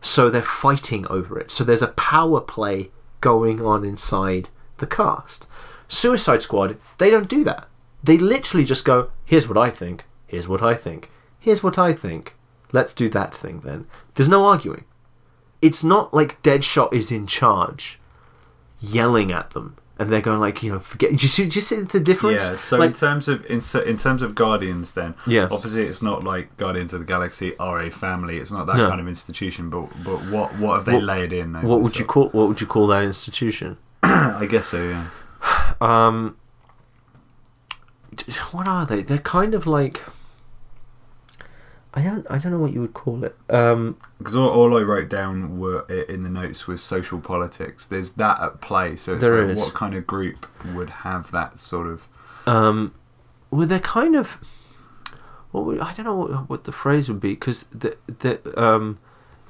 So 0.00 0.30
they're 0.30 0.42
fighting 0.42 1.06
over 1.08 1.38
it. 1.38 1.50
So 1.50 1.64
there's 1.64 1.82
a 1.82 1.88
power 1.88 2.40
play 2.40 2.90
going 3.20 3.60
on 3.60 3.84
inside 3.84 4.48
the 4.78 4.86
cast. 4.86 5.46
Suicide 5.88 6.42
Squad, 6.42 6.78
they 6.98 7.10
don't 7.10 7.28
do 7.28 7.44
that. 7.44 7.68
They 8.02 8.16
literally 8.16 8.64
just 8.64 8.84
go, 8.84 9.10
here's 9.24 9.48
what 9.48 9.58
I 9.58 9.70
think, 9.70 10.04
here's 10.26 10.48
what 10.48 10.62
I 10.62 10.74
think, 10.74 11.10
here's 11.38 11.62
what 11.62 11.78
I 11.78 11.92
think. 11.92 12.34
Let's 12.72 12.94
do 12.94 13.08
that 13.10 13.34
thing 13.34 13.60
then. 13.60 13.86
There's 14.14 14.28
no 14.28 14.46
arguing 14.46 14.84
it's 15.62 15.84
not 15.84 16.14
like 16.14 16.42
Deadshot 16.42 16.92
is 16.92 17.12
in 17.12 17.26
charge, 17.26 17.98
yelling 18.80 19.30
at 19.30 19.50
them, 19.50 19.76
and 20.00 20.08
they're 20.10 20.22
going 20.22 20.40
like, 20.40 20.62
you 20.62 20.72
know, 20.72 20.80
forget. 20.80 21.10
Do 21.10 21.16
you 21.16 21.28
see, 21.28 21.46
do 21.46 21.54
you 21.56 21.60
see 21.60 21.82
the 21.82 22.00
difference? 22.00 22.48
Yeah, 22.48 22.56
so 22.56 22.80
in 22.82 22.94
terms 22.94 23.28
of 23.28 23.44
in, 23.46 23.60
in 23.86 23.98
terms 23.98 24.22
of 24.22 24.34
Guardians, 24.34 24.94
then 24.94 25.14
Yeah. 25.26 25.46
obviously 25.50 25.82
it's 25.82 26.00
not 26.02 26.24
like 26.24 26.56
Guardians 26.56 26.94
of 26.94 27.00
the 27.00 27.06
Galaxy 27.06 27.56
are 27.58 27.78
a 27.82 27.90
family. 27.90 28.38
It's 28.38 28.50
not 28.50 28.66
that 28.68 28.76
No. 28.78 28.88
kind 28.88 29.00
of 29.00 29.06
institution. 29.06 29.68
But 29.70 29.88
but 30.02 30.18
what 30.32 30.56
what 30.58 30.74
have 30.76 30.86
they 30.86 30.94
What- 30.94 31.04
layered 31.04 31.32
in? 31.34 31.52
what 31.62 31.82
would 31.82 31.96
you 31.98 32.06
call 32.06 32.30
what 32.30 32.48
would 32.48 32.60
you 32.62 32.66
call 32.66 32.86
that 32.88 33.04
institution? 33.04 33.76
I 34.02 34.46
guess 34.48 34.66
so. 34.68 34.82
Yeah. 34.82 35.04
Um, 35.82 36.36
what 38.52 38.66
are 38.66 38.84
they? 38.86 39.02
They're 39.02 39.18
kind 39.18 39.54
of 39.54 39.66
like. 39.66 40.00
I 41.92 42.02
don't 42.02 42.26
I 42.30 42.38
don't 42.38 42.52
know 42.52 42.58
what 42.58 42.72
you 42.72 42.80
would 42.80 42.94
call 42.94 43.24
it. 43.24 43.36
Um, 43.48 43.96
Because 44.18 44.36
all, 44.36 44.48
all 44.48 44.78
I 44.78 44.82
wrote 44.82 45.08
down 45.08 45.58
were 45.58 45.80
in 46.08 46.22
the 46.22 46.28
notes 46.30 46.66
was 46.66 46.82
social 46.82 47.18
politics. 47.20 47.86
There's 47.86 48.12
that 48.12 48.40
at 48.40 48.60
play. 48.60 48.96
So 48.96 49.14
it's 49.16 49.24
like, 49.24 49.56
what 49.56 49.74
kind 49.74 49.94
of 49.94 50.06
group 50.06 50.46
would 50.74 50.90
have 50.90 51.30
that 51.32 51.58
sort 51.58 51.86
of? 51.88 52.06
um, 52.46 52.94
well, 53.50 53.66
they're 53.66 53.80
kind 53.80 54.14
of. 54.16 54.38
What 55.50 55.64
would, 55.64 55.80
I 55.80 55.92
don't 55.94 56.06
know 56.06 56.14
what, 56.14 56.48
what 56.48 56.64
the 56.64 56.70
phrase 56.70 57.08
would 57.08 57.18
be 57.20 57.30
because 57.30 57.64
the 57.72 57.96
the 58.06 58.38
um, 58.60 58.98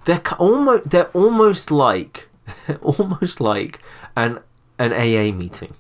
they're 0.06 0.22
almost 0.38 0.88
they're 0.88 1.10
almost 1.12 1.70
like 1.70 2.30
almost 2.80 3.38
like 3.40 3.80
an 4.16 4.40
an 4.78 4.94
AA 4.94 5.30
meeting, 5.36 5.74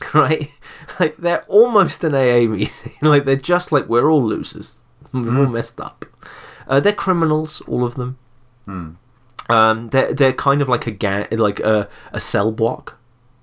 right? 0.13 0.51
Like 0.99 1.17
they're 1.17 1.45
almost 1.47 2.03
an 2.03 2.15
AA 2.15 2.49
meeting. 2.49 2.91
like 3.01 3.25
they're 3.25 3.35
just 3.35 3.71
like 3.71 3.87
we're 3.87 4.09
all 4.09 4.21
losers. 4.21 4.75
We're 5.13 5.39
all 5.39 5.47
messed 5.47 5.79
up. 5.79 6.05
Uh, 6.67 6.79
they're 6.79 6.93
criminals, 6.93 7.61
all 7.61 7.85
of 7.85 7.95
them. 7.95 8.17
Hmm. 8.65 8.91
Um, 9.49 9.89
they're 9.89 10.13
they're 10.13 10.33
kind 10.33 10.61
of 10.61 10.67
like 10.67 10.87
a 10.87 10.91
gang, 10.91 11.27
like 11.31 11.59
a 11.59 11.89
a 12.11 12.19
cell 12.19 12.51
block, 12.51 12.97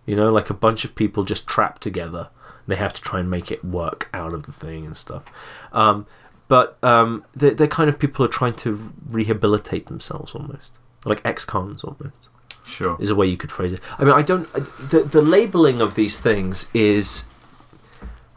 you 0.04 0.14
know, 0.14 0.30
like 0.30 0.50
a 0.50 0.54
bunch 0.54 0.84
of 0.84 0.94
people 0.94 1.24
just 1.24 1.46
trapped 1.46 1.82
together. 1.82 2.28
They 2.66 2.76
have 2.76 2.92
to 2.94 3.02
try 3.02 3.20
and 3.20 3.30
make 3.30 3.50
it 3.50 3.64
work 3.64 4.08
out 4.14 4.32
of 4.32 4.44
the 4.44 4.52
thing 4.52 4.86
and 4.86 4.96
stuff. 4.96 5.24
Um, 5.72 6.06
but 6.48 6.78
um, 6.82 7.24
they're, 7.34 7.54
they're 7.54 7.66
kind 7.66 7.90
of 7.90 7.98
people 7.98 8.18
who 8.18 8.30
are 8.30 8.32
trying 8.32 8.54
to 8.54 8.92
rehabilitate 9.08 9.86
themselves 9.86 10.34
almost, 10.34 10.72
like 11.04 11.20
ex-cons 11.24 11.84
almost 11.84 12.28
Sure. 12.64 12.96
is 12.98 13.10
a 13.10 13.14
way 13.14 13.26
you 13.26 13.36
could 13.36 13.52
phrase 13.52 13.72
it. 13.72 13.80
I 13.98 14.04
mean, 14.04 14.14
I 14.14 14.22
don't. 14.22 14.50
The 14.90 15.00
the 15.04 15.22
labeling 15.22 15.80
of 15.80 15.94
these 15.94 16.18
things 16.18 16.68
is. 16.74 17.24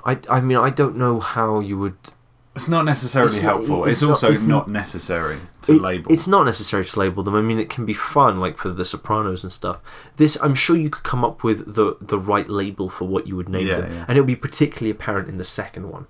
I, 0.05 0.19
I 0.29 0.39
mean 0.41 0.57
I 0.57 0.69
don't 0.69 0.95
know 0.95 1.19
how 1.19 1.59
you 1.59 1.77
would 1.79 1.97
It's 2.55 2.67
not 2.69 2.85
necessarily 2.85 3.29
It's 3.31 3.41
helpful. 3.41 3.83
it's 3.83 3.93
It's, 3.93 4.01
not- 4.01 4.09
also 4.11 4.31
it's 4.31 4.45
not, 4.47 4.67
not- 4.67 4.69
necessary 4.69 5.37
to 5.63 5.73
It- 5.73 5.81
label. 5.81 6.11
It's 6.13 6.27
not 6.27 6.45
necessary 6.45 6.85
to 6.85 6.99
label 6.99 7.23
them. 7.23 7.35
I 7.35 7.41
mean, 7.41 7.59
it 7.59 7.69
can 7.69 7.85
be 7.85 7.93
fun, 7.93 8.39
like 8.39 8.57
for 8.57 8.69
The 8.69 8.85
Sopranos 8.85 9.43
and 9.43 9.51
stuff. 9.51 9.77
This, 10.15 10.37
I'm 10.41 10.55
sure 10.55 10.77
you 10.77 10.89
could 10.89 11.03
come 11.03 11.25
up 11.25 11.43
with 11.43 11.73
the 11.75 11.97
the 11.99 12.17
right 12.19 12.47
label 12.47 12.89
for 12.89 13.05
what 13.05 13.27
you 13.27 13.35
would 13.35 13.49
name 13.49 13.67
Yeah, 13.67 13.81
them, 13.81 13.93
yeah. 13.93 14.05
and 14.07 14.11
it'll 14.17 14.25
be 14.25 14.35
particularly 14.37 14.91
apparent 14.91 15.27
in 15.29 15.37
the 15.37 15.43
second 15.43 15.89
one 15.89 16.05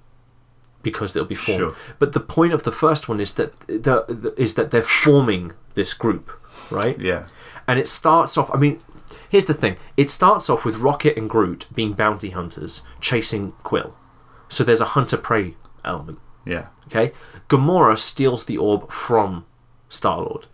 because 0.83 1.13
they'll 1.13 1.25
be 1.25 1.35
formed. 1.35 1.59
Sure. 1.59 1.75
But 1.97 2.11
the 2.13 2.19
point 2.19 2.53
of 2.53 2.61
the 2.63 2.71
first 2.71 3.09
one 3.09 3.19
is 3.19 3.31
that 3.33 3.59
the, 3.67 4.05
the 4.07 4.33
is 4.37 4.53
that 4.55 4.69
they're 4.71 4.83
forming 5.07 5.53
this 5.73 5.93
group, 5.95 6.29
right? 6.71 6.99
yeah. 6.99 7.27
And 7.67 7.79
it 7.79 7.87
starts 7.87 8.37
off. 8.37 8.49
I 8.53 8.57
mean, 8.57 8.79
here's 9.29 9.45
the 9.45 9.53
thing. 9.53 9.77
It 9.97 10.09
starts 10.09 10.49
off 10.49 10.63
with 10.65 10.77
Rocket 10.77 11.17
and 11.17 11.29
Groot 11.29 11.67
being 11.73 11.93
bounty 11.93 12.29
hunters 12.29 12.81
chasing 13.01 13.51
Quill. 13.63 13.97
So 14.49 14.63
there's 14.63 14.79
a 14.81 14.85
hunter 14.85 15.17
prey 15.17 15.55
element. 15.83 16.19
Yeah. 16.45 16.67
Okay, 16.87 17.11
Gamora 17.49 17.97
steals 17.99 18.45
the 18.45 18.57
orb 18.57 18.89
from 18.89 19.45
Star 19.89 20.19
Lord, 20.21 20.45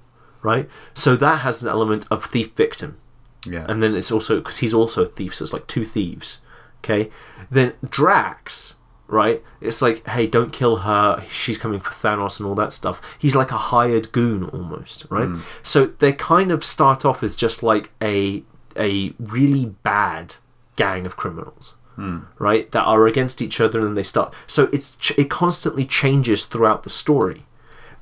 right? 0.42 0.68
So 0.96 1.16
that 1.16 1.42
has 1.42 1.62
an 1.62 1.70
element 1.70 2.08
of 2.10 2.26
thief 2.26 2.54
victim, 2.54 2.98
Yeah. 3.46 3.66
and 3.70 3.84
then 3.84 3.94
it's 3.96 4.12
also 4.12 4.38
because 4.38 4.58
he's 4.58 4.74
also 4.74 5.04
a 5.04 5.06
thief, 5.06 5.36
so 5.36 5.44
it's 5.44 5.54
like 5.54 5.68
two 5.68 5.86
thieves. 5.86 6.40
Okay, 6.84 7.12
then 7.52 7.74
Drax, 7.88 8.74
right? 9.08 9.44
It's 9.62 9.82
like, 9.82 10.08
hey, 10.08 10.28
don't 10.28 10.52
kill 10.52 10.78
her. 10.78 11.24
She's 11.30 11.58
coming 11.58 11.80
for 11.80 11.92
Thanos 11.92 12.40
and 12.40 12.48
all 12.48 12.56
that 12.56 12.74
stuff. 12.74 13.02
He's 13.20 13.36
like 13.36 13.52
a 13.52 13.58
hired 13.58 14.12
goon 14.12 14.46
almost, 14.46 15.06
right? 15.10 15.28
Hmm. 15.28 15.42
So 15.62 15.88
they 15.88 16.14
kind 16.14 16.52
of 16.52 16.64
start 16.64 17.06
off 17.06 17.24
as 17.24 17.36
just 17.36 17.64
like 17.64 17.92
a 18.02 18.44
a 18.78 19.14
really 19.20 19.66
bad 19.66 20.36
gang 20.76 21.06
of 21.06 21.16
criminals 21.16 21.74
hmm. 21.96 22.20
right 22.40 22.72
that 22.72 22.84
are 22.84 23.08
against 23.08 23.42
each 23.42 23.60
other 23.60 23.86
and 23.86 23.96
they 23.96 24.04
start 24.04 24.34
so 24.48 24.70
it's 24.74 24.96
ch- 24.96 25.18
it 25.18 25.30
constantly 25.30 25.86
changes 25.86 26.46
throughout 26.46 26.84
the 26.84 26.90
story 26.90 27.46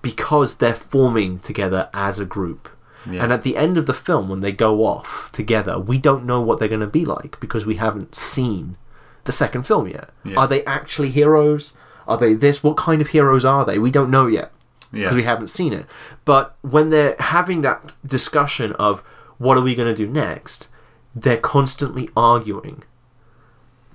because 0.02 0.58
they're 0.58 0.74
forming 0.74 1.40
together 1.40 1.90
as 1.94 2.18
a 2.20 2.26
group 2.26 2.70
Yeah. 3.10 3.24
and 3.24 3.34
at 3.34 3.44
the 3.44 3.58
end 3.58 3.78
of 3.78 3.86
the 3.86 3.94
film 3.94 4.30
when 4.30 4.40
they 4.40 4.52
go 4.52 4.86
off 4.86 5.30
together 5.32 5.78
we 5.78 5.98
don't 5.98 6.26
know 6.26 6.42
what 6.42 6.60
they're 6.60 6.68
going 6.68 6.82
to 6.82 6.88
be 6.88 7.06
like 7.06 7.40
because 7.40 7.66
we 7.66 7.76
haven't 7.76 8.16
seen 8.16 8.78
the 9.26 9.32
second 9.32 9.64
film 9.64 9.88
yet 9.88 10.10
Yeah. 10.24 10.38
are 10.40 10.48
they 10.48 10.64
actually 10.66 11.10
heroes 11.10 11.74
are 12.08 12.18
they 12.18 12.34
this 12.34 12.64
what 12.64 12.78
kind 12.78 13.02
of 13.02 13.10
heroes 13.10 13.46
are 13.46 13.64
they 13.66 13.78
we 13.80 13.92
don't 13.92 14.10
know 14.12 14.28
yet 14.28 14.52
Yeah. 14.92 15.04
because 15.04 15.16
we 15.16 15.24
haven't 15.24 15.48
seen 15.50 15.72
it. 15.74 15.86
But 16.26 16.56
when 16.62 16.90
they're 16.90 17.16
having 17.20 17.62
that 17.62 17.94
discussion 18.06 18.74
of 18.74 19.02
what 19.38 19.58
are 19.58 19.62
we 19.64 19.74
going 19.76 19.88
to 19.88 20.04
do 20.06 20.08
next, 20.12 20.68
they're 21.16 21.38
constantly 21.38 22.10
arguing, 22.18 22.84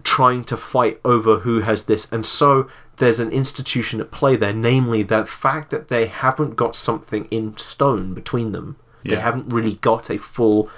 trying 0.04 0.44
to 0.44 0.56
fight 0.56 1.00
over 1.04 1.40
who 1.40 1.60
has 1.60 1.84
this. 1.84 2.10
And 2.10 2.24
so 2.24 2.68
there's 2.96 3.20
an 3.20 3.30
institution 3.30 4.00
at 4.00 4.10
play 4.10 4.36
there, 4.36 4.52
namely 4.54 5.02
the 5.02 5.26
fact 5.26 5.70
that 5.70 5.88
they 5.88 6.06
haven't 6.06 6.56
got 6.56 6.74
something 6.74 7.26
in 7.30 7.56
stone 7.58 8.14
between 8.14 8.52
them. 8.52 8.76
They 9.04 9.16
haven't 9.16 9.50
really 9.52 9.74
got 9.74 10.10
a 10.10 10.18
full 10.18 10.68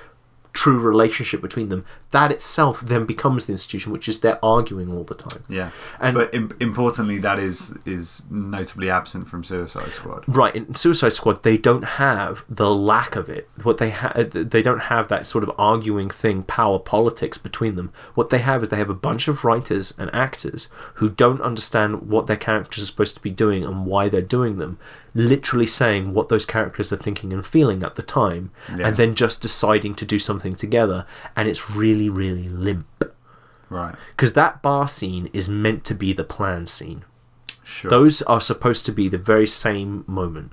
true 0.62 0.78
relationship 0.92 1.40
between 1.40 1.68
them. 1.68 1.84
That 2.10 2.32
itself 2.32 2.80
then 2.80 3.04
becomes 3.04 3.46
the 3.46 3.52
institution, 3.52 3.92
which 3.92 4.08
is 4.08 4.20
they're 4.20 4.44
arguing 4.44 4.90
all 4.90 5.04
the 5.04 5.14
time. 5.14 5.42
yeah. 5.48 5.70
And 6.00 6.14
but 6.14 6.34
Im- 6.34 6.56
importantly, 6.58 7.18
that 7.18 7.38
is 7.38 7.74
is 7.86 8.22
notably 8.30 8.88
absent 8.90 9.28
from 9.28 9.44
Suicide 9.44 9.92
Squad. 9.98 10.24
Right 10.26 10.54
in 10.56 10.74
Suicide 10.74 11.12
Squad, 11.12 11.42
they 11.42 11.56
don't 11.68 11.84
have 11.84 12.42
the 12.48 12.70
lack 12.92 13.14
of 13.14 13.28
it. 13.28 13.48
What 13.62 13.76
they 13.78 13.90
have, 13.90 14.16
uh, 14.16 14.24
they 14.54 14.62
don't 14.68 14.84
have 14.94 15.06
that 15.08 15.26
sort 15.26 15.44
of 15.44 15.50
arguing 15.58 16.10
thing, 16.10 16.42
power 16.42 16.78
politics 16.78 17.38
between 17.38 17.76
them. 17.76 17.92
What 18.14 18.30
they 18.30 18.38
have 18.38 18.62
is 18.62 18.68
they 18.70 18.76
have 18.84 18.90
a 18.90 18.94
bunch 19.08 19.28
of 19.28 19.44
writers 19.44 19.94
and 19.98 20.10
actors 20.12 20.66
who 20.94 21.08
don't 21.08 21.40
understand 21.40 22.08
what 22.12 22.26
their 22.26 22.36
characters 22.48 22.82
are 22.82 22.86
supposed 22.86 23.14
to 23.14 23.22
be 23.22 23.30
doing 23.30 23.62
and 23.64 23.86
why 23.86 24.08
they're 24.08 24.22
doing 24.38 24.56
them. 24.58 24.78
Literally 25.18 25.66
saying 25.66 26.14
what 26.14 26.28
those 26.28 26.46
characters 26.46 26.92
are 26.92 26.96
thinking 26.96 27.32
and 27.32 27.44
feeling 27.46 27.82
at 27.82 27.96
the 27.96 28.02
time, 28.02 28.50
Yeah. 28.68 28.86
and 28.88 28.96
then 28.96 29.14
just 29.14 29.42
deciding 29.42 29.94
to 29.96 30.04
do 30.04 30.18
something 30.18 30.54
together. 30.54 31.06
And 31.36 31.48
it's 31.48 31.70
really, 31.70 32.08
really 32.08 32.48
limp 32.48 32.86
Right. 33.70 33.94
because 34.16 34.32
that 34.34 34.62
bar 34.62 34.86
scene 34.88 35.28
is 35.32 35.48
meant 35.48 35.84
to 35.86 35.94
be 35.94 36.12
the 36.12 36.24
plan 36.24 36.66
scene. 36.66 37.04
Sure. 37.64 37.90
Those 37.90 38.22
are 38.22 38.40
supposed 38.40 38.86
to 38.86 38.92
be 38.92 39.08
the 39.08 39.18
very 39.18 39.46
same 39.46 40.04
moment. 40.06 40.52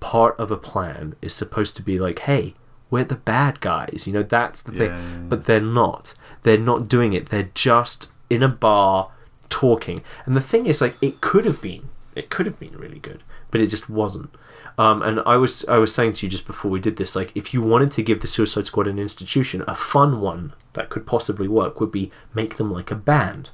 Part 0.00 0.38
of 0.40 0.50
a 0.50 0.56
plan 0.56 1.14
is 1.22 1.32
supposed 1.32 1.76
to 1.76 1.82
be 1.82 1.98
like, 1.98 2.20
hey, 2.20 2.54
we're 2.90 3.04
the 3.04 3.14
bad 3.16 3.60
guys. 3.60 4.04
You 4.06 4.12
know, 4.14 4.22
that's 4.22 4.62
the 4.62 4.72
thing. 4.72 4.90
Yeah, 4.90 4.96
yeah, 4.98 5.10
yeah. 5.12 5.18
But 5.28 5.44
they're 5.46 5.60
not. 5.60 6.14
They're 6.42 6.58
not 6.58 6.88
doing 6.88 7.12
it. 7.12 7.28
They're 7.28 7.50
just 7.54 8.10
in 8.30 8.42
a 8.42 8.48
bar 8.48 9.10
talking. 9.50 10.02
And 10.26 10.34
the 10.36 10.40
thing 10.40 10.66
is, 10.66 10.80
like, 10.80 10.96
it 11.02 11.20
could 11.20 11.44
have 11.44 11.60
been. 11.60 11.90
It 12.14 12.30
could 12.30 12.46
have 12.46 12.58
been 12.58 12.76
really 12.76 12.98
good, 12.98 13.22
but 13.50 13.60
it 13.60 13.66
just 13.68 13.88
wasn't. 13.90 14.30
Um, 14.76 15.02
and 15.02 15.20
I 15.26 15.36
was 15.36 15.64
I 15.66 15.78
was 15.78 15.92
saying 15.92 16.12
to 16.14 16.26
you 16.26 16.30
just 16.30 16.46
before 16.46 16.70
we 16.70 16.78
did 16.80 16.96
this, 16.96 17.16
like, 17.16 17.32
if 17.34 17.52
you 17.52 17.60
wanted 17.62 17.90
to 17.92 18.02
give 18.02 18.20
the 18.20 18.26
Suicide 18.28 18.66
Squad 18.66 18.86
an 18.86 18.98
institution, 18.98 19.64
a 19.66 19.74
fun 19.74 20.20
one 20.20 20.52
that 20.74 20.88
could 20.88 21.04
possibly 21.06 21.48
work 21.48 21.80
would 21.80 21.90
be 21.90 22.10
make 22.32 22.56
them 22.56 22.70
like 22.72 22.90
a 22.90 22.94
band, 22.94 23.50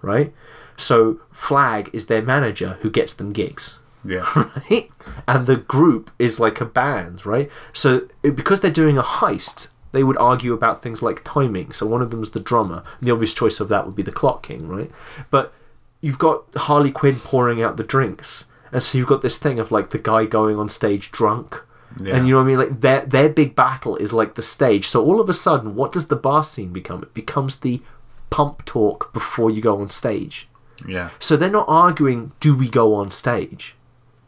right? 0.00 0.32
So 0.76 1.20
Flag 1.32 1.90
is 1.92 2.06
their 2.06 2.22
manager 2.22 2.78
who 2.80 2.90
gets 2.90 3.12
them 3.12 3.32
gigs, 3.32 3.78
yeah. 4.04 4.24
right? 4.70 4.88
And 5.26 5.46
the 5.46 5.56
group 5.56 6.10
is 6.18 6.38
like 6.40 6.60
a 6.60 6.64
band, 6.64 7.26
right? 7.26 7.50
So 7.72 8.08
it- 8.22 8.36
because 8.36 8.60
they're 8.60 8.70
doing 8.70 8.96
a 8.96 9.02
heist, 9.02 9.68
they 9.92 10.04
would 10.04 10.16
argue 10.18 10.52
about 10.52 10.82
things 10.82 11.02
like 11.02 11.24
timing. 11.24 11.72
So 11.72 11.86
one 11.86 12.00
of 12.02 12.10
them's 12.10 12.30
the 12.30 12.40
drummer. 12.40 12.84
And 13.00 13.08
the 13.08 13.12
obvious 13.12 13.34
choice 13.34 13.58
of 13.58 13.68
that 13.70 13.86
would 13.86 13.96
be 13.96 14.02
the 14.02 14.12
Clock 14.12 14.44
King, 14.44 14.68
right? 14.68 14.90
But 15.30 15.52
you've 16.00 16.18
got 16.18 16.44
Harley 16.54 16.92
Quinn 16.92 17.16
pouring 17.16 17.62
out 17.62 17.76
the 17.76 17.82
drinks, 17.84 18.44
and 18.72 18.82
so 18.82 18.98
you've 18.98 19.06
got 19.06 19.22
this 19.22 19.38
thing 19.38 19.58
of 19.58 19.70
like 19.70 19.90
the 19.90 19.98
guy 19.98 20.24
going 20.24 20.58
on 20.58 20.68
stage 20.68 21.10
drunk. 21.10 21.62
Yeah. 22.00 22.16
And 22.16 22.28
you 22.28 22.34
know 22.34 22.40
what 22.40 22.44
I 22.44 22.48
mean? 22.48 22.58
Like 22.58 22.80
their 22.80 23.00
their 23.00 23.28
big 23.28 23.56
battle 23.56 23.96
is 23.96 24.12
like 24.12 24.34
the 24.34 24.42
stage. 24.42 24.88
So 24.88 25.04
all 25.04 25.20
of 25.20 25.28
a 25.28 25.34
sudden, 25.34 25.74
what 25.74 25.92
does 25.92 26.08
the 26.08 26.16
bar 26.16 26.44
scene 26.44 26.72
become? 26.72 27.02
It 27.02 27.14
becomes 27.14 27.60
the 27.60 27.80
pump 28.30 28.64
talk 28.64 29.12
before 29.12 29.50
you 29.50 29.60
go 29.60 29.80
on 29.80 29.88
stage. 29.88 30.48
Yeah. 30.86 31.10
So 31.18 31.36
they're 31.36 31.50
not 31.50 31.68
arguing, 31.68 32.32
do 32.40 32.54
we 32.54 32.68
go 32.68 32.94
on 32.94 33.10
stage? 33.10 33.74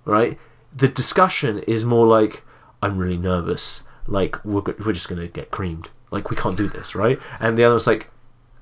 Right? 0.05 0.39
The 0.75 0.89
discussion 0.89 1.61
is 1.61 1.85
more 1.85 2.07
like, 2.07 2.45
I'm 2.83 2.99
really 2.99 3.19
nervous. 3.19 3.83
Like, 4.07 4.43
we're, 4.45 4.63
go- 4.63 4.75
we're 4.85 4.93
just 4.93 5.09
going 5.09 5.21
to 5.21 5.29
get 5.29 5.51
creamed. 5.51 5.91
Like, 6.11 6.31
we 6.31 6.37
can't 6.37 6.57
do 6.57 6.69
this, 6.69 6.95
right? 6.95 7.21
And 7.39 7.57
the 7.57 7.65
other 7.65 7.75
one's 7.75 7.87
like, 7.87 8.09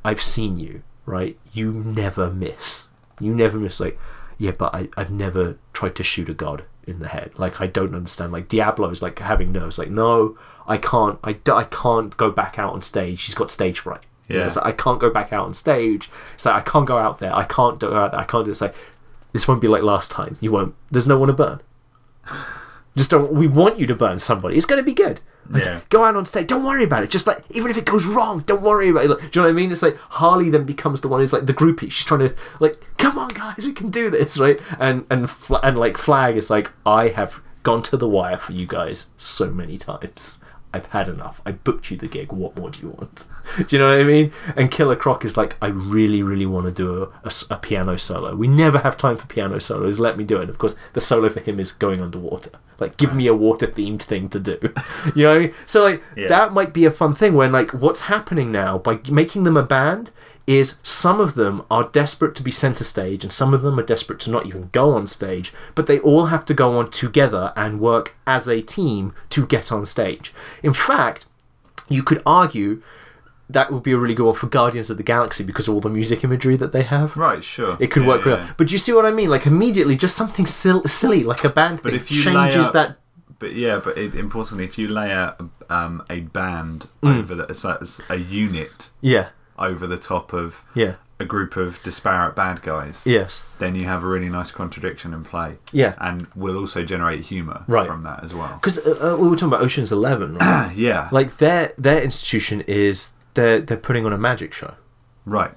I've 0.05 0.21
seen 0.21 0.59
you, 0.59 0.83
right? 1.07 1.39
You 1.53 1.73
never 1.73 2.31
miss. 2.31 2.89
You 3.21 3.35
never 3.35 3.59
miss. 3.59 3.81
Like, 3.81 3.99
yeah, 4.39 4.53
but 4.53 4.75
I, 4.75 4.89
I've 4.97 5.11
never 5.11 5.59
tried 5.73 5.97
to 5.97 6.05
shoot 6.05 6.29
a 6.29 6.35
god 6.35 6.65
in 6.87 7.01
the 7.01 7.09
head. 7.09 7.33
Like, 7.37 7.61
I 7.61 7.67
don't 7.67 7.95
understand. 7.95 8.33
Like, 8.33 8.49
Diablo 8.49 8.91
is 8.91 9.03
like 9.03 9.19
having 9.19 9.53
nerves. 9.53 9.79
Like, 9.79 9.91
no, 9.91 10.39
I 10.67 10.79
can't. 10.79 11.19
I, 11.25 11.37
I 11.53 11.65
can't 11.65 12.17
go 12.17 12.31
back 12.31 12.59
out 12.59 12.73
on 12.73 12.83
stage. 12.83 13.25
He's 13.25 13.35
got 13.35 13.51
stage 13.51 13.81
fright. 13.81 14.03
Yeah. 14.29 14.47
it's 14.47 14.57
like, 14.57 14.67
I 14.67 14.73
can't 14.73 15.01
go 15.01 15.11
back 15.11 15.33
out 15.33 15.47
on 15.47 15.55
stage. 15.55 16.11
It's 16.35 16.45
like 16.45 16.55
I 16.55 16.61
can't 16.71 16.87
go 16.87 16.99
out 16.99 17.19
there. 17.19 17.35
I 17.35 17.45
can't 17.45 17.79
go 17.79 17.95
out 17.97 18.13
there. 18.13 18.21
I 18.21 18.25
can't 18.25 18.45
do 18.45 18.51
this. 18.51 18.61
Like 18.61 18.75
this 19.33 19.49
won't 19.49 19.61
be 19.61 19.69
like 19.69 19.83
last 19.83 20.11
time. 20.11 20.37
You 20.41 20.53
won't. 20.53 20.75
There's 20.91 21.07
no 21.07 21.19
one 21.19 21.29
to 21.29 21.33
burn. 21.33 21.61
Just 22.99 23.11
don't. 23.11 23.33
We 23.33 23.47
want 23.47 23.79
you 23.79 23.87
to 23.87 23.95
burn 23.95 24.19
somebody. 24.19 24.57
It's 24.57 24.67
going 24.67 24.81
to 24.81 24.85
be 24.85 24.93
good. 24.93 25.21
Like, 25.49 25.65
Yeah. 25.65 25.81
Go 25.89 26.05
out 26.05 26.15
on 26.17 26.27
stage. 26.27 26.47
Don't 26.49 26.65
worry 26.65 26.85
about 26.85 27.03
it. 27.05 27.11
Just 27.11 27.27
like 27.27 27.43
even 27.51 27.71
if 27.71 27.79
it 27.79 27.87
goes 27.87 28.05
wrong, 28.05 28.41
don't 28.41 28.61
worry 28.63 28.91
about 28.91 29.05
it. 29.05 29.11
Like, 29.11 29.19
do 29.21 29.25
you 29.27 29.31
know 29.37 29.43
what 29.45 29.51
I 29.51 29.53
mean? 29.53 29.73
It's 29.73 29.83
like 29.83 29.97
Harley 29.99 30.51
then 30.51 30.65
becomes 30.65 31.01
the 31.01 31.09
one 31.09 31.21
who's 31.21 31.33
like 31.33 31.47
the 31.47 31.55
groupie. 31.55 31.91
She's 31.91 32.05
trying 32.05 32.21
to 32.21 32.35
like, 32.61 32.85
come 32.99 33.19
on 33.19 33.29
guys, 33.31 33.65
we 33.65 33.73
can 33.73 33.89
do 33.91 34.11
this, 34.11 34.37
right? 34.39 34.61
And 34.79 35.07
and 35.11 35.31
and 35.63 35.79
like 35.79 35.97
Flag 35.97 36.37
is 36.37 36.51
like, 36.51 36.71
I 36.85 37.09
have 37.09 37.41
gone 37.63 37.83
to 37.85 37.97
the 37.97 38.09
wire 38.09 38.37
for 38.37 38.53
you 38.53 38.67
guys 38.67 39.07
so 39.17 39.51
many 39.51 39.79
times. 39.79 40.39
I've 40.73 40.87
had 40.87 41.09
enough. 41.09 41.41
I 41.47 41.53
booked 41.53 41.91
you 41.91 41.97
the 41.97 42.09
gig. 42.09 42.31
What 42.31 42.57
more 42.57 42.71
do 42.71 42.81
you 42.81 42.89
want? 42.91 43.27
do 43.57 43.65
you 43.71 43.79
know 43.79 43.91
what 43.91 44.01
I 44.01 44.05
mean? 44.05 44.33
And 44.55 44.71
Killer 44.71 44.97
Croc 44.97 45.25
is 45.25 45.37
like, 45.37 45.57
I 45.63 45.69
really, 45.69 46.23
really 46.23 46.45
want 46.47 46.67
to 46.67 46.73
do 46.73 47.13
a 47.51 47.57
piano 47.57 47.97
solo. 47.97 48.35
We 48.37 48.49
never 48.49 48.79
have 48.81 48.97
time 48.97 49.17
for 49.17 49.27
piano 49.27 49.61
solos. 49.61 49.99
Let 49.99 50.19
me 50.19 50.25
do 50.25 50.37
it. 50.39 50.51
Of 50.51 50.59
course, 50.59 50.77
the 50.93 51.01
solo 51.01 51.31
for 51.31 51.41
him 51.41 51.59
is 51.59 51.73
going 51.73 52.03
underwater. 52.03 52.51
Like, 52.79 52.97
give 52.97 53.15
me 53.15 53.27
a 53.27 53.35
water 53.35 53.67
themed 53.67 54.03
thing 54.03 54.29
to 54.29 54.39
do. 54.39 54.59
you 55.15 55.25
know 55.25 55.31
what 55.31 55.37
I 55.37 55.41
mean? 55.47 55.55
So, 55.67 55.83
like, 55.83 56.03
Yeah. 56.17 56.29
that 56.29 56.53
might 56.53 56.73
be 56.73 56.85
a 56.85 56.91
fun 56.91 57.15
thing 57.15 57.35
when, 57.35 57.51
like, 57.51 57.73
what's 57.73 58.03
happening 58.03 58.53
now 58.53 58.79
by 58.79 59.01
making 59.11 59.43
them 59.45 59.57
a 59.57 59.63
band 59.65 60.11
is 60.49 60.79
some 60.83 61.21
of 61.21 61.35
them 61.35 61.63
are 61.71 61.85
desperate 61.93 62.35
to 62.37 62.43
be 62.43 62.51
center 62.51 62.83
stage 62.83 63.23
and 63.23 63.33
some 63.33 63.53
of 63.53 63.61
them 63.63 63.79
are 63.79 63.83
desperate 63.83 64.19
to 64.21 64.31
not 64.31 64.47
even 64.47 64.71
go 64.73 64.95
on 64.95 65.07
stage, 65.07 65.53
but 65.75 65.87
they 65.87 65.99
all 66.01 66.27
have 66.27 66.45
to 66.47 66.55
go 66.55 66.79
on 66.79 66.91
together 66.91 67.53
and 67.55 67.79
work 67.81 68.17
as 68.27 68.49
a 68.49 68.63
team 68.63 69.13
to 69.29 69.47
get 69.47 69.71
on 69.71 69.85
stage. 69.85 70.33
In 70.63 70.73
fact, 70.73 71.27
you 71.91 72.03
could 72.03 72.23
argue 72.25 72.83
that 73.51 73.71
would 73.73 73.83
be 73.83 73.93
a 73.93 73.99
really 73.99 74.15
good 74.15 74.27
one 74.27 74.35
for 74.35 74.47
Guardians 74.47 74.91
of 74.91 74.97
the 74.97 75.03
Galaxy 75.03 75.45
because 75.45 75.69
of 75.69 75.75
all 75.75 75.81
the 75.81 75.89
music 75.91 76.25
imagery 76.25 76.57
that 76.57 76.73
they 76.73 76.83
have. 76.83 77.17
Right, 77.17 77.43
sure. 77.45 77.77
It 77.81 77.89
could 77.91 78.03
Yeah, 78.03 78.09
work 78.09 78.25
yeah. 78.25 78.35
well. 78.37 78.51
But 78.57 78.73
you 78.73 78.79
see 78.79 78.93
what 78.93 79.05
I 79.07 79.11
mean? 79.11 79.29
Like 79.31 79.47
immediately, 79.47 79.97
just 79.97 80.17
something 80.17 80.47
sil- 80.49 80.85
silly, 80.89 81.25
like 81.25 81.45
a 81.45 81.49
band 81.51 81.83
But 81.83 81.93
thing, 81.93 82.01
if 82.01 82.11
you 82.11 82.23
changes 82.23 82.67
up- 82.69 82.73
that. 82.75 82.99
But 83.39 83.55
yeah, 83.55 83.81
but 83.83 83.97
it, 83.97 84.15
importantly, 84.15 84.65
if 84.65 84.77
you 84.79 84.89
layer 84.89 85.35
um, 85.71 86.03
a 86.11 86.21
band 86.21 86.89
Mm. 87.03 87.19
over 87.19 87.35
the, 87.35 87.45
a- 87.47 87.79
as 87.81 88.01
a 88.11 88.17
unit 88.17 88.91
Yeah, 89.01 89.29
over 89.59 89.87
the 89.87 89.99
top 89.99 90.33
of 90.33 90.63
yeah, 90.75 90.95
a 91.21 91.25
group 91.25 91.57
of 91.57 91.83
disparate 91.83 92.35
bad 92.37 92.63
guys, 92.63 93.03
yes, 93.07 93.43
then 93.59 93.75
you 93.75 93.85
have 93.87 94.05
a 94.05 94.07
really 94.07 94.29
nice 94.29 94.51
contradiction 94.51 95.13
in 95.13 95.25
play. 95.25 95.57
Yeah. 95.73 95.95
and 95.99 96.27
will 96.37 96.57
also 96.57 96.85
generate 96.85 97.23
humour 97.27 97.65
Right. 97.67 97.87
from 97.87 98.03
that 98.03 98.23
as 98.23 98.33
well. 98.35 98.55
because 98.55 98.79
uh, 98.87 99.15
uh, 99.15 99.17
we 99.17 99.29
were 99.29 99.37
talking 99.37 99.49
about 99.49 99.63
Ocean's 99.63 99.91
Eleven, 99.93 100.35
right? 100.37 100.73
yeah, 100.77 101.09
like 101.13 101.37
their 101.39 101.73
their 101.79 102.01
institution 102.03 102.63
is 102.67 103.13
they're 103.35 103.61
they're 103.61 103.77
putting 103.77 104.07
on 104.07 104.13
a 104.13 104.19
magic 104.19 104.53
show. 104.55 104.75
right. 105.25 105.53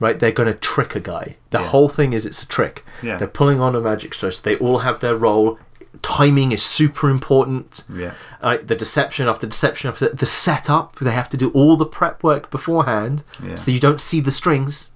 right? 0.00 0.18
They're 0.18 0.32
going 0.32 0.52
to 0.52 0.58
trick 0.58 0.94
a 0.96 1.00
guy. 1.00 1.36
The 1.50 1.60
Yeah. 1.60 1.66
whole 1.68 1.88
thing 1.88 2.12
is 2.12 2.26
it's 2.26 2.42
a 2.42 2.46
trick. 2.46 2.84
Yeah. 3.02 3.16
They're 3.16 3.28
pulling 3.28 3.60
on 3.60 3.74
a 3.74 3.80
magic 3.80 4.12
show. 4.14 4.30
So 4.30 4.42
they 4.42 4.56
all 4.56 4.78
have 4.80 5.00
their 5.00 5.16
role. 5.16 5.58
Timing 6.02 6.52
is 6.52 6.62
super 6.62 7.08
important. 7.10 7.84
Yeah, 7.92 8.12
Uh, 8.42 8.56
the 8.62 8.74
deception 8.74 9.28
after 9.28 9.46
deception 9.46 9.88
after 9.90 10.08
the 10.08 10.26
setup. 10.26 10.96
They 11.00 11.12
have 11.12 11.28
to 11.30 11.36
do 11.36 11.50
all 11.50 11.76
the 11.76 11.86
prep 11.86 12.22
work 12.22 12.50
beforehand, 12.50 13.22
Yeah. 13.42 13.56
so 13.56 13.70
you 13.70 13.80
don't 13.80 14.00
see 14.00 14.20
the 14.20 14.32
strings, 14.32 14.88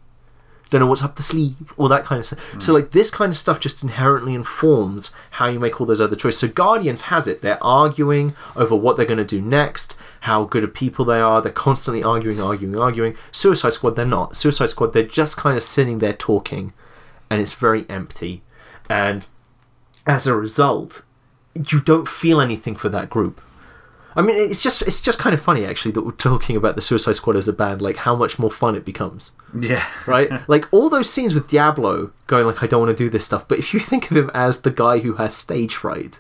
don't 0.71 0.81
know 0.81 0.87
what's 0.87 1.03
up 1.03 1.17
the 1.17 1.23
sleeve, 1.23 1.73
all 1.79 1.89
that 1.89 2.05
kind 2.05 2.19
of 2.21 2.27
stuff. 2.27 2.39
Hmm. 2.53 2.61
So 2.61 2.75
like 2.75 2.91
this 2.91 3.11
kind 3.11 3.31
of 3.31 3.39
stuff 3.39 3.59
just 3.59 3.83
inherently 3.83 4.35
informs 4.35 5.11
how 5.33 5.47
you 5.47 5.59
make 5.59 5.81
all 5.81 5.87
those 5.87 6.01
other 6.01 6.15
choices. 6.17 6.41
So 6.41 6.49
Guardians 6.49 7.03
has 7.03 7.27
it. 7.27 7.41
They're 7.41 7.63
arguing 7.65 8.35
over 8.55 8.75
what 8.77 8.97
they're 8.99 9.07
going 9.07 9.17
to 9.19 9.25
do 9.25 9.41
next, 9.41 9.97
how 10.21 10.45
good 10.45 10.65
of 10.65 10.75
people 10.75 11.07
they 11.07 11.21
are. 11.21 11.41
They're 11.41 11.53
constantly 11.53 12.03
arguing, 12.03 12.39
arguing, 12.41 12.79
arguing. 12.79 13.17
Suicide 13.33 13.73
Squad, 13.73 13.97
they're 13.97 14.05
not. 14.05 14.37
Suicide 14.37 14.69
Squad, 14.71 14.93
they're 14.93 15.03
just 15.05 15.39
kind 15.39 15.57
of 15.57 15.63
sitting 15.63 16.01
there 16.01 16.13
talking, 16.13 16.75
and 17.31 17.41
it's 17.41 17.55
very 17.55 17.87
empty. 17.89 18.43
And 18.91 19.27
as 20.09 20.27
a 20.27 20.35
result, 20.35 21.03
you 21.55 21.81
don't 21.81 22.09
feel 22.09 22.41
anything 22.41 22.75
for 22.75 22.89
that 22.89 23.11
group. 23.11 23.41
I 24.17 24.23
mean, 24.23 24.37
it's 24.37 24.63
just 24.63 24.83
it's 24.83 25.01
just 25.01 25.19
kind 25.19 25.35
of 25.35 25.41
funny 25.41 25.65
actually 25.65 25.93
that 25.93 26.03
we're 26.03 26.13
talking 26.13 26.57
about 26.57 26.75
the 26.75 26.81
Suicide 26.81 27.15
Squad 27.15 27.37
as 27.37 27.47
a 27.47 27.53
band, 27.53 27.81
like 27.81 27.99
how 27.99 28.17
much 28.17 28.39
more 28.39 28.51
fun 28.51 28.75
it 28.75 28.85
becomes, 28.85 29.31
yeah, 29.57 29.87
right? 30.07 30.29
like 30.49 30.67
all 30.73 30.89
those 30.89 31.09
scenes 31.09 31.35
with 31.35 31.47
Diablo 31.47 32.11
going 32.27 32.47
like, 32.47 32.63
I 32.63 32.67
don't 32.67 32.81
want 32.81 32.97
to 32.97 33.05
do 33.05 33.11
this 33.11 33.27
stuff, 33.27 33.47
but 33.47 33.59
if 33.59 33.73
you 33.73 33.79
think 33.79 34.11
of 34.11 34.17
him 34.17 34.31
as 34.35 34.63
the 34.63 34.73
guy 34.73 34.99
who 34.99 35.15
has 35.15 35.37
stage 35.37 35.77
fright, 35.77 36.19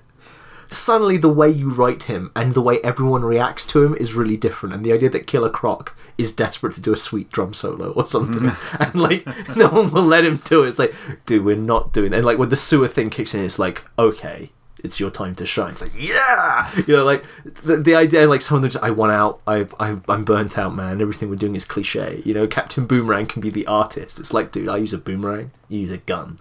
suddenly 0.71 1.17
the 1.17 1.29
way 1.29 1.49
you 1.49 1.71
write 1.71 2.05
him 2.05 2.31
and 2.35 2.55
the 2.55 2.63
way 2.63 2.81
everyone 2.83 3.25
reacts 3.25 3.67
to 3.67 3.85
him 3.85 3.95
is 3.97 4.15
really 4.15 4.37
different. 4.37 4.75
And 4.75 4.85
the 4.85 4.93
idea 4.93 5.09
that 5.11 5.27
Killer 5.27 5.51
Croc 5.51 5.97
is 6.17 6.33
desperate 6.33 6.75
to 6.75 6.81
do 6.81 6.93
a 6.93 6.97
sweet 6.97 7.31
drum 7.31 7.53
solo 7.53 7.93
or 7.93 8.07
something, 8.07 8.51
mm. 8.51 8.81
and 8.81 8.95
like 9.01 9.27
no 9.57 9.69
one 9.69 9.91
will 9.91 10.03
let 10.03 10.25
him 10.25 10.37
do 10.45 10.65
it. 10.65 10.69
It's 10.69 10.79
like, 10.79 10.95
dude, 11.27 11.45
we're 11.45 11.57
not 11.57 11.93
doing. 11.93 12.11
That. 12.11 12.19
And 12.19 12.27
like 12.27 12.39
when 12.39 12.49
the 12.49 12.57
sewer 12.57 12.89
thing 12.89 13.11
kicks 13.11 13.35
in, 13.35 13.45
it's 13.45 13.59
like, 13.59 13.85
okay. 13.99 14.51
It's 14.85 15.01
your 15.01 15.11
time 15.11 15.35
to 15.35 15.45
shine. 15.45 15.73
It's 15.73 15.83
like, 15.83 15.97
yeah, 15.99 16.71
you 16.87 16.95
know, 16.95 17.05
like 17.05 17.25
the, 17.65 17.79
the 17.79 17.97
idea, 17.97 18.29
like 18.29 18.41
someone 18.41 18.71
just, 18.71 18.81
I 18.81 18.91
want 18.91 19.11
out. 19.11 19.41
I, 19.45 19.67
I, 19.81 19.97
I'm 20.09 20.25
burnt 20.25 20.57
out, 20.57 20.73
man. 20.73 21.01
Everything 21.01 21.29
we're 21.29 21.35
doing 21.35 21.57
is 21.57 21.65
cliche. 21.65 22.23
You 22.25 22.33
know, 22.33 22.47
Captain 22.47 22.87
Boomerang 22.87 23.27
can 23.27 23.41
be 23.41 23.51
the 23.51 23.67
artist. 23.67 24.21
It's 24.21 24.33
like, 24.33 24.53
dude, 24.53 24.69
I 24.69 24.77
use 24.77 24.93
a 24.93 24.99
boomerang. 24.99 25.51
You 25.69 25.81
use 25.81 25.91
a 25.91 25.97
gun. 25.97 26.39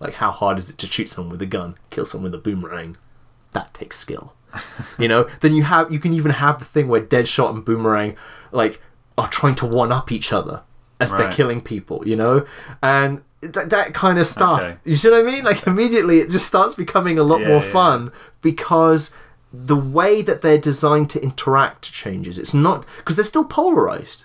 Like, 0.00 0.12
how 0.12 0.30
hard 0.30 0.58
is 0.58 0.68
it 0.68 0.76
to 0.76 0.86
shoot 0.86 1.08
someone 1.08 1.32
with 1.32 1.40
a 1.40 1.46
gun? 1.46 1.76
Kill 1.88 2.04
someone 2.04 2.30
with 2.30 2.38
a 2.38 2.42
boomerang 2.42 2.96
that 3.52 3.72
takes 3.74 3.98
skill. 3.98 4.34
you 4.98 5.08
know, 5.08 5.28
then 5.40 5.54
you 5.54 5.62
have 5.64 5.92
you 5.92 5.98
can 5.98 6.12
even 6.14 6.30
have 6.32 6.58
the 6.58 6.64
thing 6.64 6.88
where 6.88 7.00
Deadshot 7.00 7.50
and 7.50 7.64
Boomerang 7.64 8.16
like 8.52 8.80
are 9.16 9.28
trying 9.28 9.54
to 9.56 9.66
one 9.66 9.92
up 9.92 10.10
each 10.12 10.32
other 10.32 10.62
as 11.00 11.12
they're 11.12 11.30
killing 11.30 11.60
people, 11.60 12.06
you 12.08 12.16
know, 12.16 12.44
and 12.82 13.22
that, 13.40 13.70
that 13.70 13.94
kind 13.94 14.18
of 14.18 14.26
stuff. 14.26 14.60
Okay. 14.60 14.76
You 14.84 14.94
see 14.94 15.10
what 15.10 15.20
I 15.20 15.22
mean? 15.22 15.44
Like 15.44 15.66
immediately, 15.66 16.18
it 16.18 16.30
just 16.30 16.46
starts 16.46 16.74
becoming 16.74 17.18
a 17.18 17.22
lot 17.22 17.40
Yeah, 17.40 17.48
more 17.48 17.62
yeah. 17.62 17.70
fun 17.72 18.12
because 18.40 19.12
the 19.52 19.76
way 19.76 20.22
that 20.22 20.40
they're 20.42 20.58
designed 20.58 21.08
to 21.10 21.22
interact 21.22 21.92
changes. 21.92 22.36
It's 22.38 22.52
not 22.52 22.84
because 22.96 23.14
they're 23.16 23.24
still 23.24 23.44
polarized. 23.44 24.24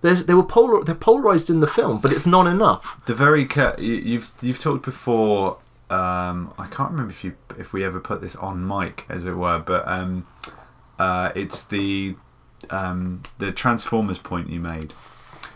They're, 0.00 0.14
they 0.14 0.34
were 0.34 0.44
polar. 0.44 0.84
They're 0.84 0.94
polarized 0.94 1.50
in 1.50 1.60
the 1.60 1.66
film, 1.66 1.98
but 2.00 2.12
it's 2.12 2.26
not 2.26 2.46
enough. 2.46 3.04
The 3.06 3.14
very 3.14 3.46
ca- 3.46 3.74
you've 3.78 4.30
you've 4.40 4.60
talked 4.60 4.84
before. 4.84 5.58
Um, 5.88 6.52
I 6.58 6.66
can't 6.66 6.90
remember 6.90 7.12
if 7.12 7.22
you 7.22 7.36
if 7.58 7.72
we 7.72 7.84
ever 7.84 8.00
put 8.00 8.20
this 8.20 8.34
on 8.36 8.66
mic, 8.66 9.04
as 9.08 9.26
it 9.26 9.34
were, 9.34 9.58
but 9.58 9.86
um, 9.86 10.26
uh, 10.98 11.30
it's 11.34 11.62
the 11.64 12.16
um, 12.70 13.22
the 13.38 13.52
Transformers 13.52 14.18
point 14.18 14.50
you 14.50 14.60
made. 14.60 14.92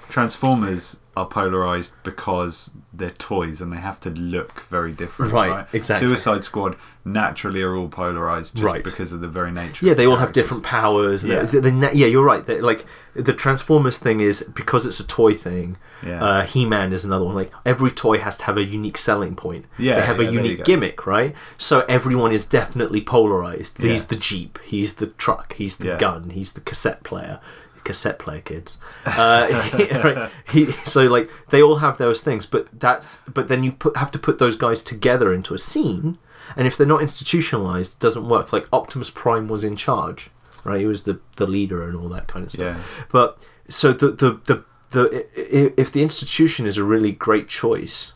Transformers 0.09 0.99
are 1.21 1.27
polarized 1.27 1.93
because 2.03 2.71
they're 2.93 3.11
toys 3.11 3.61
and 3.61 3.73
they 3.73 3.77
have 3.77 4.01
to 4.01 4.11
look 4.11 4.61
very 4.69 4.93
different. 4.93 5.33
Right, 5.33 5.51
Right, 5.51 5.67
exactly. 5.73 6.09
Suicide 6.09 6.45
Squad 6.45 6.77
naturally 7.05 7.63
are 7.63 7.75
all 7.77 7.89
polarized 7.89 8.55
just 8.55 8.65
Right. 8.65 8.83
because 8.85 9.13
of 9.13 9.21
the 9.21 9.29
very 9.29 9.51
nature. 9.51 9.87
Yeah, 9.87 9.93
of 9.93 9.97
they 9.99 10.05
the 10.05 10.11
all 10.11 10.17
have 10.19 10.33
different 10.33 10.63
powers. 10.63 11.25
Yeah. 11.25 11.43
they- 11.43 11.59
they- 11.61 11.71
they- 11.71 11.93
yeah, 11.95 12.07
you're 12.07 12.25
right. 12.25 12.47
Like 12.63 12.85
the 13.15 13.33
Transformers 13.33 13.99
thing 13.99 14.21
is 14.21 14.43
because 14.55 14.87
it's 14.87 15.01
a 15.01 15.05
toy 15.05 15.35
thing. 15.35 15.77
Yeah. 16.05 16.23
Uh, 16.25 16.43
He-Man 16.43 16.93
is 16.93 17.05
another 17.05 17.25
one. 17.25 17.35
Like 17.35 17.53
every 17.65 17.91
toy 17.91 18.19
has 18.19 18.37
to 18.39 18.45
have 18.45 18.59
a 18.59 18.65
unique 18.65 18.97
selling 18.99 19.35
point. 19.37 19.67
Yeah, 19.79 19.97
they 19.97 20.07
have 20.07 20.21
yeah, 20.21 20.29
a 20.29 20.33
unique 20.33 20.65
gimmick, 20.65 21.07
right? 21.07 21.35
So 21.59 21.85
everyone 21.89 22.33
is 22.33 22.45
definitely 22.47 23.01
polarized. 23.03 23.79
He's 23.79 24.07
the 24.07 24.17
Jeep. 24.17 24.59
He's 24.65 24.95
the 24.95 25.07
truck. 25.07 25.55
He's 25.55 25.77
the 25.77 25.97
gun. 25.97 26.31
He's 26.31 26.53
the 26.53 26.61
cassette 26.61 27.03
player. 27.05 27.41
Cassette 27.85 28.19
player 28.19 28.41
kids. 28.41 28.79
Uh, 29.05 29.49
right? 30.05 30.31
he, 30.51 30.73
so 30.85 31.03
like 31.03 31.31
they 31.49 31.63
all 31.63 31.77
have 31.77 31.99
those 31.99 32.21
things, 32.21 32.47
but 32.47 32.69
that's 32.79 33.17
but 33.33 33.49
then 33.49 33.63
you 33.63 33.73
put, 33.73 33.97
have 33.97 34.11
to 34.13 34.19
put 34.19 34.39
those 34.39 34.57
guys 34.57 34.83
together 34.83 35.33
into 35.33 35.55
a 35.55 35.59
scene, 35.59 36.19
and 36.57 36.67
if 36.67 36.77
they're 36.77 36.87
not 36.87 37.01
institutionalized, 37.03 37.95
it 37.95 37.99
doesn't 38.01 38.29
work. 38.29 38.53
Like 38.53 38.67
Optimus 38.73 39.11
Prime 39.11 39.49
was 39.49 39.65
in 39.65 39.77
charge, 39.77 40.31
right? 40.65 40.81
He 40.81 40.87
was 40.87 41.03
the 41.05 41.21
the 41.37 41.47
leader 41.47 41.87
and 41.89 41.97
all 41.97 42.09
that 42.11 42.29
kind 42.29 42.45
of 42.45 42.53
stuff. 42.53 42.77
Yeah. 42.77 43.05
But 43.11 43.45
so 43.69 43.93
the 43.93 44.11
the 44.11 44.41
the, 44.45 44.65
the 44.91 45.81
if 45.81 45.93
the 45.93 46.03
institution 46.03 46.67
is 46.67 46.77
a 46.77 46.85
really 46.85 47.13
great 47.13 47.49
choice, 47.49 48.13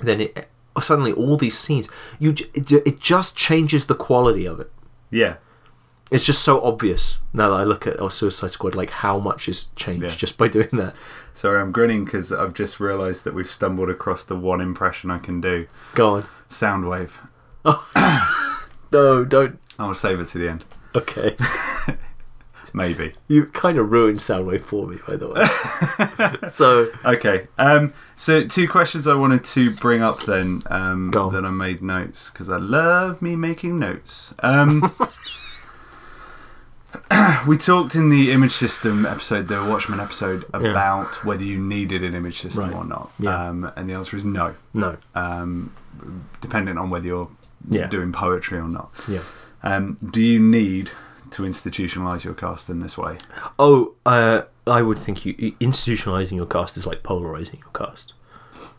then 0.00 0.20
it 0.20 0.48
suddenly 0.80 1.12
all 1.12 1.36
these 1.36 1.58
scenes 1.58 1.88
you 2.20 2.32
j- 2.32 2.46
it, 2.54 2.66
ju- 2.66 2.82
it 2.86 3.00
just 3.00 3.36
changes 3.36 3.86
the 3.86 3.94
quality 3.94 4.46
of 4.46 4.60
it. 4.60 4.70
Yeah, 5.10 5.36
It's 6.10 6.24
just 6.24 6.42
so 6.42 6.62
obvious 6.62 7.18
now 7.34 7.50
that 7.50 7.56
I 7.56 7.64
look 7.64 7.86
at 7.86 8.00
our 8.00 8.10
Suicide 8.10 8.52
Squad, 8.52 8.74
like 8.74 8.90
how 8.90 9.18
much 9.18 9.46
has 9.46 9.66
changed 9.76 10.02
Yeah. 10.02 10.08
just 10.10 10.38
by 10.38 10.48
doing 10.48 10.68
that. 10.72 10.94
sorry, 11.34 11.60
I'm 11.60 11.70
grinning 11.72 12.04
because 12.06 12.32
I've 12.32 12.54
just 12.54 12.80
realised 12.80 13.24
that 13.24 13.34
we've 13.34 13.50
stumbled 13.50 13.90
across 13.90 14.24
the 14.24 14.34
one 14.36 14.60
impression 14.60 15.10
I 15.10 15.18
can 15.18 15.40
do. 15.40 15.66
Go 15.94 16.14
on. 16.16 16.26
Soundwave. 16.50 17.10
Oh. 17.64 17.86
No, 18.90 19.22
don't. 19.22 19.58
I'll 19.78 19.92
save 19.92 20.18
it 20.18 20.28
to 20.28 20.38
the 20.38 20.48
end. 20.48 20.64
Okay. 20.94 21.36
Maybe. 22.72 23.12
You 23.28 23.44
kind 23.46 23.76
of 23.78 23.90
ruined 23.90 24.18
Soundwave 24.18 24.62
for 24.62 24.86
me, 24.86 24.98
by 25.06 25.16
the 25.16 25.28
way. 25.28 26.48
so, 26.48 26.90
Okay. 27.04 27.48
Um, 27.58 27.92
so 28.16 28.46
two 28.46 28.66
questions 28.66 29.06
I 29.06 29.14
wanted 29.14 29.44
to 29.44 29.72
bring 29.72 30.00
up 30.02 30.22
then. 30.24 30.62
Um, 30.70 31.10
Go 31.10 31.26
on. 31.26 31.32
that 31.34 31.44
I 31.44 31.50
made 31.50 31.82
notes 31.82 32.30
because 32.30 32.48
I 32.48 32.56
love 32.56 33.20
me 33.20 33.36
making 33.36 33.78
notes. 33.78 34.32
Um, 34.40 34.90
we 37.46 37.56
talked 37.58 37.94
in 37.94 38.08
the 38.10 38.32
image 38.32 38.52
system 38.52 39.06
episode, 39.06 39.48
the 39.48 39.62
Watchmen 39.64 40.00
episode, 40.00 40.44
Yeah. 40.52 40.70
about 40.70 41.24
whether 41.24 41.44
you 41.44 41.58
needed 41.58 42.02
an 42.04 42.14
image 42.14 42.40
system 42.40 42.64
Right. 42.64 42.74
or 42.74 42.84
not. 42.84 43.10
Yeah. 43.18 43.48
Um, 43.48 43.70
and 43.76 43.88
the 43.88 43.94
answer 43.94 44.16
is 44.16 44.24
no. 44.24 44.54
no. 44.74 44.96
Um, 45.14 45.72
depending 46.40 46.78
on 46.78 46.90
whether 46.90 47.06
you're 47.06 47.28
Yeah. 47.70 47.86
doing 47.88 48.12
poetry 48.12 48.58
or 48.58 48.68
not. 48.68 48.90
Yeah. 49.08 49.20
Um, 49.62 49.96
do 50.10 50.22
you 50.22 50.38
need 50.40 50.90
to 51.30 51.42
institutionalize 51.42 52.24
your 52.24 52.34
cast 52.34 52.70
in 52.70 52.78
this 52.78 52.96
way? 52.96 53.18
Oh, 53.58 53.94
uh, 54.06 54.42
I 54.66 54.82
would 54.82 54.98
think 54.98 55.26
you 55.26 55.34
institutionalizing 55.60 56.36
your 56.36 56.46
cast 56.46 56.76
is 56.76 56.86
like 56.86 57.02
polarizing 57.02 57.58
your 57.60 57.70
cast. 57.86 58.12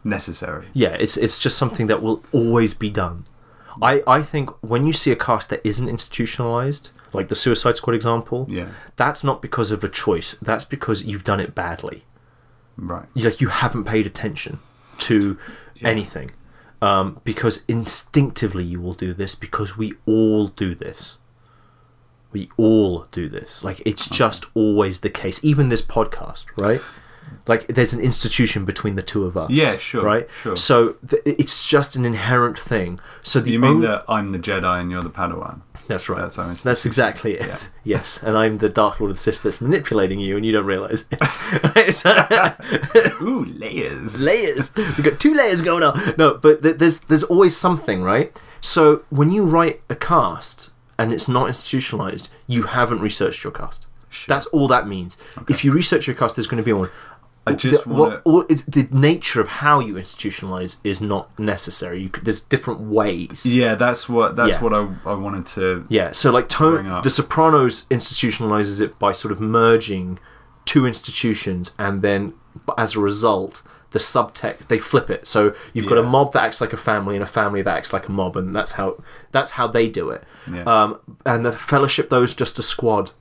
Necessary. 0.04 0.68
Yeah, 0.74 0.96
it's 1.00 1.18
it's 1.18 1.38
just 1.40 1.58
something 1.58 1.88
that 1.88 2.02
will 2.02 2.24
always 2.32 2.74
be 2.74 2.90
done. 2.90 3.26
I, 3.82 4.02
I 4.08 4.22
think 4.24 4.50
when 4.62 4.88
you 4.88 4.94
see 4.94 5.12
a 5.12 5.16
cast 5.16 5.50
that 5.50 5.62
isn't 5.64 5.88
institutionalized, 5.90 6.90
like 7.14 7.28
the 7.28 7.36
Suicide 7.36 7.76
Squad 7.76 7.94
example, 7.96 8.46
Yeah. 8.50 8.70
that's 8.96 9.24
not 9.24 9.42
because 9.42 9.72
of 9.72 9.84
a 9.84 9.90
choice. 9.90 10.36
That's 10.42 10.66
because 10.66 11.04
you've 11.04 11.24
done 11.24 11.40
it 11.40 11.56
badly. 11.56 12.06
Right. 12.78 13.06
You- 13.14 13.26
Like 13.26 13.42
you 13.42 13.48
haven't 13.50 13.84
paid 13.86 14.06
attention 14.08 14.60
to 15.00 15.38
anything. 15.82 16.32
Um, 16.82 17.20
because 17.26 17.64
instinctively 17.68 18.64
you 18.64 18.80
will 18.80 18.94
do 18.94 19.14
this 19.14 19.36
because 19.36 19.78
we 19.78 19.96
all 20.06 20.48
do 20.48 20.74
this. 20.74 21.18
We 22.32 22.50
all 22.58 23.06
do 23.12 23.28
this. 23.28 23.64
Like 23.64 23.82
it's 23.86 24.08
just 24.08 24.46
always 24.54 25.02
the 25.02 25.10
case. 25.10 25.40
Even 25.44 25.68
this 25.70 25.82
podcast, 25.82 26.46
right? 26.58 26.80
Like 27.48 27.68
there's 27.68 27.94
an 27.94 28.00
institution 28.00 28.66
between 28.66 28.96
the 28.96 29.02
two 29.04 29.26
of 29.26 29.36
us. 29.38 29.50
Yeah, 29.50 29.78
sure, 29.78 30.04
Right. 30.04 30.28
sure. 30.42 30.56
So 30.58 30.96
th- 31.10 31.22
it's 31.26 31.66
just 31.68 31.96
an 31.96 32.06
inherent 32.06 32.58
thing. 32.60 33.00
So 33.24 33.40
the 33.40 33.52
You 33.52 33.60
mean 33.60 33.72
only- 33.72 33.88
that 33.88 34.06
I'm 34.08 34.32
the 34.32 34.40
Jedi 34.40 34.80
and 34.82 34.92
you're 34.92 35.02
the 35.02 35.10
Padawan? 35.10 35.62
that's 35.88 36.08
right. 36.08 36.22
That's 36.22 36.36
how 36.36 36.44
it's- 36.44 36.62
That's 36.62 36.86
exactly 36.86 37.34
it. 37.34 37.70
Yes, 37.84 38.22
and 38.22 38.38
I'm 38.38 38.60
the 38.60 38.70
Dark 38.70 39.00
Lord 39.00 39.10
of 39.10 39.18
the 39.18 39.24
Sith 39.24 39.42
that's 39.42 39.60
manipulating 39.60 40.20
you, 40.20 40.38
and 40.38 40.46
you 40.46 40.52
don't 40.52 40.66
realize 40.66 41.04
it. 41.10 41.20
Ooh, 43.22 43.46
layers. 43.46 44.22
layers. 44.30 44.72
We've 44.76 45.04
got 45.04 45.20
two 45.20 45.34
layers 45.34 45.62
going 45.62 45.84
on. 45.84 46.14
No, 46.18 46.36
but 46.36 46.62
th- 46.62 46.78
there's 46.78 47.00
there's 47.02 47.24
always 47.24 47.56
something, 47.58 48.04
right? 48.04 48.40
So 48.62 49.02
when 49.10 49.32
you 49.32 49.44
write 49.46 49.82
a 49.90 49.96
cast 49.96 50.70
and 50.98 51.12
it's 51.14 51.28
not 51.28 51.48
institutionalized, 51.48 52.30
you 52.48 52.64
haven't 52.64 53.00
researched 53.00 53.44
your 53.44 53.52
cast. 53.54 53.86
That's 54.28 54.48
all 54.48 54.68
that 54.68 54.88
means. 54.88 55.18
If 55.48 55.64
you 55.64 55.72
research 55.72 56.08
your 56.08 56.16
cast, 56.16 56.36
there's 56.36 56.48
going 56.48 56.62
to 56.62 56.66
be 56.66 56.74
one. 56.74 56.90
I 57.50 57.54
just 57.54 57.84
the, 57.84 57.90
wanna- 57.90 58.22
what- 58.24 58.48
the 58.50 58.88
nature 58.92 59.42
of 59.42 59.48
how 59.48 59.80
you 59.80 59.96
institutionalize 59.96 60.78
is 60.84 61.02
not 61.02 61.38
necessary. 61.40 62.04
You 62.04 62.10
there's 62.24 62.42
different 62.42 62.82
ways. 62.82 63.46
Yeah, 63.46 63.76
that's 63.76 64.08
what 64.10 64.36
that's 64.36 64.54
Yeah. 64.56 64.64
what 64.64 64.74
I, 64.74 64.88
I 65.06 65.14
wanted 65.14 65.46
to. 65.48 65.86
Yeah, 65.90 66.12
so 66.12 66.32
like. 66.32 66.48
The 66.50 67.10
Sopranos 67.10 67.84
institutionalizes 67.90 68.82
it 68.82 68.98
by 69.00 69.12
sort 69.12 69.32
of 69.32 69.40
merging 69.40 70.20
two 70.66 70.86
institutions, 70.86 71.74
and 71.78 72.02
then 72.02 72.34
as 72.78 72.96
a 72.96 73.00
result, 73.00 73.62
the 73.92 74.00
subtext 74.00 74.68
they 74.68 74.78
flip 74.78 75.10
it. 75.10 75.26
So 75.28 75.54
you've 75.74 75.88
got 75.88 75.98
a 75.98 76.04
mob 76.04 76.34
that 76.34 76.44
acts 76.44 76.62
like 76.62 76.74
a 76.74 76.78
family 76.78 77.16
and 77.16 77.24
a 77.24 77.28
family 77.28 77.62
that 77.62 77.76
acts 77.78 77.94
like 77.94 78.08
a 78.08 78.12
mob, 78.12 78.36
and 78.38 78.56
that's 78.56 78.74
how 78.74 78.98
that's 79.32 79.52
how 79.52 79.68
they 79.68 79.88
do 79.88 80.10
it. 80.10 80.24
Yeah. 80.52 80.64
Um, 80.64 81.00
and 81.26 81.46
the 81.46 81.52
Fellowship 81.52 82.10
though 82.10 82.24
is 82.24 82.34
just 82.34 82.60
a 82.60 82.64
squad, 82.64 83.12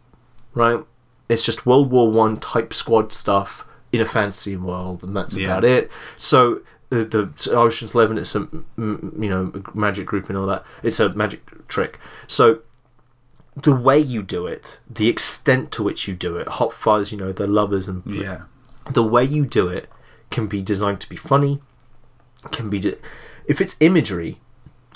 right? 0.54 0.80
It's 1.28 1.44
just 1.44 1.66
World 1.66 1.90
War 1.90 2.10
One 2.10 2.38
type 2.38 2.72
squad 2.74 3.12
stuff 3.12 3.64
in 3.92 4.00
a 4.00 4.06
fantasy 4.06 4.56
world, 4.56 5.02
and 5.02 5.16
that's 5.16 5.34
Yeah. 5.34 5.46
about 5.48 5.64
it. 5.64 5.90
So. 6.16 6.60
Uh, 6.90 7.04
the, 7.04 7.30
the 7.44 7.52
Ocean's 7.54 7.94
Eleven, 7.94 8.16
it's 8.16 8.34
a 8.34 8.48
you 8.78 9.12
know 9.28 9.52
magic 9.74 10.06
group 10.06 10.30
and 10.30 10.38
all 10.38 10.46
that. 10.46 10.64
It's 10.82 10.98
a 10.98 11.10
magic 11.10 11.42
trick. 11.68 11.98
So 12.26 12.60
the 13.54 13.74
way 13.74 13.98
you 13.98 14.22
do 14.22 14.46
it, 14.46 14.78
the 14.88 15.06
extent 15.06 15.70
to 15.72 15.82
which 15.82 16.08
you 16.08 16.14
do 16.14 16.38
it, 16.38 16.48
Hot 16.48 16.72
Fuzz, 16.72 17.12
you 17.12 17.18
know, 17.18 17.30
the 17.30 17.46
lovers 17.46 17.88
and 17.88 18.02
Yeah. 18.06 18.44
the 18.90 19.02
way 19.04 19.22
you 19.22 19.44
do 19.44 19.68
it 19.68 19.90
can 20.30 20.46
be 20.46 20.62
designed 20.62 21.00
to 21.02 21.10
be 21.10 21.16
funny, 21.16 21.60
can 22.52 22.70
be 22.70 22.78
de- 22.80 22.96
if 23.44 23.60
it's 23.60 23.76
imagery 23.80 24.40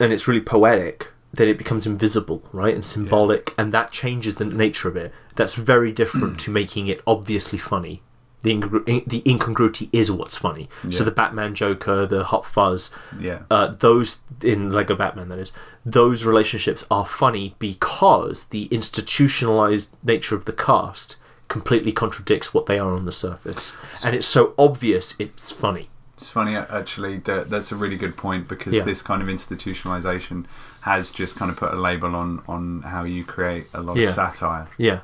and 0.00 0.14
it's 0.14 0.26
really 0.26 0.40
poetic, 0.40 1.08
then 1.34 1.46
it 1.46 1.58
becomes 1.58 1.84
invisible, 1.84 2.42
right, 2.52 2.72
and 2.74 2.86
symbolic, 2.86 3.52
and 3.58 3.70
that 3.74 3.90
changes 3.92 4.36
the 4.36 4.46
nature 4.46 4.88
of 4.88 4.96
it. 4.96 5.12
That's 5.34 5.56
very 5.56 5.92
different 5.92 6.40
to 6.44 6.50
making 6.50 6.86
it 6.86 7.02
obviously 7.06 7.58
funny. 7.58 8.02
The 8.42 8.54
incongru- 8.54 9.06
the 9.06 9.22
incongruity 9.24 9.88
is 9.92 10.10
what's 10.10 10.36
funny. 10.36 10.68
So 10.90 11.04
the 11.04 11.10
Batman 11.12 11.54
Joker, 11.54 12.06
the 12.06 12.24
Hot 12.24 12.44
Fuzz, 12.44 12.90
Yeah. 13.20 13.40
uh, 13.50 13.68
those 13.78 14.18
in 14.42 14.70
Lego 14.70 14.96
Batman, 14.96 15.28
that 15.28 15.38
is, 15.38 15.52
those 15.86 16.24
relationships 16.24 16.84
are 16.90 17.06
funny 17.06 17.54
because 17.60 18.44
the 18.46 18.64
institutionalized 18.64 19.96
nature 20.02 20.34
of 20.34 20.44
the 20.44 20.52
cast 20.52 21.16
completely 21.48 21.92
contradicts 21.92 22.52
what 22.54 22.66
they 22.66 22.78
are 22.78 22.92
on 22.94 23.04
the 23.04 23.12
surface, 23.12 23.72
and 24.04 24.14
it's 24.16 24.26
so 24.26 24.54
obvious 24.58 25.14
it's 25.18 25.50
funny. 25.52 25.88
It's 26.16 26.28
funny 26.30 26.56
actually. 26.56 27.18
That, 27.18 27.50
that's 27.50 27.72
a 27.72 27.76
really 27.76 27.96
good 27.96 28.16
point 28.16 28.48
because 28.48 28.74
Yeah. 28.74 28.84
this 28.84 29.02
kind 29.02 29.22
of 29.22 29.28
institutionalization 29.28 30.44
has 30.82 31.10
just 31.10 31.36
kind 31.36 31.50
of 31.50 31.56
put 31.56 31.72
a 31.72 31.76
label 31.76 32.14
on 32.16 32.42
on 32.48 32.82
how 32.82 33.04
you 33.04 33.24
create 33.24 33.66
a 33.74 33.80
lot 33.82 33.96
Yeah. 33.96 34.08
of 34.08 34.14
satire. 34.14 34.68
Yeah, 34.78 35.00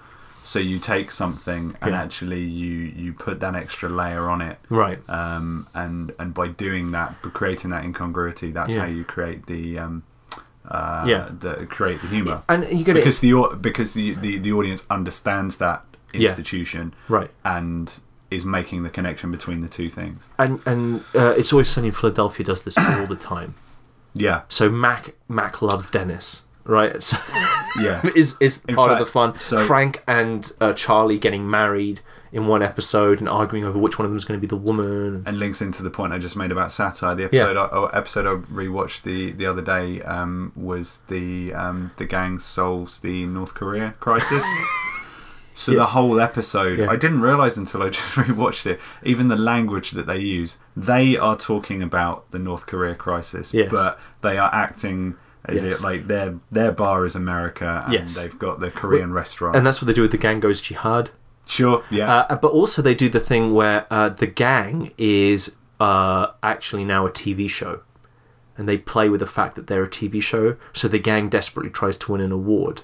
So 0.49 0.59
you 0.59 0.79
take 0.79 1.13
something 1.13 1.77
and 1.83 1.91
Yeah. 1.93 2.03
actually 2.05 2.41
you 2.41 2.73
you 3.05 3.13
put 3.13 3.39
that 3.41 3.55
extra 3.55 3.89
layer 3.91 4.25
on 4.31 4.41
it. 4.41 4.57
right. 4.71 4.99
Um, 5.21 5.67
and 5.75 6.13
and 6.19 6.33
by 6.33 6.49
doing 6.49 6.93
that, 6.93 7.21
by 7.23 7.29
creating 7.41 7.69
that 7.75 7.85
incongruity, 7.85 8.51
that's 8.51 8.73
Yeah. 8.73 8.81
how 8.81 8.87
you 8.99 9.05
create 9.05 9.45
the 9.47 9.79
um, 9.85 10.05
uh, 10.77 11.05
Yeah. 11.07 11.29
the 11.45 11.67
create 11.67 12.01
the 12.01 12.09
humor. 12.17 12.39
And 12.49 12.61
you 12.79 12.83
get 12.83 12.95
because 12.95 13.19
it 13.23 13.29
the 13.29 13.57
because 13.69 13.93
the, 13.93 14.15
the 14.25 14.39
the 14.39 14.53
audience 14.53 14.87
understands 14.89 15.59
that 15.59 15.85
Yeah. 16.15 16.31
institution 16.31 16.95
right, 17.11 17.31
and 17.45 17.87
is 18.31 18.45
making 18.47 18.85
the 18.85 18.91
connection 18.99 19.31
between 19.31 19.61
the 19.61 19.69
two 19.69 19.91
things. 19.91 20.29
and 20.39 20.61
and 20.65 20.83
uh, 21.15 21.35
it's 21.41 21.53
always 21.53 21.69
sunny 21.69 21.89
in 21.89 21.93
Philadelphia 22.01 22.45
does 22.47 22.63
this 22.63 22.77
all 22.79 23.07
the 23.07 23.21
time. 23.35 23.53
Yeah, 24.15 24.41
So 24.49 24.71
Mac 24.71 25.15
Mac 25.29 25.61
loves 25.61 25.91
Dennis, 25.91 26.43
right? 26.69 27.03
So 27.03 27.17
yeah, 27.81 28.01
is 28.15 28.37
is 28.41 28.63
In 28.69 28.77
part 28.77 28.93
of 28.93 28.99
the 29.01 29.07
fun. 29.07 29.37
so- 29.37 29.59
Frank 29.59 30.05
and 30.07 30.51
uh, 30.61 30.73
Charlie 30.75 31.19
getting 31.19 31.51
married 31.51 32.01
in 32.31 32.47
one 32.47 32.63
episode 32.63 33.21
and 33.21 33.29
arguing 33.29 33.65
over 33.65 33.79
which 33.79 33.99
one 33.99 34.05
of 34.05 34.11
them 34.11 34.17
is 34.19 34.25
going 34.27 34.39
to 34.39 34.41
be 34.41 34.47
the 34.47 34.55
woman. 34.55 35.23
and 35.27 35.39
links 35.39 35.63
into 35.63 35.83
the 35.83 35.89
point 35.91 36.13
I 36.13 36.19
just 36.19 36.37
made 36.37 36.53
about 36.53 36.71
satire. 36.71 37.15
The 37.15 37.25
episode 37.25 37.57
I, 37.57 37.69
oh, 37.73 37.87
episode 37.87 38.27
I 38.27 38.35
rewatched 38.53 39.03
the 39.03 39.33
the 39.33 39.47
other 39.47 39.63
day 39.63 40.03
um, 40.03 40.53
was 40.55 41.01
the 41.09 41.55
um, 41.55 41.91
the 41.97 42.05
gang 42.05 42.39
solves 42.39 43.01
the 43.01 43.25
North 43.27 43.55
Korea 43.55 43.95
crisis. 43.99 44.45
So 45.55 45.73
Yeah. 45.73 45.79
the 45.79 45.87
whole 45.87 46.21
episode, 46.21 46.79
Yeah. 46.79 46.89
I 46.89 46.95
didn't 46.95 47.21
realize 47.21 47.59
until 47.59 47.83
I 47.83 47.89
just 47.91 48.07
rewatched 48.15 48.65
it. 48.67 48.79
Even 49.03 49.27
the 49.27 49.35
language 49.37 49.91
that 49.91 50.07
they 50.07 50.19
use, 50.21 50.57
they 50.77 51.17
are 51.17 51.35
talking 51.37 51.83
about 51.83 52.31
the 52.31 52.39
North 52.39 52.67
Korea 52.67 52.95
crisis, 52.95 53.53
Yes. 53.53 53.69
but 53.69 53.99
they 54.21 54.39
are 54.39 54.55
acting 54.55 55.17
as 55.49 55.63
Yes. 55.63 55.79
it 55.79 55.83
like 55.83 56.07
their 56.09 56.35
their 56.51 56.73
bar 56.73 57.05
is 57.05 57.15
America 57.17 57.83
and 57.85 57.93
Yes. 57.95 58.15
they've 58.17 58.39
got 58.39 58.61
the 58.61 58.71
Korean 58.71 59.13
restaurant. 59.13 59.57
And 59.57 59.67
that's 59.67 59.81
what 59.81 59.87
they 59.87 59.93
do 59.95 60.03
with 60.03 60.11
the 60.13 60.19
gang 60.19 60.41
goes 60.41 60.61
jihad. 60.61 61.11
sure, 61.47 61.83
yeah, 61.91 62.27
Uh, 62.29 62.37
but 62.37 62.49
also 62.53 62.83
they 62.83 62.95
do 62.95 63.09
the 63.09 63.21
thing 63.21 63.55
where 63.55 63.87
uh, 63.91 64.11
the 64.11 64.27
gang 64.27 64.93
is 64.99 65.55
uh, 65.81 66.27
actually 66.43 66.85
now 66.85 67.07
a 67.07 67.11
TV 67.11 67.49
show, 67.49 67.81
and 68.57 68.69
they 68.69 68.77
play 68.77 69.09
with 69.09 69.21
the 69.21 69.27
fact 69.27 69.55
that 69.55 69.67
they're 69.69 69.85
a 69.85 69.89
TV 69.89 70.21
show. 70.21 70.57
So 70.75 70.89
the 70.89 70.99
gang 70.99 71.29
desperately 71.31 71.71
tries 71.71 71.97
to 71.99 72.13
win 72.13 72.21
an 72.21 72.33
award. 72.33 72.83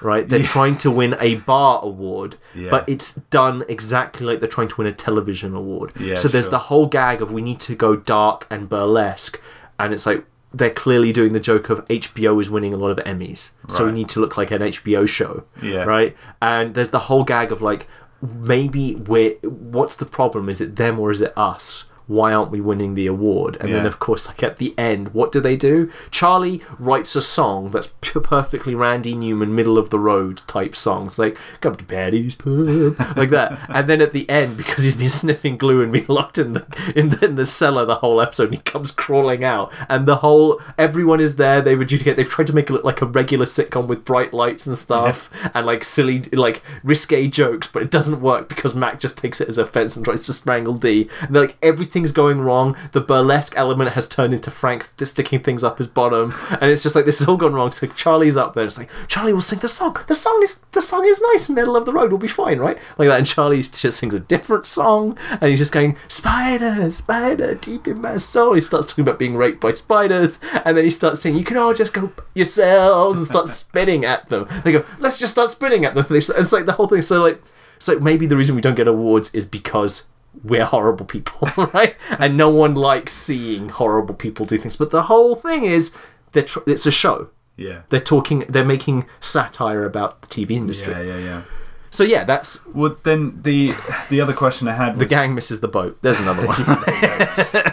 Right, 0.00 0.28
they're 0.28 0.40
Yeah. 0.40 0.46
trying 0.46 0.76
to 0.78 0.90
win 0.90 1.14
a 1.20 1.36
bar 1.36 1.78
award, 1.80 2.34
Yeah. 2.56 2.70
but 2.70 2.88
it's 2.88 3.12
done 3.30 3.64
exactly 3.68 4.26
like 4.26 4.40
they're 4.40 4.48
trying 4.48 4.66
to 4.68 4.74
win 4.78 4.88
a 4.88 4.92
television 4.92 5.54
award. 5.54 5.92
Yeah, 5.96 6.16
so 6.16 6.26
there's 6.26 6.46
sure. 6.46 6.50
the 6.50 6.58
whole 6.70 6.86
gag 6.86 7.22
of 7.22 7.30
we 7.30 7.40
need 7.42 7.60
to 7.60 7.76
go 7.76 7.94
dark 7.94 8.44
and 8.50 8.68
burlesque, 8.68 9.40
and 9.78 9.92
it's 9.94 10.04
like 10.06 10.24
they're 10.54 10.70
clearly 10.70 11.12
doing 11.12 11.32
the 11.32 11.40
joke 11.40 11.70
of 11.70 11.84
HBO 11.86 12.40
is 12.40 12.50
winning 12.50 12.74
a 12.74 12.76
lot 12.76 12.90
of 12.90 12.98
Emmys, 13.04 13.50
so 13.68 13.86
we 13.86 13.92
need 13.92 14.08
to 14.10 14.20
look 14.20 14.36
like 14.36 14.50
an 14.50 14.62
HBO 14.62 15.08
show 15.08 15.44
yeah, 15.62 15.84
right? 15.84 16.16
And 16.40 16.74
there's 16.74 16.90
the 16.90 17.00
whole 17.00 17.24
gag 17.24 17.52
of 17.52 17.62
like, 17.62 17.88
maybe 18.20 18.94
we're. 18.94 19.34
What's 19.42 19.96
the 19.96 20.06
problem? 20.06 20.48
Is 20.48 20.60
it 20.60 20.76
them 20.76 20.98
or 20.98 21.10
is 21.10 21.20
it 21.20 21.32
us? 21.36 21.84
Why 22.06 22.32
aren't 22.32 22.50
we 22.50 22.60
winning 22.60 22.94
the 22.94 23.06
award? 23.06 23.56
And 23.60 23.72
then, 23.72 23.86
of 23.86 23.98
course, 23.98 24.26
like 24.28 24.42
at 24.42 24.56
the 24.56 24.74
end, 24.78 25.14
what 25.14 25.32
do 25.32 25.40
they 25.40 25.56
do? 25.56 25.90
Charlie 26.10 26.62
writes 26.78 27.16
a 27.16 27.22
song 27.22 27.70
that's 27.70 27.86
perfectly 28.00 28.74
Randy 28.74 29.14
Newman, 29.14 29.54
middle 29.54 29.78
of 29.78 29.90
the 29.90 29.98
road 29.98 30.42
type 30.46 30.76
song. 30.76 31.06
It's 31.06 31.18
like, 31.18 31.38
come 31.60 31.74
to 31.76 31.84
Paddy's 31.84 32.34
pub, 32.34 32.98
like 33.16 33.30
that. 33.30 33.58
And 33.68 33.88
then 33.88 34.00
at 34.00 34.12
the 34.12 34.28
end, 34.28 34.56
because 34.56 34.84
he's 34.84 34.94
been 34.94 35.08
sniffing 35.22 35.56
glue 35.56 35.82
and 35.82 35.92
been 35.92 36.06
locked 36.08 36.38
in 36.38 36.52
the 36.52 36.92
in 36.96 37.10
the, 37.10 37.24
in 37.24 37.34
the 37.36 37.46
cellar 37.46 37.84
the 37.84 37.96
whole 37.96 38.20
episode, 38.20 38.52
he 38.52 38.58
comes 38.58 38.90
crawling 38.90 39.44
out, 39.44 39.72
and 39.88 40.06
the 40.06 40.16
whole 40.16 40.60
everyone 40.76 41.20
is 41.20 41.36
there. 41.36 41.62
They've 41.62 41.80
adjudicated. 41.80 42.16
They've 42.16 42.28
tried 42.28 42.48
to 42.48 42.52
make 42.52 42.68
it 42.68 42.72
look 42.72 42.84
like 42.84 43.02
a 43.02 43.06
regular 43.06 43.46
sitcom 43.46 43.86
with 43.86 44.04
bright 44.04 44.32
lights 44.32 44.66
and 44.66 44.76
stuff, 44.76 45.30
and 45.54 45.66
like 45.66 45.84
silly, 45.84 46.20
like 46.32 46.62
risque 46.82 47.28
jokes, 47.28 47.68
but 47.68 47.82
it 47.82 47.90
doesn't 47.90 48.20
work 48.20 48.48
because 48.48 48.74
Mac 48.74 49.00
just 49.00 49.18
takes 49.18 49.40
it 49.40 49.48
as 49.48 49.58
offense 49.58 49.96
and 49.96 50.04
tries 50.04 50.26
to 50.26 50.32
strangle 50.32 50.74
Dee. 50.74 51.08
And 51.20 51.34
they're 51.34 51.42
like 51.42 51.56
everything 51.62 51.91
everything's 51.92 52.12
going 52.12 52.40
wrong. 52.40 52.74
The 52.92 53.02
burlesque 53.02 53.52
element 53.54 53.90
has 53.90 54.08
turned 54.08 54.32
into 54.32 54.50
Frank 54.50 54.88
sticking 55.04 55.42
things 55.42 55.62
up 55.62 55.76
his 55.76 55.86
bottom, 55.86 56.32
and 56.52 56.70
it's 56.70 56.82
just 56.82 56.94
like 56.94 57.04
this 57.04 57.18
has 57.18 57.28
all 57.28 57.36
gone 57.36 57.52
wrong. 57.52 57.70
So 57.70 57.86
Charlie's 57.88 58.36
up 58.36 58.54
there. 58.54 58.64
It's 58.64 58.78
like 58.78 58.90
Charlie 59.08 59.34
will 59.34 59.42
sing 59.42 59.58
the 59.58 59.68
song. 59.68 59.98
The 60.06 60.14
song 60.14 60.40
is 60.42 60.60
the 60.72 60.80
song 60.80 61.04
is 61.04 61.22
nice. 61.32 61.50
Middle 61.50 61.76
of 61.76 61.84
the 61.84 61.92
road, 61.92 62.10
we'll 62.10 62.18
be 62.18 62.28
fine, 62.28 62.60
right? 62.60 62.78
Like 62.96 63.08
that. 63.08 63.18
And 63.18 63.26
Charlie 63.26 63.62
just 63.62 63.98
sings 63.98 64.14
a 64.14 64.20
different 64.20 64.64
song, 64.64 65.18
and 65.28 65.50
he's 65.50 65.58
just 65.58 65.72
going 65.72 65.98
spider, 66.08 66.90
spider, 66.90 67.56
deep 67.56 67.86
in 67.86 68.00
my 68.00 68.16
soul. 68.16 68.54
He 68.54 68.62
starts 68.62 68.88
talking 68.88 69.02
about 69.02 69.18
being 69.18 69.36
raped 69.36 69.60
by 69.60 69.74
spiders, 69.74 70.38
and 70.64 70.74
then 70.74 70.84
he 70.84 70.90
starts 70.90 71.20
saying, 71.20 71.36
"You 71.36 71.44
can 71.44 71.58
all 71.58 71.74
just 71.74 71.92
go 71.92 72.10
yourselves," 72.34 73.18
and 73.18 73.26
start 73.26 73.48
spitting 73.62 74.06
at 74.06 74.30
them. 74.30 74.48
They 74.64 74.72
go, 74.72 74.84
"Let's 74.98 75.18
just 75.18 75.34
start 75.34 75.50
spitting 75.50 75.84
at 75.84 75.94
them." 75.94 76.06
It's 76.08 76.52
like 76.52 76.64
the 76.64 76.72
whole 76.72 76.88
thing. 76.88 77.02
So 77.02 77.22
like, 77.22 77.42
so 77.78 77.98
maybe 77.98 78.26
the 78.26 78.36
reason 78.36 78.54
we 78.54 78.62
don't 78.62 78.76
get 78.76 78.88
awards 78.88 79.34
is 79.34 79.44
because 79.44 80.04
we're 80.44 80.64
horrible 80.64 81.06
people, 81.06 81.48
right? 81.74 81.96
And 82.18 82.36
no 82.36 82.48
one 82.48 82.74
likes 82.74 83.12
seeing 83.12 83.68
horrible 83.68 84.14
people 84.14 84.46
do 84.46 84.58
things. 84.58 84.76
But 84.76 84.90
the 84.90 85.04
whole 85.04 85.36
thing 85.36 85.64
is, 85.64 85.92
they're 86.32 86.42
tr- 86.42 86.60
it's 86.66 86.86
a 86.86 86.90
show. 86.90 87.28
Yeah. 87.56 87.82
They're 87.90 88.00
talking. 88.00 88.44
They're 88.48 88.64
making 88.64 89.06
satire 89.20 89.84
about 89.84 90.22
the 90.22 90.28
TV 90.28 90.52
industry. 90.52 90.92
Yeah, 90.92 91.02
yeah, 91.02 91.18
yeah. 91.18 91.42
So 91.90 92.04
yeah, 92.04 92.24
that's 92.24 92.64
Well, 92.66 92.96
then 93.04 93.42
the 93.42 93.74
the 94.08 94.20
other 94.20 94.32
question 94.32 94.66
I 94.66 94.72
had 94.72 94.98
the 94.98 95.06
gang 95.06 95.34
misses 95.34 95.60
the 95.60 95.68
boat. 95.68 95.98
There's 96.00 96.18
another 96.18 96.46
one. 96.46 96.56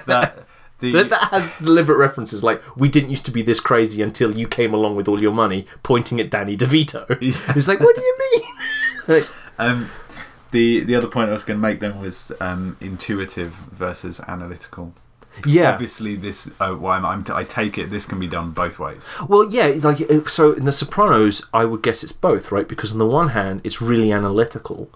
that 0.07 0.45
the 0.79 0.91
that, 0.91 1.09
that 1.09 1.29
has 1.31 1.55
deliberate 1.55 1.97
references 1.97 2.43
like 2.43 2.61
we 2.75 2.89
didn't 2.89 3.11
used 3.11 3.23
to 3.25 3.31
be 3.31 3.41
this 3.41 3.61
crazy 3.61 4.01
until 4.01 4.37
you 4.37 4.45
came 4.45 4.73
along 4.73 4.97
with 4.97 5.07
all 5.07 5.21
your 5.21 5.31
money, 5.31 5.65
pointing 5.83 6.19
at 6.19 6.29
Danny 6.29 6.57
DeVito. 6.57 7.05
It's 7.55 7.67
like, 7.69 7.79
what 7.79 7.95
do 7.95 8.01
you 8.01 8.17
mean? 8.19 8.41
Like, 9.07 9.29
um 9.57 9.89
the 10.51 10.83
the 10.83 10.95
other 10.95 11.07
point 11.07 11.29
I 11.29 11.33
was 11.33 11.43
going 11.43 11.57
to 11.59 11.61
make 11.61 11.79
then 11.79 11.99
was 12.01 12.31
um, 12.41 12.77
intuitive 12.81 13.51
versus 13.53 14.19
analytical. 14.27 14.93
yeah. 15.45 15.71
Obviously, 15.71 16.15
this 16.15 16.47
uh, 16.59 16.75
well, 16.79 16.93
I'm, 16.93 17.05
I'm, 17.05 17.25
I 17.33 17.43
take 17.43 17.77
it 17.77 17.89
this 17.89 18.05
can 18.05 18.19
be 18.19 18.27
done 18.27 18.51
both 18.51 18.79
ways. 18.79 19.05
Well, 19.27 19.49
yeah, 19.49 19.67
like 19.83 20.01
uh, 20.09 20.25
so 20.25 20.53
in 20.53 20.65
The 20.65 20.71
Sopranos, 20.71 21.45
I 21.53 21.65
would 21.65 21.83
guess 21.83 22.03
it's 22.03 22.11
both, 22.11 22.51
right? 22.51 22.67
Because 22.67 22.91
on 22.91 22.97
the 22.97 23.05
one 23.05 23.29
hand, 23.29 23.61
it's 23.63 23.81
really 23.81 24.11
analytical. 24.11 24.89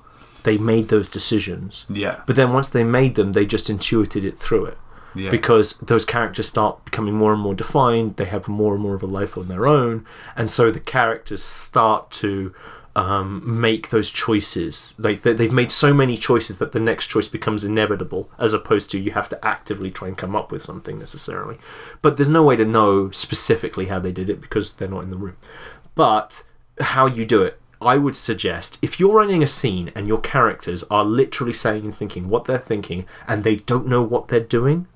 They 0.43 0.57
made 0.57 0.89
those 0.89 1.07
decisions, 1.07 1.85
Yeah, 1.89 2.21
but 2.27 2.35
then 2.35 2.51
once 2.51 2.67
they 2.67 2.83
made 2.83 3.15
them, 3.15 3.31
they 3.31 3.45
just 3.45 3.69
intuited 3.69 4.25
it 4.25 4.37
through 4.37 4.65
it. 4.65 4.77
yeah, 5.15 5.29
because 5.29 5.77
those 5.77 6.03
characters 6.03 6.49
start 6.49 6.83
becoming 6.83 7.13
more 7.13 7.31
and 7.31 7.41
more 7.41 7.53
defined. 7.55 8.17
They 8.17 8.25
have 8.25 8.49
more 8.49 8.73
and 8.73 8.83
more 8.83 8.95
of 8.95 9.03
a 9.03 9.07
life 9.07 9.37
on 9.37 9.47
their 9.47 9.65
own, 9.65 10.05
and 10.35 10.49
so 10.51 10.69
the 10.69 10.81
characters 10.81 11.41
start 11.41 12.11
to 12.23 12.53
um, 12.95 13.41
make 13.45 13.89
those 13.89 14.09
choices. 14.09 14.93
Like 14.97 15.23
they, 15.23 15.33
they've 15.33 15.51
made 15.51 15.71
so 15.71 15.93
many 15.93 16.17
choices 16.17 16.59
that 16.59 16.71
the 16.71 16.79
next 16.79 17.07
choice 17.07 17.27
becomes 17.27 17.63
inevitable, 17.63 18.29
as 18.37 18.53
opposed 18.53 18.91
to 18.91 18.99
you 18.99 19.11
have 19.11 19.29
to 19.29 19.45
actively 19.45 19.89
try 19.89 20.07
and 20.07 20.17
come 20.17 20.35
up 20.35 20.51
with 20.51 20.61
something 20.61 20.99
necessarily. 20.99 21.57
But 22.01 22.17
there's 22.17 22.29
no 22.29 22.43
way 22.43 22.55
to 22.55 22.65
know 22.65 23.11
specifically 23.11 23.87
how 23.87 23.99
they 23.99 24.11
did 24.11 24.29
it 24.29 24.41
because 24.41 24.73
they're 24.73 24.87
not 24.87 25.03
in 25.03 25.11
the 25.11 25.17
room. 25.17 25.37
But 25.95 26.43
how 26.79 27.05
you 27.07 27.25
do 27.25 27.41
it. 27.41 27.59
I 27.81 27.97
would 27.97 28.15
suggest 28.15 28.79
if 28.81 28.97
you're 28.99 29.15
running 29.15 29.43
a 29.43 29.47
scene 29.47 29.91
and 29.93 30.07
your 30.07 30.21
characters 30.21 30.83
are 30.89 31.03
literally 31.03 31.53
saying 31.53 31.83
and 31.83 31.95
thinking 31.95 32.29
what 32.29 32.45
they're 32.45 32.57
thinking 32.57 33.05
and 33.27 33.43
they 33.43 33.57
don't 33.57 33.87
know 33.87 34.01
what 34.01 34.29
they're 34.29 34.39
doing, 34.39 34.87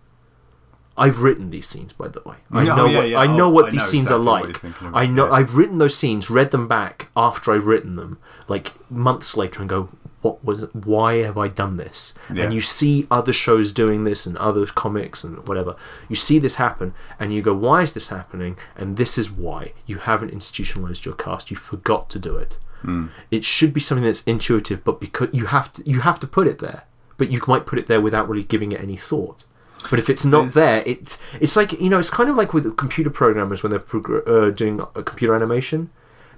I've 0.97 1.21
written 1.21 1.49
these 1.51 1.67
scenes, 1.67 1.93
by 1.93 2.07
the 2.07 2.21
way. 2.25 2.35
I 2.51 2.63
Yeah, 2.63 2.73
oh, 2.73 2.75
know 2.75 2.85
yeah, 2.87 2.97
what 2.97 3.09
yeah. 3.09 3.19
I 3.19 3.27
know 3.27 3.45
Oh, 3.45 3.49
what 3.49 3.65
I 3.67 3.69
these 3.69 3.81
know 3.81 3.87
scenes 3.87 4.05
exactly 4.05 4.25
are 4.27 4.41
like. 4.41 4.93
I 4.95 5.05
know. 5.05 5.31
I've 5.31 5.55
written 5.55 5.77
those 5.77 5.95
scenes, 5.95 6.29
read 6.29 6.51
them 6.51 6.67
back 6.67 7.09
after 7.15 7.53
I've 7.53 7.65
written 7.65 7.95
them, 7.95 8.17
like 8.47 8.73
months 8.89 9.37
later, 9.37 9.59
and 9.61 9.69
go, 9.69 9.89
"What 10.21 10.43
was? 10.43 10.63
Why 10.73 11.17
have 11.17 11.37
I 11.37 11.47
done 11.49 11.77
this?" 11.77 12.13
And 12.45 12.51
you 12.53 12.61
see 12.61 13.05
other 13.11 13.31
shows 13.33 13.71
doing 13.71 14.03
this 14.05 14.25
and 14.25 14.35
other 14.37 14.65
comics 14.65 15.23
and 15.23 15.47
whatever. 15.47 15.75
You 16.09 16.15
see 16.15 16.39
this 16.39 16.55
happen, 16.55 16.93
and 17.19 17.31
you 17.33 17.41
go, 17.41 17.53
"Why 17.53 17.83
is 17.83 17.93
this 17.93 18.07
happening?" 18.07 18.57
And 18.75 18.97
this 18.97 19.17
is 19.17 19.29
why 19.31 19.73
you 19.85 19.97
haven't 19.99 20.31
institutionalized 20.31 21.05
your 21.05 21.13
cast. 21.15 21.51
You 21.51 21.57
forgot 21.57 22.09
to 22.09 22.19
do 22.19 22.35
it. 22.37 22.57
Hmm. 22.81 23.07
It 23.31 23.43
should 23.45 23.73
be 23.73 23.79
something 23.79 24.05
that's 24.05 24.23
intuitive, 24.23 24.83
but 24.83 24.99
because 24.99 25.29
you 25.31 25.45
have 25.47 25.71
to, 25.73 25.89
you 25.89 26.01
have 26.01 26.19
to 26.21 26.27
put 26.27 26.47
it 26.47 26.59
there. 26.59 26.83
But 27.17 27.29
you 27.31 27.41
might 27.47 27.65
put 27.65 27.79
it 27.79 27.87
there 27.87 27.99
without 28.01 28.29
really 28.29 28.43
giving 28.43 28.71
it 28.71 28.81
any 28.81 28.97
thought. 28.97 29.43
But 29.89 29.99
if 29.99 30.09
it's 30.09 30.25
not 30.25 30.51
There's- 30.51 30.53
there, 30.55 30.83
it's 30.85 31.17
it's 31.39 31.55
like 31.55 31.71
you 31.79 31.89
know, 31.89 31.99
it's 31.99 32.09
kind 32.09 32.29
of 32.29 32.35
like 32.35 32.53
with 32.53 32.75
computer 32.77 33.09
programmers 33.09 33.63
when 33.63 33.69
they're 33.69 33.79
progr- 33.79 34.27
uh, 34.27 34.49
doing 34.51 34.81
a 34.95 35.03
computer 35.03 35.33
animation. 35.35 35.89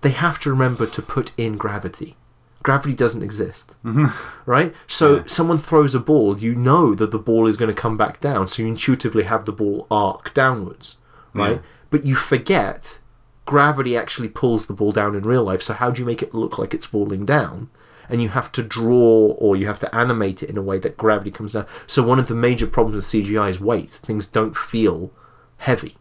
They 0.02 0.12
have 0.12 0.40
to 0.42 0.50
remember 0.50 0.86
to 0.86 1.02
put 1.02 1.34
in 1.38 1.58
gravity. 1.58 2.16
Gravity 2.64 2.94
doesn't 2.94 3.24
exist, 3.24 3.76
right? 4.46 4.74
So 4.88 5.18
Yeah. 5.18 5.24
someone 5.28 5.58
throws 5.58 5.96
a 5.96 6.00
ball, 6.00 6.38
you 6.38 6.54
know 6.56 6.94
that 6.96 7.12
the 7.12 7.18
ball 7.18 7.48
is 7.48 7.56
going 7.58 7.74
to 7.74 7.82
come 7.82 7.96
back 7.98 8.20
down, 8.20 8.48
so 8.48 8.62
you 8.62 8.68
intuitively 8.68 9.24
have 9.24 9.46
the 9.46 9.52
ball 9.54 9.88
arc 9.90 10.34
downwards, 10.34 10.96
right? 11.34 11.56
Yeah. 11.56 11.62
But 11.90 12.04
you 12.06 12.16
forget 12.16 13.00
gravity 13.46 13.98
actually 13.98 14.28
pulls 14.30 14.68
the 14.68 14.74
ball 14.74 14.92
down 14.92 15.16
in 15.16 15.24
real 15.24 15.44
life. 15.44 15.62
So 15.64 15.74
how 15.74 15.90
do 15.90 16.02
you 16.02 16.06
make 16.06 16.22
it 16.22 16.36
look 16.36 16.58
like 16.60 16.74
it's 16.74 16.86
falling 16.86 17.26
down? 17.26 17.70
And 18.10 18.22
you 18.22 18.30
have 18.30 18.52
to 18.54 18.64
draw 18.64 19.36
or 19.38 19.56
you 19.56 19.68
have 19.68 19.80
to 19.80 19.96
animate 19.96 20.42
it 20.44 20.50
in 20.50 20.58
a 20.58 20.62
way 20.62 20.80
that 20.80 20.98
gravity 20.98 21.32
comes 21.32 21.54
down. 21.54 21.68
So 21.88 22.02
one 22.04 22.20
of 22.20 22.28
the 22.28 22.36
major 22.36 22.68
problems 22.68 22.96
with 22.96 23.06
CGI 23.26 23.50
is 23.50 23.60
weight. 23.60 23.92
Things 23.92 24.26
don't 24.26 24.58
feel 24.58 25.12
heavy 25.58 25.96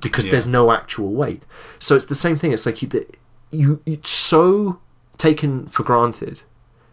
because 0.00 0.26
Yeah. 0.26 0.32
there's 0.32 0.46
no 0.46 0.70
actual 0.70 1.12
weight. 1.12 1.42
So 1.78 1.96
it's 1.96 2.04
the 2.06 2.14
same 2.14 2.36
thing. 2.36 2.52
It's 2.52 2.66
like 2.66 2.80
you, 2.82 2.88
the, 2.88 3.06
you 3.50 3.80
it's 3.86 4.10
so 4.10 4.78
taken 5.16 5.66
for 5.66 5.82
granted 5.82 6.40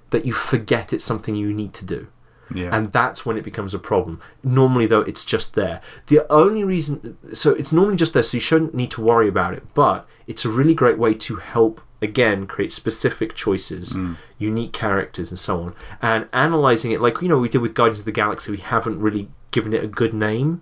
that 0.09 0.25
you 0.25 0.33
forget 0.33 0.93
it's 0.93 1.05
something 1.05 1.35
you 1.35 1.53
need 1.53 1.73
to 1.73 1.85
do 1.85 2.07
yeah, 2.53 2.69
and 2.71 2.91
that's 2.91 3.25
when 3.25 3.37
it 3.37 3.43
becomes 3.43 3.73
a 3.73 3.79
problem. 3.79 4.21
Normally, 4.43 4.85
though, 4.85 5.01
it's 5.01 5.25
just 5.25 5.55
there. 5.55 5.81
The 6.07 6.31
only 6.31 6.63
reason, 6.63 7.17
so 7.33 7.53
it's 7.55 7.73
normally 7.73 7.95
just 7.95 8.13
there, 8.13 8.21
so 8.23 8.37
you 8.37 8.41
shouldn't 8.41 8.75
need 8.75 8.91
to 8.91 9.01
worry 9.01 9.27
about 9.27 9.53
it. 9.55 9.63
But 9.73 10.07
it's 10.27 10.45
a 10.45 10.49
really 10.49 10.75
great 10.75 10.97
way 10.99 11.13
to 11.15 11.37
help 11.37 11.81
again 12.01 12.45
create 12.47 12.73
specific 12.73 13.33
choices, 13.35 13.95
unique 14.37 14.73
characters, 14.73 15.29
and 15.31 15.39
so 15.39 15.61
on. 15.61 15.75
And 16.01 16.27
analyzing 16.33 16.91
it, 16.91 17.01
like 17.01 17.21
you 17.21 17.27
know, 17.27 17.37
we 17.37 17.49
did 17.49 17.61
with 17.61 17.73
Guardians 17.73 17.99
of 17.99 18.05
the 18.05 18.11
Galaxy, 18.11 18.51
we 18.51 18.57
haven't 18.57 18.99
really 18.99 19.29
given 19.51 19.73
it 19.73 19.83
a 19.83 19.87
good 19.87 20.13
name, 20.13 20.61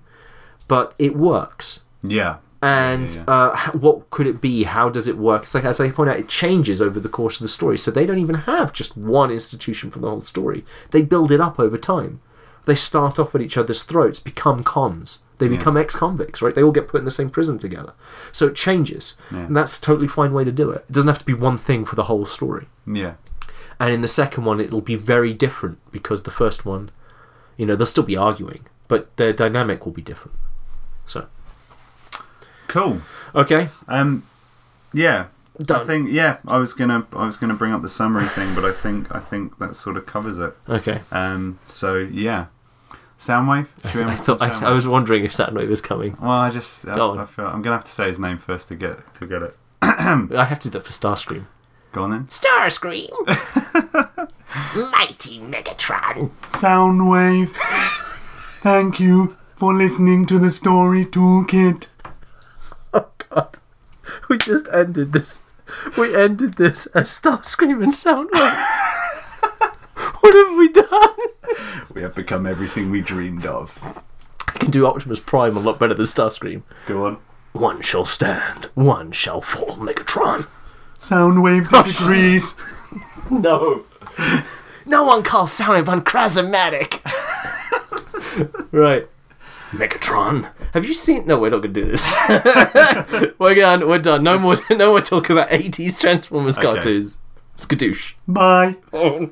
but 0.67 0.93
it 0.99 1.15
works. 1.15 1.79
yeah, 2.03 2.37
And 2.61 3.09
yeah, 3.13 3.23
Uh, 3.27 3.71
what 3.71 4.09
could 4.09 4.27
it 4.27 4.39
be? 4.39 4.63
How 4.63 4.87
does 4.89 5.07
it 5.07 5.17
work? 5.17 5.43
It's 5.43 5.55
like, 5.55 5.65
as 5.65 5.79
I 5.79 5.89
point 5.91 6.09
out, 6.09 6.19
it 6.19 6.27
changes 6.29 6.81
over 6.81 6.99
the 6.99 7.09
course 7.09 7.35
of 7.35 7.41
the 7.41 7.47
story. 7.47 7.77
So 7.77 7.91
they 7.91 8.05
don't 8.05 8.19
even 8.19 8.35
have 8.35 8.71
just 8.71 8.95
one 8.95 9.31
institution 9.31 9.89
for 9.91 9.99
the 9.99 10.09
whole 10.09 10.21
story. 10.21 10.63
They 10.91 11.01
build 11.01 11.31
it 11.31 11.41
up 11.41 11.59
over 11.59 11.77
time. 11.77 12.21
They 12.65 12.75
start 12.75 13.19
off 13.19 13.35
at 13.35 13.41
each 13.41 13.57
other's 13.57 13.83
throats, 13.83 14.19
become 14.19 14.63
cons. 14.63 15.19
They 15.39 15.47
Yeah. 15.47 15.57
become 15.57 15.77
ex-convicts, 15.77 16.41
right? 16.41 16.53
They 16.53 16.63
all 16.63 16.71
get 16.71 16.87
put 16.87 16.99
in 16.99 17.05
the 17.05 17.11
same 17.11 17.29
prison 17.29 17.57
together. 17.57 17.93
So 18.31 18.47
it 18.47 18.55
changes, 18.55 19.15
Yeah. 19.31 19.39
and 19.39 19.55
that's 19.57 19.77
a 19.77 19.81
totally 19.81 20.07
fine 20.07 20.31
way 20.33 20.43
to 20.43 20.51
do 20.51 20.69
it. 20.69 20.85
It 20.87 20.91
doesn't 20.91 21.07
have 21.07 21.19
to 21.19 21.25
be 21.25 21.33
one 21.33 21.57
thing 21.57 21.85
for 21.85 21.95
the 21.95 22.03
whole 22.03 22.25
story. 22.25 22.67
yeah, 22.85 23.13
And 23.79 23.91
in 23.93 24.01
the 24.01 24.07
second 24.07 24.45
one, 24.45 24.59
it'll 24.59 24.81
be 24.81 24.95
very 24.95 25.33
different 25.33 25.79
because 25.91 26.23
the 26.23 26.31
first 26.31 26.65
one, 26.65 26.91
you 27.57 27.65
know, 27.65 27.75
they'll 27.75 27.87
still 27.87 28.03
be 28.03 28.15
arguing, 28.15 28.65
but 28.87 29.15
their 29.17 29.33
dynamic 29.33 29.85
will 29.85 29.91
be 29.93 30.01
different. 30.01 30.37
So, 31.05 31.25
cool. 32.67 33.01
okay, 33.35 33.69
Um, 33.87 34.23
yeah, 34.93 35.25
I 35.69 35.79
think 35.83 36.11
yeah. 36.11 36.37
I 36.47 36.57
was 36.57 36.73
gonna 36.73 37.05
I 37.13 37.25
was 37.25 37.35
gonna 37.37 37.53
bring 37.53 37.73
up 37.73 37.81
the 37.81 37.89
summary 37.89 38.27
thing, 38.27 38.55
but 38.55 38.65
I 38.65 38.71
think 38.71 39.07
I 39.13 39.19
think 39.19 39.57
that 39.59 39.75
sort 39.75 39.97
of 39.97 40.05
covers 40.05 40.37
it. 40.39 40.55
Okay. 40.69 41.01
Um, 41.11 41.59
so 41.67 41.95
yeah, 41.97 42.45
Soundwave. 43.27 43.69
Should 43.91 44.07
I 44.07 44.15
thought 44.15 44.39
some 44.39 44.63
I, 44.63 44.69
I 44.69 44.71
was 44.71 44.87
wondering 44.87 45.23
if 45.25 45.33
Soundwave 45.33 45.69
was 45.69 45.81
coming. 45.81 46.15
Well, 46.21 46.31
I 46.31 46.49
just 46.49 46.87
I, 46.87 46.95
Go 46.95 47.11
on. 47.11 47.19
I 47.19 47.25
feel 47.25 47.45
I'm 47.45 47.61
gonna 47.61 47.75
have 47.75 47.85
to 47.85 47.91
say 47.91 48.07
his 48.07 48.19
name 48.19 48.37
first 48.37 48.67
to 48.69 48.75
get 48.75 48.97
to 49.15 49.27
get 49.27 49.41
it. 49.41 49.57
I 49.81 50.45
have 50.45 50.59
to 50.59 50.69
do 50.69 50.77
that 50.77 50.85
for 50.85 50.91
Starscream. 50.91 51.45
Go 51.91 52.03
on 52.03 52.09
then. 52.09 52.25
Starscream. 52.27 53.09
Mighty 54.91 55.39
Megatron. 55.39 56.31
Soundwave. 56.51 57.51
Thank 58.61 58.99
you 58.99 59.37
for 59.55 59.73
listening 59.73 60.25
to 60.27 60.39
the 60.39 60.51
story 60.51 61.05
toolkit. 61.05 61.87
Oh 62.93 63.07
God, 63.29 63.57
we 64.29 64.37
just 64.37 64.67
ended 64.73 65.13
this. 65.13 65.39
We 65.97 66.15
ended 66.15 66.55
this 66.55 66.85
as 66.87 67.09
Starscream 67.09 67.83
and 67.83 67.93
Soundwave. 67.93 68.89
what 70.23 70.33
have 70.47 70.57
we 70.57 70.69
done? 70.71 71.15
We 71.93 72.01
have 72.01 72.15
become 72.15 72.45
everything 72.45 72.89
we 72.89 73.01
dreamed 73.01 73.45
of. 73.45 73.77
I 74.47 74.51
can 74.57 74.71
do 74.71 74.85
Optimus 74.85 75.19
Prime 75.19 75.57
a 75.57 75.59
lot 75.59 75.79
better 75.79 75.93
than 75.93 76.05
Starscream. 76.05 76.63
Go 76.85 77.05
on. 77.05 77.17
One 77.51 77.81
shall 77.81 78.05
stand, 78.05 78.69
one 78.73 79.11
shall 79.11 79.41
fall, 79.41 79.75
Megatron. 79.77 80.47
Soundwave 80.99 81.69
disagrees. 81.83 82.55
No. 83.29 83.83
No 84.85 85.05
one 85.05 85.23
calls 85.23 85.57
Soundwave 85.57 85.85
unchrasmatic. 85.85 87.01
Right. 88.71 89.07
Megatron. 89.71 90.49
Have 90.73 90.85
you 90.85 90.93
seen? 90.95 91.25
No, 91.27 91.37
we're 91.39 91.49
not 91.51 91.61
to 91.61 91.67
do 91.67 91.85
this. 91.85 92.15
we're 93.39 93.53
done. 93.55 93.87
We're 93.87 93.99
done. 93.99 94.23
No 94.23 94.39
more. 94.39 94.55
No 94.71 94.89
more 94.91 95.01
talk 95.01 95.29
about 95.29 95.49
80s 95.49 95.99
Transformers 95.99 96.57
Okay. 96.57 96.65
cartoons. 96.67 97.17
Skadoosh. 97.57 98.13
Bye. 98.27 98.77
Oh. 98.91 99.29